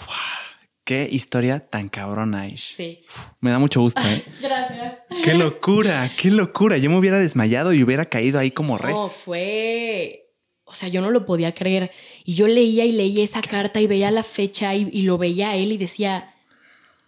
[0.84, 2.74] Qué historia tan cabrona, Aish.
[2.76, 3.00] Sí.
[3.40, 4.26] Me da mucho gusto, ¿eh?
[4.42, 4.98] Gracias.
[5.24, 6.76] Qué locura, qué locura.
[6.76, 8.94] Yo me hubiera desmayado y hubiera caído ahí como res.
[8.94, 10.27] No, fue
[10.68, 11.90] o sea, yo no lo podía creer.
[12.24, 15.56] Y yo leía y leía esa carta y veía la fecha y, lo veía a
[15.56, 16.34] él y decía,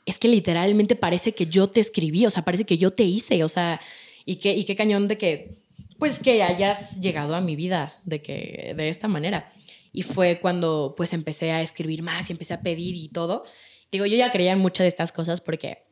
[0.07, 3.45] es que literalmente parece que yo te escribí, o sea, parece que yo te hice,
[3.45, 3.81] o sea,
[4.25, 5.59] y qué, y qué cañón de que,
[5.99, 9.53] pues que hayas llegado a mi vida de que, de esta manera.
[9.93, 13.45] Y fue cuando pues empecé a escribir más y empecé a pedir y todo.
[13.93, 15.85] Digo, yo ya creía en muchas de estas cosas porque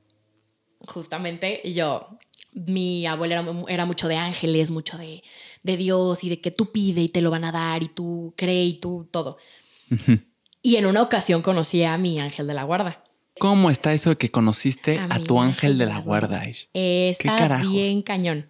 [0.86, 2.16] justamente yo
[2.66, 5.22] mi abuela era, mucho de ángeles, mucho de,
[5.62, 8.64] Dios y de que tú pide y te lo van a dar y tú cree
[8.64, 9.38] y tú todo.
[10.62, 13.04] Y en una ocasión conocí a mi ángel de la guarda.
[13.38, 16.42] ¿Cómo está eso de que conociste a, tu ángel de la guarda?
[16.72, 18.48] está bien cañón.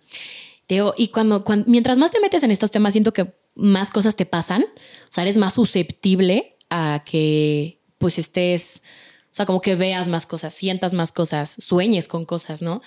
[0.97, 4.63] y cuando, mientras más te metes en estos temas, siento que más cosas te pasan.
[4.63, 8.83] O sea, eres más susceptible a que pues estés,
[9.25, 12.81] o sea, como que veas más cosas, sientas más cosas, sueñes con cosas, ¿no?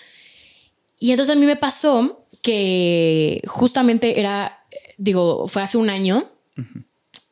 [1.02, 4.56] Y entonces a mí me pasó que justamente era,
[5.00, 6.24] digo, fue hace un año.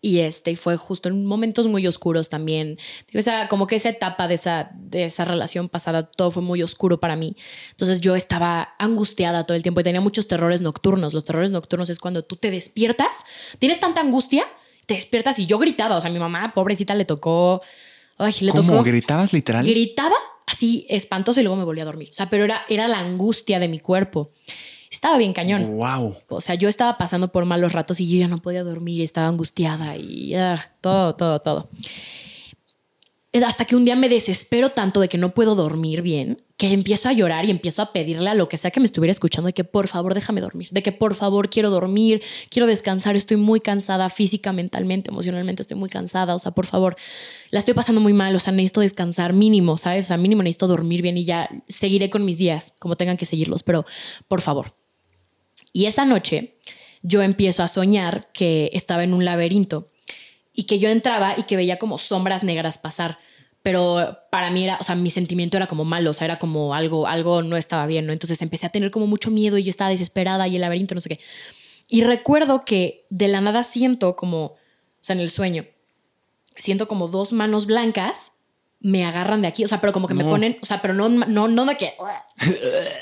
[0.01, 2.79] Y este fue justo en momentos muy oscuros también.
[3.07, 6.63] Digo, esa, como que esa etapa de esa, de esa relación pasada, todo fue muy
[6.63, 7.35] oscuro para mí.
[7.69, 11.13] Entonces yo estaba angustiada todo el tiempo y tenía muchos terrores nocturnos.
[11.13, 13.25] Los terrores nocturnos es cuando tú te despiertas,
[13.59, 14.45] tienes tanta angustia,
[14.87, 15.97] te despiertas y yo gritaba.
[15.97, 17.61] O sea, mi mamá, pobrecita, le tocó.
[18.17, 18.83] Ay, le ¿Cómo?
[18.83, 19.63] ¿Gritabas literal?
[19.63, 20.15] Gritaba
[20.49, 22.09] así espantoso y luego me volví a dormir.
[22.09, 24.31] O sea, pero era, era la angustia de mi cuerpo
[24.89, 25.77] estaba bien cañón.
[25.77, 26.15] Wow.
[26.29, 29.27] O sea, yo estaba pasando por malos ratos y yo ya no podía dormir, estaba
[29.27, 31.69] angustiada y ah, todo, todo, todo.
[33.31, 37.09] Hasta que un día me desespero tanto de que no puedo dormir bien, que empiezo
[37.09, 39.53] a llorar y empiezo a pedirle a lo que sea que me estuviera escuchando de
[39.53, 43.61] que por favor déjame dormir, de que por favor quiero dormir, quiero descansar, estoy muy
[43.61, 46.97] cansada física, mentalmente, emocionalmente, estoy muy cansada, o sea, por favor,
[47.51, 50.05] la estoy pasando muy mal, o sea, necesito descansar mínimo, ¿sabes?
[50.05, 53.27] O sea, mínimo necesito dormir bien y ya seguiré con mis días como tengan que
[53.27, 53.85] seguirlos, pero
[54.27, 54.75] por favor.
[55.71, 56.55] Y esa noche
[57.03, 59.88] yo empiezo a soñar que estaba en un laberinto
[60.59, 63.17] y que yo entraba y que veía como sombras negras pasar.
[63.63, 66.75] Pero para mí era, o sea, mi sentimiento era como malo, o sea, era como
[66.75, 68.11] algo, algo no estaba bien, ¿no?
[68.11, 70.99] Entonces empecé a tener como mucho miedo y yo estaba desesperada y el laberinto, no
[70.99, 71.19] sé qué.
[71.87, 74.57] Y recuerdo que de la nada siento como, o
[74.99, 75.65] sea, en el sueño,
[76.57, 78.33] siento como dos manos blancas
[78.81, 81.09] me agarran de aquí, o sea, pero como que me ponen, o sea, pero no,
[81.09, 81.93] no, no de que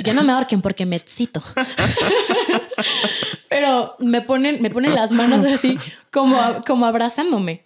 [0.03, 1.41] ya no me ahorquen porque me excito.
[3.49, 5.77] pero me ponen, me ponen las manos así,
[6.11, 7.65] como, como abrazándome.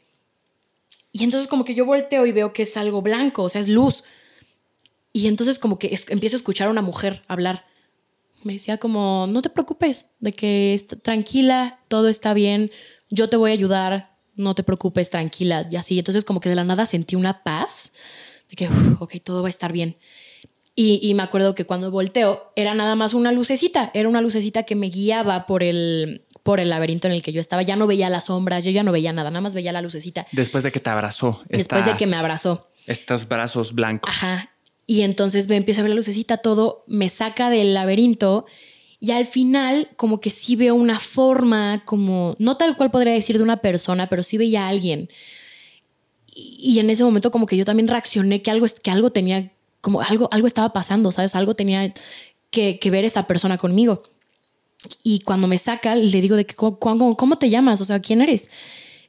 [1.13, 3.69] Y entonces como que yo volteo y veo que es algo blanco, o sea, es
[3.69, 4.03] luz.
[5.13, 7.65] Y entonces como que empiezo a escuchar a una mujer hablar.
[8.43, 12.71] Me decía como, no te preocupes, de que tranquila, todo está bien,
[13.09, 15.99] yo te voy a ayudar, no te preocupes, tranquila, y así.
[15.99, 17.93] Entonces como que de la nada sentí una paz,
[18.49, 19.97] de que, ok, todo va a estar bien.
[20.73, 24.75] Y, me acuerdo que cuando volteo era nada más una lucecita, era una lucecita que
[24.75, 27.61] me guiaba por el, por el laberinto en el que yo estaba.
[27.61, 30.25] Ya no veía las sombras, yo ya no veía nada, nada más veía la lucecita.
[30.31, 31.43] Después de que te abrazó.
[31.49, 32.71] Después de que me abrazó.
[32.87, 34.09] Estos brazos blancos.
[34.09, 34.51] Ajá.
[34.87, 38.45] Y entonces me empiezo a ver la lucecita, todo me saca del laberinto
[39.03, 43.35] y al final, como que sí veo una forma, como, no tal cual podría decir
[43.35, 45.09] de una persona, pero sí veía a alguien.
[46.35, 49.51] Y, en ese momento como que yo también reaccioné que algo, que algo tenía,
[49.81, 51.35] como algo, algo estaba pasando, ¿sabes?
[51.35, 51.91] Algo tenía
[52.51, 54.03] que, ver esa persona conmigo.
[55.01, 57.81] Y cuando me saca, le digo de que, ¿cómo, cómo te llamas?
[57.81, 58.51] O sea, ¿quién eres?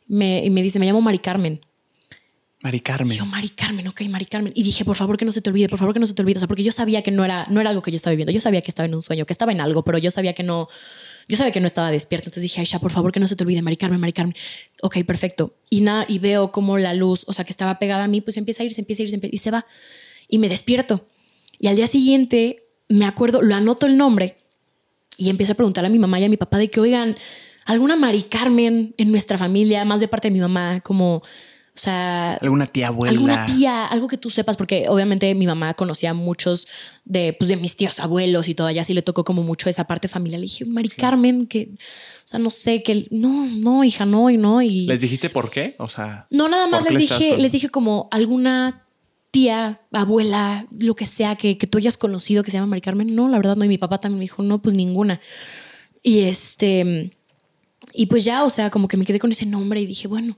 [0.06, 1.60] Me, y me dice, me llamo Mari Carmen.
[2.62, 3.16] Mari Carmen.
[3.16, 4.52] Yo, Mari Carmen, ok, Mari Carmen.
[4.55, 6.22] Y dije, por favor que no se te olvide, por favor que no se te
[6.22, 6.36] olvide.
[6.36, 8.30] O sea, porque yo sabía que no era, no era algo que yo estaba viviendo.
[8.30, 10.44] Yo sabía que estaba en un sueño, que estaba en algo, pero yo sabía que
[10.44, 10.68] no,
[11.28, 12.26] yo sabía que no estaba despierta.
[12.26, 14.14] Entonces dije, Aisha, por favor que no se te olvide, Mari Carmen, Mari.
[14.80, 15.56] Ok, perfecto.
[15.70, 18.36] Y nada, y veo como la luz, o sea, que estaba pegada a mí, pues
[18.36, 19.66] empieza a ir, se empieza a ir, se empieza, y se va.
[20.28, 21.05] Y me despierto.
[21.59, 24.36] Y al día siguiente me acuerdo, lo anoto el nombre
[25.16, 27.16] y empiezo a preguntar a mi mamá y a mi papá de que, oigan,
[27.64, 31.22] alguna Mari Carmen en nuestra familia, más de parte de mi mamá, como
[31.74, 33.12] o sea, alguna tía abuela.
[33.12, 36.69] Alguna tía, algo que tú sepas, porque obviamente mi mamá conocía a muchos
[37.07, 39.85] de, pues, de mis tíos abuelos y todo, ya sí le tocó como mucho esa
[39.85, 40.39] parte familiar.
[40.39, 44.36] Le dije, Mari Carmen, que, o sea, no sé, que no, no, hija, no, y
[44.36, 44.61] no.
[44.61, 45.74] Y les dijiste por qué?
[45.78, 48.86] O sea, no, nada más les dije, les dije como alguna
[49.31, 53.15] tía, abuela, lo que sea que, que tú hayas conocido que se llama Mari Carmen.
[53.15, 53.65] No, la verdad no.
[53.65, 55.23] Y mi papá también me dijo, no, pues ninguna.
[56.03, 57.16] Y este,
[57.94, 60.36] y pues ya, o sea, como que me quedé con ese nombre y dije, bueno.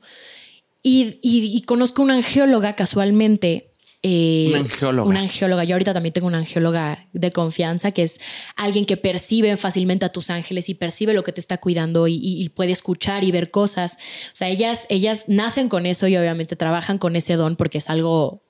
[0.86, 3.70] Y, conozco una angióloga casualmente.
[4.02, 5.08] Eh, una angióloga.
[5.08, 5.64] Una angióloga.
[5.64, 8.20] Yo ahorita también tengo una angióloga de confianza que es
[8.54, 12.50] alguien que percibe fácilmente a tus ángeles y percibe lo que te está cuidando y,
[12.54, 13.94] puede escuchar y ver cosas.
[14.26, 17.88] O sea, ellas, ellas nacen con eso y obviamente trabajan con ese don porque es
[17.88, 18.42] algo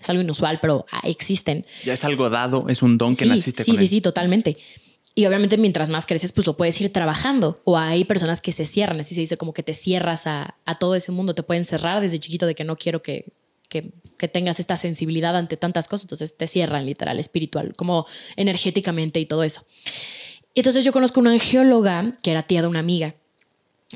[0.00, 1.64] es algo inusual, pero ah, existen.
[1.84, 4.56] Ya es algo dado, es un don que naciste sí, con Sí, sí, sí, totalmente.
[5.18, 7.60] Y obviamente mientras más creces, pues lo puedes ir trabajando.
[7.64, 10.94] O hay personas que se cierran, así se dice, como que te cierras a, todo
[10.94, 11.34] ese mundo.
[11.34, 13.32] Te pueden cerrar desde chiquito de que no quiero que,
[13.68, 13.82] que,
[14.28, 16.04] tengas esta sensibilidad ante tantas cosas.
[16.04, 19.66] Entonces te cierran literal, espiritual, como energéticamente y todo eso.
[20.54, 23.16] Entonces yo conozco una angióloga que era tía de una amiga.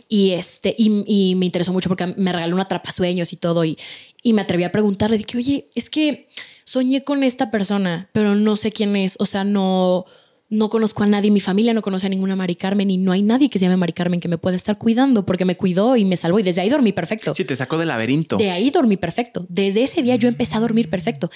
[0.09, 3.65] Y, este, y, me interesó mucho porque me regaló un atrapasueños y todo.
[3.65, 3.79] Y,
[4.25, 6.27] y me atreví a preguntarle, de que, oye, es que
[6.65, 9.21] soñé con esta persona, pero no sé quién es.
[9.21, 10.05] O sea, no
[10.53, 13.23] no conozco a nadie, mi familia no conoce a ninguna Mari Carmen y no hay
[13.23, 16.05] nadie que se llame Mari Carmen que me pueda estar cuidando porque me cuidó y
[16.05, 17.33] me salvó y desde ahí dormí perfecto.
[17.33, 18.37] Sí, te sacó del laberinto.
[18.37, 19.47] De ahí dormí perfecto.
[19.49, 21.31] Desde ese día yo empecé a dormir perfecto.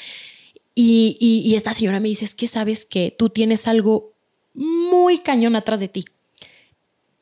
[0.74, 4.12] Y, y, y esta señora me dice, es que sabes que tú tienes algo
[4.52, 6.04] muy cañón atrás de ti.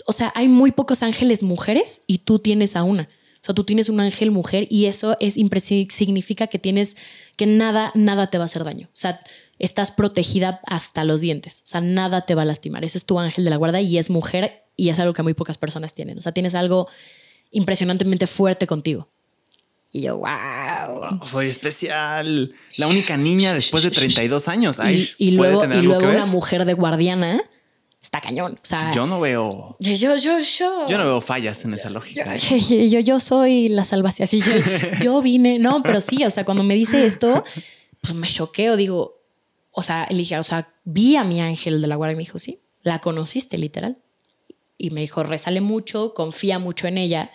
[0.05, 3.05] O sea, hay muy pocos ángeles mujeres y tú tienes a una.
[3.05, 6.97] O sea, tú tienes un ángel mujer y eso es significa que tienes
[7.37, 8.89] que nada, nada te va a hacer daño.
[8.89, 9.21] O sea,
[9.59, 11.61] estás protegida hasta los dientes.
[11.65, 12.85] O sea, nada te va a lastimar.
[12.85, 15.35] Ese es tu ángel de la guarda y es mujer y es algo que muy
[15.35, 16.19] pocas personas tienen.
[16.19, 16.89] O sea, tienes algo
[17.51, 19.09] impresionantemente fuerte contigo.
[19.93, 21.25] Y yo, wow.
[21.25, 22.53] Soy especial.
[22.77, 24.81] La única niña después de 32 años.
[24.81, 27.41] Ay, y, y luego, y luego una mujer de guardiana
[28.03, 28.55] está cañón.
[28.55, 29.77] O sea, yo no veo.
[29.79, 30.87] Yo, yo, yo, yo.
[30.89, 32.37] Yo no veo fallas en esa lógica.
[32.37, 34.25] Yo, yo, yo soy la salvación.
[34.25, 34.53] Así yo,
[35.01, 35.61] yo vine.
[35.61, 37.45] No, pero sí, o sea, cuando me dice esto,
[38.01, 38.77] pues me choqueo.
[38.77, 39.15] Digo,
[39.75, 42.23] o sea, le dije, o sea, vi a mi ángel de la guardia y me
[42.23, 43.99] dijo, sí, la conociste literal.
[44.79, 47.31] Y me dijo, resale mucho, confía mucho en ella,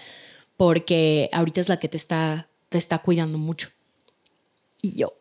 [0.58, 3.70] porque ahorita es la que te está te está cuidando mucho.
[4.82, 5.14] Y yo,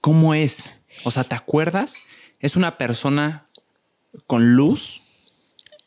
[0.00, 0.80] ¿cómo es?
[1.04, 1.98] O sea, ¿te acuerdas?
[2.40, 3.50] ¿Es una persona
[4.26, 5.02] con luz?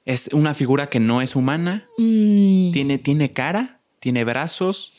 [0.05, 1.87] ¿Es una figura que no es humana?
[1.97, 2.71] Mm.
[2.71, 3.81] ¿Tiene, ¿Tiene cara?
[3.99, 4.93] ¿Tiene brazos?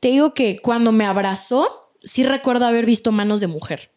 [0.00, 3.90] Te digo que cuando me abrazó, sí recuerdo haber visto manos de mujer.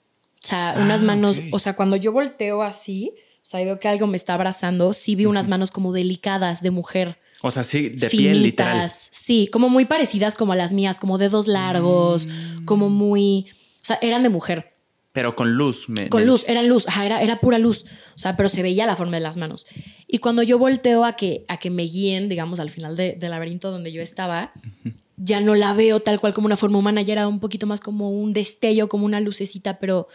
[0.43, 1.43] O sea, unas Ah, manos, ok.
[1.51, 5.15] o sea, cuando yo volteo así, o sea, veo que algo me está abrazando, sí
[5.15, 7.19] vi unas manos como delicadas de mujer.
[7.43, 8.73] O sea, sí, de piel literal.
[8.73, 12.65] finitas, Sí, como muy parecidas como a las mías, como dedos largos, Mm.
[12.65, 13.47] como muy.
[13.81, 14.73] O sea, eran de mujer.
[15.13, 15.89] Pero con luz.
[15.89, 17.85] me- Con luz, eran luz, ajá, era, era pura luz.
[18.15, 19.65] O sea, pero se veía la forma de las manos.
[20.07, 23.31] Y cuando yo volteo a que, a que me guíen, digamos, al final de- del
[23.31, 24.53] laberinto donde yo estaba,
[25.23, 27.79] ya no la veo tal cual como una forma humana, ya era un poquito más
[27.79, 30.07] como un destello, como una lucecita, pero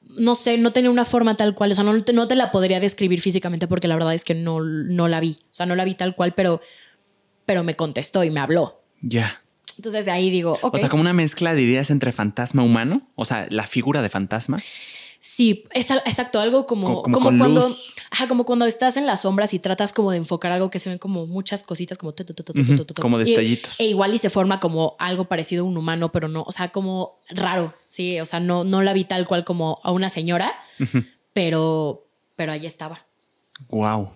[0.00, 1.72] no sé, no tenía una forma tal cual.
[1.72, 4.34] O sea, no te, no te la podría describir físicamente porque la verdad es que
[4.34, 5.36] no, no la vi.
[5.42, 6.62] O sea, no la vi tal cual, pero,
[7.44, 8.82] pero me contestó y me habló.
[9.02, 9.42] Ya.
[9.76, 10.58] Entonces de ahí digo.
[10.62, 13.10] O sea, como una mezcla, dirías, entre fantasma humano.
[13.16, 14.56] O sea, la figura de fantasma.
[15.28, 17.68] Sí, es exacto, algo como, Co- como como, con cuando,
[18.12, 20.88] ajá, como cuando estás en las sombras y tratas como de enfocar algo que se
[20.88, 23.02] ven como muchas cositas como tu, tu, tu, tu, tu, Ujú, tu, tu, tu.
[23.02, 23.80] como destellitos.
[23.80, 26.68] E, igual y se forma como algo parecido a un humano, pero no, o sea,
[26.68, 30.54] como raro, sí, o sea, no, no la vi tal cual como a una señora,
[31.32, 33.04] pero, pero ahí estaba.
[33.70, 34.12] Wow.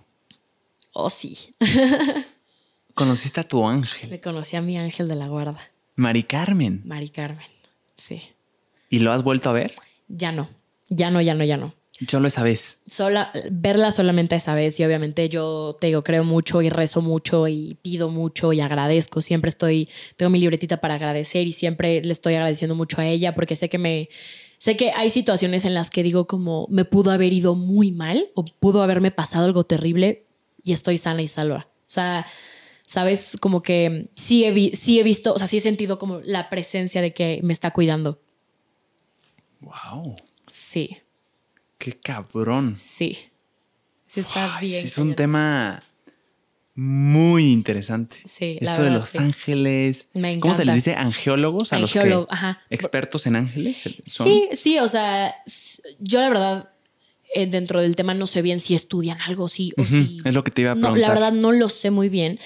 [0.93, 1.37] Oh, sí,
[2.93, 5.59] Conociste a tu ángel, me conocí a mi ángel de la guarda,
[5.95, 6.81] Mari Carmen.
[6.85, 7.45] Mari Carmen.
[7.95, 8.21] Sí,
[8.89, 9.73] ¿Y lo has vuelto a ver?
[10.07, 10.47] ya no,
[10.91, 11.73] ya no, ya no, ya no.
[12.07, 12.79] Solo esa vez.
[12.87, 17.47] sola, verla solamente esa vez y obviamente yo te digo, creo mucho y rezo mucho
[17.47, 19.87] y pido mucho y agradezco, siempre estoy,
[20.17, 23.69] tengo mi libretita para agradecer y siempre le estoy agradeciendo mucho a ella porque sé
[23.69, 24.09] que me,
[24.57, 28.29] sé que hay situaciones en las que digo como me pudo haber ido muy mal
[28.33, 30.23] o pudo haberme pasado algo terrible
[30.63, 31.67] y estoy sana y salva.
[31.81, 32.25] O sea,
[32.87, 36.49] sabes, como que sí he, sí he visto, o sea, sí he sentido como la
[36.49, 38.19] presencia de que me está cuidando.
[39.59, 40.15] Wow.
[40.51, 40.97] Sí,
[41.77, 42.75] Qué cabrón.
[42.75, 43.17] sí.
[44.05, 44.85] Sí está bien.
[44.85, 45.81] es un tema
[46.75, 48.17] muy interesante.
[48.25, 49.17] Sí, la Esto de los sí.
[49.19, 50.09] ángeles.
[50.13, 50.75] Me ¿Cómo se les encanta.
[50.75, 50.95] dice?
[50.95, 52.61] Angeólogos a Angeólogo, los que ajá.
[52.69, 54.27] expertos en ángeles son.
[54.27, 55.33] Sí, sí, o sea,
[55.99, 56.73] yo la verdad,
[57.35, 60.17] eh, dentro del tema no sé bien si estudian algo, sí o Ujú, sí.
[60.25, 61.13] es lo que te iba a No, la preguntar.
[61.15, 62.39] verdad no lo sé muy bien,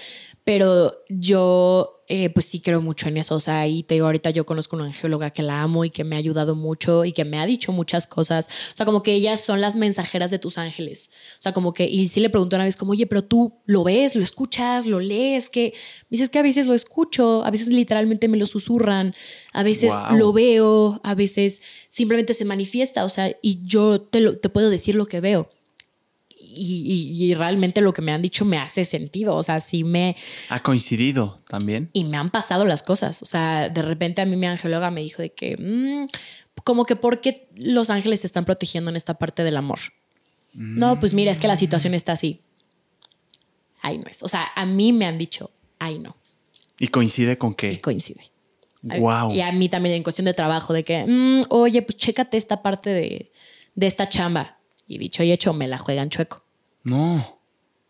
[0.44, 3.36] pero yo eh, pues sí creo mucho en eso.
[3.36, 6.04] O sea, y te digo, ahorita yo conozco una angióloga que la amo y que
[6.04, 8.48] me ha ayudado mucho y que me ha dicho muchas cosas.
[8.48, 11.12] O sea, como que ellas son las mensajeras de tus ángeles.
[11.40, 13.84] O sea, como que, y sí le pregunté una vez como, oye, pero tú lo
[13.84, 15.74] ves, lo escuchas, lo lees, que
[16.10, 19.16] me dices que a veces lo escucho, a veces literalmente me lo susurran,
[19.52, 20.18] a veces Wow.
[20.18, 23.04] lo veo, a veces simplemente se manifiesta.
[23.06, 25.50] O sea, y yo te, lo, te puedo decir lo que veo.
[26.56, 26.84] Y,
[27.18, 29.36] y- y realmente lo que me han dicho me hace sentido.
[29.36, 30.16] O sea, sí me.
[30.50, 31.90] Ha coincidido también.
[31.94, 33.22] Y me han pasado las cosas.
[33.22, 35.58] O sea, de repente a mí mi angeóloga me dijo de que.
[35.58, 36.08] mm,
[36.64, 39.80] como que, ¿por qué los ángeles te están protegiendo en esta parte del amor?
[40.54, 42.42] No, pues mira, es que la situación está así.
[43.82, 44.24] Ahí no es.
[44.24, 46.16] O sea, a mí me han dicho, ahí no.
[46.80, 47.82] Y coincide con Y que.
[47.82, 48.32] coincide.
[48.82, 49.34] Wow.
[49.34, 52.62] Y a mí también en cuestión de trabajo, de que, mm, oye, pues chécate esta
[52.62, 53.32] parte de,
[53.76, 54.60] de esta chamba.
[54.88, 56.45] Y dicho y hecho, me la juegan chueco.
[56.86, 57.16] No.
[57.18, 57.36] O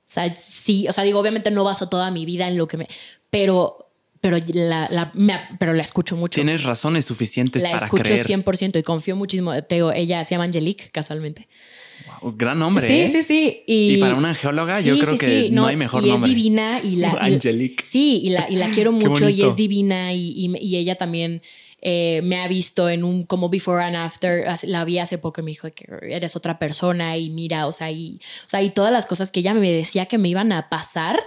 [0.08, 2.88] sea, sí, o sea, digo, obviamente no baso toda mi vida en lo que me.
[3.30, 3.92] Pero,
[4.22, 6.36] pero, la, la- me- pero la escucho mucho.
[6.36, 8.26] Tienes razones suficientes la para escucho creer.
[8.26, 9.52] 100% y confío muchísimo.
[9.64, 11.48] Te digo, ella se llama Angelique, casualmente.
[12.22, 12.88] Wow, gran nombre.
[12.88, 13.08] sí, ¿eh?
[13.12, 13.64] sí, sí.
[13.68, 16.30] Y, Y para una geóloga, yo creo que no hay mejor y nombre.
[16.30, 17.10] es divina y la.
[17.28, 17.86] y- Angelique.
[17.86, 21.42] sí, y la, y la quiero mucho y es divina y- y ella también
[21.88, 25.44] eh, me ha visto en un como before and after, la vi hace poco y
[25.44, 28.91] me dijo que eres otra persona y mira, o sea, y, o sea, y todas
[28.91, 31.20] las cosas que ella me decía que me iban a pasar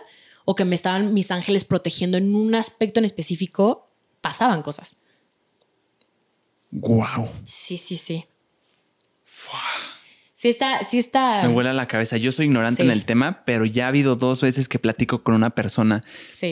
[0.45, 3.89] o que me estaban mis ángeles protegiendo en un aspecto en específico,
[4.21, 5.05] pasaban cosas.
[6.73, 7.29] Wow.
[7.45, 8.27] Sí, sí, sí.
[10.41, 11.43] Sí está, sí está.
[11.43, 12.17] Me vuela la cabeza.
[12.17, 15.35] Yo soy ignorante en el tema, pero ya ha habido dos veces que platico con
[15.35, 16.05] una persona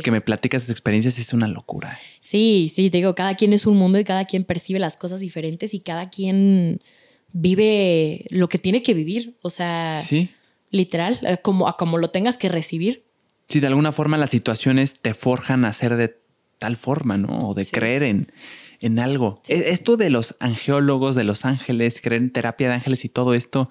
[0.02, 1.96] que me platica sus experiencias y es una locura.
[2.18, 5.20] Sí, sí, te digo, cada quien es un mundo y cada quien percibe las cosas
[5.20, 6.82] diferentes y cada quien
[7.30, 9.38] vive lo que tiene que vivir.
[9.42, 10.30] O sea, sí.
[10.72, 13.04] literal, como, como lo tengas que recibir.
[13.48, 16.18] Sí, de alguna forma las situaciones te forjan a ser de
[16.58, 17.50] tal forma, ¿no?
[17.50, 18.32] O de creer en,
[18.80, 19.42] en algo.
[19.48, 23.34] E, esto de los angeólogos, de los ángeles, creer en terapia de ángeles y todo
[23.34, 23.68] esto,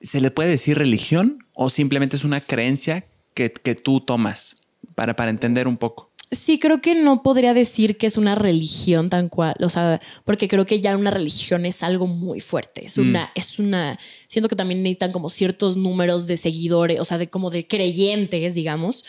[0.00, 3.04] ¿se le puede decir religión o simplemente es una creencia
[3.34, 4.62] que, tú tomas
[4.94, 6.12] para, para entender un poco?
[6.32, 10.48] Sí, creo que no podría decir que es una religión tan cual, o sea, porque
[10.48, 12.86] creo que ya una religión es algo muy fuerte.
[12.86, 13.00] Es mm.
[13.02, 13.98] una, es una,
[14.28, 18.54] siento que también necesitan como ciertos números de seguidores, o sea, de como de creyentes,
[18.54, 19.04] digamos.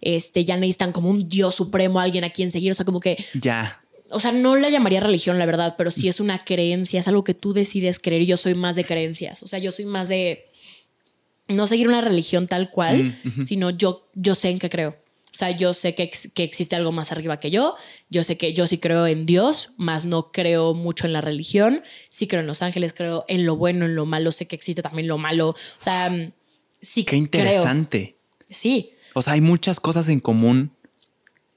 [0.00, 3.24] Este, ya necesitan como un Dios supremo, alguien a quien seguir, o sea, como que.
[3.40, 3.83] Ya
[4.14, 7.24] o sea, no la llamaría religión, la verdad, pero sí es una creencia, es algo
[7.24, 10.08] que tú decides creer y yo soy más de creencias, o sea, yo soy más
[10.08, 10.46] de
[11.48, 14.90] no seguir una religión tal cual, mm, sino yo, yo sé en qué creo.
[14.90, 17.74] O sea, yo sé que, que, existe algo más arriba que yo,
[18.08, 21.82] yo sé que yo sí creo en Dios, más no creo mucho en la religión,
[22.08, 24.80] sí creo en los ángeles, creo en lo bueno, en lo malo, sé que existe
[24.80, 26.32] también lo malo, o sea, mm,
[26.80, 27.04] sí.
[27.04, 28.16] Qué interesante.
[28.48, 28.92] Sí.
[29.14, 30.73] O sea, hay muchas cosas en común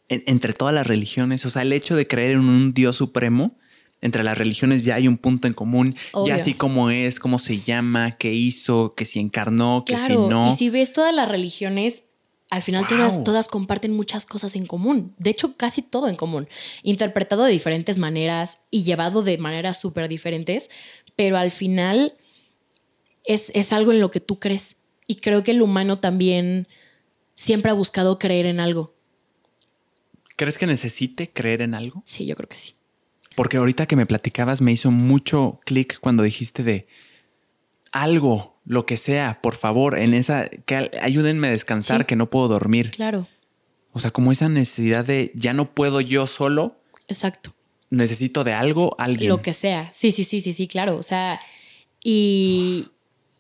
[0.10, 1.46] entre todas las religiones.
[1.46, 3.58] O sea, el hecho de creer en un Dios supremo,
[4.02, 7.60] entre las religiones ya hay un punto en común, ya así como es, cómo se
[7.60, 10.52] llama, qué hizo, que si encarnó, que si no.
[10.54, 12.04] Y si ves todas las religiones,
[12.50, 15.14] al final todas, todas comparten muchas cosas en común.
[15.18, 16.48] De hecho, casi todo en común.
[16.84, 20.70] Interpretado de diferentes maneras y llevado de maneras súper diferentes,
[21.16, 22.14] pero al final
[23.26, 24.78] es, es algo en lo que tú crees.
[25.08, 26.68] Y creo que el humano también
[27.34, 28.97] siempre ha buscado creer en algo.
[30.38, 32.02] ¿Crees que necesite creer en algo?
[32.06, 32.76] Sí, yo creo que sí.
[33.36, 36.88] Porque ahorita que me platicabas me hizo mucho clic cuando dijiste de
[37.92, 42.48] algo, lo que sea, por favor, en esa, que ayúdenme a descansar, que no puedo
[42.48, 42.92] dormir.
[42.92, 43.28] Claro.
[43.94, 46.80] O sea, como esa necesidad de ya no puedo yo solo.
[47.08, 47.54] Exacto.
[47.90, 49.30] Necesito de algo, alguien.
[49.30, 49.90] Lo que sea.
[49.92, 50.98] Sí, sí, sí, sí, sí, claro.
[50.98, 51.40] O sea,
[52.04, 52.90] y,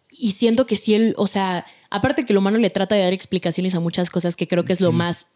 [0.10, 3.14] y siento que si él, o sea, aparte que el humano le trata de dar
[3.14, 5.34] explicaciones a muchas cosas que creo que es lo más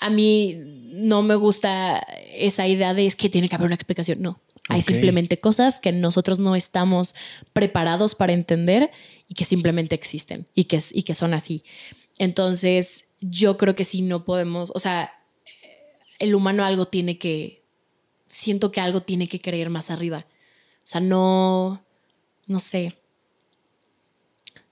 [0.00, 1.98] a mí no me gusta
[2.34, 4.22] esa idea de es que tiene que haber una explicación.
[4.22, 7.14] No, hay simplemente cosas que nosotros no estamos
[7.52, 8.90] preparados para entender
[9.28, 11.62] y que simplemente existen y que, y que son así.
[12.18, 15.12] Entonces, yo creo que si no podemos, o sea,
[16.18, 17.62] el humano algo tiene que,
[18.26, 20.26] siento que algo tiene que creer más arriba.
[20.78, 21.84] O sea, no,
[22.46, 22.96] no sé.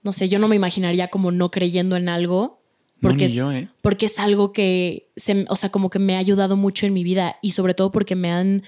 [0.02, 2.61] No sé, yo no me imaginaría como no creyendo en algo
[3.02, 3.68] porque, es, ¿eh?
[3.82, 7.04] porque es algo que, se, o sea, como que me ha ayudado mucho en mi
[7.04, 8.62] vida y sobre todo porque me han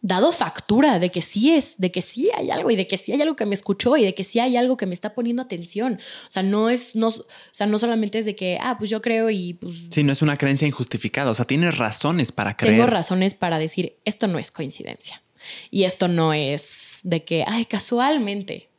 [0.00, 3.12] dado factura de que sí es, de que sí hay algo y de que sí
[3.12, 5.42] hay algo que me escuchó y de que sí hay algo que me está poniendo
[5.42, 5.98] atención.
[6.26, 9.02] O sea, no es, no, o sea, no solamente es de que, ah, pues yo
[9.02, 9.88] creo y pues...
[9.90, 12.76] Sí, no es una creencia injustificada, o sea, tienes razones para creer.
[12.76, 15.22] Tengo razones para decir, esto no es coincidencia.
[15.70, 18.70] Y esto no es de que, ay, casualmente.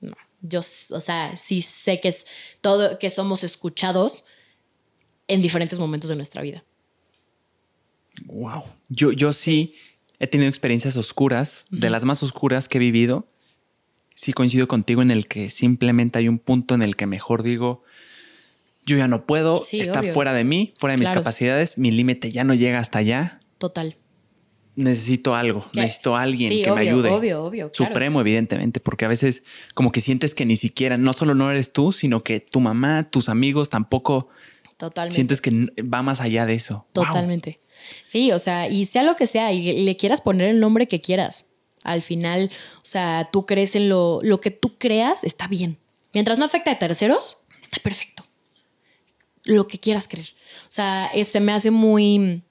[0.00, 2.26] No, yo, o sea, sí sé que es
[2.60, 4.24] todo, que somos escuchados
[5.28, 6.64] en diferentes momentos de nuestra vida.
[8.26, 8.64] Wow.
[8.88, 9.74] Yo, yo sí
[10.18, 13.26] he tenido experiencias oscuras, de las más oscuras que he vivido.
[14.14, 17.82] Sí coincido contigo en el que simplemente hay un punto en el que mejor digo,
[18.86, 22.44] yo ya no puedo, está fuera de mí, fuera de mis capacidades, mi límite ya
[22.44, 23.40] no llega hasta allá.
[23.58, 23.96] Total.
[24.76, 27.10] Necesito algo, necesito a alguien que me ayude.
[27.10, 27.70] Obvio, obvio.
[27.72, 29.44] Supremo, evidentemente, porque a veces
[29.74, 33.08] como que sientes que ni siquiera, no solo no eres tú, sino que tu mamá,
[33.10, 34.28] tus amigos tampoco
[34.76, 35.14] Totalmente.
[35.14, 36.86] Sientes que va más allá de eso.
[36.92, 37.60] Totalmente.
[38.04, 41.00] Sí, o sea, y sea lo que sea, y le quieras poner el nombre que
[41.00, 41.50] quieras.
[41.82, 45.78] Al final, o sea, tú crees en lo, lo que tú creas, está bien.
[46.14, 48.24] Mientras no afecte a terceros, está perfecto.
[49.44, 50.28] Lo que quieras creer.
[50.62, 52.42] O sea, se me hace muy,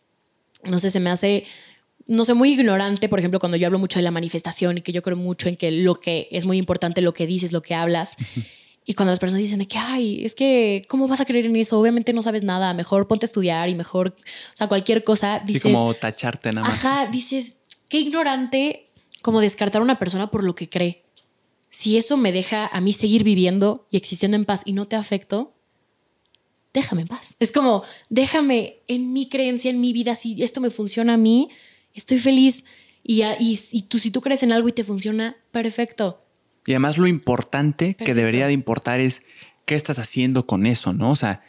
[0.64, 1.46] no sé, se me hace,
[2.06, 4.92] no sé, muy ignorante, por ejemplo, cuando yo hablo mucho de la manifestación y que
[4.92, 7.74] yo creo mucho en que lo que es muy importante, lo que dices, lo que
[7.74, 8.16] hablas.
[8.86, 11.56] Y cuando las personas dicen de que, ay, es que, ¿cómo vas a creer en
[11.56, 11.80] eso?
[11.80, 15.42] Obviamente no sabes nada, mejor ponte a estudiar y mejor, o sea, cualquier cosa.
[15.46, 16.84] Dices, sí, como tacharte nada más.
[16.86, 18.90] Ajá, dices, qué ignorante
[19.22, 21.04] como descartar a una persona por lo que cree.
[21.70, 24.96] Si eso me deja a mí seguir viviendo y existiendo en paz y no te
[24.96, 25.54] afecto,
[26.74, 27.36] déjame en paz.
[27.40, 31.50] Es como, déjame en mi creencia, en mi vida, si esto me funciona a mí
[31.94, 32.66] estoy feliz.
[33.04, 36.23] Y, y, y tú, si tú crees en algo y te funciona, perfecto.
[36.66, 39.24] Y además lo importante que debería de importar es
[39.66, 41.12] qué estás haciendo con eso, ¿no?
[41.12, 41.42] O sea,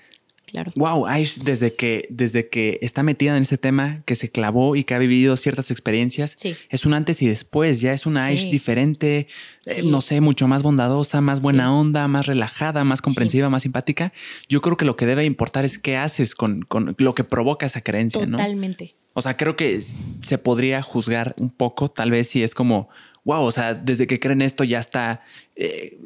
[0.46, 0.70] Claro.
[0.76, 4.84] Wow, Aish, desde que, desde que está metida en ese tema, que se clavó y
[4.84, 6.54] que ha vivido ciertas experiencias, Sí.
[6.68, 7.80] es un antes y después.
[7.80, 8.28] Ya es una Sí.
[8.30, 9.26] Aish diferente,
[9.66, 14.12] eh, no sé, mucho más bondadosa, más buena onda, más relajada, más comprensiva, más simpática.
[14.48, 17.66] Yo creo que lo que debe importar es qué haces con, con lo que provoca
[17.66, 18.36] esa creencia, ¿no?
[18.36, 18.94] Totalmente.
[19.14, 19.80] O sea, creo que
[20.22, 22.88] se podría juzgar un poco, tal vez si es como,
[23.24, 25.22] wow, o sea, desde que creen esto ya está
[25.56, 25.96] eh,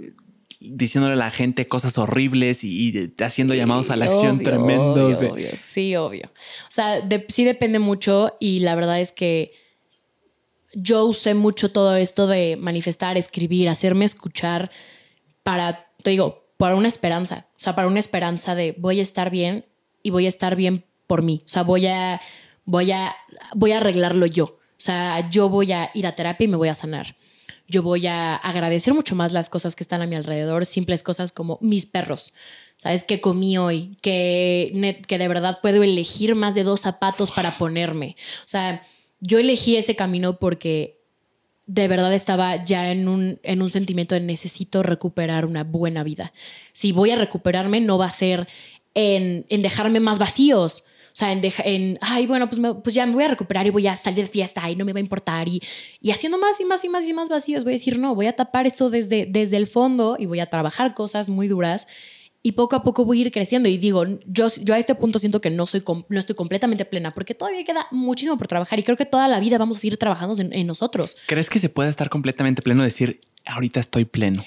[0.60, 5.16] diciéndole a la gente cosas horribles y, y haciendo llamados a la acción tremendos.
[5.16, 5.48] obvio, de- obvio.
[5.64, 6.30] Sí, obvio.
[6.32, 9.52] O sea, de- sí depende mucho y la verdad es que
[10.74, 14.70] yo usé mucho todo esto de manifestar, escribir, hacerme escuchar
[15.42, 17.46] para, te digo, para una esperanza.
[17.52, 19.64] O sea, para una esperanza de voy a estar bien
[20.02, 21.40] y voy a estar bien por mí.
[21.44, 22.20] O sea, voy a,
[22.64, 23.16] voy a,
[23.54, 24.57] voy a arreglarlo yo.
[24.88, 27.14] Sea, yo voy a ir a terapia y me voy a sanar.
[27.66, 31.30] Yo voy a agradecer mucho más las cosas que están a mi alrededor, simples cosas
[31.30, 32.32] como mis perros.
[32.78, 33.02] ¿Sabes?
[33.02, 38.16] Que comí hoy, que, que de verdad puedo elegir más de dos zapatos para ponerme.
[38.38, 38.82] O sea,
[39.20, 41.02] yo elegí ese camino porque
[41.66, 46.32] de verdad estaba ya en un, en un sentimiento de necesito recuperar una buena vida.
[46.72, 48.48] Si voy a recuperarme, no va a ser
[48.94, 50.86] en, en dejarme más vacíos.
[51.18, 53.66] O sea, en, deja- en ay, bueno, pues, me- pues ya me voy a recuperar
[53.66, 55.48] y voy a salir de fiesta y no me va a importar.
[55.48, 55.60] Y,
[56.00, 58.26] y haciendo más y más y más y más vacíos, voy a decir, no, voy
[58.26, 61.88] a tapar esto desde, desde el fondo y voy a trabajar cosas muy duras
[62.40, 63.68] y poco a poco voy a ir creciendo.
[63.68, 67.10] Y digo, yo, yo a este punto siento que no, soy, no estoy completamente plena
[67.10, 69.98] porque todavía queda muchísimo por trabajar y creo que toda la vida vamos a seguir
[69.98, 71.16] trabajando en, en nosotros.
[71.26, 74.44] ¿Crees que se puede estar completamente pleno decir, ahorita estoy pleno?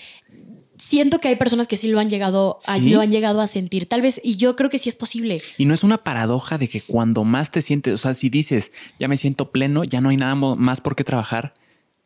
[0.84, 2.90] Siento que hay personas que sí lo han llegado a, ¿Sí?
[2.90, 5.40] lo han llegado a sentir, tal vez, y yo creo que sí es posible.
[5.60, 8.72] Y no es una paradoja de que cuando más te sientes, o sea, si dices,
[8.99, 11.53] ya me siento pleno, ya no hay nada más por qué trabajar,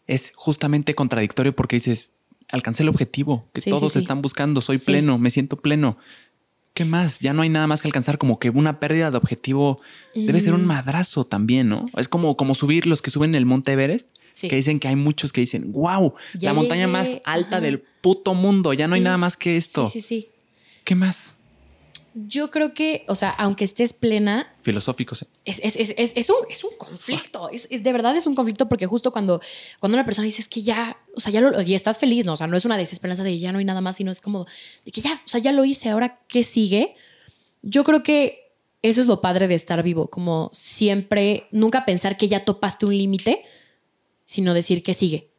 [0.08, 2.12] es justamente contradictorio porque dices,
[2.50, 5.98] alcancé el objetivo que Sí, todos sí, están buscando, soy pleno, me siento pleno.
[6.74, 7.22] ¿Qué más?
[7.22, 9.82] Ya no hay nada más que alcanzar, como que una pérdida de objetivo
[10.14, 10.56] debe ser Mm.
[10.58, 11.86] un madrazo también, ¿no?
[11.96, 14.48] Es como, como subir los que suben el Monte Everest, Sí.
[14.50, 16.92] que dicen que hay muchos que dicen, wow, Ya la montaña llegué".
[16.92, 17.62] más alta Ajá.
[17.62, 19.88] del puto mundo, ya no hay nada más que esto.
[19.88, 20.30] Sí, sí, sí.
[20.84, 21.38] ¿Qué más?
[22.14, 25.24] Yo creo que, o sea, aunque estés plena, Filosóficos.
[25.24, 25.28] ¿eh?
[25.44, 27.50] es, es, es, es, un, es un conflicto.
[27.50, 29.42] Es, es- de verdad es un conflicto porque justo cuando,
[29.80, 32.34] cuando una persona dice es que ya, o sea, ya lo, y estás feliz, ¿no?
[32.34, 34.46] O sea, no es una desesperanza de ya no hay nada más, sino es como
[34.86, 36.94] de que ya, o sea, ya lo hice, ahora qué sigue.
[37.64, 42.28] Yo creo que eso es lo padre de estar vivo, como siempre, nunca pensar que
[42.28, 43.44] ya topaste un límite,
[44.26, 45.30] sino decir qué sigue.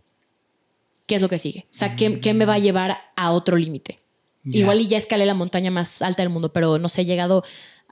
[1.06, 1.64] ¿Qué es lo que sigue?
[1.66, 4.00] O sea, ¿qué, qué me va a llevar a otro límite?
[4.44, 7.44] Igual y ya escalé la montaña más alta del mundo, pero no sé, he llegado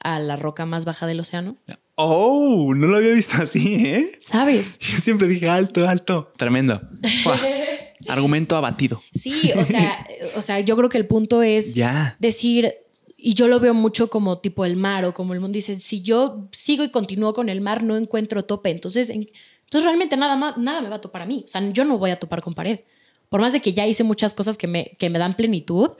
[0.03, 1.57] a la roca más baja del océano.
[1.97, 4.05] Oh, no lo había visto así, ¿eh?
[4.25, 4.79] ¿Sabes?
[4.81, 6.33] Yo siempre dije alto, alto.
[6.37, 6.81] Tremendo.
[8.09, 9.03] Argumento abatido.
[9.12, 10.07] Sí, o sea,
[10.37, 11.75] o sea, yo creo que el punto es
[12.19, 12.75] decir,
[13.16, 16.03] y yo lo veo mucho como tipo el mar o como el mundo dice, si
[16.03, 18.71] yo sigo y continúo con el mar, no encuentro tope.
[18.71, 19.31] Entonces, en-
[19.65, 21.43] entonces realmente nada, más, nada me va a topar a mí.
[21.45, 22.81] O sea, yo no voy a topar con pared.
[23.28, 25.91] Por más de que ya hice muchas cosas que me, que me dan plenitud,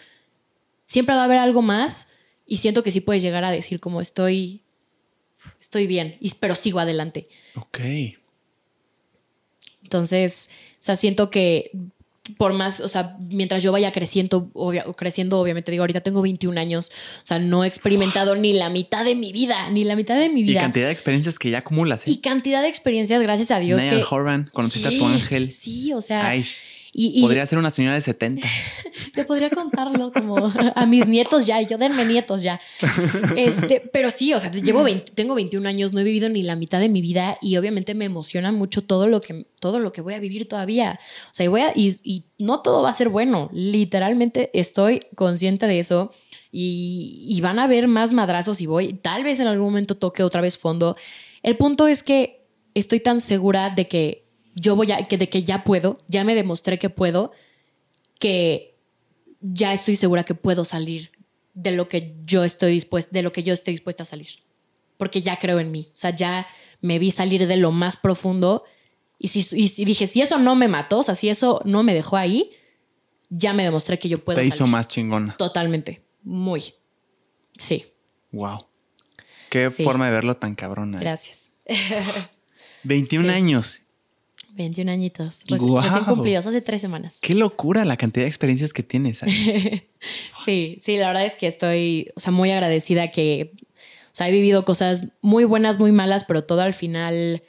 [0.85, 2.13] siempre va a haber algo más
[2.47, 4.63] y siento que sí puedes llegar a decir como estoy,
[5.61, 7.25] estoy bien, y- pero sigo adelante.
[7.57, 7.81] Ok.
[9.83, 11.71] Entonces, o sea, siento que
[12.39, 16.59] por más, o sea, mientras yo vaya creciendo, obvia- creciendo, obviamente digo, ahorita tengo 21
[16.59, 20.19] años, o sea, no he experimentado ni la mitad de mi vida, ni la mitad
[20.19, 20.61] de mi Y vida.
[20.61, 22.07] cantidad de experiencias que ya acumulas.
[22.09, 22.13] ¿eh?
[22.13, 23.83] Y cantidad de experiencias, gracias a Dios.
[23.83, 25.53] Niall que, Horan, conociste a tu ángel.
[25.53, 26.47] Sí, o sea, Ay,
[26.97, 28.47] y, y podría ser una señora de 70.
[29.15, 30.37] te podría contarlo como
[30.75, 32.61] a mis nietos ya, y yo denme nietos ya.
[33.37, 36.55] Este, pero sí, o sea, llevo 20 tengo 21 años, no he vivido ni la
[36.55, 40.03] mitad de mi vida y obviamente me emociona mucho todo lo que, todo lo que
[40.03, 40.99] voy a vivir todavía.
[41.27, 45.01] O sea, y, voy a, y, y no todo va a ser bueno, literalmente estoy
[45.17, 46.13] consciente de eso.
[46.53, 50.23] Y, y van a haber más madrazos y voy, tal vez en algún momento toque
[50.23, 50.95] otra vez fondo.
[51.43, 54.24] El punto es que estoy tan segura de que
[54.55, 57.33] yo voy a, que de que ya puedo, ya me demostré que puedo,
[58.19, 58.77] que
[59.41, 61.11] ya estoy segura que puedo salir
[61.55, 64.29] de lo que yo estoy dispuesta, de lo que yo estoy dispuesta a salir.
[64.97, 65.87] Porque ya creo en mí.
[65.89, 66.47] O sea, ya
[66.81, 68.65] me vi salir de lo más profundo.
[69.19, 71.83] Y si, y si dije, si eso no me mató, o sea, si eso no
[71.83, 72.51] me dejó ahí,
[73.31, 74.55] ya me demostré que yo puedo Te salir.
[74.55, 75.37] hizo más chingona.
[75.37, 76.05] Totalmente.
[76.23, 76.63] Muy.
[77.57, 77.87] Sí.
[78.33, 78.67] Wow.
[79.51, 79.83] Qué Sí.
[79.85, 80.99] forma de verlo tan cabrona.
[80.99, 81.01] ¿eh?
[81.01, 81.51] Gracias.
[82.85, 83.35] 21 Sí.
[83.35, 83.81] años.
[84.55, 85.13] 21 años.
[85.47, 85.83] Reci- Guau.
[85.83, 87.19] Recién cumplidos, hace tres semanas.
[87.21, 89.23] Qué locura la cantidad de experiencias que tienes.
[89.23, 89.89] Ay.
[90.45, 94.31] Sí, sí, la verdad es que estoy, o sea, muy agradecida que, o sea, he
[94.33, 97.43] vivido cosas muy buenas, muy malas, pero todo al final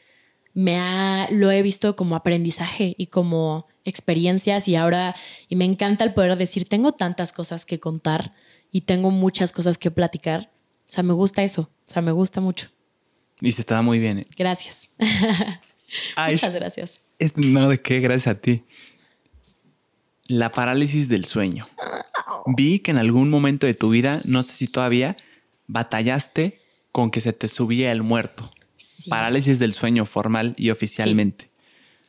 [0.53, 5.14] me ha, lo he visto como aprendizaje y como experiencias y ahora,
[5.50, 8.34] y me encanta el poder decir, tengo tantas cosas que contar
[8.72, 10.50] y tengo muchas cosas que platicar.
[10.88, 12.69] O sea, me gusta eso, o sea, me gusta mucho.
[13.42, 14.19] Y se da muy bien.
[14.19, 14.27] ¿eh?
[14.38, 14.90] Gracias.
[16.15, 17.01] Ah, Muchas es- gracias.
[17.19, 18.64] es- no, de qué, gracias a ti.
[20.27, 21.67] La parálisis del sueño.
[22.48, 25.15] Vi que en algún momento de tu vida, no sé si todavía,
[25.67, 28.51] batallaste con que se te subía el muerto.
[28.77, 29.09] Sí.
[29.09, 31.49] Parálisis del sueño formal y oficialmente.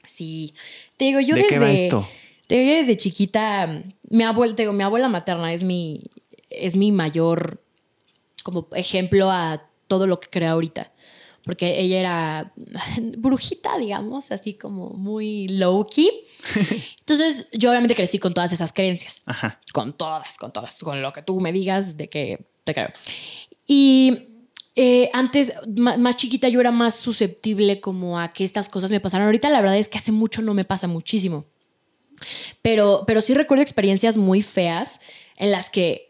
[0.06, 0.54] Sí.
[0.96, 1.48] Te digo, yo ¿De desde.
[1.54, 2.08] qué va esto?
[2.46, 6.04] Te digo, yo desde chiquita, mi abuela, te digo, mi abuela materna es mi,
[6.48, 7.62] es mi mayor
[8.44, 10.92] como ejemplo a todo lo que creo ahorita.
[11.46, 12.52] Porque ella era
[13.18, 16.10] brujita, digamos, así como muy low key.
[17.00, 19.22] Entonces, yo obviamente crecí con todas esas creencias.
[19.24, 19.60] Ajá.
[19.72, 22.88] Con todas, con todas, con lo que tú me digas de que te creo.
[23.64, 24.26] Y
[24.74, 29.26] eh, antes, más chiquita, yo era más susceptible como a que estas cosas me pasaran.
[29.26, 31.46] Ahorita la verdad es que hace mucho no me pasa muchísimo.
[32.60, 35.00] Pero, pero sí recuerdo experiencias muy feas
[35.36, 36.05] en las que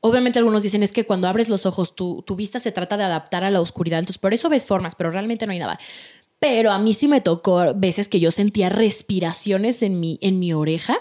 [0.00, 3.04] obviamente algunos dicen es que cuando abres los ojos tu, tu vista se trata de
[3.04, 5.78] adaptar a la oscuridad, entonces por eso ves formas, pero realmente no hay nada.
[6.38, 10.52] Pero a mí sí me tocó veces que yo sentía respiraciones en mi, en mi
[10.54, 10.96] oreja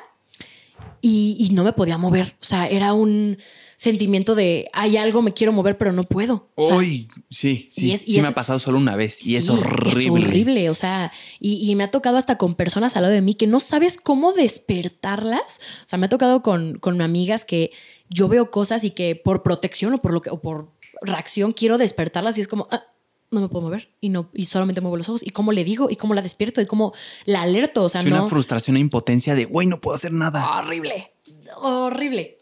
[1.01, 2.35] y, y no me podía mover.
[2.41, 3.37] O sea, era un
[3.77, 6.49] sentimiento de hay algo, me quiero mover, pero no puedo.
[6.55, 9.25] O sea, Uy, sí, sí, y es- y sí me ha pasado solo una vez
[9.25, 9.89] y es horrible.
[10.03, 13.21] Es horrible, o sea, y, y me ha tocado hasta con personas al lado de
[13.21, 15.61] mí que no sabes cómo despertarlas.
[15.85, 17.71] O sea, me ha tocado con, con amigas que
[18.09, 20.71] yo veo cosas y que por protección o por lo que o por
[21.01, 22.83] reacción quiero despertarlas y es como ah,
[23.31, 25.89] no me puedo mover y no y solamente muevo los ojos y cómo le digo
[25.89, 26.93] y cómo la despierto y cómo
[27.25, 30.11] la alerto, o sea, Sí, no una frustración e impotencia de, güey, no puedo hacer
[30.11, 30.59] nada.
[30.59, 31.13] horrible,
[31.57, 32.37] horrible,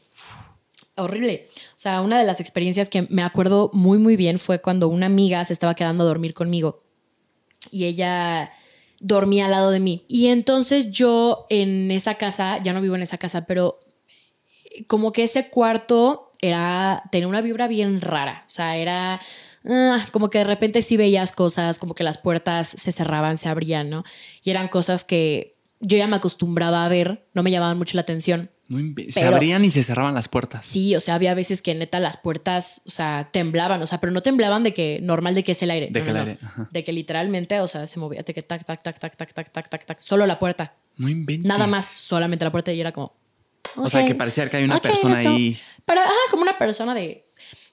[0.96, 1.48] horrible.
[1.70, 5.06] O sea, una de las experiencias que me acuerdo muy, muy bien fue cuando una
[5.08, 6.80] amiga se estaba quedando a dormir conmigo
[7.72, 8.52] y ella
[9.00, 10.06] dormía al lado de mí.
[10.08, 13.80] Y entonces yo en esa casa, ya no vivo en esa casa, pero
[14.86, 18.44] como que ese cuarto era, tenía una vibra bien rara.
[18.46, 19.20] O sea, era
[19.66, 23.50] ah, como que de repente sí veías cosas, como que las puertas se cerraban, se
[23.50, 24.04] abrían, ¿no?
[24.44, 28.02] Y eran cosas que yo ya me acostumbraba a ver, no me llamaban mucho la
[28.02, 28.52] atención.
[28.70, 30.66] No se abrían y se cerraban las puertas.
[30.66, 34.12] Sí, o sea, había veces que neta las puertas, o sea, temblaban, o sea, pero
[34.12, 35.88] no temblaban de que normal de que es el aire.
[35.90, 36.70] De no, que no, el aire, ajá.
[36.70, 39.52] De que literalmente, o sea, se movía, de que tac, tac, tac, tac, tac, tac,
[39.52, 40.76] tac, tac, tac, solo la puerta.
[40.98, 41.48] No inventes.
[41.48, 43.14] Nada más, solamente la puerta y era como.
[43.78, 45.58] O sea, que parecía que hay una persona ahí.
[45.86, 47.24] Pero, ajá, como una persona de.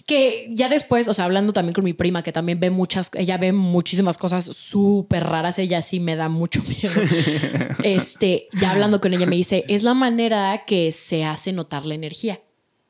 [0.06, 3.38] Que ya después, o sea, hablando también con mi prima, que también ve muchas, ella
[3.38, 7.00] ve muchísimas cosas súper raras, ella sí me da mucho miedo.
[7.84, 11.94] este, ya hablando con ella me dice, es la manera que se hace notar la
[11.94, 12.40] energía.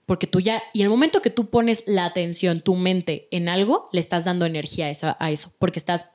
[0.07, 3.89] Porque tú ya, y el momento que tú pones la atención, tu mente en algo,
[3.93, 6.11] le estás dando energía a, esa- a eso, porque estás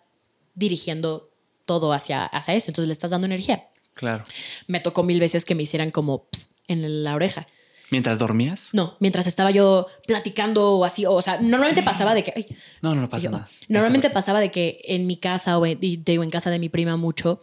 [0.54, 1.32] dirigiendo
[1.66, 3.70] todo hacia, hacia eso, entonces le estás dando energía.
[3.94, 4.24] Claro.
[4.68, 7.46] Me tocó mil veces que me hicieran como "Psst", en la oreja.
[7.92, 8.70] Mientras dormías.
[8.74, 12.32] No, mientras estaba yo platicando o así, o sea, normalmente pasaba de que...
[12.36, 12.46] ay,
[12.82, 13.50] No, no, no pasa yo- nada.
[13.68, 16.98] Normalmente pasaba de que en mi casa o en, digo, en casa de mi prima
[16.98, 17.42] mucho,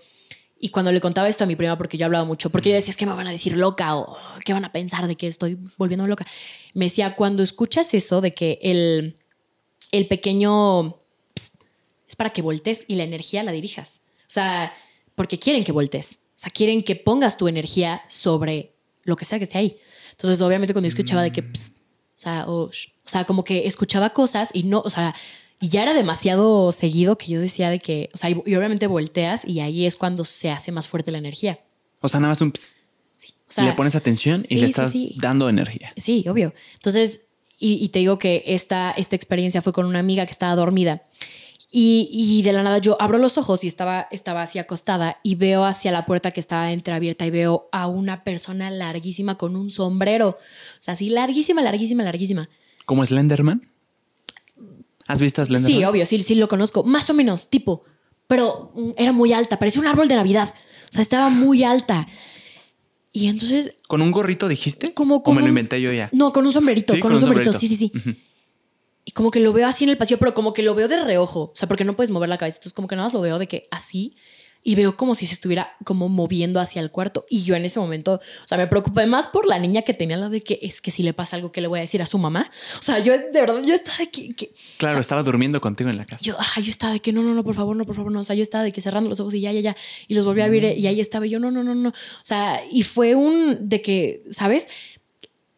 [0.59, 2.91] y cuando le contaba esto a mi prima, porque yo hablaba mucho, porque yo decía,
[2.91, 5.59] es que me van a decir loca o qué van a pensar de que estoy
[5.77, 6.25] volviéndome loca.
[6.73, 9.19] Me decía, cuando escuchas eso de que el,
[9.93, 10.97] el pequeño
[11.35, 11.61] psst,
[12.09, 14.03] es para que voltees y la energía la dirijas.
[14.21, 14.73] O sea,
[15.15, 16.21] porque quieren que voltees.
[16.37, 18.76] O sea, quieren que pongas tu energía sobre
[19.07, 19.77] lo que sea que esté ahí.
[20.11, 23.45] Entonces, obviamente, cuando yo escuchaba de que, psst, o sea, o, sh- o sea, como
[23.45, 25.15] que escuchaba cosas y no, o sea,
[25.61, 28.87] y ya era demasiado seguido que yo decía de que, o sea, y, y obviamente
[28.87, 31.61] volteas y ahí es cuando se hace más fuerte la energía.
[32.03, 32.75] O sea, nada más un ps,
[33.17, 33.33] Sí.
[33.49, 35.15] O sea, le pones atención y sí, le estás sí.
[35.19, 35.93] dando energía.
[35.97, 36.53] Sí, obvio.
[36.75, 37.23] Entonces,
[37.59, 41.03] y, y te digo que esta, esta experiencia fue con una amiga que estaba dormida.
[41.71, 45.35] Y, y de la nada yo abro los ojos y estaba, estaba así acostada y
[45.35, 49.71] veo hacia la puerta que estaba entreabierta y veo a una persona larguísima con un
[49.71, 50.29] sombrero.
[50.29, 50.37] O
[50.79, 52.49] sea, así larguísima, larguísima, larguísima.
[52.85, 53.69] ¿Como Slenderman?
[55.07, 55.79] ¿Has visto a Slenderman?
[55.79, 56.85] Sí, obvio, sí, sí lo conozco.
[56.85, 57.85] Más o menos, tipo.
[58.29, 60.53] Pero era muy alta, parecía un árbol de Navidad.
[60.53, 62.07] O sea, estaba muy alta.
[63.13, 64.93] Y entonces ¿Con un gorrito dijiste?
[64.93, 66.11] como, ¿O como me lo inventé yo ya?
[66.13, 67.53] No, con un sombrerito, Sí, con, un sombrerito.
[67.53, 67.93] Sí, sí, sí.
[69.09, 71.03] Y como que lo veo así en el pasillo, pero como que lo veo de
[71.03, 71.43] reojo.
[71.45, 72.57] O sea, porque no puedes mover la cabeza.
[72.59, 74.17] Entonces, como que nada más lo veo de que así.
[74.65, 77.25] Y veo como si se estuviera como moviendo hacia el cuarto.
[77.31, 80.17] Y yo en ese momento, o sea, me preocupé más por la niña que tenía
[80.17, 82.07] la de que es que si le pasa algo, ¿qué le voy a decir a
[82.07, 82.51] su mamá?
[82.81, 84.35] O sea, yo de verdad, yo estaba de que.
[84.35, 86.25] que- Claro, estaba durmiendo contigo en la casa.
[86.25, 88.19] yo, ajá, yo estaba de que no, no, no, por favor, no, por favor, no.
[88.19, 89.77] O sea, yo estaba de que cerrando los ojos y ya, ya, ya.
[90.09, 91.91] Y los volví a ver y ahí estaba y yo, no, no, no, no.
[91.91, 91.93] O
[92.25, 94.67] sea, y fue un de que, ¿sabes?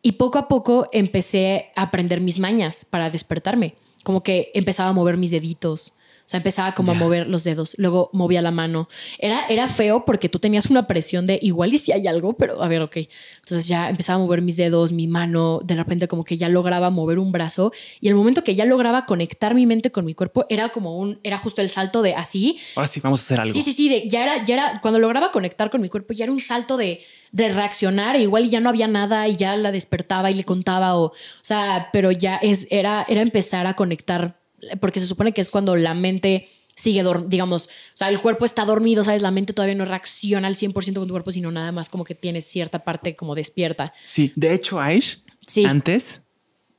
[0.08, 3.74] Y poco a poco empecé a aprender mis mañas para despertarme.
[4.04, 5.97] Como que empezaba a mover mis deditos.
[6.28, 8.86] O sea, empezaba como a mover los dedos, luego movía la mano.
[9.18, 12.62] Era, era feo porque tú tenías una presión de igual y si hay algo, pero
[12.62, 12.98] a ver, ok.
[13.38, 16.90] Entonces ya empezaba a mover mis dedos, mi mano, de repente como que ya lograba
[16.90, 20.44] mover un brazo y el momento que ya lograba conectar mi mente con mi cuerpo
[20.50, 22.58] era como un, era justo el salto de así.
[22.76, 23.54] Ahora sí, vamos a hacer algo.
[23.54, 26.32] Sí, sí, sí, ya era, ya era, cuando lograba conectar con mi cuerpo ya era
[26.32, 27.00] un salto de,
[27.32, 30.94] de reaccionar, e igual ya no había nada y ya la despertaba y le contaba
[30.98, 34.36] o, o sea, pero ya es, era, era empezar a conectar
[34.80, 38.64] porque se supone que es cuando la mente sigue, digamos, o sea, el cuerpo está
[38.64, 39.22] dormido, ¿sabes?
[39.22, 42.14] La mente todavía no reacciona al 100% con tu cuerpo, sino nada más como que
[42.14, 43.92] tienes cierta parte como despierta.
[44.04, 45.22] Sí, de hecho, Aish,
[45.66, 46.22] antes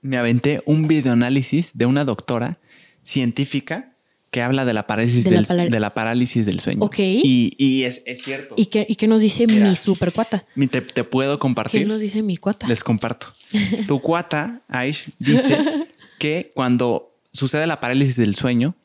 [0.01, 2.59] me aventé un videoanálisis de una doctora
[3.03, 3.97] científica
[4.31, 6.83] que habla de la parálisis, de, del, la, parálisis del sueño.
[6.83, 6.99] Ok.
[6.99, 8.53] Y, es, cierto.
[8.57, 10.45] ¿Y qué, y nos dice mi super cuata?
[10.69, 11.81] Te, te, puedo compartir.
[11.81, 12.67] ¿Qué nos dice mi cuata?
[12.67, 13.27] Les comparto.
[13.87, 15.57] tu cuata, Aish, dice
[16.19, 17.08] que cuando
[17.39, 18.75] sucede la parálisis del sueño,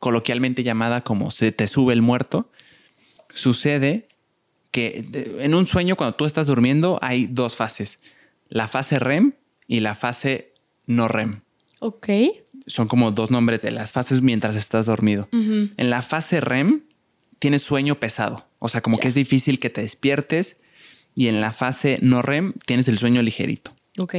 [0.00, 2.50] coloquialmente llamada como se te sube el muerto,
[3.32, 4.08] sucede
[4.70, 5.04] que
[5.38, 8.00] en un sueño cuando tú estás durmiendo hay dos fases,
[8.48, 9.34] la fase REM
[9.68, 10.52] y la fase
[10.86, 11.42] no REM.
[11.78, 12.08] Ok.
[12.66, 15.28] Son como dos nombres de las fases mientras estás dormido.
[15.32, 16.82] En la fase REM
[17.38, 20.58] tienes sueño pesado, o sea, como que es difícil que te despiertes
[21.14, 23.72] y en la fase no REM tienes el sueño ligerito.
[23.98, 24.14] Ok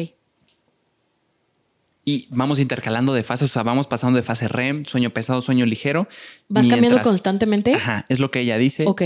[2.06, 5.66] y vamos intercalando de fases, o sea, vamos pasando de fase REM, sueño pesado, sueño
[5.66, 6.08] ligero.
[6.48, 7.74] ¿Vas cambiando constantemente?
[7.74, 8.86] Ajá, es lo que ella dice.
[8.86, 9.02] Ok.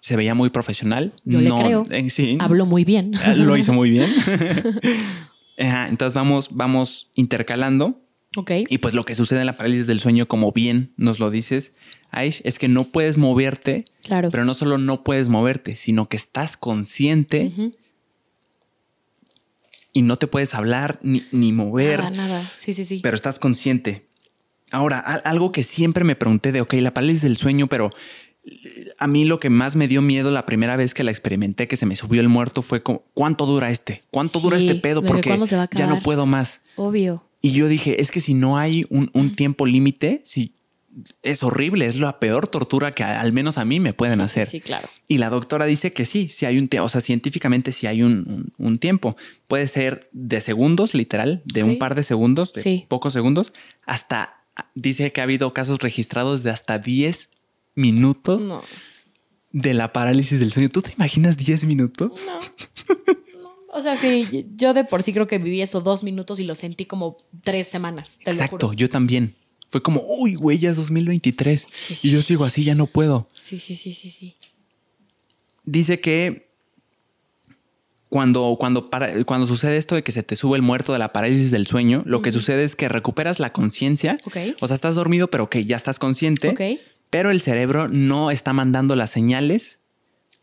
[0.00, 1.12] Se veía muy profesional.
[1.24, 1.86] Yo le creo.
[1.90, 2.36] Eh, sí.
[2.38, 3.12] Hablo muy bien.
[3.24, 4.06] Ah, lo hizo muy bien.
[5.58, 8.02] Ajá, entonces vamos, vamos intercalando.
[8.36, 8.52] Ok.
[8.68, 11.76] Y pues lo que sucede en la parálisis del sueño, como bien nos lo dices,
[12.10, 13.86] Aish, es que no puedes moverte.
[14.04, 14.30] Claro.
[14.30, 17.52] Pero no solo no puedes moverte, sino que estás consciente
[19.92, 22.00] y no te puedes hablar ni, ni mover.
[22.00, 22.42] Nada, nada.
[22.42, 23.00] Sí, sí, sí.
[23.02, 24.06] Pero estás consciente.
[24.70, 27.90] Ahora, algo que siempre me pregunté de, ok, la parálisis del sueño, pero
[28.44, 31.68] eh, a mí lo que más me dio miedo la primera vez que la experimenté,
[31.68, 34.02] que se me subió el muerto, fue como, ¿cuánto dura este?
[34.10, 35.02] ¿Cuánto dura este pedo?
[35.02, 35.38] Porque
[35.72, 36.60] ya no puedo más.
[36.76, 37.24] Obvio.
[37.40, 40.52] Y yo dije, es que si no hay un, un tiempo límite, si
[41.22, 44.46] es horrible, es la peor tortura que al menos a mí me pueden hacer.
[44.46, 44.88] Sí, claro.
[45.06, 48.02] Y la doctora dice que sí, sí hay un tiempo, o sea, científicamente sí hay
[48.02, 49.16] un, tiempo.
[49.46, 53.52] Puede ser de segundos, literal, de un par de segundos, de pocos segundos,
[53.86, 54.44] hasta,
[54.74, 57.30] dice que ha habido casos registrados de hasta 10
[57.74, 58.46] minutos
[59.52, 60.68] de la parálisis del sueño.
[60.68, 62.26] ¿Tú te imaginas 10 minutos?
[62.26, 62.96] No.
[63.78, 66.54] O sea, sí, yo de por sí creo que viví esos dos minutos y lo
[66.54, 68.18] sentí como tres semanas.
[68.24, 69.36] Exacto, yo también.
[69.68, 72.02] Fue como, uy, güey, ya es 2023.
[72.04, 73.28] y yo sigo así, ya no puedo.
[73.36, 74.36] Sí, sí, sí, sí, sí.
[75.64, 76.48] Dice que
[78.08, 78.88] cuando, cuando,
[79.26, 82.02] cuando sucede esto de que se te sube el muerto de la parálisis del sueño,
[82.06, 84.18] lo que sucede es que recuperas la conciencia.
[84.60, 86.80] O sea, estás dormido, pero que ya estás consciente.
[87.10, 89.80] Pero el cerebro no está mandando las señales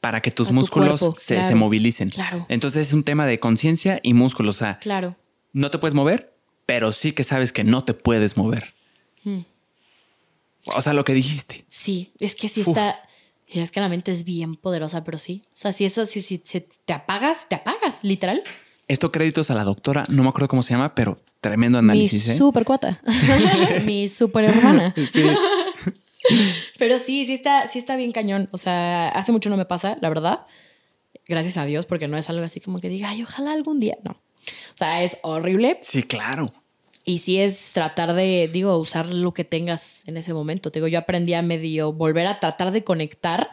[0.02, 2.10] para que tus músculos se, se, movilicen.
[2.10, 2.46] Claro.
[2.50, 4.58] Entonces es un tema de conciencia y músculos.
[4.58, 5.16] O sea, claro.
[5.52, 6.36] no te puedes mover,
[6.68, 8.75] pero sí que sabes que no te puedes mover.
[10.74, 11.66] O sea, lo que dijiste.
[11.70, 13.02] Sí, es que sí está.
[13.48, 15.42] Es que la mente es bien poderosa, pero sí.
[15.48, 18.42] O sea, si eso, si, si, te apagas, te apagas, literal.
[18.88, 22.28] Esto créditos a la doctora, no me acuerdo cómo se llama, pero tremendo análisis.
[22.28, 22.38] Mi ¿eh?
[22.38, 23.00] super cuata.
[23.86, 24.94] Mi super hermana.
[25.06, 25.24] Sí.
[26.80, 28.50] pero sí, sí está, sí está bien cañón.
[28.52, 30.48] O sea, hace mucho no me pasa, la verdad.
[31.28, 33.96] Gracias a Dios, porque no es algo así como que diga, ay, ojalá algún día.
[34.04, 34.12] No.
[34.12, 35.78] O sea, es horrible.
[35.84, 36.52] Sí, claro.
[37.06, 40.72] Y sí es tratar de, digo, usar lo que tengas en ese momento.
[40.72, 43.52] Te digo, yo aprendí a medio volver a tratar de conectar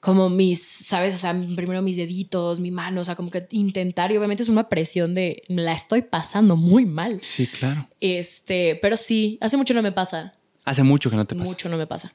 [0.00, 1.14] como mis, ¿sabes?
[1.14, 4.48] O sea, primero mis deditos, mi mano, o sea, como que intentar, y obviamente es
[4.48, 7.20] una presión de, la estoy pasando muy mal.
[7.22, 7.88] Sí, claro.
[8.00, 10.32] Este, pero sí, hace mucho no me pasa.
[10.64, 11.48] Hace mucho que no te pasa.
[11.48, 12.12] Mucho no me pasa.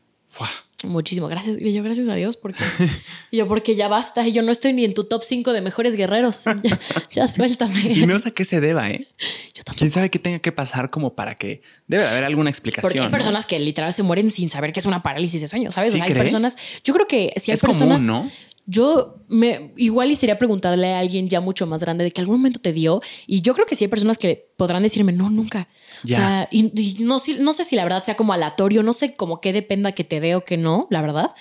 [0.84, 1.28] Muchísimo.
[1.28, 1.58] Gracias.
[1.60, 2.64] Y yo, gracias a Dios, porque
[3.32, 4.28] yo, porque ya basta.
[4.28, 6.46] Y yo no estoy ni en tu top 5 de mejores guerreros.
[7.12, 7.82] ya, suéltame.
[7.96, 9.08] Y no sé a qué se deba, ¿eh?
[9.56, 9.80] Yo tampoco.
[9.80, 12.84] ¿Quién sabe qué tenga que pasar como para que debe haber alguna explicación?
[12.84, 15.72] Porque hay personas que literal se mueren sin saber que es una parálisis de sueño,
[15.72, 15.96] ¿sabes?
[15.96, 16.56] hay personas.
[16.84, 17.98] Yo creo que si hay es personas.
[17.98, 18.32] Común, ¿no?
[18.70, 22.38] Yo me igual y sería preguntarle a alguien ya mucho más grande de que algún
[22.38, 23.02] momento te dio.
[23.26, 25.70] Y yo creo que sí hay personas que podrán decirme, no, nunca.
[26.04, 26.64] O sea, y,
[27.00, 30.04] no, no sé si la verdad sea como aleatorio, no sé cómo que dependa que
[30.04, 31.32] te dé o que no, la verdad.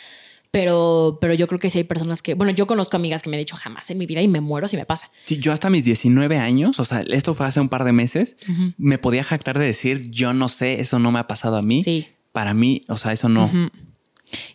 [0.52, 3.36] Pero, pero yo creo que sí hay personas que, bueno, yo conozco amigas que me
[3.36, 5.10] han dicho jamás en mi vida y me muero si me pasa.
[5.24, 8.38] Sí, yo hasta mis 19 años, o sea, esto fue hace un par de meses,
[8.78, 11.82] me podía jactar de decir, yo no sé, eso no me ha pasado a mí.
[11.82, 12.06] Sí.
[12.32, 13.50] Para mí, o sea, eso no.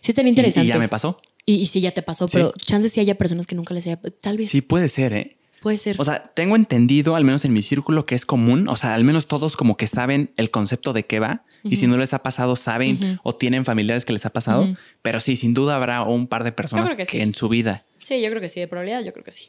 [0.00, 0.66] Sí, es interesante.
[0.66, 1.18] y ya me pasó.
[1.44, 4.00] Y, y sí, ya te pasó, pero chances si haya personas que nunca les haya.
[4.20, 4.48] Tal vez.
[4.48, 5.38] Sí, puede ser, ¿eh?
[5.62, 5.96] Puede ser.
[5.98, 8.68] O sea, tengo entendido, al menos en mi círculo, que es común.
[8.68, 11.86] O sea, al menos todos como que saben el concepto de qué va, Y si
[11.86, 14.66] no les ha pasado, saben o tienen familiares que les ha pasado.
[15.02, 17.84] Pero sí, sin duda habrá un par de personas que, en su vida.
[17.98, 19.48] Sí, yo creo que sí, de probabilidad, yo creo que sí.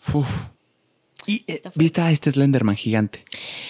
[1.26, 3.24] ¿Y eh, viste a este Slenderman gigante?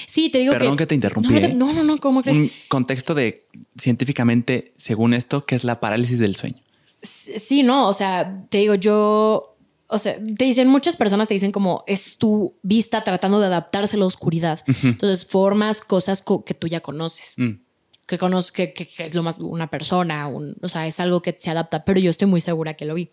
[0.07, 1.35] Sí, te digo Perdón que, te interrumpí.
[1.37, 1.53] ¿eh?
[1.55, 2.37] No, no, no, ¿cómo crees?
[2.37, 3.39] Un contexto de
[3.77, 6.61] científicamente, según esto, que es la parálisis del sueño.
[7.03, 9.57] Sí, no, o sea, te digo, yo,
[9.87, 13.97] o sea, te dicen, muchas personas te dicen como es tu vista tratando de adaptarse
[13.97, 14.63] a la oscuridad.
[14.83, 17.35] Entonces formas cosas que tú ya conoces.
[17.37, 17.61] Mm.
[18.07, 21.85] Que conoces que, es lo más una persona, o sea, es algo que se adapta,
[21.85, 23.11] pero yo estoy muy segura que lo vi.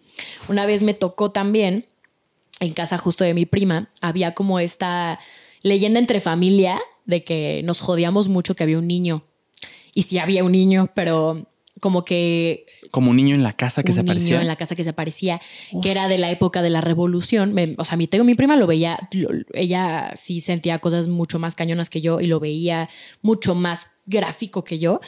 [0.49, 1.87] Una vez me tocó también
[2.61, 5.19] en casa justo de mi prima, había como esta
[5.63, 9.25] leyenda entre familia de que nos jodíamos mucho que había un niño.
[9.95, 11.50] Y sí había un niño, pero
[11.81, 12.67] como que...
[12.91, 14.27] Como un niño en la casa que se aparecía.
[14.27, 15.41] Un niño en la casa que se aparecía,
[15.83, 17.55] que era de la época de la revolución.
[17.79, 18.99] o sea, mi, tengo, mi prima lo veía,
[19.55, 22.89] ella sí sentía cosas mucho más cañonas que yo y lo veía
[23.23, 25.01] mucho más gráfico que yo.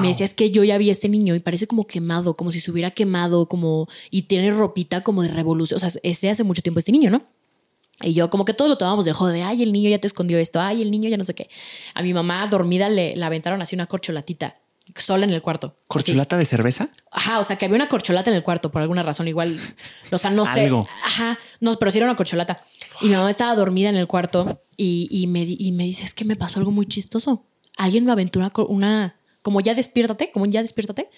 [0.00, 2.50] Me decía, es que yo ya vi a este niño y parece como quemado, como
[2.50, 3.88] si se hubiera quemado, como...
[4.10, 5.76] Y tiene ropita como de revolución.
[5.76, 7.22] O sea, es de hace mucho tiempo este niño, ¿no?
[8.02, 10.38] Y yo como que todos lo tomamos de joder, ay, el niño ya te escondió
[10.38, 11.48] esto, ay, el niño ya no sé qué.
[11.94, 14.56] A mi mamá dormida le, la aventaron así una corcholatita
[14.94, 15.78] sola en el cuarto.
[15.88, 16.88] ¿Corcholata de cerveza?
[17.10, 19.58] Ajá, o sea, que había una corcholata en el cuarto por alguna razón, igual,
[20.12, 20.64] o sea, no sé.
[20.64, 20.88] Algo.
[21.02, 22.60] Ajá, no, pero sí era una corcholata.
[23.00, 26.24] Y mi mamá estaba dormida en el cuarto y, me, y me dice, es que
[26.24, 27.46] me pasó algo muy chistoso.
[27.76, 31.10] Alguien me aventó una, como ya despiértate, como ya despiértate.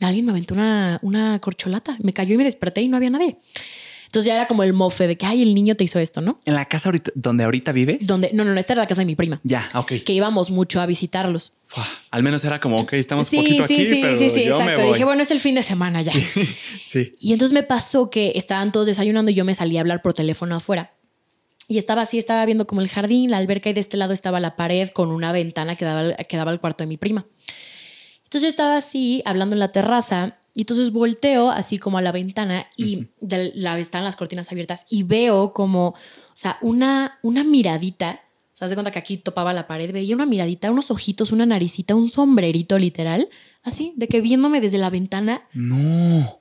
[0.00, 1.96] Alguien me aventó una, una corcholata.
[2.00, 3.40] Me cayó y me desperté y no había nadie.
[4.16, 6.40] Entonces ya era como el mofe de que, ay, el niño te hizo esto, ¿no?
[6.46, 8.06] ¿En la casa ahorita, donde ahorita vives?
[8.06, 9.42] Donde, no, no, no, esta era la casa de mi prima.
[9.42, 9.92] Ya, ok.
[10.06, 11.58] Que íbamos mucho a visitarlos.
[12.10, 14.86] al menos era como, ok, estamos un poquito aquí, sí, pero sí, sí, exacto.
[14.86, 16.12] Dije, bueno, es el fin de semana ya.
[16.82, 20.00] Sí, Y entonces me pasó que estaban todos desayunando y yo me salí a hablar
[20.00, 20.94] por teléfono afuera.
[21.68, 24.40] Y estaba así, estaba viendo como el jardín, la alberca y de este lado estaba
[24.40, 27.26] la pared con una ventana que daba, que daba al cuarto de mi prima.
[28.24, 32.12] Entonces yo estaba así hablando en la terraza y entonces volteo así como a la
[32.12, 35.94] ventana y la, están las cortinas abiertas y veo como, o
[36.32, 38.22] sea, una, una miradita.
[38.54, 41.44] O sea, se cuenta que aquí topaba la pared, veía una miradita, unos ojitos, una
[41.44, 43.28] naricita, un sombrerito literal,
[43.62, 45.42] así, de que viéndome desde la ventana.
[45.52, 46.40] No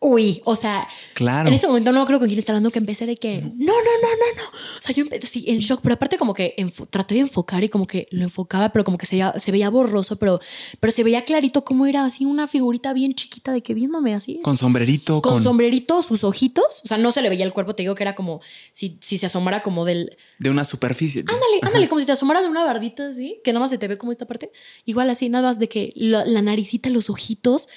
[0.00, 1.48] uy, o sea, claro.
[1.48, 3.66] en ese momento no creo con quién está hablando que empecé de que no, no,
[3.66, 4.48] no, no, no.
[4.78, 6.54] O sea, yo empecé sí, en shock, pero aparte como que
[6.90, 9.68] traté de enfocar y como que lo enfocaba, pero como que se veía, se veía
[9.68, 10.40] borroso, pero,
[10.80, 14.40] pero se veía clarito cómo era así una figurita bien chiquita de que viéndome así.
[14.42, 15.20] Con sombrerito.
[15.20, 16.82] Con, sombrerito, sus ojitos.
[16.84, 19.18] O sea, no se le veía el cuerpo, te digo que era como si, si
[19.18, 20.16] se asomara como del...
[20.38, 21.20] De una superficie.
[21.20, 23.86] Ándale, ándale, como si te asomara de una bardita así, que nada más se te
[23.86, 24.50] ve como esta parte.
[24.86, 27.68] Igual así, nada más de que la, la naricita, los ojitos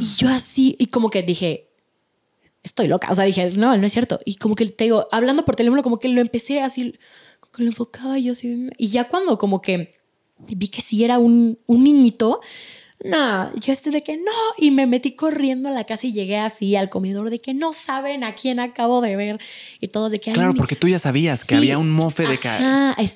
[0.00, 1.68] y yo así, y como que dije,
[2.62, 3.10] estoy loca.
[3.10, 4.20] O sea, dije, no, no es cierto.
[4.24, 6.98] Y como que te digo, hablando por teléfono, como que lo empecé así,
[7.40, 8.68] como que lo enfocaba yo así.
[8.76, 9.96] Y ya cuando como que
[10.48, 12.40] vi que sí era un, un niñito,
[13.04, 16.38] no, yo estoy de que no, y me metí corriendo a la casa y llegué
[16.38, 19.38] así al comedor de que no saben a quién acabo de ver
[19.80, 22.48] y todos de que claro porque tú ya sabías que había un mofe de que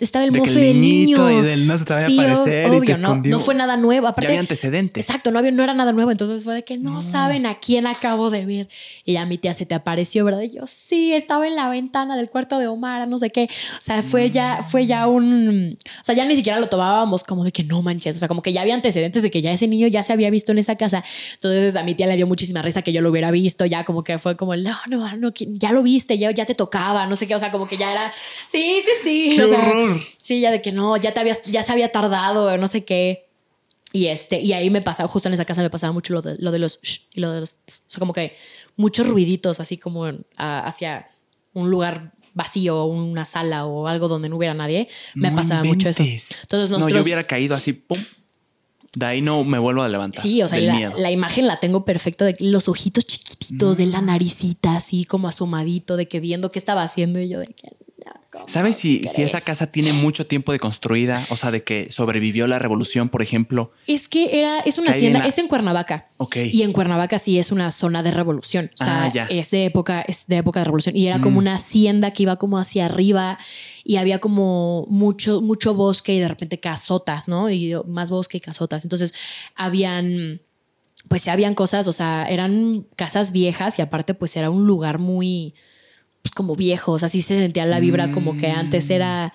[0.00, 1.30] estaba el mofe del niño.
[1.30, 3.32] y del no se te vaya a aparecer y te escondió.
[3.32, 5.08] No, no, fue nada nuevo aparte ya había antecedentes.
[5.08, 7.86] Exacto no había no era nada nuevo entonces fue de que no, saben a quién
[7.86, 8.68] acabo de ver
[9.06, 12.18] y ya mi tía se te apareció verdad y yo sí estaba en la ventana
[12.18, 16.04] del cuarto de Omar no sé qué o sea fue ya fue ya un o
[16.04, 18.52] sea ya ni siquiera lo tomábamos como de que no manches o sea como que
[18.52, 21.02] ya había antecedentes de que ya ese niño ya se había visto en esa casa.
[21.34, 24.04] Entonces a mi tía le dio muchísima risa que yo lo hubiera visto, ya como
[24.04, 27.26] que fue como, no, no, no, ya lo viste, ya, ya te tocaba, no sé
[27.26, 28.12] qué, o sea, como que ya era,
[28.48, 29.32] sí, sí, sí.
[29.36, 30.00] Qué horror.
[30.20, 33.28] Sí, ya de que no, ya te habías, ya se había tardado, no sé qué.
[33.92, 36.36] Y este, y ahí me pasaba, justo en esa casa me pasaba mucho lo de,
[36.38, 36.80] lo de los
[37.12, 38.36] y lo de los, o sea, como que
[38.76, 41.10] muchos ruiditos así como hacia
[41.52, 46.02] un lugar vacío, una sala o algo donde no hubiera nadie, me pasaba mucho eso.
[46.02, 47.98] Entonces nosotros, no, yo hubiera caído así, pum,
[48.94, 50.22] de ahí no me vuelvo a levantar.
[50.22, 54.06] Sí, o sea, la, imagen la tengo perfecta de los ojitos chiquititos, de la mm.
[54.06, 57.70] naricita así como asomadito, de que viendo qué estaba haciendo y yo de que
[58.46, 61.24] ¿Sabes si, si, esa casa tiene mucho tiempo de construida?
[61.30, 63.72] O sea, de que sobrevivió la revolución, por ejemplo.
[63.86, 66.08] Es que era, es una hacienda, es en Cuernavaca.
[66.16, 66.36] Ok.
[66.52, 68.70] Y en Cuernavaca sí es una zona de revolución.
[68.74, 70.96] O sea, ah, es de época, es de época de revolución.
[70.96, 71.38] Y era como mm.
[71.38, 73.38] una hacienda que iba como hacia arriba
[73.84, 77.50] y había como mucho, mucho bosque y de repente casotas, ¿no?
[77.50, 78.84] Y más bosque y casotas.
[78.84, 79.14] Entonces
[79.54, 80.40] habían,
[81.08, 85.54] pues habían cosas, o sea, eran casas viejas y aparte pues era un lugar muy
[86.22, 89.32] pues, como viejos, así se sentía la vibra como que antes era...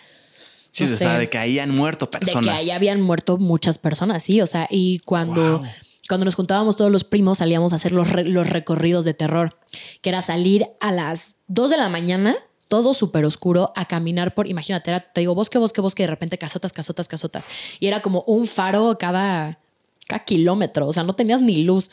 [0.72, 2.46] Sí, o sea, de que hayan muerto personas.
[2.46, 5.64] De que ahí habían muerto muchas personas, sí, o sea, y cuando...
[6.08, 9.58] Cuando nos juntábamos todos los primos, salíamos a hacer los, los recorridos de terror,
[10.04, 12.36] que era salir a las 2 de la mañana
[12.68, 16.38] todo súper oscuro a caminar por, imagínate, era, te digo, bosque, bosque, bosque, de repente
[16.38, 17.48] casotas, casotas, casotas.
[17.80, 19.60] Y era como un faro cada,
[20.08, 21.92] cada kilómetro, o sea, no tenías ni luz.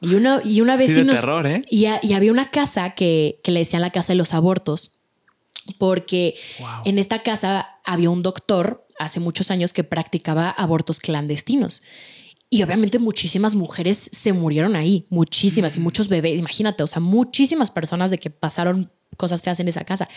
[0.00, 1.62] Y una, y una vez Sí, sí de nos- terror, ¿eh?
[1.70, 5.00] y, a- y había una casa que, que le decían la casa de los abortos,
[5.78, 6.68] porque Wow.
[6.84, 11.82] en esta casa había un doctor hace muchos años que practicaba abortos clandestinos.
[12.50, 17.70] Y obviamente muchísimas mujeres se murieron ahí, muchísimas, y muchos bebés, imagínate, o sea, muchísimas
[17.70, 20.08] personas de que pasaron cosas feas en esa casa.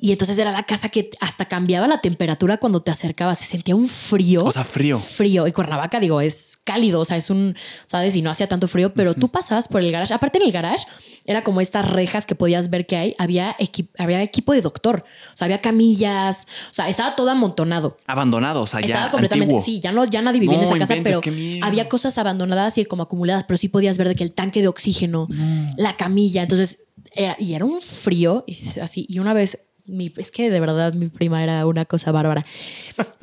[0.00, 3.76] Y entonces era la casa que hasta cambiaba la temperatura cuando te acercabas, se sentía
[3.76, 4.44] un frío.
[4.44, 4.98] O sea, frío.
[4.98, 5.46] Frío.
[5.46, 7.54] Y Cuernavaca, digo, es cálido, o sea, es un,
[7.86, 8.16] ¿sabes?
[8.16, 10.12] Y no hacía tanto frío, pero tú pasabas por el garage.
[10.12, 10.84] Aparte en el garage
[11.26, 15.04] era como estas rejas que podías ver que hay, había, equi- había equipo de doctor,
[15.32, 17.96] o sea, había camillas, o sea, estaba todo amontonado.
[18.06, 19.64] Abandonado, o sea, Estaba ya completamente, antiguo.
[19.64, 22.86] sí, ya no, ya nadie vivía en esa casa, inventes, pero había cosas abandonadas y
[22.86, 25.28] como acumuladas, pero sí podías ver de que el tanque de oxígeno,
[25.76, 29.06] la camilla, entonces era, y era un frío y así.
[29.08, 32.44] Y una vez, mi, es que de verdad mi prima era una cosa bárbara.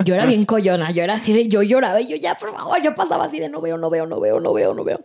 [0.06, 2.82] Yo era bien coyona, yo era así de, yo lloraba y yo ya, por favor,
[2.84, 5.02] yo pasaba así de no veo, no veo, no veo, no veo, no veo.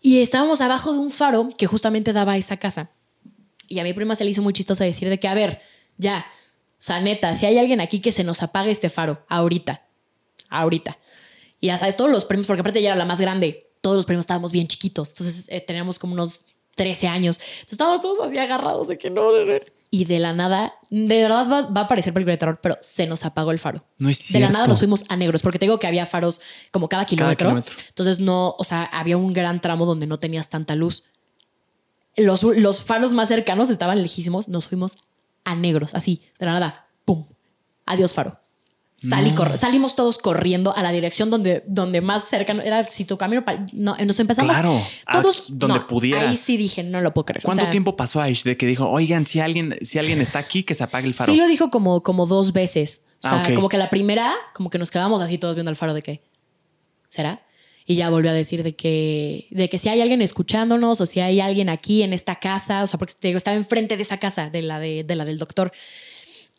[0.00, 2.90] Y estábamos abajo de un faro que justamente daba a esa casa.
[3.68, 5.60] Y a mi prima se le hizo muy chistoso decir de que, a ver,
[5.96, 9.86] ya, o sea, neta, si hay alguien aquí que se nos apague este faro, ahorita,
[10.48, 10.98] ahorita.
[11.60, 14.04] Y ya sabes, todos los premios, porque aparte ella era la más grande, todos los
[14.04, 18.38] premios estábamos bien chiquitos, entonces eh, teníamos como unos 13 años, entonces estábamos todos así
[18.38, 19.54] agarrados de que no, no, no.
[19.94, 23.06] Y de la nada, de verdad va, va a parecer película de terror, pero se
[23.06, 23.84] nos apagó el faro.
[23.98, 26.40] No es De la nada nos fuimos a negros, porque te digo que había faros
[26.70, 27.48] como cada kilómetro.
[27.48, 27.74] kilómetro.
[27.88, 31.10] Entonces no, o sea, había un gran tramo donde no tenías tanta luz.
[32.16, 34.96] Los, los faros más cercanos estaban lejísimos, nos fuimos
[35.44, 37.26] a negros, así, de la nada, ¡pum!
[37.84, 38.41] Adiós faro.
[39.08, 43.44] Salí salimos todos corriendo a la dirección donde, donde más cercano era, si tu camino,
[43.72, 46.30] no, nos empezamos Claro, a todos, donde no, pudieras.
[46.30, 47.42] Ahí sí dije, no lo puedo creer.
[47.44, 50.38] O ¿Cuánto sea, tiempo pasó Aish de que dijo, oigan, si alguien, si alguien está
[50.38, 51.32] aquí, que se apague el faro?
[51.32, 53.06] Sí lo dijo como, como dos veces.
[53.24, 53.54] O sea, Ah, ok.
[53.54, 56.22] como que la primera, como que nos quedamos así todos viendo el faro de que,
[57.08, 57.44] ¿será?
[57.84, 61.18] Y ya volvió a decir de que, de que si hay alguien escuchándonos o si
[61.18, 64.18] hay alguien aquí en esta casa, o sea, porque te digo, estaba enfrente de esa
[64.18, 65.72] casa, de la, de, de la del doctor,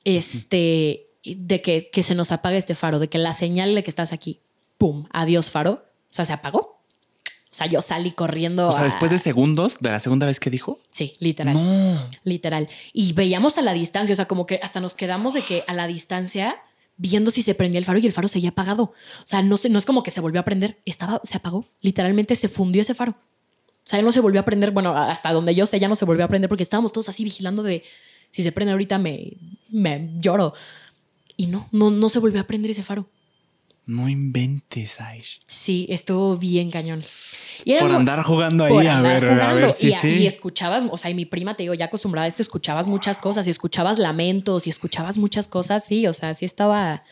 [0.04, 3.90] este, de que, que se nos apague este faro, de que la señal de que
[3.92, 4.40] estás aquí,
[4.78, 5.06] ¡pum!
[5.12, 5.72] Adiós faro.
[5.74, 6.60] O sea, se apagó.
[6.60, 8.68] O sea, yo salí corriendo.
[8.68, 10.80] o sea, a- después de segundos, de la segunda vez que dijo.
[10.90, 11.54] Sí, literal.
[11.54, 12.10] No.
[12.24, 12.68] Literal.
[12.94, 15.74] Y veíamos a la distancia, o sea, como que hasta nos quedamos de que a
[15.74, 16.56] la distancia
[16.98, 18.84] viendo si se prendía el faro y el faro seguía apagado.
[18.84, 18.94] O
[19.26, 21.68] sea, no, se- no es como que se volvió a prender, estaba, se apagó.
[21.82, 23.12] Literalmente se fundió ese faro.
[23.12, 24.72] O sea, ya no se volvió a prender.
[24.72, 27.24] Bueno, hasta donde yo sé, ya no se volvió a prender porque estábamos todos así
[27.24, 27.84] vigilando de
[28.32, 29.34] si se prende ahorita me,
[29.70, 30.54] me lloro.
[31.38, 33.10] Y no, no, no se volvió a prender ese faro.
[33.86, 35.42] No inventes, Aish.
[35.46, 37.04] Sí, estuvo bien cañón.
[37.66, 40.08] Y Por andar jugando ahí, a ver, a ver, sí, y, sí.
[40.22, 43.20] y escuchabas, o sea, y mi prima, te digo, ya acostumbrada a esto, escuchabas muchas
[43.20, 47.04] cosas y escuchabas lamentos y escuchabas muchas cosas, sí, o sea, sí estaba,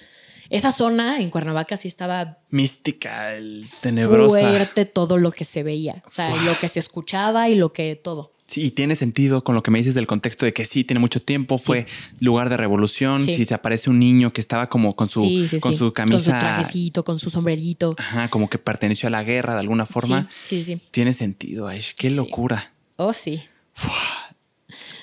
[0.50, 4.40] esa zona en Cuernavaca sí estaba Mística, el tenebrosa.
[4.40, 7.98] fuerte todo lo que se veía, o sea, lo que se escuchaba y lo que
[7.98, 8.33] todo.
[8.51, 10.99] Sí, y tiene sentido con lo que me dices del contexto de que sí, tiene
[10.99, 11.88] mucho tiempo, fue
[12.19, 13.21] lugar de revolución.
[13.21, 13.31] Sí.
[13.31, 15.21] Si se aparece un niño que estaba como con su,
[15.61, 17.95] con su camisa, Con su trajecito, con su sombrerito.
[17.97, 20.27] ajá, como que perteneció a la guerra de alguna forma.
[20.43, 20.77] Sí, sí.
[20.91, 21.95] Tiene sentido, Aish.
[21.95, 22.73] Qué locura.
[22.97, 23.41] Oh, sí.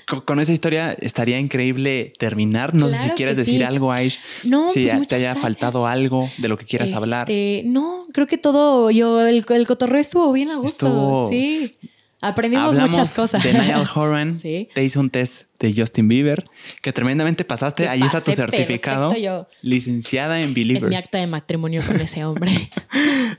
[0.09, 2.75] Con, con esa historia estaría increíble terminar.
[2.75, 4.19] No sé si quieres decir algo, Aish.
[4.45, 5.43] No, si pues te haya gracias.
[5.43, 7.31] faltado algo de lo que quieras hablar.
[7.31, 10.87] Este, No, creo que todo, yo, el, el cotorreo estuvo bien a gusto.
[10.87, 11.73] Estuvo- Sí.
[12.21, 13.43] Aprendimos Hablamos muchas cosas.
[13.45, 14.35] de Niall Horan.
[14.39, 14.69] Sí.
[14.75, 16.45] Te hizo un test de Justin Bieber
[16.83, 17.89] que tremendamente pasaste.
[17.89, 19.15] Ahí está tu certificado.
[19.17, 19.47] yo.
[19.63, 20.89] Licenciada en Es Believer.
[20.89, 22.51] mi acta de matrimonio con ese hombre.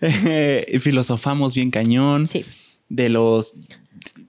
[0.01, 2.25] Eh, filosofamos bien cañón.
[2.25, 2.45] Sí.
[2.87, 3.55] De los,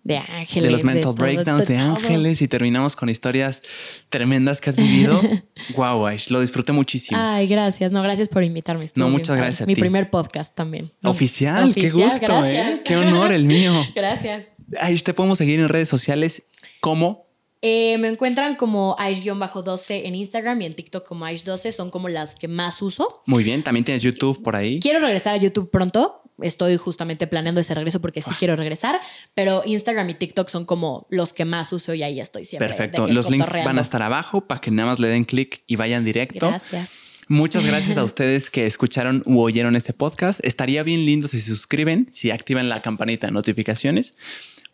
[0.03, 0.65] De ángeles.
[0.65, 1.91] de los mental breakdowns, de, todo.
[1.95, 3.61] ángeles y terminamos con historias
[4.09, 5.21] tremendas que has vivido.
[5.77, 7.21] wow, Aish, lo disfruté muchísimo.
[7.23, 7.93] Ay, gracias.
[7.93, 8.87] No, gracias por invitarme.
[8.95, 9.81] No, muchas gracias a Mi ti.
[9.83, 10.91] primer podcast también.
[11.05, 12.79] Oficial, qué gusto, gracias.
[12.79, 12.81] ¿eh?
[12.85, 13.73] Qué honor el mío.
[13.95, 14.55] Gracias.
[14.81, 16.45] Aish, te podemos seguir en redes sociales
[16.81, 17.27] como
[17.63, 21.73] Eh, me encuentran como Aish-12 en Instagram y en TikTok como Aish12.
[21.73, 23.23] Son como las que más uso.
[23.27, 23.63] muy bien.
[23.63, 24.81] También tienes YouTube por ahí.
[24.81, 26.23] Quiero regresar a YouTube pronto.
[26.43, 28.29] Estoy justamente planeando ese regreso porque Ah.
[28.29, 29.01] sí quiero regresar.
[29.35, 32.69] Pero Instagram y TikTok son como los que más uso y ahí estoy siempre.
[32.69, 33.07] Perfecto.
[33.09, 36.05] Los links van a estar abajo para que nada más le den clic y vayan
[36.05, 36.49] directo.
[36.49, 37.09] Gracias.
[37.29, 40.41] Muchas gracias a ustedes que escucharon u oyeron este podcast.
[40.43, 44.15] Estaría bien lindo si se suscriben, si activan la campanita de notificaciones.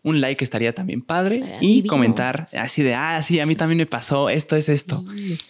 [0.06, 1.90] Un like estaría también padre Estaría y divino.
[1.90, 5.02] comentar así de, ah, sí, a mí también me pasó, esto es esto.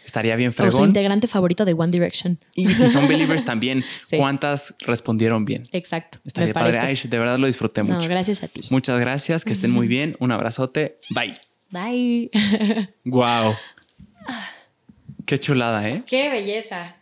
[0.07, 0.89] Estaría bien O su fregón.
[0.89, 2.39] integrante favorito de One Direction.
[2.55, 4.17] Y si son believers también, Sí.
[4.17, 5.63] ¿cuántas respondieron bien?
[5.73, 6.19] Exacto.
[6.25, 6.79] Estaría padre.
[6.79, 8.09] Aish, de verdad lo disfruté No, mucho.
[8.09, 8.63] gracias a ti.
[8.71, 10.17] Muchas gracias, que estén muy bien.
[10.21, 10.97] Un abrazote.
[11.11, 11.35] Bye.
[11.71, 12.31] Bye.
[13.05, 13.55] Wow.
[15.27, 16.03] Qué chulada, ¿eh?
[16.07, 16.96] Qué belleza.